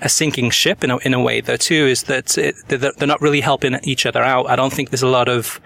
a 0.00 0.08
sinking 0.08 0.50
ship 0.50 0.82
in 0.82 0.90
a, 0.90 0.98
in 0.98 1.14
a 1.14 1.20
way 1.20 1.40
though 1.40 1.56
too, 1.56 1.86
is 1.86 2.04
that 2.04 2.36
it, 2.36 2.56
they're, 2.68 2.78
they're 2.78 3.08
not 3.08 3.20
really 3.20 3.40
helping 3.40 3.78
each 3.84 4.06
other 4.06 4.22
out. 4.22 4.48
I 4.48 4.56
don't 4.56 4.72
think 4.72 4.90
there's 4.90 5.02
a 5.02 5.08
lot 5.08 5.28
of 5.28 5.60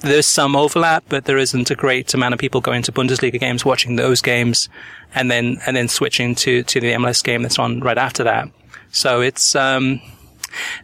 there's 0.00 0.26
some 0.26 0.56
overlap, 0.56 1.04
but 1.08 1.24
there 1.24 1.38
isn't 1.38 1.70
a 1.70 1.74
great 1.74 2.12
amount 2.14 2.34
of 2.34 2.40
people 2.40 2.60
going 2.60 2.82
to 2.82 2.92
Bundesliga 2.92 3.40
games, 3.40 3.64
watching 3.64 3.96
those 3.96 4.20
games, 4.20 4.68
and 5.14 5.30
then 5.30 5.58
and 5.66 5.76
then 5.76 5.88
switching 5.88 6.34
to 6.36 6.62
to 6.64 6.80
the 6.80 6.92
MLS 6.92 7.22
game 7.22 7.42
that's 7.42 7.58
on 7.58 7.80
right 7.80 7.98
after 7.98 8.24
that. 8.24 8.48
So 8.92 9.20
it's 9.20 9.54
um, 9.54 10.00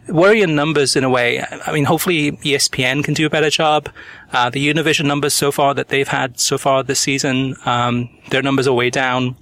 worrying 0.07 0.55
numbers 0.55 0.95
in 0.95 1.03
a 1.03 1.09
way. 1.09 1.43
I 1.43 1.71
mean, 1.71 1.85
hopefully 1.85 2.33
ESPN 2.33 3.03
can 3.03 3.13
do 3.13 3.25
a 3.25 3.29
better 3.29 3.49
job. 3.49 3.89
Uh, 4.31 4.49
the 4.49 4.67
Univision 4.67 5.05
numbers 5.05 5.33
so 5.33 5.51
far 5.51 5.73
that 5.73 5.89
they've 5.89 6.07
had 6.07 6.39
so 6.39 6.57
far 6.57 6.83
this 6.83 6.99
season, 6.99 7.55
um, 7.65 8.09
their 8.29 8.41
numbers 8.41 8.67
are 8.67 8.73
way 8.73 8.89
down. 8.89 9.35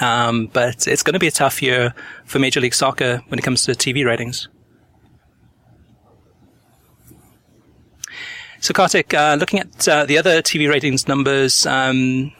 Um, 0.00 0.46
but 0.52 0.86
it's 0.86 1.02
going 1.02 1.14
to 1.14 1.18
be 1.18 1.26
a 1.26 1.32
tough 1.32 1.62
year 1.62 1.94
for 2.24 2.38
Major 2.38 2.60
League 2.60 2.74
Soccer 2.74 3.22
when 3.28 3.38
it 3.38 3.42
comes 3.42 3.64
to 3.64 3.72
TV 3.72 4.04
ratings. 4.04 4.48
So, 8.60 8.74
Kartik, 8.74 9.14
uh, 9.14 9.36
looking 9.40 9.58
at 9.58 9.88
uh, 9.88 10.04
the 10.04 10.18
other 10.18 10.42
TV 10.42 10.68
ratings 10.68 11.08
numbers, 11.08 11.64
um, 11.66 12.30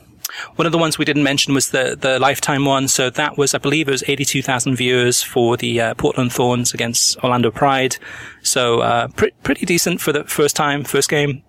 one 0.57 0.67
of 0.67 0.73
the 0.73 0.79
ones 0.79 0.99
we 0.99 1.05
didn't 1.05 1.23
mention 1.23 1.55
was 1.55 1.71
the 1.71 1.97
the 1.99 2.19
lifetime 2.19 2.65
one. 2.65 2.89
So 2.89 3.11
that 3.11 3.39
was, 3.39 3.55
I 3.55 3.59
believe, 3.59 3.89
it 3.89 3.93
was 3.93 4.05
eighty 4.07 4.25
two 4.25 4.43
thousand 4.43 4.77
viewers 4.77 5.23
for 5.23 5.57
the 5.57 5.81
uh, 5.81 5.95
Portland 5.95 6.33
Thorns 6.33 6.75
against 6.75 7.19
Orlando 7.25 7.51
Pride. 7.51 7.97
So 8.43 8.81
uh, 8.81 9.09
pre- 9.09 9.33
pretty 9.43 9.67
decent 9.67 10.01
for 10.01 10.13
the 10.13 10.25
first 10.25 10.57
time, 10.57 10.85
first 10.85 11.09
game 11.09 11.43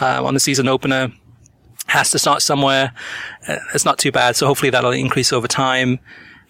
uh, 0.00 0.24
on 0.24 0.34
the 0.34 0.40
season 0.40 0.68
opener. 0.68 1.12
Has 1.86 2.10
to 2.10 2.18
start 2.18 2.42
somewhere. 2.42 2.92
Uh, 3.48 3.56
it's 3.72 3.86
not 3.86 3.98
too 3.98 4.12
bad. 4.12 4.36
So 4.36 4.46
hopefully 4.46 4.68
that'll 4.68 4.90
increase 4.90 5.32
over 5.32 5.48
time. 5.48 5.98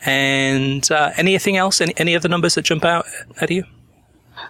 And 0.05 0.89
anything 1.17 1.57
else? 1.57 1.81
Any, 1.81 1.95
any 1.97 2.17
other 2.17 2.29
numbers 2.29 2.57
that 2.57 2.63
jump 2.63 2.85
out 2.85 3.07
at 3.41 3.51
you? 3.51 3.65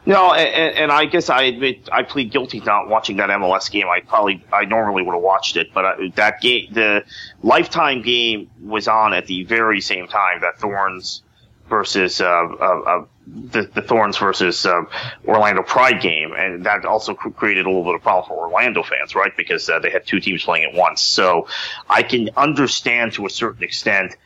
No, 0.07 0.33
and, 0.33 0.77
and, 0.77 0.93
I 0.93 1.05
guess 1.05 1.29
I 1.31 1.43
admit 1.43 1.89
I 1.93 2.03
plead 2.03 2.31
guilty 2.31 2.61
not 2.61 2.89
watching 2.89 3.19
that 3.19 3.31
MLS 3.31 3.71
game. 3.71 3.87
I 3.89 4.01
probably 4.01 4.45
I 4.53 4.65
normally 4.65 5.03
would 5.03 5.15
have 5.15 5.23
watched 5.23 5.57
it, 5.57 5.73
but 5.75 5.85
uh, 5.85 5.95
that 6.15 6.41
game, 6.41 6.73
the 6.73 7.05
lifetime 7.43 8.03
game, 8.03 8.51
was 8.63 8.89
on 8.89 9.13
at 9.13 9.27
the 9.27 9.45
very 9.45 9.81
same 9.81 10.09
time 10.09 10.41
that 10.41 10.59
Thorns 10.59 11.23
versus 11.69 12.21
uh, 12.21 12.27
uh, 12.27 12.81
uh 12.87 13.05
the, 13.27 13.63
the 13.63 13.83
Thorns 13.83 14.17
versus 14.17 14.65
uh, 14.65 14.83
Orlando 15.27 15.63
Pride 15.63 16.01
game, 16.01 16.33
and 16.33 16.65
that 16.65 16.85
also 16.87 17.15
created 17.15 17.67
a 17.67 17.69
little 17.69 17.85
bit 17.85 17.95
of 17.95 18.03
problem 18.03 18.29
for 18.29 18.47
Orlando 18.47 18.83
fans, 18.83 19.15
right? 19.15 19.37
Because 19.37 19.69
uh, 19.69 19.79
they 19.79 19.91
had 19.91 20.07
two 20.07 20.21
teams 20.21 20.43
playing 20.45 20.65
at 20.65 20.75
once. 20.75 21.03
So 21.03 21.47
I 21.89 22.03
can 22.03 22.31
understand 22.37 23.13
to 23.15 23.27
a 23.27 23.31
certain 23.31 23.63
extent 23.63 24.17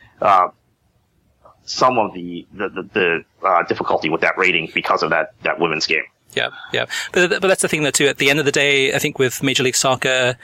some 1.65 1.97
of 1.97 2.13
the 2.13 2.45
the, 2.53 2.69
the, 2.69 2.83
the 2.93 3.47
uh, 3.47 3.63
difficulty 3.63 4.09
with 4.09 4.21
that 4.21 4.37
rating 4.37 4.69
because 4.73 5.03
of 5.03 5.09
that 5.09 5.33
that 5.43 5.59
women's 5.59 5.87
game. 5.87 6.03
Yeah, 6.35 6.49
yeah, 6.71 6.85
but 7.11 7.29
but 7.29 7.47
that's 7.47 7.61
the 7.61 7.67
thing 7.67 7.83
though 7.83 7.91
too. 7.91 8.07
At 8.07 8.17
the 8.17 8.29
end 8.29 8.39
of 8.39 8.45
the 8.45 8.51
day, 8.51 8.93
I 8.93 8.99
think 8.99 9.19
with 9.19 9.43
Major 9.43 9.63
League 9.63 9.75
Soccer, 9.75 10.35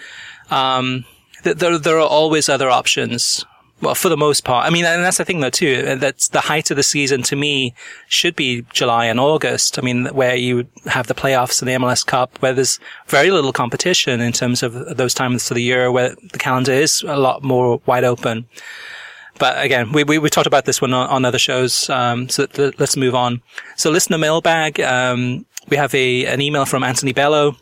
um, 0.52 1.06
there 1.44 1.78
there 1.78 1.98
are 1.98 2.08
always 2.08 2.50
other 2.50 2.70
options. 2.70 3.46
Well, 3.82 3.96
for 3.96 4.10
the 4.10 4.18
most 4.18 4.44
part, 4.44 4.68
I 4.68 4.72
mean, 4.72 4.84
and 4.84 5.06
that's 5.06 5.20
the 5.20 5.26
thing 5.26 5.40
though 5.40 5.50
too. 5.50 5.96
That's 5.96 6.28
the 6.28 6.42
height 6.42 6.70
of 6.70 6.76
the 6.76 6.84
season 6.84 7.24
to 7.24 7.38
me 7.38 7.74
should 8.10 8.36
be 8.36 8.66
July 8.74 9.06
and 9.06 9.22
August. 9.22 9.80
I 9.80 9.82
mean, 9.82 10.08
where 10.08 10.36
you 10.36 10.68
have 10.88 11.08
the 11.08 11.16
playoffs 11.16 11.62
and 11.62 11.70
the 11.70 11.76
MLS 11.76 12.06
Cup, 12.06 12.38
where 12.42 12.52
there's 12.52 12.78
very 13.08 13.32
little 13.32 13.54
competition 13.54 14.20
in 14.20 14.34
terms 14.34 14.64
of 14.64 14.98
those 14.98 15.14
times 15.14 15.50
of 15.50 15.56
the 15.56 15.64
year 15.64 15.94
where 15.94 16.14
the 16.34 16.38
calendar 16.38 16.74
is 16.74 17.04
a 17.04 17.16
lot 17.16 17.42
more 17.42 17.82
wide 17.86 18.04
open. 18.04 18.48
But 19.40 19.64
again, 19.64 19.92
we, 19.92 20.04
we, 20.04 20.18
we 20.20 20.30
talked 20.30 20.48
about 20.48 20.66
this 20.66 20.82
one 20.82 20.94
on, 20.94 21.08
on 21.10 21.26
other 21.26 21.40
shows. 21.40 21.90
Um, 21.90 22.30
so 22.30 22.46
th- 22.46 22.76
let's 22.78 22.96
move 22.96 23.16
on. 23.16 23.42
So 23.78 23.90
listener 23.90 24.18
mailbag. 24.18 24.80
Um, 24.82 25.46
we 25.70 25.78
have 25.78 25.96
a, 25.96 26.26
an 26.26 26.42
email 26.42 26.66
from 26.66 26.84
Anthony 26.84 27.14
Bello. 27.14 27.56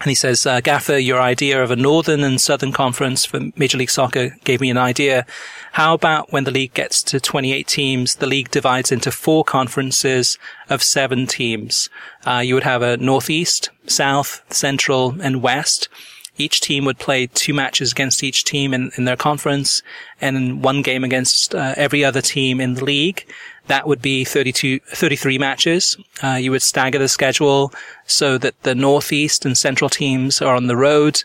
And 0.00 0.08
he 0.08 0.14
says, 0.16 0.44
uh, 0.44 0.60
Gaffer, 0.60 0.98
your 0.98 1.20
idea 1.20 1.62
of 1.62 1.70
a 1.70 1.76
northern 1.76 2.24
and 2.24 2.40
southern 2.40 2.72
conference 2.72 3.24
for 3.24 3.40
Major 3.56 3.78
League 3.78 3.90
Soccer 3.90 4.36
gave 4.42 4.60
me 4.60 4.68
an 4.68 4.76
idea. 4.76 5.24
How 5.72 5.94
about 5.94 6.32
when 6.32 6.44
the 6.44 6.50
league 6.50 6.74
gets 6.74 7.00
to 7.04 7.20
28 7.20 7.66
teams, 7.66 8.16
the 8.16 8.26
league 8.26 8.50
divides 8.50 8.90
into 8.90 9.12
four 9.12 9.44
conferences 9.44 10.36
of 10.68 10.82
seven 10.82 11.26
teams? 11.28 11.90
Uh, 12.26 12.42
you 12.44 12.54
would 12.54 12.64
have 12.64 12.82
a 12.82 12.96
northeast, 12.96 13.70
south, 13.86 14.42
central, 14.52 15.16
and 15.20 15.42
west. 15.42 15.88
Each 16.36 16.60
team 16.60 16.84
would 16.84 16.98
play 16.98 17.28
two 17.28 17.54
matches 17.54 17.92
against 17.92 18.24
each 18.24 18.44
team 18.44 18.74
in, 18.74 18.90
in 18.96 19.04
their 19.04 19.16
conference 19.16 19.82
and 20.20 20.64
one 20.64 20.82
game 20.82 21.04
against 21.04 21.54
uh, 21.54 21.74
every 21.76 22.04
other 22.04 22.20
team 22.20 22.60
in 22.60 22.74
the 22.74 22.84
league. 22.84 23.26
That 23.66 23.86
would 23.86 24.02
be 24.02 24.24
32, 24.24 24.80
33 24.80 25.38
matches. 25.38 25.96
Uh, 26.22 26.34
you 26.34 26.50
would 26.50 26.62
stagger 26.62 26.98
the 26.98 27.08
schedule 27.08 27.72
so 28.06 28.36
that 28.38 28.60
the 28.62 28.74
northeast 28.74 29.46
and 29.46 29.56
central 29.56 29.88
teams 29.88 30.42
are 30.42 30.54
on 30.54 30.66
the 30.66 30.76
road. 30.76 31.22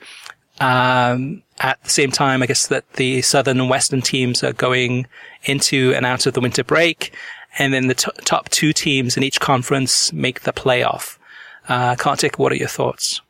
Um, 0.61 1.43
at 1.59 1.83
the 1.83 1.89
same 1.89 2.11
time, 2.11 2.41
I 2.41 2.45
guess 2.45 2.67
that 2.67 2.93
the 2.93 3.21
southern 3.21 3.59
and 3.59 3.69
western 3.69 4.01
teams 4.01 4.43
are 4.43 4.53
going 4.53 5.07
into 5.43 5.93
and 5.95 6.05
out 6.05 6.25
of 6.25 6.33
the 6.33 6.41
winter 6.41 6.63
break. 6.63 7.13
And 7.57 7.73
then 7.73 7.87
the 7.87 7.95
t- 7.95 8.11
top 8.25 8.49
two 8.49 8.73
teams 8.73 9.17
in 9.17 9.23
each 9.23 9.39
conference 9.39 10.13
make 10.13 10.41
the 10.41 10.53
playoff. 10.53 11.17
Uh, 11.67 11.95
Kartik, 11.95 12.39
what 12.39 12.51
are 12.51 12.57
your 12.57 12.67
thoughts? 12.67 13.21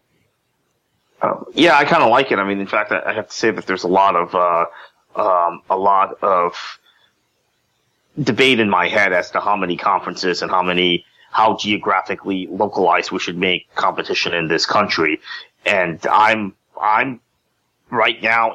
Um, 1.21 1.45
yeah, 1.53 1.77
I 1.77 1.85
kind 1.85 2.03
of 2.03 2.09
like 2.09 2.31
it. 2.31 2.39
I 2.39 2.47
mean, 2.47 2.59
in 2.59 2.67
fact, 2.67 2.91
I, 2.91 3.13
have 3.13 3.27
to 3.27 3.33
say 3.33 3.51
that 3.51 3.65
there's 3.65 3.83
a 3.83 3.89
lot 3.89 4.15
of 4.15 4.35
uh, 4.35 4.65
um, 5.15 5.61
a 5.69 5.77
lot 5.77 6.23
of 6.23 6.79
debate 8.21 8.59
in 8.59 8.69
my 8.69 8.87
head 8.87 9.13
as 9.13 9.31
to 9.31 9.39
how 9.39 9.55
many 9.55 9.77
conferences 9.77 10.41
and 10.41 10.51
how 10.51 10.63
many 10.63 11.05
how 11.31 11.57
geographically 11.57 12.47
localized 12.47 13.11
we 13.11 13.19
should 13.19 13.37
make 13.37 13.73
competition 13.75 14.33
in 14.33 14.47
this 14.47 14.65
country. 14.65 15.19
And 15.65 16.05
I'm 16.07 16.55
I'm 16.79 17.19
right 17.89 18.21
now 18.21 18.53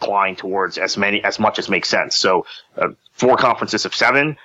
inclined 0.00 0.38
towards 0.38 0.78
as 0.78 0.96
many 0.96 1.24
as 1.24 1.38
much 1.38 1.58
as 1.58 1.68
makes 1.68 1.88
sense. 1.88 2.16
So 2.16 2.46
uh, 2.76 2.88
four 3.12 3.36
conferences 3.36 3.86
of 3.86 3.94
seven 3.94 4.36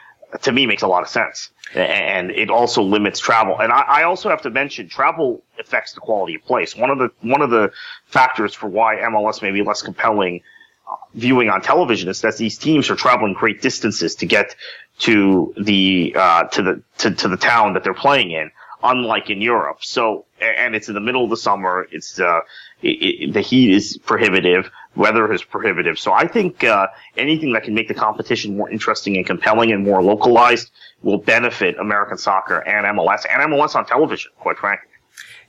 to 0.44 0.52
me 0.52 0.66
makes 0.66 0.82
a 0.82 0.88
lot 0.88 1.04
of 1.04 1.10
sense 1.10 1.50
and 1.73 2.31
it 2.31 2.49
also 2.49 2.81
limits 2.81 3.19
travel. 3.19 3.60
And 3.60 3.72
I, 3.72 3.81
I, 3.81 4.03
also 4.03 4.30
have 4.30 4.41
to 4.43 4.49
mention 4.49 4.89
travel 4.89 5.43
affects 5.60 5.93
the 5.93 5.99
quality 5.99 6.35
of 6.35 6.43
place. 6.43 6.76
One 6.76 6.89
of 6.89 6.98
the 6.98 7.11
one 7.22 7.41
of 7.41 7.49
the 7.49 7.72
factors 8.06 8.53
for 8.53 8.68
why 8.68 8.95
MLS 8.98 9.41
may 9.41 9.52
be 9.52 9.64
less 9.64 9.81
compelling 9.81 10.41
uh, 10.89 10.95
viewing 11.14 11.49
on 11.49 11.61
television 11.61 12.10
is 12.10 12.22
that 12.22 12.38
these 12.38 12.57
teams 12.57 12.89
are 12.89 12.95
traveling 12.95 13.34
great 13.34 13.61
distances 13.61 14.15
to 14.15 14.26
get 14.26 14.56
to 14.99 15.53
the 15.57 16.14
uh, 16.18 16.43
to 16.45 16.61
the 16.61 16.84
to, 16.99 17.11
to 17.11 17.27
the 17.27 17.38
town 17.38 17.73
that 17.73 17.84
they're 17.84 17.93
playing 17.93 18.31
in, 18.31 18.52
unlike 18.84 19.30
in 19.30 19.41
Europe. 19.41 19.77
So 19.81 20.26
and 20.41 20.76
it's 20.76 20.89
in 20.89 20.93
the 20.93 21.02
middle 21.02 21.23
of 21.23 21.30
the 21.30 21.38
summer. 21.38 21.88
It's 21.91 22.19
uh, 22.19 22.41
it, 22.81 22.88
it, 22.88 23.34
the 23.34 23.41
heat 23.41 23.73
is 23.73 23.98
prohibitive 23.98 24.69
weather 24.95 25.31
is 25.31 25.43
prohibitive. 25.43 25.98
So 25.99 26.11
I 26.11 26.27
think 26.27 26.64
uh, 26.64 26.88
anything 27.15 27.53
that 27.53 27.64
can 27.64 27.73
make 27.73 27.88
the 27.88 27.93
competition 27.93 28.57
more 28.57 28.69
interesting 28.69 29.18
and 29.18 29.26
compelling 29.26 29.72
and 29.72 29.84
more 29.84 30.03
localized 30.03 30.69
will 31.03 31.18
benefit 31.18 31.78
American 31.80 32.18
soccer 32.18 32.60
and 32.60 32.86
MLS 32.98 33.26
and 33.32 33.52
MLS 33.52 33.76
on 33.76 33.86
television, 33.86 34.32
quite 34.40 34.57
frankly. 34.57 34.88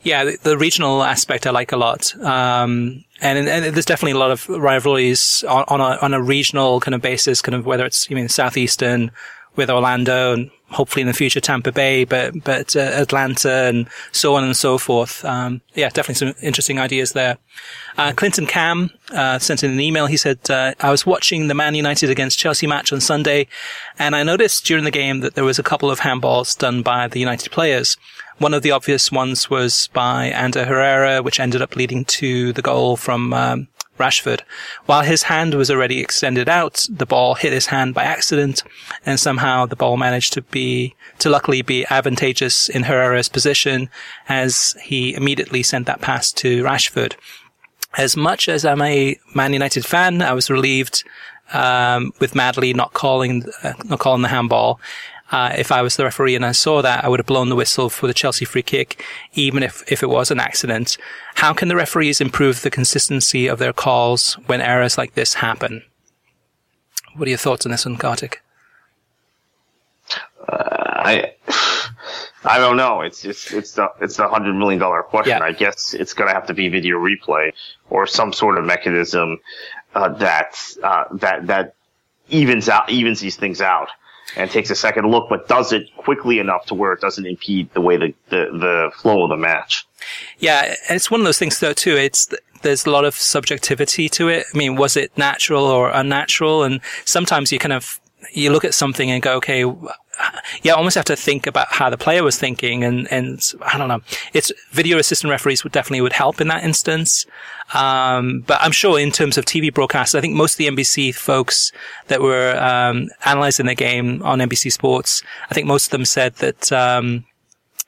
Yeah, 0.02 0.32
the, 0.42 0.58
regional 0.58 1.04
aspect 1.04 1.46
I 1.46 1.50
like 1.50 1.70
a 1.70 1.76
lot. 1.76 2.12
Um, 2.20 3.04
and, 3.20 3.38
and, 3.48 3.74
there's 3.74 3.84
definitely 3.84 4.18
a 4.18 4.18
lot 4.18 4.32
of 4.32 4.48
rivalries 4.48 5.44
on, 5.48 5.64
on, 5.68 5.80
a, 5.80 5.96
on 6.02 6.12
a 6.12 6.20
regional 6.20 6.80
kind 6.80 6.94
of 6.94 7.00
basis, 7.00 7.40
kind 7.40 7.54
of 7.54 7.66
whether 7.66 7.84
it's, 7.84 8.10
you 8.10 8.16
mean, 8.16 8.28
Southeastern 8.28 9.12
with 9.54 9.70
Orlando 9.70 10.32
and 10.32 10.50
hopefully 10.72 11.02
in 11.02 11.06
the 11.06 11.12
future 11.12 11.40
Tampa 11.40 11.72
Bay, 11.72 12.04
but 12.04 12.42
but 12.44 12.74
uh, 12.74 12.80
Atlanta 12.80 13.52
and 13.68 13.88
so 14.10 14.34
on 14.34 14.44
and 14.44 14.56
so 14.56 14.78
forth. 14.78 15.24
Um, 15.24 15.60
yeah, 15.74 15.88
definitely 15.88 16.14
some 16.14 16.34
interesting 16.42 16.78
ideas 16.78 17.12
there. 17.12 17.38
Uh, 17.98 18.12
Clinton 18.14 18.46
Cam 18.46 18.90
uh, 19.10 19.38
sent 19.38 19.62
in 19.62 19.70
an 19.70 19.80
email. 19.80 20.06
He 20.06 20.16
said, 20.16 20.38
uh, 20.50 20.74
"I 20.80 20.90
was 20.90 21.06
watching 21.06 21.48
the 21.48 21.54
Man 21.54 21.74
United 21.74 22.10
against 22.10 22.38
Chelsea 22.38 22.66
match 22.66 22.92
on 22.92 23.00
Sunday, 23.00 23.46
and 23.98 24.16
I 24.16 24.22
noticed 24.22 24.64
during 24.66 24.84
the 24.84 24.90
game 24.90 25.20
that 25.20 25.34
there 25.34 25.44
was 25.44 25.58
a 25.58 25.62
couple 25.62 25.90
of 25.90 26.00
handballs 26.00 26.58
done 26.58 26.82
by 26.82 27.08
the 27.08 27.20
United 27.20 27.52
players. 27.52 27.96
One 28.38 28.54
of 28.54 28.62
the 28.62 28.72
obvious 28.72 29.12
ones 29.12 29.48
was 29.50 29.88
by 29.92 30.26
Ander 30.26 30.64
Herrera, 30.64 31.22
which 31.22 31.38
ended 31.38 31.62
up 31.62 31.76
leading 31.76 32.04
to 32.06 32.52
the 32.52 32.62
goal 32.62 32.96
from." 32.96 33.32
Um, 33.32 33.68
Rashford. 33.98 34.40
While 34.86 35.02
his 35.02 35.24
hand 35.24 35.55
was 35.55 35.70
already 35.70 36.01
extended 36.01 36.48
out, 36.48 36.86
the 36.90 37.06
ball 37.06 37.35
hit 37.35 37.52
his 37.52 37.66
hand 37.66 37.94
by 37.94 38.05
accident, 38.05 38.62
and 39.05 39.20
somehow 39.20 39.66
the 39.66 39.77
ball 39.77 39.97
managed 39.97 40.32
to 40.35 40.43
be, 40.43 40.94
to 41.19 41.31
luckily 41.31 41.62
be 41.62 41.86
advantageous 41.90 42.69
in 42.69 42.85
Herrera's 42.85 43.28
position 43.28 43.89
as 44.28 44.74
he 44.82 45.14
immediately 45.14 45.62
sent 45.62 45.86
that 45.86 46.01
pass 46.01 46.32
to 46.32 46.62
Rashford. 46.62 47.14
As 47.97 48.16
much 48.16 48.48
as 48.48 48.64
I'm 48.64 48.82
a 48.82 49.19
Man 49.35 49.52
United 49.52 49.85
fan, 49.85 50.23
I 50.23 50.32
was 50.32 50.51
relieved 50.51 51.05
um, 51.52 52.12
with 52.19 52.35
Madley 52.35 52.73
not 52.73 52.94
calling 52.94 53.44
uh, 53.62 53.74
not 53.85 53.98
calling 53.98 54.23
the 54.23 54.28
handball. 54.28 54.81
Uh, 55.32 55.54
if 55.56 55.72
I 55.72 55.80
was 55.80 55.96
the 55.96 56.04
referee 56.04 56.36
and 56.36 56.44
I 56.44 56.52
saw 56.52 56.82
that, 56.82 57.04
I 57.04 57.09
would 57.09 57.18
have 57.18 57.26
blown 57.26 57.48
the 57.48 57.56
whistle 57.56 57.88
for 57.88 58.06
the 58.06 58.14
Chelsea 58.14 58.44
free 58.44 58.62
kick, 58.62 59.02
even 59.32 59.62
if, 59.62 59.82
if 59.90 60.02
it 60.02 60.10
was 60.10 60.30
an 60.30 60.38
accident. 60.38 60.98
How 61.36 61.54
can 61.54 61.68
the 61.68 61.76
referees 61.76 62.20
improve 62.20 62.60
the 62.60 62.70
consistency 62.70 63.46
of 63.46 63.59
their 63.59 63.72
calls 63.72 64.34
when 64.46 64.60
errors 64.60 64.98
like 64.98 65.14
this 65.14 65.34
happen? 65.34 65.82
What 67.16 67.26
are 67.26 67.30
your 67.30 67.38
thoughts 67.38 67.64
on 67.64 67.72
this 67.72 67.86
one, 67.86 67.96
Kartik? 67.96 68.42
Uh, 70.46 71.00
I 71.04 71.32
I 72.44 72.59
don't 72.59 72.76
know. 72.76 73.00
It's 73.02 73.22
just 73.22 73.52
it's 73.52 73.72
the 73.72 73.88
it's 74.00 74.16
the 74.16 74.28
hundred 74.28 74.54
million 74.54 74.80
dollar 74.80 75.02
question. 75.02 75.38
Yeah. 75.38 75.44
I 75.44 75.52
guess 75.52 75.94
it's 75.94 76.12
going 76.12 76.28
to 76.28 76.34
have 76.34 76.46
to 76.48 76.54
be 76.54 76.68
video 76.68 76.98
replay 76.98 77.52
or 77.88 78.06
some 78.06 78.32
sort 78.32 78.59
of 78.59 78.64
mechanism 78.64 79.38
uh, 79.94 80.09
that 80.09 80.56
uh, 80.82 81.04
that 81.12 81.46
that 81.46 81.74
evens 82.28 82.68
out 82.68 82.90
evens 82.90 83.20
these 83.20 83.36
things 83.36 83.60
out 83.60 83.88
and 84.36 84.50
takes 84.50 84.70
a 84.70 84.74
second 84.74 85.10
look, 85.10 85.28
but 85.28 85.48
does 85.48 85.72
it 85.72 85.94
quickly 85.96 86.38
enough 86.38 86.66
to 86.66 86.74
where 86.74 86.92
it 86.92 87.00
doesn't 87.00 87.26
impede 87.26 87.72
the 87.74 87.80
way 87.80 87.96
the, 87.96 88.14
the, 88.30 88.48
the 88.52 88.90
flow 88.96 89.24
of 89.24 89.30
the 89.30 89.36
match. 89.36 89.86
Yeah, 90.38 90.74
and 90.88 90.96
it's 90.96 91.10
one 91.10 91.20
of 91.20 91.24
those 91.24 91.38
things 91.38 91.60
though 91.60 91.72
too. 91.72 91.96
It's 91.96 92.28
there's 92.62 92.86
a 92.86 92.90
lot 92.90 93.04
of 93.04 93.14
subjectivity 93.14 94.09
to 94.09 94.28
it. 94.28 94.46
I 94.52 94.56
mean, 94.56 94.76
was 94.76 94.96
it 94.96 95.16
natural 95.18 95.64
or 95.64 95.90
unnatural? 95.90 96.62
And 96.62 96.80
sometimes 97.04 97.52
you 97.52 97.59
kind 97.59 97.72
of 97.72 98.00
you 98.32 98.50
look 98.50 98.64
at 98.64 98.74
something 98.74 99.10
and 99.10 99.22
go, 99.22 99.36
okay, 99.36 99.64
you 100.62 100.72
almost 100.72 100.94
have 100.94 101.04
to 101.06 101.16
think 101.16 101.46
about 101.46 101.68
how 101.70 101.90
the 101.90 101.96
player 101.96 102.22
was 102.22 102.38
thinking 102.38 102.84
and, 102.84 103.10
and 103.10 103.52
I 103.62 103.78
don't 103.78 103.88
know. 103.88 104.00
It's 104.32 104.52
video 104.70 104.98
assistant 104.98 105.30
referees 105.30 105.64
would 105.64 105.72
definitely 105.72 106.02
would 106.02 106.12
help 106.12 106.40
in 106.40 106.48
that 106.48 106.64
instance. 106.64 107.26
Um, 107.74 108.40
but 108.46 108.58
I'm 108.60 108.72
sure 108.72 108.98
in 108.98 109.10
terms 109.10 109.38
of 109.38 109.44
TV 109.44 109.72
broadcasts, 109.72 110.14
I 110.14 110.20
think 110.20 110.34
most 110.34 110.54
of 110.54 110.58
the 110.58 110.68
NBC 110.68 111.14
folks 111.14 111.72
that 112.08 112.20
were, 112.20 112.56
um, 112.62 113.08
analyzing 113.24 113.66
the 113.66 113.74
game 113.74 114.22
on 114.22 114.38
NBC 114.38 114.70
Sports, 114.72 115.22
I 115.50 115.54
think 115.54 115.66
most 115.66 115.86
of 115.86 115.90
them 115.90 116.04
said 116.04 116.34
that, 116.36 116.70
um, 116.70 117.24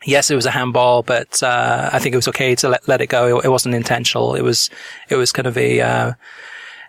yes, 0.05 0.31
it 0.31 0.37
was 0.37 0.47
a 0.47 0.51
handball, 0.51 1.03
but, 1.03 1.43
uh, 1.43 1.91
I 1.93 1.99
think 1.99 2.15
it 2.15 2.19
was 2.19 2.29
okay 2.29 2.55
to 2.57 2.69
let, 2.69 2.89
let 2.89 3.01
it 3.01 3.09
go. 3.09 3.39
It, 3.39 3.47
it 3.47 3.49
wasn't 3.49 3.75
intentional. 3.75 4.35
It 4.35 4.43
was, 4.43 4.71
it 5.11 5.17
was 5.17 5.33
kind 5.33 5.47
of 5.47 5.59
a, 5.59 5.81
uh, 5.81 6.13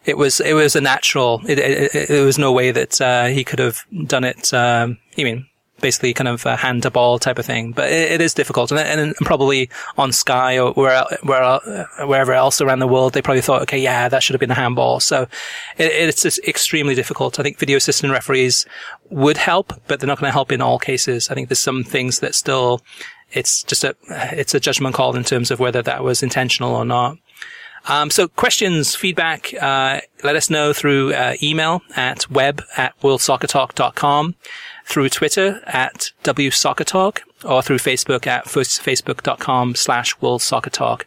it 0.06 0.18
was 0.18 0.40
it 0.40 0.54
was 0.54 0.76
a 0.76 0.82
natural. 0.82 1.42
It, 1.48 1.60
it, 1.60 2.10
it 2.10 2.26
was 2.26 2.38
no 2.38 2.52
way 2.52 2.72
that 2.72 3.02
uh, 3.02 3.26
he 3.26 3.44
could 3.44 3.60
have 3.60 3.84
done 4.08 4.24
it. 4.24 4.54
Um, 4.54 4.98
mean, 5.18 5.48
basically 5.82 6.14
kind 6.14 6.28
of 6.28 6.46
a 6.46 6.56
hand 6.56 6.84
to 6.84 6.92
ball 6.92 7.20
type 7.20 7.38
of 7.38 7.46
thing. 7.46 7.72
But 7.72 7.92
it, 7.92 8.14
it 8.14 8.22
is 8.22 8.34
difficult, 8.34 8.72
and, 8.72 8.80
and, 8.80 9.16
probably 9.18 9.70
on 9.98 10.12
Sky 10.12 10.58
or 10.58 10.74
where, 10.74 11.06
where, 11.24 11.44
uh, 11.44 11.86
wherever 12.06 12.34
else 12.34 12.62
around 12.62 12.80
the 12.80 12.88
world, 12.88 13.14
they 13.14 13.22
probably 13.22 13.42
thought, 13.42 13.62
okay, 13.64 13.80
yeah, 13.80 14.10
that 14.10 14.24
should 14.24 14.34
have 14.34 14.40
been 14.40 14.52
a 14.52 14.56
handball. 14.56 15.00
So 15.00 15.24
it, 15.78 15.92
it's 15.92 16.22
just 16.22 16.40
extremely 16.48 16.96
difficult. 16.96 17.40
I 17.40 17.44
think 17.44 17.60
video 17.60 17.78
assistant 17.78 18.14
referees 18.14 18.66
would 19.10 19.38
help, 19.38 19.74
but 19.88 20.00
they're 20.00 20.08
not 20.08 20.20
going 20.20 20.30
to 20.30 20.34
help 20.34 20.52
in 20.52 20.62
all 20.62 20.80
cases. 20.80 21.30
I 21.30 21.36
think 21.36 21.50
there's 21.50 21.60
some 21.60 21.84
things 21.84 22.20
that 22.20 22.36
still, 22.36 22.82
it's 23.32 23.64
just 23.64 23.84
a, 23.84 23.96
it's 24.10 24.54
a 24.54 24.60
judgment 24.60 24.96
call 24.96 25.16
in 25.16 25.24
terms 25.24 25.52
of 25.52 25.60
whether 25.60 25.82
that 25.82 26.04
was 26.04 26.24
intentional 26.24 26.74
or 26.74 26.86
not. 26.86 27.18
Um, 27.88 28.10
so 28.10 28.28
questions, 28.28 28.96
feedback, 28.96 29.54
uh, 29.62 30.02
let 30.24 30.36
us 30.36 30.50
know 30.50 30.74
through 30.74 31.14
uh, 31.14 31.36
email 31.42 31.82
at 31.96 32.30
web 32.30 32.64
at 32.78 33.00
worldsoccertalk.com, 33.02 34.36
through 34.86 35.10
Twitter 35.10 35.62
at 35.66 36.12
wsoccertalk, 36.24 37.20
or 37.44 37.62
through 37.62 37.78
Facebook 37.78 38.26
at 38.26 38.46
facebook.com 38.46 39.76
slash 39.76 40.16
worldsoccertalk. 40.18 41.04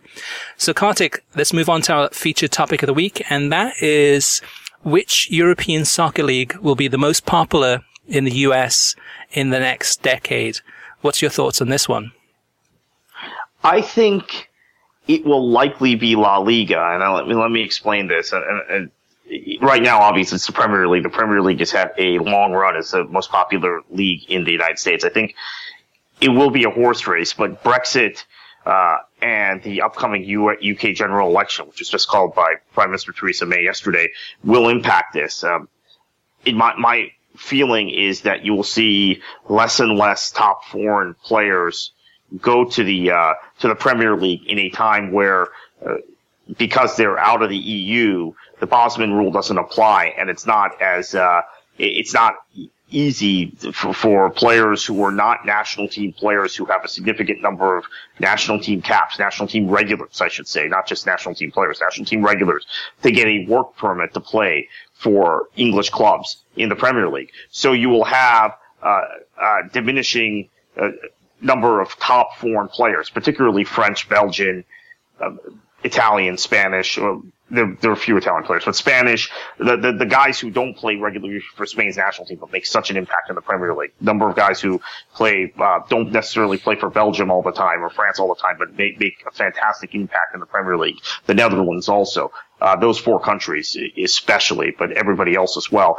So 0.57 0.73
Kartik, 0.73 1.25
let's 1.35 1.53
move 1.53 1.69
on 1.69 1.83
to 1.83 1.93
our 1.93 2.09
featured 2.11 2.53
topic 2.53 2.83
of 2.83 2.87
the 2.87 2.95
week, 2.95 3.23
and 3.29 3.53
that 3.53 3.75
is 3.83 4.41
which 4.83 5.29
European 5.31 5.85
soccer 5.85 6.23
league 6.23 6.57
will 6.57 6.77
be 6.77 6.89
the 6.89 6.99
most 6.99 7.27
popular 7.27 7.83
in 8.09 8.25
the 8.25 8.33
US 8.47 8.95
in 9.33 9.51
the 9.51 9.61
next 9.61 10.03
decade? 10.03 10.61
What's 11.03 11.23
your 11.23 11.31
thoughts 11.31 11.61
on 11.61 11.69
this 11.69 11.89
one? 11.89 12.13
I 13.63 13.81
think 13.83 14.48
it 15.09 15.25
will 15.25 15.51
likely 15.51 15.95
be 15.95 16.15
La 16.15 16.39
Liga, 16.39 16.79
and 16.79 17.15
let 17.15 17.27
me 17.27 17.35
let 17.35 17.51
me 17.51 17.63
explain 17.63 18.07
this. 18.07 18.33
And, 18.33 18.45
and, 18.45 18.91
and, 19.31 19.63
right 19.63 19.83
now, 19.83 20.01
obviously, 20.01 20.37
it's 20.37 20.47
the 20.47 20.53
Premier 20.53 20.87
League. 20.87 21.03
The 21.03 21.09
Premier 21.09 21.41
League 21.41 21.59
has 21.61 21.71
had 21.71 21.93
a 21.99 22.19
long 22.19 22.53
run 22.53 22.77
as 22.77 22.91
the 22.91 23.05
most 23.05 23.31
popular 23.31 23.81
league 23.91 24.31
in 24.31 24.45
the 24.45 24.53
United 24.53 24.79
States. 24.79 25.05
I 25.05 25.09
think 25.09 25.35
it 26.21 26.29
will 26.29 26.51
be 26.51 26.65
a 26.65 26.71
horse 26.71 27.07
race, 27.07 27.33
but 27.33 27.65
Brexit 27.65 28.25
uh, 28.67 28.99
and 29.23 29.63
the 29.63 29.83
upcoming 29.83 30.23
UK 30.23 30.95
general 30.95 31.31
election, 31.31 31.67
which 31.67 31.81
was 31.81 31.89
just 31.89 32.09
called 32.09 32.35
by 32.35 32.57
Prime 32.75 32.91
Minister 32.91 33.13
Theresa 33.13 33.47
May 33.47 33.65
yesterday, 33.65 34.09
will 34.45 34.69
impact 34.69 35.15
this. 35.15 35.43
Um, 35.43 35.69
in 36.45 36.57
my 36.57 36.75
my 36.77 37.11
feeling 37.37 37.89
is 37.89 38.23
that 38.23 38.45
you 38.45 38.53
will 38.53 38.65
see 38.65 39.23
less 39.49 39.81
and 39.81 39.97
less 39.97 40.31
top 40.31 40.65
foreign 40.65 41.15
players 41.15 41.93
go 42.41 42.65
to 42.65 42.85
the 42.85 43.11
uh, 43.11 43.35
to 43.61 43.69
the 43.69 43.75
Premier 43.75 44.17
League 44.17 44.47
in 44.47 44.59
a 44.59 44.71
time 44.71 45.13
where 45.13 45.49
uh, 45.85 45.97
because 46.57 46.97
they're 46.97 47.19
out 47.19 47.43
of 47.43 47.51
the 47.51 47.57
EU, 47.57 48.33
the 48.61 48.67
Bosman 48.67 49.13
rule 49.13 49.31
doesn't 49.31 49.59
apply, 49.59 50.15
and 50.19 50.31
it's 50.31 50.47
not 50.47 50.81
as 50.81 51.15
uh, 51.15 51.43
it's 51.79 52.15
not 52.15 52.35
easy 52.91 53.51
for, 53.73 53.93
for, 53.93 54.31
players 54.31 54.85
who 54.85 55.03
are 55.03 55.11
not 55.11 55.45
national 55.45 55.89
team 55.89 56.11
players 56.13 56.57
who 56.57 56.65
have 56.65 56.83
a 56.85 56.89
significant 56.89 57.43
number 57.43 57.77
of 57.77 57.85
national 58.19 58.59
team 58.59 58.81
caps, 58.81 59.19
national 59.19 59.47
team 59.47 59.69
regulars, 59.69 60.23
I 60.23 60.29
should 60.29 60.49
say, 60.49 60.67
not 60.69 60.87
just 60.87 61.05
national 61.05 61.35
team 61.35 61.53
players, 61.53 61.81
national 61.83 62.07
team 62.07 62.25
regulars, 62.25 62.67
to 63.03 63.11
get 63.11 63.27
a 63.27 63.45
work 63.47 63.77
permit 63.77 64.15
to 64.15 64.21
play 64.21 64.69
for 64.95 65.49
English 65.57 65.91
clubs 65.91 66.39
in 66.57 66.71
the 66.71 66.77
Premier 66.77 67.09
League. 67.11 67.31
So 67.51 67.73
you 67.73 67.91
will 67.91 68.05
have 68.05 68.57
uh, 68.83 69.03
uh, 69.41 69.63
diminishing 69.73 70.49
uh, 70.81 70.91
number 71.41 71.81
of 71.81 71.97
top 71.99 72.37
foreign 72.39 72.69
players, 72.69 73.11
particularly 73.11 73.65
French, 73.65 74.09
Belgian, 74.09 74.65
um, 75.21 75.39
Italian, 75.85 76.37
Spanish. 76.37 76.97
there, 76.97 77.77
there, 77.81 77.91
are 77.91 77.95
a 77.95 77.97
few 77.97 78.17
Italian 78.17 78.45
players, 78.45 78.65
but 78.65 78.75
Spanish, 78.75 79.31
the, 79.59 79.77
the, 79.77 79.93
the, 79.93 80.07
guys 80.07 80.41
who 80.41 80.51
don't 80.51 80.75
play 80.75 80.97
regularly 80.97 81.41
for 81.55 81.67
Spain's 81.67 81.97
national 81.97 82.27
team 82.27 82.39
but 82.39 82.53
make 82.53 82.67
such 82.67 82.91
an 82.91 82.97
impact 82.97 83.31
in 83.31 83.37
the 83.37 83.41
Premier 83.41 83.75
League. 83.75 83.93
Number 84.01 84.29
of 84.29 84.35
guys 84.35 84.61
who 84.61 84.81
play, 85.15 85.53
uh, 85.59 85.81
don't 85.89 86.11
necessarily 86.11 86.59
play 86.59 86.75
for 86.75 86.91
Belgium 86.91 87.31
all 87.31 87.43
the 87.43 87.53
time 87.53 87.83
or 87.83 87.91
France 87.91 88.19
all 88.19 88.29
the 88.29 88.41
time, 88.41 88.57
but 88.59 88.77
make, 88.77 88.99
make 88.99 89.25
a 89.27 89.31
fantastic 89.31 89.95
impact 89.95 90.35
in 90.35 90.41
the 90.41 90.47
Premier 90.47 90.77
League. 90.77 90.97
The 91.27 91.35
Netherlands 91.35 91.89
also. 91.89 92.33
Uh, 92.61 92.75
those 92.75 92.99
four 92.99 93.21
countries 93.21 93.77
especially, 94.03 94.75
but 94.77 94.91
everybody 94.91 95.37
else 95.37 95.57
as 95.57 95.71
well. 95.71 95.97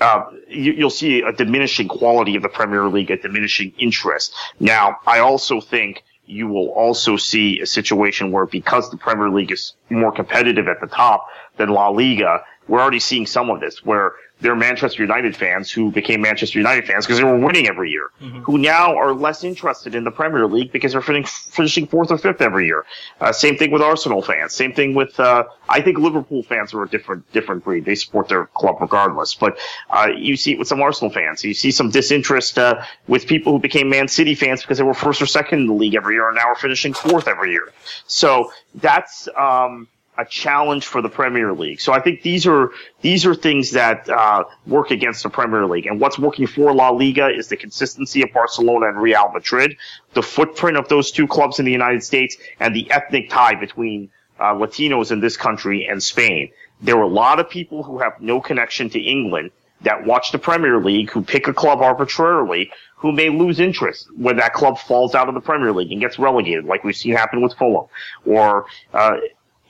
Uh, 0.00 0.30
you, 0.48 0.84
will 0.84 0.90
see 0.90 1.20
a 1.20 1.32
diminishing 1.32 1.86
quality 1.86 2.34
of 2.36 2.42
the 2.42 2.48
Premier 2.48 2.88
League, 2.88 3.10
a 3.10 3.18
diminishing 3.18 3.72
interest. 3.78 4.34
Now, 4.58 4.98
I 5.06 5.18
also 5.18 5.60
think 5.60 6.02
you 6.24 6.48
will 6.48 6.68
also 6.68 7.16
see 7.16 7.60
a 7.60 7.66
situation 7.66 8.30
where 8.30 8.46
because 8.46 8.90
the 8.90 8.96
Premier 8.96 9.28
League 9.28 9.52
is 9.52 9.74
more 9.90 10.12
competitive 10.12 10.68
at 10.68 10.80
the 10.80 10.86
top 10.86 11.26
than 11.56 11.68
La 11.68 11.88
Liga, 11.88 12.44
we're 12.68 12.80
already 12.80 13.00
seeing 13.00 13.26
some 13.26 13.50
of 13.50 13.60
this 13.60 13.84
where 13.84 14.12
there 14.40 14.52
are 14.52 14.56
Manchester 14.56 15.02
United 15.02 15.36
fans 15.36 15.70
who 15.70 15.90
became 15.90 16.22
Manchester 16.22 16.58
United 16.58 16.86
fans 16.86 17.04
because 17.04 17.18
they 17.18 17.24
were 17.24 17.38
winning 17.38 17.68
every 17.68 17.90
year, 17.90 18.10
mm-hmm. 18.22 18.40
who 18.40 18.56
now 18.56 18.96
are 18.96 19.12
less 19.12 19.44
interested 19.44 19.94
in 19.94 20.04
the 20.04 20.10
Premier 20.10 20.46
League 20.46 20.72
because 20.72 20.92
they're 20.92 21.02
finishing, 21.02 21.26
finishing 21.52 21.86
fourth 21.86 22.10
or 22.10 22.16
fifth 22.16 22.40
every 22.40 22.66
year. 22.66 22.86
Uh, 23.20 23.32
same 23.32 23.56
thing 23.56 23.70
with 23.70 23.82
Arsenal 23.82 24.22
fans. 24.22 24.54
Same 24.54 24.72
thing 24.72 24.94
with, 24.94 25.18
uh, 25.20 25.44
I 25.68 25.82
think 25.82 25.98
Liverpool 25.98 26.42
fans 26.42 26.72
are 26.72 26.82
a 26.82 26.88
different, 26.88 27.30
different 27.32 27.64
breed. 27.64 27.84
They 27.84 27.94
support 27.94 28.28
their 28.28 28.46
club 28.46 28.76
regardless. 28.80 29.34
But, 29.34 29.58
uh, 29.90 30.08
you 30.16 30.36
see 30.36 30.52
it 30.52 30.58
with 30.58 30.68
some 30.68 30.80
Arsenal 30.80 31.12
fans. 31.12 31.44
You 31.44 31.52
see 31.52 31.70
some 31.70 31.90
disinterest, 31.90 32.58
uh, 32.58 32.82
with 33.08 33.26
people 33.26 33.52
who 33.52 33.58
became 33.58 33.90
Man 33.90 34.08
City 34.08 34.34
fans 34.34 34.62
because 34.62 34.78
they 34.78 34.84
were 34.84 34.94
first 34.94 35.20
or 35.20 35.26
second 35.26 35.60
in 35.60 35.66
the 35.66 35.74
league 35.74 35.94
every 35.94 36.14
year 36.14 36.28
and 36.28 36.36
now 36.36 36.46
are 36.46 36.56
finishing 36.56 36.94
fourth 36.94 37.28
every 37.28 37.52
year. 37.52 37.72
So 38.06 38.52
that's, 38.74 39.28
um, 39.36 39.88
a 40.20 40.24
challenge 40.26 40.86
for 40.86 41.00
the 41.00 41.08
Premier 41.08 41.52
League. 41.52 41.80
So 41.80 41.92
I 41.92 42.00
think 42.00 42.22
these 42.22 42.46
are 42.46 42.70
these 43.00 43.24
are 43.24 43.34
things 43.34 43.70
that 43.72 44.08
uh, 44.08 44.44
work 44.66 44.90
against 44.90 45.22
the 45.22 45.30
Premier 45.30 45.66
League. 45.66 45.86
And 45.86 45.98
what's 46.00 46.18
working 46.18 46.46
for 46.46 46.74
La 46.74 46.90
Liga 46.90 47.28
is 47.28 47.48
the 47.48 47.56
consistency 47.56 48.22
of 48.22 48.32
Barcelona 48.32 48.88
and 48.88 49.00
Real 49.00 49.30
Madrid, 49.32 49.76
the 50.12 50.22
footprint 50.22 50.76
of 50.76 50.88
those 50.88 51.10
two 51.10 51.26
clubs 51.26 51.58
in 51.58 51.64
the 51.64 51.72
United 51.72 52.02
States, 52.02 52.36
and 52.58 52.74
the 52.74 52.90
ethnic 52.90 53.30
tie 53.30 53.54
between 53.54 54.10
uh, 54.38 54.54
Latinos 54.54 55.10
in 55.10 55.20
this 55.20 55.36
country 55.36 55.86
and 55.86 56.02
Spain. 56.02 56.50
There 56.82 56.96
are 56.96 57.02
a 57.02 57.08
lot 57.08 57.40
of 57.40 57.48
people 57.48 57.82
who 57.82 57.98
have 57.98 58.20
no 58.20 58.40
connection 58.40 58.90
to 58.90 59.00
England 59.00 59.50
that 59.82 60.04
watch 60.04 60.32
the 60.32 60.38
Premier 60.38 60.78
League, 60.78 61.10
who 61.10 61.22
pick 61.22 61.48
a 61.48 61.54
club 61.54 61.80
arbitrarily, 61.80 62.70
who 62.96 63.12
may 63.12 63.30
lose 63.30 63.60
interest 63.60 64.08
when 64.16 64.36
that 64.36 64.52
club 64.52 64.78
falls 64.78 65.14
out 65.14 65.28
of 65.28 65.34
the 65.34 65.40
Premier 65.40 65.72
League 65.72 65.90
and 65.90 66.00
gets 66.00 66.18
relegated, 66.18 66.66
like 66.66 66.84
we've 66.84 66.96
seen 66.96 67.14
happen 67.14 67.40
with 67.40 67.54
Fulham, 67.54 67.86
or 68.26 68.66
uh, 68.92 69.16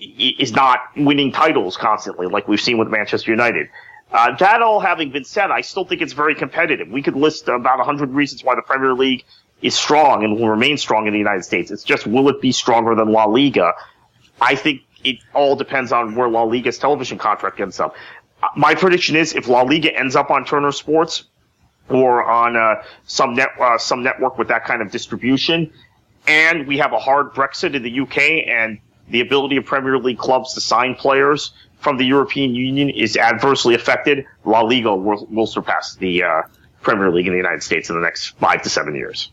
is 0.00 0.52
not 0.52 0.80
winning 0.96 1.32
titles 1.32 1.76
constantly, 1.76 2.26
like 2.26 2.48
we've 2.48 2.60
seen 2.60 2.78
with 2.78 2.88
Manchester 2.88 3.30
United. 3.30 3.68
Uh, 4.12 4.34
that 4.36 4.62
all 4.62 4.80
having 4.80 5.10
been 5.10 5.24
said, 5.24 5.50
I 5.50 5.60
still 5.60 5.84
think 5.84 6.02
it's 6.02 6.14
very 6.14 6.34
competitive. 6.34 6.88
We 6.88 7.02
could 7.02 7.14
list 7.14 7.48
about 7.48 7.78
100 7.78 8.10
reasons 8.10 8.42
why 8.42 8.54
the 8.56 8.62
Premier 8.62 8.92
League 8.92 9.24
is 9.62 9.74
strong 9.74 10.24
and 10.24 10.38
will 10.38 10.48
remain 10.48 10.78
strong 10.78 11.06
in 11.06 11.12
the 11.12 11.18
United 11.18 11.44
States. 11.44 11.70
It's 11.70 11.84
just, 11.84 12.06
will 12.06 12.28
it 12.28 12.40
be 12.40 12.50
stronger 12.50 12.94
than 12.94 13.12
La 13.12 13.26
Liga? 13.26 13.74
I 14.40 14.54
think 14.56 14.82
it 15.04 15.18
all 15.34 15.54
depends 15.54 15.92
on 15.92 16.14
where 16.14 16.28
La 16.28 16.42
Liga's 16.42 16.78
television 16.78 17.18
contract 17.18 17.60
ends 17.60 17.78
up. 17.78 17.94
Uh, 18.42 18.48
my 18.56 18.74
prediction 18.74 19.16
is 19.16 19.34
if 19.34 19.48
La 19.48 19.62
Liga 19.62 19.96
ends 19.96 20.16
up 20.16 20.30
on 20.30 20.44
Turner 20.44 20.72
Sports 20.72 21.24
or 21.88 22.24
on 22.24 22.56
uh, 22.56 22.82
some 23.04 23.34
net 23.34 23.50
uh, 23.60 23.76
some 23.76 24.02
network 24.02 24.38
with 24.38 24.48
that 24.48 24.64
kind 24.64 24.80
of 24.80 24.90
distribution, 24.90 25.72
and 26.26 26.66
we 26.66 26.78
have 26.78 26.92
a 26.92 26.98
hard 26.98 27.32
Brexit 27.32 27.74
in 27.74 27.82
the 27.82 28.00
UK 28.00 28.48
and 28.48 28.78
the 29.10 29.20
ability 29.20 29.56
of 29.56 29.64
Premier 29.64 29.98
League 29.98 30.18
clubs 30.18 30.54
to 30.54 30.60
sign 30.60 30.94
players 30.94 31.52
from 31.80 31.96
the 31.96 32.04
European 32.04 32.54
Union 32.54 32.90
is 32.90 33.16
adversely 33.16 33.74
affected, 33.74 34.26
La 34.44 34.60
Liga 34.60 34.94
will, 34.94 35.26
will 35.30 35.46
surpass 35.46 35.96
the 35.96 36.22
uh, 36.22 36.42
Premier 36.82 37.10
League 37.10 37.26
in 37.26 37.32
the 37.32 37.38
United 37.38 37.62
States 37.62 37.88
in 37.88 37.96
the 37.96 38.02
next 38.02 38.30
five 38.38 38.62
to 38.62 38.68
seven 38.68 38.94
years. 38.94 39.32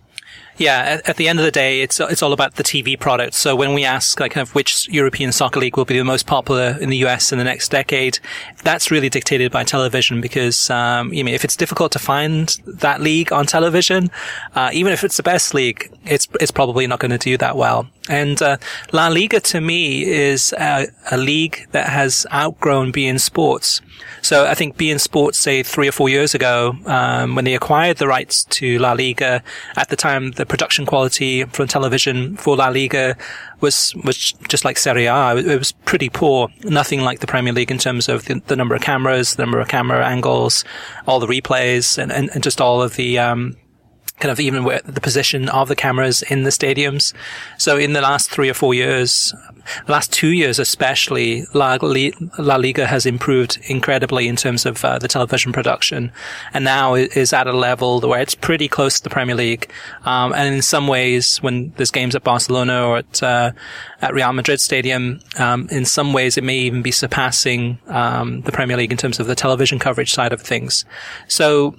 Yeah, 0.58 0.80
at, 0.80 1.10
at, 1.10 1.18
the 1.18 1.28
end 1.28 1.38
of 1.38 1.46
the 1.46 1.52
day, 1.52 1.82
it's 1.82 2.00
it's 2.00 2.24
all 2.24 2.34
about 2.34 2.56
the 2.56 2.64
TV 2.64 3.00
product. 3.00 3.36
So 3.36 3.56
when 3.56 3.74
we 3.74 3.86
ask 3.86 4.20
like 4.20 4.32
kind 4.32 4.48
of 4.48 4.56
which 4.56 4.90
European 4.90 5.32
soccer 5.32 5.60
league 5.60 5.78
will 5.78 5.86
be 5.86 5.98
the 5.98 6.04
most 6.04 6.26
popular 6.26 6.78
in 6.82 6.90
the 6.90 6.98
US 7.06 7.32
in 7.32 7.38
the 7.38 7.44
next 7.44 7.70
decade, 7.70 8.18
that's 8.64 8.90
really 8.90 9.10
dictated 9.10 9.52
by 9.52 9.64
television 9.64 10.20
because 10.20 10.70
um, 10.72 11.14
you 11.14 11.24
mean 11.24 11.36
if 11.36 11.44
it's 11.44 11.56
difficult 11.56 11.92
to 11.92 12.00
find 12.00 12.58
that 12.66 13.02
league 13.02 13.32
on 13.32 13.46
television, 13.46 14.10
uh, 14.56 14.72
even 14.74 14.92
if 14.92 15.04
it's 15.04 15.18
the 15.18 15.24
best 15.24 15.54
league, 15.54 15.92
it's 16.06 16.28
it's 16.42 16.52
probably 16.52 16.88
not 16.88 17.00
going 17.00 17.12
to 17.12 17.20
do 17.20 17.38
that 17.38 17.56
well. 17.56 17.88
And 18.10 18.42
uh, 18.42 18.58
La 18.94 19.10
Liga 19.10 19.40
to 19.40 19.62
me 19.62 20.06
is 20.06 20.54
a, 20.54 20.88
a, 21.12 21.18
league 21.18 21.68
that 21.72 21.90
has 21.90 22.26
outgrown 22.34 22.94
beIN 22.94 23.20
Sports. 23.20 23.82
So 24.28 24.46
I 24.46 24.56
think 24.56 24.76
beIN 24.76 25.00
Sports, 25.00 25.40
say 25.40 25.64
three 25.64 25.88
or 25.88 25.94
four 25.94 26.10
years 26.10 26.36
ago, 26.36 26.76
um, 26.86 27.36
when 27.36 27.46
they 27.46 27.56
acquired 27.56 27.96
the 27.96 28.10
rights 28.10 28.44
to 28.60 28.78
La 28.78 28.92
Liga, 28.92 29.42
at 29.78 29.88
the 29.88 29.96
time 29.96 30.32
the 30.32 30.46
production 30.46 30.86
quality 30.86 31.46
from 31.46 31.70
television 31.70 32.36
for 32.36 32.58
La 32.58 32.68
Liga 32.68 33.16
was 33.62 33.96
was 34.04 34.34
just 34.50 34.66
like 34.66 34.78
Serie 34.78 35.06
A. 35.06 35.38
It 35.38 35.58
was 35.58 35.72
pretty 35.72 36.10
poor, 36.10 36.50
nothing 36.66 37.00
like 37.04 37.22
the 37.22 37.26
Premier 37.26 37.54
League 37.54 37.72
in 37.72 37.78
terms 37.78 38.10
of 38.10 38.26
the, 38.26 38.42
the 38.48 38.58
number 38.58 38.76
of 38.76 38.82
cameras, 38.82 39.36
the 39.36 39.44
number 39.44 39.62
of 39.62 39.70
camera 39.70 40.06
angles, 40.06 40.66
all 41.08 41.22
the 41.22 41.28
replays, 41.28 41.98
and, 41.98 42.12
and, 42.12 42.30
and 42.34 42.44
just 42.44 42.60
all 42.60 42.82
of 42.82 42.98
the 42.98 43.18
um, 43.18 43.56
kind 44.20 44.32
of 44.32 44.40
even 44.40 44.64
where 44.64 44.82
the 44.84 45.02
position 45.02 45.48
of 45.50 45.68
the 45.68 45.76
cameras 45.76 46.24
in 46.24 46.44
the 46.44 46.50
stadiums. 46.50 47.14
So 47.58 47.78
in 47.78 47.94
the 47.94 48.02
last 48.02 48.32
three 48.32 48.50
or 48.50 48.54
four 48.54 48.74
years, 48.74 49.34
the 49.86 49.92
last 49.92 50.12
two 50.12 50.30
years 50.30 50.60
especially, 50.60 51.46
La, 51.54 51.78
Liga 51.78 52.88
has 52.88 53.06
improved 53.06 53.60
incredibly 53.68 54.28
in 54.28 54.36
terms 54.36 54.66
of 54.66 54.84
uh, 54.84 54.98
the 54.98 55.08
television 55.08 55.52
production, 55.52 56.12
and 56.54 56.64
now 56.64 56.96
is 56.96 57.34
at 57.34 57.48
a 57.48 57.54
level 57.54 58.00
where 58.02 58.22
it's 58.22 58.36
pretty 58.36 58.68
close 58.68 58.98
to 58.98 59.04
the 59.04 59.10
Premier 59.10 59.36
League. 59.36 59.70
Um, 60.06 60.34
and 60.34 60.56
in 60.56 60.62
some 60.62 60.88
ways, 60.88 61.38
when 61.38 61.74
there's 61.76 61.92
games 61.92 62.16
at 62.16 62.24
Barcelona 62.24 62.88
or 62.88 62.98
at 63.00 63.24
uh, 63.24 63.52
at 64.02 64.14
Real 64.14 64.34
Madrid 64.34 64.62
Stadium, 64.62 65.20
um, 65.38 65.68
in 65.70 65.86
some 65.86 66.14
ways 66.14 66.38
it 66.38 66.44
may 66.44 66.58
even 66.58 66.82
be 66.82 66.92
surpassing 66.92 67.78
um, 67.88 68.42
the 68.42 68.52
Premier 68.52 68.78
League 68.78 68.92
in 68.92 68.98
terms 68.98 69.20
of 69.20 69.28
the 69.28 69.36
television 69.36 69.80
coverage 69.80 70.14
side 70.14 70.34
of 70.34 70.42
things. 70.42 70.86
So 71.28 71.76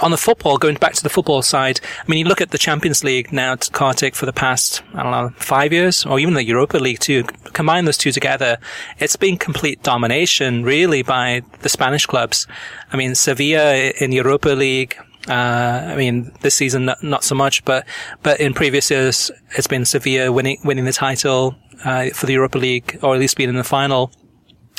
on 0.00 0.10
the 0.10 0.16
football, 0.16 0.58
going 0.58 0.76
back 0.76 0.94
to 0.94 1.02
the 1.02 1.08
football 1.08 1.42
side, 1.42 1.80
I 2.00 2.08
mean, 2.08 2.18
you 2.18 2.24
look 2.24 2.40
at 2.40 2.50
the 2.50 2.58
Champions 2.58 3.04
League 3.04 3.32
now, 3.32 3.56
Kartik, 3.56 4.14
for 4.14 4.26
the 4.26 4.32
past, 4.32 4.82
I 4.94 5.02
don't 5.02 5.12
know, 5.12 5.30
five 5.36 5.72
years, 5.72 6.04
or 6.06 6.18
even 6.18 6.34
the 6.34 6.44
Europa 6.44 6.78
League 6.78 7.00
too. 7.00 7.24
Combine 7.52 7.84
those 7.84 7.98
two 7.98 8.12
together, 8.12 8.58
it's 8.98 9.16
been 9.16 9.36
complete 9.36 9.82
domination, 9.82 10.64
really, 10.64 11.02
by 11.02 11.42
the 11.60 11.68
Spanish 11.68 12.06
clubs. 12.06 12.46
I 12.92 12.96
mean, 12.96 13.14
Sevilla 13.14 13.74
in 14.00 14.12
Europa 14.12 14.50
League, 14.50 14.96
uh, 15.28 15.32
I 15.92 15.96
mean, 15.96 16.32
this 16.40 16.54
season 16.54 16.86
not, 16.86 17.02
not, 17.02 17.24
so 17.24 17.34
much, 17.34 17.64
but 17.64 17.86
but 18.22 18.40
in 18.40 18.54
previous 18.54 18.90
years, 18.90 19.30
it's 19.56 19.66
been 19.66 19.84
Sevilla 19.84 20.32
winning 20.32 20.58
winning 20.64 20.86
the 20.86 20.92
title 20.92 21.54
uh, 21.84 22.08
for 22.10 22.26
the 22.26 22.32
Europa 22.32 22.58
League, 22.58 22.98
or 23.02 23.14
at 23.14 23.20
least 23.20 23.36
being 23.36 23.50
in 23.50 23.56
the 23.56 23.64
final 23.64 24.10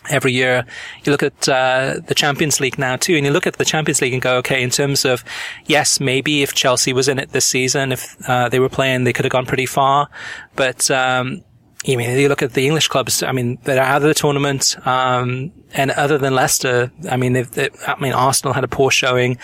every 0.09 0.31
year. 0.31 0.65
You 1.03 1.11
look 1.11 1.23
at 1.23 1.49
uh, 1.49 1.99
the 2.05 2.15
Champions 2.15 2.59
League 2.59 2.79
now 2.79 2.95
too, 2.95 3.15
and 3.15 3.25
you 3.25 3.31
look 3.31 3.47
at 3.47 3.57
the 3.57 3.65
Champions 3.65 4.01
League 4.01 4.13
and 4.13 4.21
go, 4.21 4.37
okay, 4.37 4.63
in 4.63 4.69
terms 4.69 5.05
of 5.05 5.23
yes, 5.65 5.99
maybe 5.99 6.41
if 6.41 6.53
Chelsea 6.53 6.93
was 6.93 7.07
in 7.07 7.19
it 7.19 7.31
this 7.31 7.45
season, 7.45 7.91
if 7.91 8.15
uh, 8.27 8.49
they 8.49 8.59
were 8.59 8.69
playing, 8.69 9.03
they 9.03 9.13
could 9.13 9.25
have 9.25 9.31
gone 9.31 9.45
pretty 9.45 9.65
far. 9.65 10.09
But 10.55 10.89
um, 10.91 11.43
you 11.83 11.97
mean 11.97 12.17
you 12.17 12.29
look 12.29 12.43
at 12.43 12.53
the 12.53 12.65
English 12.65 12.87
clubs? 12.87 13.23
I 13.23 13.31
mean, 13.31 13.57
they're 13.63 13.81
out 13.81 14.01
of 14.01 14.07
the 14.07 14.13
tournament, 14.13 14.75
um, 14.85 15.51
and 15.73 15.91
other 15.91 16.17
than 16.17 16.33
Leicester, 16.33 16.91
I 17.09 17.17
mean, 17.17 17.33
they, 17.33 17.69
I 17.87 17.99
mean, 17.99 18.13
Arsenal 18.13 18.53
had 18.53 18.63
a 18.63 18.67
poor 18.67 18.91
showing 18.91 19.37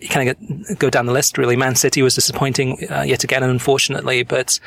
you 0.00 0.08
kind 0.08 0.28
of 0.28 0.38
get, 0.38 0.78
go 0.78 0.90
down 0.90 1.06
the 1.06 1.12
list 1.12 1.38
really. 1.38 1.56
Man 1.56 1.74
City 1.74 2.02
was 2.02 2.14
disappointing 2.14 2.86
uh, 2.90 3.02
yet 3.02 3.24
again, 3.24 3.42
unfortunately, 3.42 4.22
but 4.22 4.58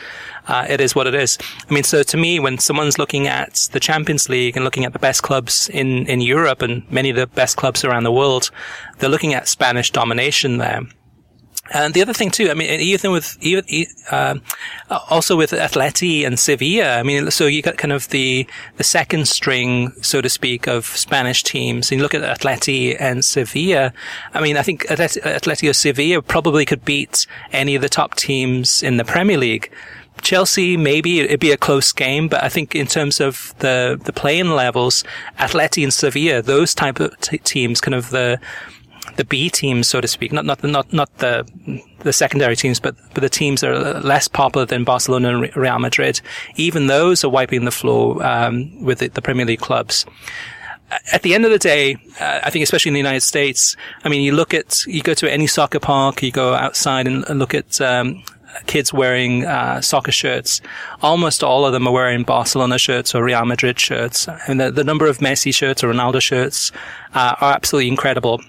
uh, 0.47 0.65
it 0.69 0.81
is 0.81 0.95
what 0.95 1.07
it 1.07 1.15
is. 1.15 1.37
I 1.69 1.73
mean, 1.73 1.83
so 1.83 2.03
to 2.03 2.17
me, 2.17 2.39
when 2.39 2.57
someone's 2.57 2.97
looking 2.97 3.27
at 3.27 3.69
the 3.71 3.79
Champions 3.79 4.29
League 4.29 4.55
and 4.55 4.63
looking 4.65 4.85
at 4.85 4.93
the 4.93 4.99
best 4.99 5.23
clubs 5.23 5.69
in, 5.69 6.05
in 6.07 6.21
Europe 6.21 6.61
and 6.61 6.89
many 6.91 7.09
of 7.09 7.15
the 7.15 7.27
best 7.27 7.57
clubs 7.57 7.83
around 7.85 8.03
the 8.03 8.11
world, 8.11 8.51
they're 8.97 9.09
looking 9.09 9.33
at 9.33 9.47
Spanish 9.47 9.91
domination 9.91 10.57
there. 10.57 10.81
And 11.73 11.93
the 11.93 12.01
other 12.01 12.13
thing 12.13 12.31
too, 12.31 12.49
I 12.49 12.53
mean, 12.53 12.69
even 12.79 13.11
with, 13.11 13.37
even, 13.39 13.63
uh, 14.11 14.35
also 14.89 15.37
with 15.37 15.51
Atleti 15.51 16.25
and 16.25 16.37
Sevilla, 16.37 16.97
I 16.97 17.03
mean, 17.03 17.31
so 17.31 17.45
you 17.45 17.61
got 17.61 17.77
kind 17.77 17.93
of 17.93 18.09
the, 18.09 18.45
the 18.75 18.83
second 18.83 19.27
string, 19.27 19.91
so 20.01 20.19
to 20.19 20.29
speak, 20.29 20.67
of 20.67 20.85
Spanish 20.85 21.43
teams. 21.43 21.89
And 21.89 21.99
you 21.99 22.03
look 22.03 22.13
at 22.13 22.21
Atleti 22.21 22.97
and 22.99 23.23
Sevilla. 23.23 23.93
I 24.33 24.41
mean, 24.41 24.57
I 24.57 24.63
think 24.63 24.85
Atleti, 24.87 25.21
Atleti 25.21 25.69
or 25.69 25.73
Sevilla 25.73 26.21
probably 26.21 26.65
could 26.65 26.83
beat 26.83 27.25
any 27.53 27.75
of 27.75 27.81
the 27.81 27.89
top 27.89 28.15
teams 28.15 28.83
in 28.83 28.97
the 28.97 29.05
Premier 29.05 29.37
League. 29.37 29.71
Chelsea, 30.21 30.75
maybe 30.77 31.21
it'd 31.21 31.39
be 31.39 31.51
a 31.51 31.57
close 31.57 31.91
game, 31.93 32.27
but 32.27 32.43
I 32.43 32.49
think 32.49 32.75
in 32.75 32.85
terms 32.85 33.19
of 33.19 33.55
the, 33.59 33.99
the 34.03 34.13
playing 34.13 34.51
levels, 34.51 35.03
Atleti 35.39 35.83
and 35.83 35.93
Sevilla, 35.93 36.41
those 36.41 36.75
type 36.75 36.99
of 36.99 37.17
t- 37.21 37.37
teams, 37.39 37.79
kind 37.81 37.95
of 37.95 38.09
the, 38.09 38.39
the 39.17 39.25
B 39.25 39.49
teams, 39.49 39.87
so 39.87 40.01
to 40.01 40.07
speak, 40.07 40.31
not 40.31 40.45
not 40.45 40.63
not 40.63 40.91
not 40.93 41.15
the 41.17 41.45
the 41.99 42.13
secondary 42.13 42.55
teams, 42.55 42.79
but 42.79 42.95
but 43.13 43.21
the 43.21 43.29
teams 43.29 43.61
that 43.61 43.71
are 43.71 43.99
less 44.01 44.27
popular 44.27 44.65
than 44.65 44.83
Barcelona 44.83 45.37
and 45.37 45.55
Real 45.55 45.79
Madrid. 45.79 46.21
Even 46.55 46.87
those 46.87 47.23
are 47.23 47.29
wiping 47.29 47.65
the 47.65 47.71
floor 47.71 48.23
um, 48.25 48.83
with 48.83 48.99
the, 48.99 49.09
the, 49.09 49.21
Premier 49.21 49.45
League 49.45 49.59
clubs. 49.59 50.05
At 51.13 51.21
the 51.21 51.33
end 51.33 51.45
of 51.45 51.51
the 51.51 51.59
day, 51.59 51.95
uh, 52.19 52.41
I 52.43 52.49
think 52.49 52.63
especially 52.63 52.89
in 52.89 52.93
the 52.93 52.99
United 52.99 53.21
States, 53.21 53.77
I 54.03 54.09
mean, 54.09 54.21
you 54.21 54.33
look 54.33 54.53
at 54.53 54.85
you 54.85 55.01
go 55.01 55.13
to 55.13 55.31
any 55.31 55.47
soccer 55.47 55.79
park, 55.79 56.21
you 56.21 56.31
go 56.31 56.53
outside 56.53 57.07
and, 57.07 57.23
and 57.29 57.39
look 57.39 57.53
at 57.53 57.79
um, 57.79 58.23
kids 58.65 58.93
wearing 58.93 59.45
uh, 59.45 59.81
soccer 59.81 60.11
shirts. 60.11 60.61
Almost 61.01 61.43
all 61.43 61.65
of 61.65 61.73
them 61.73 61.87
are 61.87 61.93
wearing 61.93 62.23
Barcelona 62.23 62.77
shirts 62.77 63.15
or 63.15 63.23
Real 63.23 63.45
Madrid 63.45 63.79
shirts. 63.79 64.27
And 64.47 64.59
the, 64.59 64.71
the 64.71 64.83
number 64.83 65.07
of 65.07 65.19
Messi 65.19 65.53
shirts 65.53 65.83
or 65.83 65.91
Ronaldo 65.91 66.21
shirts 66.21 66.71
uh, 67.13 67.35
are 67.39 67.53
absolutely 67.53 67.89
incredible. 67.89 68.41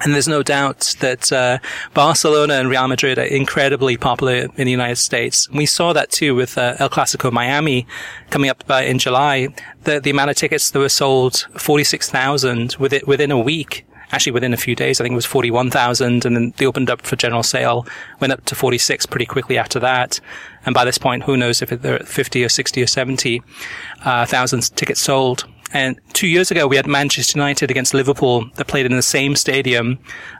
And 0.00 0.14
there's 0.14 0.28
no 0.28 0.42
doubt 0.42 0.94
that 1.00 1.32
uh, 1.32 1.58
Barcelona 1.92 2.54
and 2.54 2.70
Real 2.70 2.86
Madrid 2.86 3.18
are 3.18 3.24
incredibly 3.24 3.96
popular 3.96 4.48
in 4.56 4.64
the 4.64 4.70
United 4.70 4.96
States. 4.96 5.50
We 5.50 5.66
saw 5.66 5.92
that 5.92 6.10
too 6.10 6.34
with 6.34 6.56
uh, 6.56 6.76
El 6.78 6.88
Clasico 6.88 7.32
Miami 7.32 7.86
coming 8.30 8.48
up 8.48 8.62
uh, 8.70 8.74
in 8.74 8.98
July. 8.98 9.48
The, 9.84 10.00
the 10.00 10.10
amount 10.10 10.30
of 10.30 10.36
tickets 10.36 10.70
that 10.70 10.78
were 10.78 10.88
sold, 10.88 11.46
46,000 11.56 12.76
within, 12.78 13.00
within 13.06 13.30
a 13.30 13.38
week. 13.38 13.84
Actually, 14.10 14.32
within 14.32 14.54
a 14.54 14.56
few 14.56 14.74
days, 14.74 15.00
I 15.00 15.04
think 15.04 15.12
it 15.12 15.16
was 15.16 15.26
41,000 15.26 16.24
and 16.24 16.34
then 16.34 16.54
they 16.56 16.64
opened 16.64 16.88
up 16.88 17.02
for 17.02 17.14
general 17.14 17.42
sale, 17.42 17.86
went 18.20 18.32
up 18.32 18.42
to 18.46 18.54
46 18.54 19.04
pretty 19.04 19.26
quickly 19.26 19.58
after 19.58 19.78
that. 19.80 20.18
And 20.64 20.74
by 20.74 20.86
this 20.86 20.96
point, 20.96 21.24
who 21.24 21.36
knows 21.36 21.60
if 21.60 21.68
they're 21.68 21.96
at 21.96 22.08
50 22.08 22.42
or 22.42 22.48
60 22.48 22.82
or 22.82 22.86
70,000 22.86 24.58
uh, 24.58 24.62
tickets 24.74 25.00
sold. 25.00 25.44
And 25.72 26.00
two 26.12 26.26
years 26.26 26.50
ago, 26.50 26.66
we 26.66 26.76
had 26.76 26.86
Manchester 26.86 27.38
United 27.38 27.70
against 27.70 27.94
Liverpool 27.94 28.48
that 28.56 28.66
played 28.66 28.86
in 28.86 28.96
the 28.96 29.02
same 29.02 29.36
stadium 29.36 29.98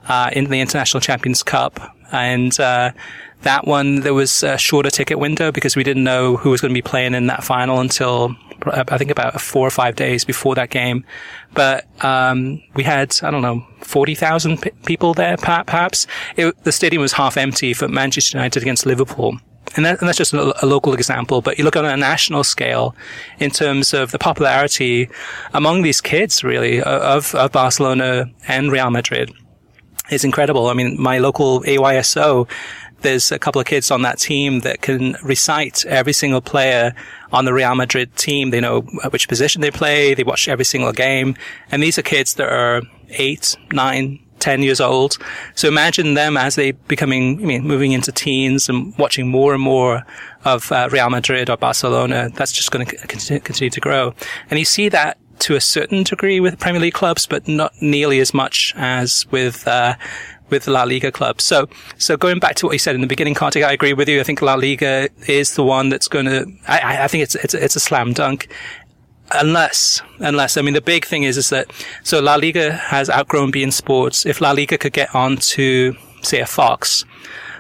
uh, 0.09 0.31
in 0.33 0.47
the 0.47 0.61
International 0.61 1.01
Champions 1.01 1.43
Cup. 1.43 1.81
And 2.13 2.59
uh, 2.59 2.93
that 3.43 3.67
one, 3.67 4.01
there 4.01 4.15
was 4.15 4.43
a 4.43 4.57
shorter 4.57 4.91
ticket 4.91 5.19
window 5.19 5.53
because 5.53 5.77
we 5.77 5.85
didn't 5.85 6.05
know 6.05 6.37
who 6.37 6.51
was 6.51 6.61
going 6.61 6.71
to 6.71 6.75
be 6.75 6.83
playing 6.83 7.15
in 7.15 7.27
that 7.27 7.45
final 7.45 7.81
until 7.81 8.35
I 8.67 8.99
think 8.99 9.11
about 9.11 9.41
four 9.41 9.67
or 9.67 9.71
five 9.71 9.97
days 9.97 10.25
before 10.25 10.55
that 10.57 10.71
game. 10.71 11.05
But 11.55 11.87
um, 12.05 12.63
we 12.75 12.83
had, 12.83 13.17
I 13.23 13.31
don't 13.31 13.43
know, 13.43 13.67
40,000 13.83 14.63
p- 14.63 14.71
people 14.85 15.15
there, 15.15 15.37
perhaps. 15.37 16.07
It, 16.37 16.57
the 16.65 16.73
stadium 16.73 17.01
was 17.01 17.13
half 17.13 17.37
empty 17.37 17.75
for 17.75 17.87
Manchester 17.89 18.39
United 18.39 18.63
against 18.63 18.87
Liverpool. 18.87 19.39
And, 19.77 19.85
that, 19.85 20.01
and 20.01 20.09
that's 20.09 20.19
just 20.19 20.33
a, 20.33 20.65
a, 20.65 20.67
local 20.67 20.95
example, 20.95 21.41
but 21.41 21.59
you 21.59 21.65
look 21.65 21.77
on 21.77 21.85
a 21.85 21.97
national 21.97 22.43
scale 22.43 22.97
in 23.39 23.51
terms 23.51 23.93
of 23.93 24.11
the 24.13 24.19
popularity 24.19 25.09
among 25.53 25.83
these 25.83 26.01
kids, 26.01 26.43
really, 26.43 26.81
of, 26.83 27.35
of 27.35 27.53
Barcelona 27.53 28.31
and 28.47 28.73
Real 28.73 28.91
Madrid 28.91 29.33
is 30.11 30.25
incredible. 30.25 30.69
I 30.69 30.75
mean, 30.75 31.01
my 31.01 31.19
local 31.19 31.63
AYSO, 31.63 32.49
there's 33.03 33.31
a 33.31 33.39
couple 33.39 33.61
of 33.61 33.67
kids 33.67 33.91
on 33.91 34.03
that 34.03 34.19
team 34.19 34.61
that 34.61 34.81
can 34.81 35.17
recite 35.23 35.85
every 35.87 36.13
single 36.13 36.41
player 36.41 36.95
on 37.33 37.45
the 37.45 37.53
Real 37.53 37.75
Madrid 37.75 38.15
team. 38.17 38.51
They 38.51 38.61
know 38.61 38.81
which 39.11 39.29
position 39.29 39.61
they 39.61 39.71
play. 39.71 40.15
They 40.15 40.25
watch 40.25 40.49
every 40.49 40.65
single 40.65 40.93
game. 40.93 41.37
And 41.71 41.83
these 41.83 41.99
are 41.99 42.03
kids 42.03 42.35
that 42.35 42.49
are 42.49 42.83
eight, 43.11 43.57
nine, 43.73 44.21
10 44.39 44.63
years 44.63 44.81
old. 44.81 45.19
So 45.55 45.69
imagine 45.69 46.15
them 46.15 46.37
as 46.37 46.55
they 46.55 46.73
becoming, 46.73 47.41
I 47.43 47.45
mean, 47.45 47.63
moving 47.65 47.93
into 47.93 48.13
teens 48.13 48.69
and 48.69 48.97
watching 48.99 49.29
more 49.29 49.55
and 49.55 49.63
more 49.63 50.05
of 50.45 50.71
uh, 50.73 50.89
Real 50.91 51.11
Madrid 51.11 51.51
or 51.51 51.57
Barcelona. 51.57 52.31
That's 52.35 52.53
just 52.53 52.71
going 52.71 52.87
to 52.87 52.97
continue 53.07 53.71
to 53.71 53.81
grow. 53.81 54.15
And 54.51 54.59
you 54.59 54.65
see 54.65 54.89
that 54.91 55.19
to 55.41 55.55
a 55.55 55.61
certain 55.61 56.03
degree 56.03 56.41
with 56.41 56.59
Premier 56.59 56.81
League 56.81 56.95
clubs, 56.95 57.27
but 57.27 57.47
not 57.47 57.73
nearly 57.81 58.21
as 58.21 58.35
much 58.35 58.75
as 58.77 59.27
with, 59.31 59.67
uh, 59.69 59.95
with 60.51 60.67
La 60.67 60.83
Liga 60.83 61.13
clubs. 61.13 61.45
So, 61.45 61.69
so 61.99 62.17
going 62.17 62.41
back 62.41 62.57
to 62.57 62.67
what 62.67 62.73
you 62.73 62.79
said 62.79 62.95
in 62.95 63.01
the 63.01 63.07
beginning, 63.07 63.35
Kartik, 63.35 63.63
I 63.63 63.73
agree 63.73 63.93
with 63.93 64.09
you. 64.09 64.21
I 64.21 64.25
think 64.25 64.43
La 64.43 64.55
Liga 64.55 65.09
is 65.27 65.55
the 65.55 65.63
one 65.63 65.89
that's 65.91 66.09
going 66.09 66.27
to, 66.27 66.47
I, 66.67 67.05
I 67.05 67.09
think 67.09 67.23
it's, 67.23 67.35
it's, 67.37 67.55
it's 67.55 67.77
a 67.77 67.81
slam 67.81 68.13
dunk 68.13 68.49
unless, 69.33 70.03
unless, 70.19 70.57
I 70.57 70.63
mean, 70.63 70.75
the 70.75 70.81
big 70.81 71.05
thing 71.05 71.25
is, 71.25 71.37
is 71.37 71.51
that, 71.51 71.71
so 72.03 72.21
La 72.21 72.37
Liga 72.37 72.73
has 72.73 73.11
outgrown 73.11 73.53
beIN 73.53 73.73
Sports. 73.73 74.27
If 74.27 74.41
La 74.41 74.53
Liga 74.53 74.79
could 74.79 74.93
get 74.93 75.15
on 75.15 75.37
to, 75.37 75.97
say, 76.23 76.41
a 76.41 76.47
Fox, 76.47 77.05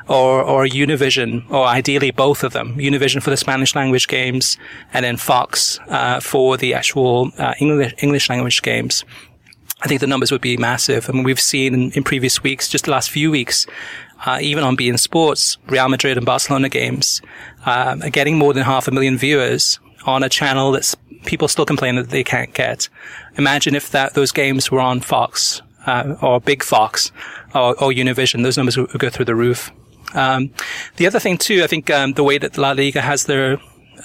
or, 0.08 0.42
or 0.42 0.64
Univision, 0.64 1.48
or 1.50 1.66
ideally 1.66 2.10
both 2.10 2.42
of 2.42 2.52
them. 2.52 2.76
Univision 2.76 3.22
for 3.22 3.30
the 3.30 3.36
Spanish 3.36 3.74
language 3.74 4.08
games, 4.08 4.56
and 4.92 5.04
then 5.04 5.16
Fox, 5.16 5.78
uh, 5.88 6.20
for 6.20 6.56
the 6.56 6.74
actual, 6.74 7.30
uh, 7.38 7.54
English, 7.60 7.94
English 7.98 8.30
language 8.30 8.62
games. 8.62 9.04
I 9.80 9.86
think 9.86 10.00
the 10.00 10.06
numbers 10.06 10.32
would 10.32 10.40
be 10.40 10.56
massive. 10.56 11.08
I 11.08 11.12
mean, 11.12 11.22
we've 11.22 11.38
seen 11.38 11.74
in, 11.74 11.92
in 11.92 12.02
previous 12.02 12.42
weeks, 12.42 12.68
just 12.68 12.86
the 12.86 12.90
last 12.90 13.10
few 13.10 13.30
weeks, 13.30 13.66
uh, 14.26 14.38
even 14.40 14.64
on 14.64 14.76
beIN 14.76 14.98
Sports, 14.98 15.58
Real 15.68 15.88
Madrid 15.88 16.16
and 16.16 16.26
Barcelona 16.26 16.68
games, 16.68 17.22
uh, 17.64 17.96
are 18.02 18.10
getting 18.10 18.38
more 18.38 18.52
than 18.52 18.64
half 18.64 18.88
a 18.88 18.90
million 18.90 19.16
viewers 19.18 19.78
on 20.06 20.22
a 20.22 20.28
channel 20.28 20.72
that 20.72 20.94
people 21.24 21.48
still 21.48 21.66
complain 21.66 21.96
that 21.96 22.10
they 22.10 22.24
can't 22.24 22.52
get. 22.54 22.88
Imagine 23.36 23.74
if 23.74 23.90
that 23.90 24.14
those 24.14 24.32
games 24.32 24.70
were 24.70 24.80
on 24.80 25.00
Fox 25.00 25.62
uh, 25.86 26.16
or 26.22 26.40
Big 26.40 26.62
Fox 26.62 27.12
or, 27.54 27.70
or, 27.82 27.90
Univision, 27.90 28.42
those 28.42 28.56
numbers 28.56 28.76
would, 28.76 28.90
go 28.98 29.10
through 29.10 29.24
the 29.24 29.34
roof. 29.34 29.70
Um, 30.14 30.50
the 30.96 31.06
other 31.06 31.18
thing 31.18 31.38
too, 31.38 31.62
I 31.62 31.66
think 31.66 31.90
um, 31.90 32.12
the 32.14 32.24
way 32.24 32.38
that 32.38 32.56
La 32.56 32.72
Liga 32.72 33.00
has 33.00 33.24
their 33.24 33.58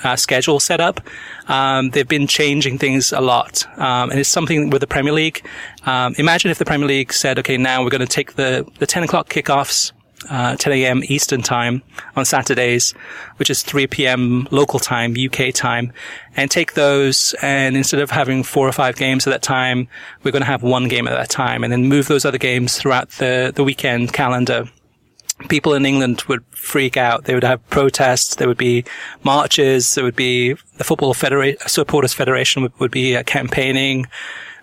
uh, 0.03 0.15
schedule 0.15 0.59
set 0.59 0.81
up, 0.81 0.99
um, 1.47 1.91
they've 1.91 2.07
been 2.07 2.27
changing 2.27 2.77
things 2.77 3.13
a 3.13 3.21
lot, 3.21 3.65
um, 3.77 4.09
and 4.09 4.19
it's 4.19 4.29
something 4.29 4.69
with 4.69 4.81
the 4.81 4.87
Premier 4.87 5.13
League. 5.13 5.45
Um, 5.85 6.15
imagine 6.17 6.51
if 6.51 6.57
the 6.57 6.65
Premier 6.65 6.87
League 6.87 7.13
said, 7.13 7.39
"Okay, 7.39 7.57
now 7.57 7.83
we're 7.83 7.89
going 7.89 8.01
to 8.01 8.07
take 8.07 8.33
the 8.33 8.65
the 8.79 8.87
ten 8.87 9.03
o'clock 9.03 9.29
kickoffs 9.29 9.91
uh, 10.29 10.55
10 10.55 10.73
a.m. 10.73 11.01
Eastern 11.05 11.41
time 11.41 11.81
on 12.15 12.25
Saturdays, 12.25 12.93
which 13.37 13.49
is 13.49 13.63
3 13.63 13.87
p.m. 13.87 14.47
local 14.51 14.79
time, 14.79 15.15
UK 15.17 15.53
time, 15.53 15.91
and 16.35 16.49
take 16.49 16.73
those 16.73 17.35
and 17.41 17.75
instead 17.77 17.99
of 17.99 18.11
having 18.11 18.43
four 18.43 18.67
or 18.67 18.71
five 18.71 18.95
games 18.95 19.27
at 19.27 19.31
that 19.31 19.41
time, 19.41 19.87
we're 20.23 20.31
going 20.31 20.41
to 20.41 20.47
have 20.47 20.63
one 20.63 20.87
game 20.87 21.07
at 21.07 21.11
that 21.11 21.29
time 21.29 21.63
and 21.63 21.71
then 21.71 21.87
move 21.87 22.07
those 22.07 22.25
other 22.25 22.37
games 22.37 22.77
throughout 22.77 23.09
the, 23.11 23.51
the 23.55 23.63
weekend 23.63 24.13
calendar. 24.13 24.69
People 25.49 25.73
in 25.73 25.85
England 25.85 26.23
would 26.27 26.43
freak 26.51 26.95
out. 26.95 27.25
They 27.25 27.33
would 27.33 27.43
have 27.43 27.67
protests. 27.69 28.35
There 28.35 28.47
would 28.47 28.57
be 28.57 28.85
marches. 29.23 29.95
There 29.95 30.03
would 30.03 30.15
be 30.15 30.53
the 30.77 30.83
Football 30.83 31.13
Supporters 31.13 32.13
Federation 32.13 32.61
would, 32.61 32.79
would 32.79 32.91
be 32.91 33.17
uh, 33.17 33.23
campaigning 33.23 34.07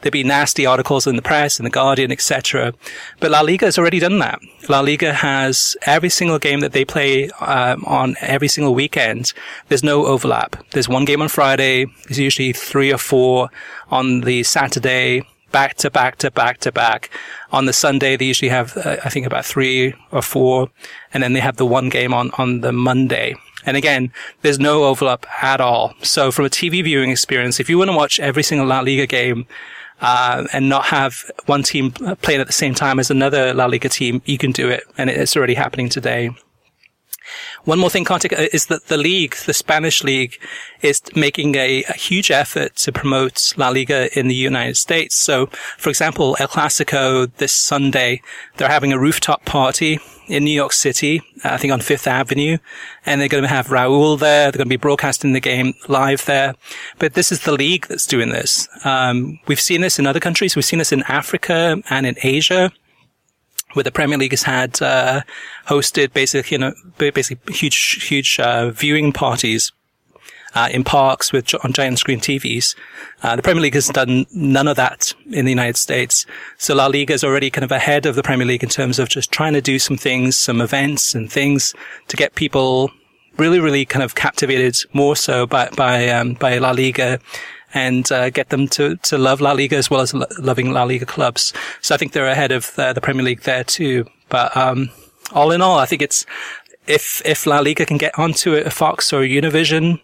there'd 0.00 0.12
be 0.12 0.24
nasty 0.24 0.66
articles 0.66 1.06
in 1.06 1.16
the 1.16 1.22
press 1.22 1.58
and 1.58 1.66
the 1.66 1.70
Guardian, 1.70 2.12
etc. 2.12 2.72
But 3.18 3.30
La 3.30 3.40
Liga 3.40 3.66
has 3.66 3.78
already 3.78 3.98
done 3.98 4.18
that. 4.18 4.40
La 4.68 4.80
Liga 4.80 5.12
has 5.12 5.76
every 5.82 6.10
single 6.10 6.38
game 6.38 6.60
that 6.60 6.72
they 6.72 6.84
play 6.84 7.30
um, 7.40 7.84
on 7.86 8.16
every 8.20 8.48
single 8.48 8.74
weekend. 8.74 9.32
There's 9.68 9.84
no 9.84 10.06
overlap. 10.06 10.56
There's 10.70 10.88
one 10.88 11.04
game 11.04 11.22
on 11.22 11.28
Friday. 11.28 11.86
There's 12.06 12.18
usually 12.18 12.52
three 12.52 12.92
or 12.92 12.98
four 12.98 13.50
on 13.90 14.22
the 14.22 14.42
Saturday 14.42 15.22
back 15.52 15.76
to 15.76 15.90
back 15.90 16.16
to 16.18 16.30
back 16.30 16.58
to 16.58 16.72
back. 16.72 17.10
On 17.52 17.66
the 17.66 17.72
Sunday, 17.72 18.16
they 18.16 18.24
usually 18.24 18.50
have, 18.50 18.76
uh, 18.76 18.96
I 19.04 19.08
think 19.08 19.26
about 19.26 19.44
three 19.44 19.94
or 20.12 20.22
four. 20.22 20.70
And 21.12 21.22
then 21.22 21.32
they 21.32 21.40
have 21.40 21.56
the 21.56 21.66
one 21.66 21.88
game 21.88 22.14
on, 22.14 22.30
on 22.38 22.60
the 22.60 22.72
Monday. 22.72 23.34
And 23.66 23.76
again, 23.76 24.12
there's 24.42 24.58
no 24.58 24.84
overlap 24.84 25.26
at 25.42 25.60
all. 25.60 25.94
So 26.02 26.30
from 26.30 26.46
a 26.46 26.50
TV 26.50 26.82
viewing 26.82 27.10
experience, 27.10 27.60
if 27.60 27.68
you 27.68 27.78
want 27.78 27.90
to 27.90 27.96
watch 27.96 28.18
every 28.20 28.42
single 28.42 28.66
La 28.66 28.80
Liga 28.80 29.06
game, 29.06 29.46
uh, 30.00 30.46
and 30.52 30.68
not 30.68 30.86
have 30.86 31.30
one 31.46 31.62
team 31.62 31.90
playing 31.90 32.40
at 32.40 32.46
the 32.46 32.52
same 32.52 32.74
time 32.74 32.98
as 32.98 33.10
another 33.10 33.54
La 33.54 33.66
Liga 33.66 33.88
team, 33.88 34.22
you 34.24 34.38
can 34.38 34.52
do 34.52 34.68
it. 34.68 34.84
And 34.96 35.10
it's 35.10 35.36
already 35.36 35.54
happening 35.54 35.88
today. 35.88 36.30
One 37.64 37.78
more 37.78 37.90
thing, 37.90 38.04
Kartik, 38.04 38.32
uh, 38.32 38.48
is 38.52 38.66
that 38.66 38.86
the 38.86 38.96
league, 38.96 39.36
the 39.46 39.52
Spanish 39.52 40.02
league, 40.02 40.38
is 40.80 41.02
making 41.14 41.56
a, 41.56 41.84
a, 41.84 41.92
huge 41.92 42.30
effort 42.30 42.74
to 42.76 42.92
promote 42.92 43.52
La 43.58 43.68
Liga 43.68 44.18
in 44.18 44.28
the 44.28 44.34
United 44.34 44.76
States. 44.76 45.14
So, 45.14 45.46
for 45.76 45.90
example, 45.90 46.36
El 46.40 46.48
Clasico 46.48 47.30
this 47.36 47.52
Sunday, 47.52 48.22
they're 48.56 48.68
having 48.68 48.92
a 48.92 48.98
rooftop 48.98 49.44
party 49.44 50.00
in 50.26 50.44
New 50.44 50.54
York 50.54 50.72
City, 50.72 51.20
I 51.44 51.58
think 51.58 51.72
on 51.72 51.80
Fifth 51.80 52.06
Avenue, 52.06 52.56
and 53.04 53.20
they're 53.20 53.28
going 53.28 53.42
to 53.42 53.48
have 53.48 53.66
Raul 53.66 54.18
there. 54.18 54.50
They're 54.50 54.58
going 54.58 54.66
to 54.66 54.70
be 54.70 54.76
broadcasting 54.76 55.34
the 55.34 55.40
game 55.40 55.74
live 55.88 56.24
there. 56.24 56.54
But 56.98 57.14
this 57.14 57.30
is 57.30 57.40
the 57.40 57.52
league 57.52 57.88
that's 57.88 58.06
doing 58.06 58.30
this. 58.30 58.68
Um, 58.84 59.38
we've 59.48 59.60
seen 59.60 59.82
this 59.82 59.98
in 59.98 60.06
other 60.06 60.20
countries. 60.20 60.56
We've 60.56 60.64
seen 60.64 60.78
this 60.78 60.92
in 60.92 61.02
Africa 61.08 61.82
and 61.90 62.06
in 62.06 62.16
Asia 62.22 62.72
where 63.74 63.84
the 63.84 63.92
Premier 63.92 64.18
League 64.18 64.32
has 64.32 64.42
had 64.42 64.80
uh, 64.82 65.22
hosted 65.66 66.12
basically, 66.12 66.54
you 66.54 66.58
know, 66.58 66.74
basically 66.98 67.54
huge, 67.54 68.06
huge 68.08 68.38
uh, 68.40 68.70
viewing 68.70 69.12
parties 69.12 69.72
uh, 70.54 70.68
in 70.72 70.84
parks 70.84 71.32
with 71.32 71.54
on 71.64 71.72
giant 71.72 71.98
screen 71.98 72.20
TVs. 72.20 72.74
Uh, 73.22 73.36
the 73.36 73.42
Premier 73.42 73.62
League 73.62 73.74
has 73.74 73.88
done 73.88 74.26
none 74.32 74.68
of 74.68 74.76
that 74.76 75.14
in 75.30 75.44
the 75.44 75.50
United 75.50 75.76
States. 75.76 76.26
So 76.58 76.74
La 76.74 76.86
Liga 76.86 77.14
is 77.14 77.24
already 77.24 77.50
kind 77.50 77.64
of 77.64 77.72
ahead 77.72 78.06
of 78.06 78.14
the 78.14 78.22
Premier 78.22 78.46
League 78.46 78.62
in 78.62 78.68
terms 78.68 78.98
of 78.98 79.08
just 79.08 79.30
trying 79.30 79.52
to 79.54 79.60
do 79.60 79.78
some 79.78 79.96
things, 79.96 80.36
some 80.36 80.60
events 80.60 81.14
and 81.14 81.30
things 81.30 81.74
to 82.08 82.16
get 82.16 82.34
people 82.34 82.90
really, 83.36 83.60
really 83.60 83.84
kind 83.84 84.02
of 84.02 84.14
captivated 84.14 84.76
more 84.92 85.16
so 85.16 85.46
by 85.46 85.68
by 85.70 86.08
um, 86.08 86.34
by 86.34 86.58
La 86.58 86.72
Liga 86.72 87.20
and 87.74 88.10
uh, 88.10 88.30
get 88.30 88.48
them 88.48 88.68
to, 88.68 88.96
to 88.96 89.18
love 89.18 89.40
La 89.40 89.52
Liga 89.52 89.76
as 89.76 89.90
well 89.90 90.00
as 90.00 90.12
lo- 90.12 90.26
loving 90.38 90.72
La 90.72 90.84
Liga 90.84 91.06
clubs. 91.06 91.52
So 91.80 91.94
I 91.94 91.98
think 91.98 92.12
they're 92.12 92.26
ahead 92.26 92.52
of 92.52 92.74
the, 92.76 92.92
the 92.92 93.00
Premier 93.00 93.24
League 93.24 93.42
there 93.42 93.64
too. 93.64 94.06
But 94.28 94.56
um, 94.56 94.90
all 95.32 95.50
in 95.52 95.62
all, 95.62 95.78
I 95.78 95.86
think 95.86 96.02
it's 96.02 96.26
if 96.86 97.22
if 97.24 97.46
La 97.46 97.60
Liga 97.60 97.86
can 97.86 97.98
get 97.98 98.18
onto 98.18 98.54
a 98.54 98.70
Fox 98.70 99.12
or 99.12 99.22
Univision. 99.22 100.00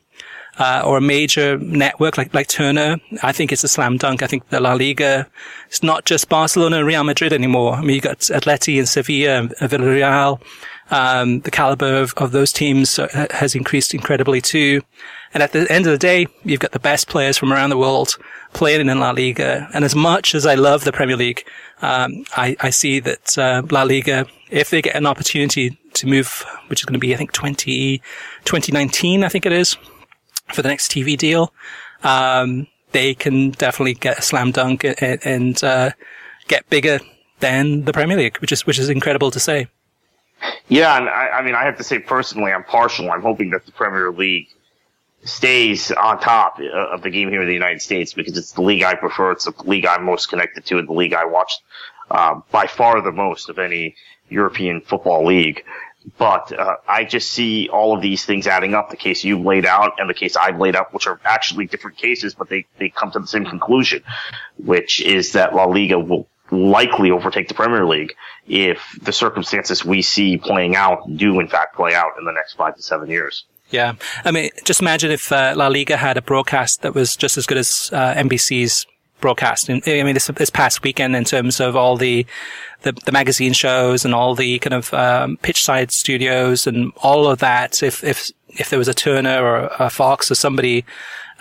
Uh, 0.58 0.80
or 0.86 0.96
a 0.96 1.02
major 1.02 1.58
network 1.58 2.16
like, 2.16 2.32
like 2.32 2.46
Turner, 2.46 2.96
I 3.22 3.30
think 3.30 3.52
it's 3.52 3.62
a 3.62 3.68
slam 3.68 3.98
dunk. 3.98 4.22
I 4.22 4.26
think 4.26 4.48
the 4.48 4.58
La 4.58 4.72
Liga, 4.72 5.28
it's 5.68 5.82
not 5.82 6.06
just 6.06 6.30
Barcelona 6.30 6.78
and 6.78 6.86
Real 6.86 7.04
Madrid 7.04 7.34
anymore. 7.34 7.74
I 7.74 7.82
mean, 7.82 7.90
you've 7.90 8.04
got 8.04 8.20
Atleti 8.20 8.78
and 8.78 8.88
Sevilla 8.88 9.36
and 9.36 9.50
Villarreal. 9.50 10.40
Um, 10.90 11.40
the 11.40 11.50
caliber 11.50 12.00
of, 12.00 12.14
of 12.16 12.32
those 12.32 12.54
teams 12.54 12.98
uh, 12.98 13.26
has 13.32 13.54
increased 13.54 13.92
incredibly 13.92 14.40
too. 14.40 14.80
And 15.36 15.42
at 15.42 15.52
the 15.52 15.70
end 15.70 15.86
of 15.86 15.92
the 15.92 15.98
day, 15.98 16.28
you've 16.44 16.60
got 16.60 16.72
the 16.72 16.78
best 16.78 17.08
players 17.08 17.36
from 17.36 17.52
around 17.52 17.68
the 17.68 17.76
world 17.76 18.16
playing 18.54 18.88
in 18.88 18.98
La 18.98 19.10
Liga. 19.10 19.68
And 19.74 19.84
as 19.84 19.94
much 19.94 20.34
as 20.34 20.46
I 20.46 20.54
love 20.54 20.84
the 20.84 20.92
Premier 20.92 21.14
League, 21.14 21.46
um, 21.82 22.24
I, 22.38 22.56
I, 22.60 22.70
see 22.70 23.00
that 23.00 23.36
uh, 23.36 23.60
La 23.70 23.82
Liga, 23.82 24.24
if 24.48 24.70
they 24.70 24.80
get 24.80 24.96
an 24.96 25.04
opportunity 25.04 25.78
to 25.92 26.06
move, 26.06 26.42
which 26.68 26.80
is 26.80 26.86
going 26.86 26.94
to 26.94 26.98
be, 26.98 27.12
I 27.12 27.18
think, 27.18 27.32
20, 27.32 27.98
2019, 28.46 29.24
I 29.24 29.28
think 29.28 29.44
it 29.44 29.52
is, 29.52 29.76
for 30.54 30.62
the 30.62 30.70
next 30.70 30.90
TV 30.90 31.18
deal, 31.18 31.52
um, 32.02 32.66
they 32.92 33.12
can 33.12 33.50
definitely 33.50 33.92
get 33.92 34.18
a 34.18 34.22
slam 34.22 34.52
dunk 34.52 34.84
and, 34.84 35.20
and 35.22 35.62
uh, 35.62 35.90
get 36.48 36.66
bigger 36.70 36.98
than 37.40 37.84
the 37.84 37.92
Premier 37.92 38.16
League, 38.16 38.38
which 38.38 38.52
is 38.52 38.66
which 38.66 38.78
is 38.78 38.88
incredible 38.88 39.30
to 39.32 39.38
say. 39.38 39.68
Yeah, 40.68 40.96
and 40.96 41.10
I, 41.10 41.28
I 41.28 41.42
mean, 41.42 41.54
I 41.54 41.64
have 41.64 41.76
to 41.76 41.84
say 41.84 41.98
personally, 41.98 42.52
I'm 42.52 42.64
partial. 42.64 43.10
I'm 43.10 43.20
hoping 43.20 43.50
that 43.50 43.66
the 43.66 43.72
Premier 43.72 44.10
League 44.10 44.48
stays 45.26 45.90
on 45.90 46.20
top 46.20 46.60
of 46.60 47.02
the 47.02 47.10
game 47.10 47.28
here 47.30 47.42
in 47.42 47.48
the 47.48 47.54
United 47.54 47.82
States 47.82 48.12
because 48.12 48.36
it's 48.36 48.52
the 48.52 48.62
league 48.62 48.82
I 48.82 48.94
prefer. 48.94 49.32
It's 49.32 49.44
the 49.44 49.54
league 49.64 49.86
I'm 49.86 50.04
most 50.04 50.28
connected 50.28 50.64
to 50.66 50.78
and 50.78 50.88
the 50.88 50.92
league 50.92 51.14
I 51.14 51.24
watch 51.26 51.52
uh, 52.10 52.40
by 52.50 52.66
far 52.66 53.02
the 53.02 53.12
most 53.12 53.48
of 53.48 53.58
any 53.58 53.96
European 54.28 54.80
football 54.80 55.26
league. 55.26 55.64
But 56.18 56.52
uh, 56.56 56.76
I 56.88 57.04
just 57.04 57.32
see 57.32 57.68
all 57.68 57.94
of 57.94 58.00
these 58.00 58.24
things 58.24 58.46
adding 58.46 58.74
up. 58.74 58.90
The 58.90 58.96
case 58.96 59.24
you've 59.24 59.44
laid 59.44 59.66
out 59.66 59.94
and 59.98 60.08
the 60.08 60.14
case 60.14 60.36
I've 60.36 60.60
laid 60.60 60.76
out, 60.76 60.94
which 60.94 61.08
are 61.08 61.20
actually 61.24 61.66
different 61.66 61.96
cases, 61.96 62.34
but 62.34 62.48
they, 62.48 62.64
they 62.78 62.90
come 62.90 63.10
to 63.10 63.18
the 63.18 63.26
same 63.26 63.44
conclusion, 63.44 64.04
which 64.56 65.00
is 65.00 65.32
that 65.32 65.54
La 65.54 65.64
Liga 65.64 65.98
will 65.98 66.28
likely 66.52 67.10
overtake 67.10 67.48
the 67.48 67.54
Premier 67.54 67.84
League 67.84 68.14
if 68.46 68.96
the 69.02 69.12
circumstances 69.12 69.84
we 69.84 70.00
see 70.00 70.38
playing 70.38 70.76
out 70.76 71.04
do 71.16 71.40
in 71.40 71.48
fact 71.48 71.74
play 71.74 71.92
out 71.92 72.12
in 72.20 72.24
the 72.24 72.30
next 72.30 72.54
five 72.54 72.76
to 72.76 72.82
seven 72.82 73.10
years. 73.10 73.44
Yeah. 73.70 73.94
I 74.24 74.30
mean, 74.30 74.50
just 74.64 74.80
imagine 74.80 75.10
if 75.10 75.32
uh, 75.32 75.54
La 75.56 75.68
Liga 75.68 75.96
had 75.96 76.16
a 76.16 76.22
broadcast 76.22 76.82
that 76.82 76.94
was 76.94 77.16
just 77.16 77.36
as 77.36 77.46
good 77.46 77.58
as 77.58 77.90
uh, 77.92 78.14
NBC's 78.14 78.86
broadcast. 79.20 79.68
I 79.70 79.80
mean, 79.84 80.14
this, 80.14 80.26
this 80.28 80.50
past 80.50 80.82
weekend 80.82 81.16
in 81.16 81.24
terms 81.24 81.58
of 81.60 81.74
all 81.74 81.96
the, 81.96 82.26
the, 82.82 82.92
the 82.92 83.12
magazine 83.12 83.52
shows 83.52 84.04
and 84.04 84.14
all 84.14 84.34
the 84.34 84.58
kind 84.60 84.74
of 84.74 84.92
um, 84.94 85.36
pitch 85.38 85.64
side 85.64 85.90
studios 85.90 86.66
and 86.66 86.92
all 86.98 87.26
of 87.26 87.38
that. 87.40 87.82
If, 87.82 88.04
if, 88.04 88.30
if 88.48 88.70
there 88.70 88.78
was 88.78 88.88
a 88.88 88.94
Turner 88.94 89.42
or 89.42 89.70
a 89.78 89.90
Fox 89.90 90.30
or 90.30 90.34
somebody 90.34 90.84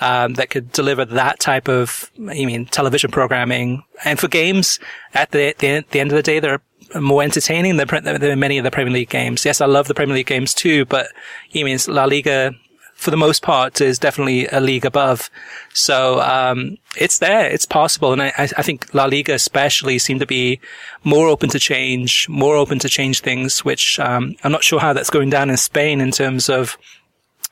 um, 0.02 0.34
that 0.34 0.49
could 0.49 0.72
deliver 0.72 1.06
that 1.06 1.39
type 1.39 1.68
of, 1.68 2.11
I 2.19 2.45
mean, 2.45 2.65
television 2.65 3.11
programming. 3.11 3.84
And 4.03 4.19
for 4.19 4.27
games, 4.27 4.80
at 5.14 5.31
the, 5.31 5.56
the, 5.60 5.85
the 5.91 5.99
end 5.99 6.11
of 6.11 6.15
the 6.15 6.23
day, 6.23 6.39
they're 6.39 6.61
more 6.93 7.23
entertaining 7.23 7.77
than, 7.77 7.87
than 8.03 8.39
many 8.39 8.57
of 8.57 8.63
the 8.63 8.71
Premier 8.71 8.93
League 8.93 9.09
games. 9.09 9.45
Yes, 9.45 9.61
I 9.61 9.65
love 9.65 9.87
the 9.87 9.93
Premier 9.93 10.15
League 10.15 10.27
games 10.27 10.53
too, 10.53 10.85
but 10.85 11.07
I 11.55 11.63
mean, 11.63 11.77
La 11.87 12.05
Liga, 12.05 12.53
for 12.95 13.11
the 13.11 13.17
most 13.17 13.41
part, 13.41 13.81
is 13.81 13.99
definitely 13.99 14.47
a 14.47 14.59
league 14.59 14.85
above. 14.85 15.29
So, 15.73 16.21
um, 16.21 16.77
it's 16.97 17.19
there. 17.19 17.49
It's 17.49 17.65
possible. 17.65 18.13
And 18.13 18.21
I, 18.21 18.31
I 18.37 18.61
think 18.61 18.93
La 18.93 19.05
Liga 19.05 19.33
especially 19.33 19.99
seem 19.99 20.19
to 20.19 20.25
be 20.25 20.59
more 21.03 21.27
open 21.27 21.49
to 21.49 21.59
change, 21.59 22.27
more 22.29 22.55
open 22.55 22.79
to 22.79 22.89
change 22.89 23.21
things, 23.21 23.65
which, 23.65 23.99
um, 23.99 24.35
I'm 24.43 24.51
not 24.51 24.63
sure 24.63 24.79
how 24.79 24.93
that's 24.93 25.09
going 25.09 25.29
down 25.29 25.49
in 25.49 25.57
Spain 25.57 25.99
in 25.99 26.11
terms 26.11 26.49
of, 26.49 26.77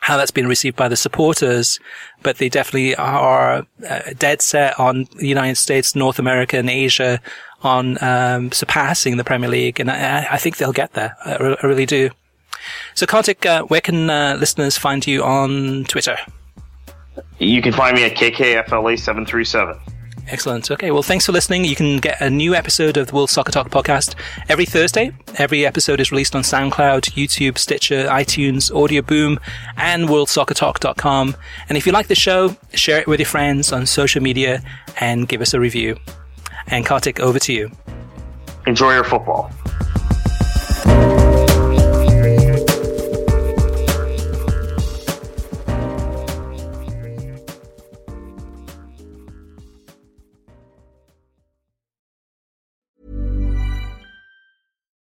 how 0.03 0.17
that's 0.17 0.31
been 0.31 0.47
received 0.47 0.75
by 0.75 0.89
the 0.89 0.97
supporters, 0.97 1.79
but 2.23 2.37
they 2.37 2.49
definitely 2.49 2.93
are 2.95 3.65
uh, 3.89 3.99
dead 4.17 4.41
set 4.41 4.77
on 4.77 5.07
the 5.17 5.27
United 5.29 5.55
States, 5.55 5.95
North 5.95 6.19
America, 6.19 6.57
and 6.57 6.69
Asia 6.69 7.21
on 7.63 8.01
um, 8.03 8.51
surpassing 8.51 9.17
the 9.17 9.23
Premier 9.23 9.49
League, 9.49 9.79
and 9.79 9.89
I, 9.89 10.27
I 10.31 10.37
think 10.37 10.57
they'll 10.57 10.73
get 10.73 10.93
there. 10.93 11.15
I, 11.25 11.55
I 11.61 11.65
really 11.65 11.85
do. 11.85 12.09
So, 12.93 13.05
Kartik, 13.05 13.45
uh, 13.45 13.63
where 13.63 13.81
can 13.81 14.09
uh, 14.09 14.37
listeners 14.39 14.77
find 14.77 15.05
you 15.05 15.23
on 15.23 15.85
Twitter? 15.85 16.17
You 17.39 17.61
can 17.61 17.73
find 17.73 17.95
me 17.95 18.03
at 18.05 18.15
KKFLA737. 18.15 19.79
Excellent. 20.29 20.71
Okay. 20.71 20.91
Well, 20.91 21.03
thanks 21.03 21.25
for 21.25 21.33
listening. 21.33 21.65
You 21.65 21.75
can 21.75 21.97
get 21.97 22.21
a 22.21 22.29
new 22.29 22.55
episode 22.55 22.95
of 22.95 23.07
the 23.07 23.15
World 23.15 23.29
Soccer 23.29 23.51
Talk 23.51 23.69
podcast 23.69 24.15
every 24.47 24.65
Thursday. 24.65 25.11
Every 25.37 25.65
episode 25.65 25.99
is 25.99 26.11
released 26.11 26.33
on 26.33 26.43
SoundCloud, 26.43 27.11
YouTube, 27.11 27.57
Stitcher, 27.57 28.05
iTunes, 28.05 28.73
Audio 28.73 29.01
Boom, 29.01 29.37
and 29.75 30.07
WorldSoccerTalk.com. 30.07 31.35
And 31.67 31.77
if 31.77 31.85
you 31.85 31.91
like 31.91 32.07
the 32.07 32.15
show, 32.15 32.55
share 32.73 32.99
it 32.99 33.07
with 33.07 33.19
your 33.19 33.27
friends 33.27 33.73
on 33.73 33.85
social 33.85 34.23
media 34.23 34.63
and 34.99 35.27
give 35.27 35.41
us 35.41 35.53
a 35.53 35.59
review. 35.59 35.97
And 36.67 36.85
Kartik, 36.85 37.19
over 37.19 37.39
to 37.39 37.53
you. 37.53 37.71
Enjoy 38.65 38.93
your 38.93 39.03
football. 39.03 39.51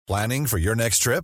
Planning 0.07 0.47
for 0.47 0.57
your 0.57 0.73
next 0.73 0.99
trip? 0.99 1.23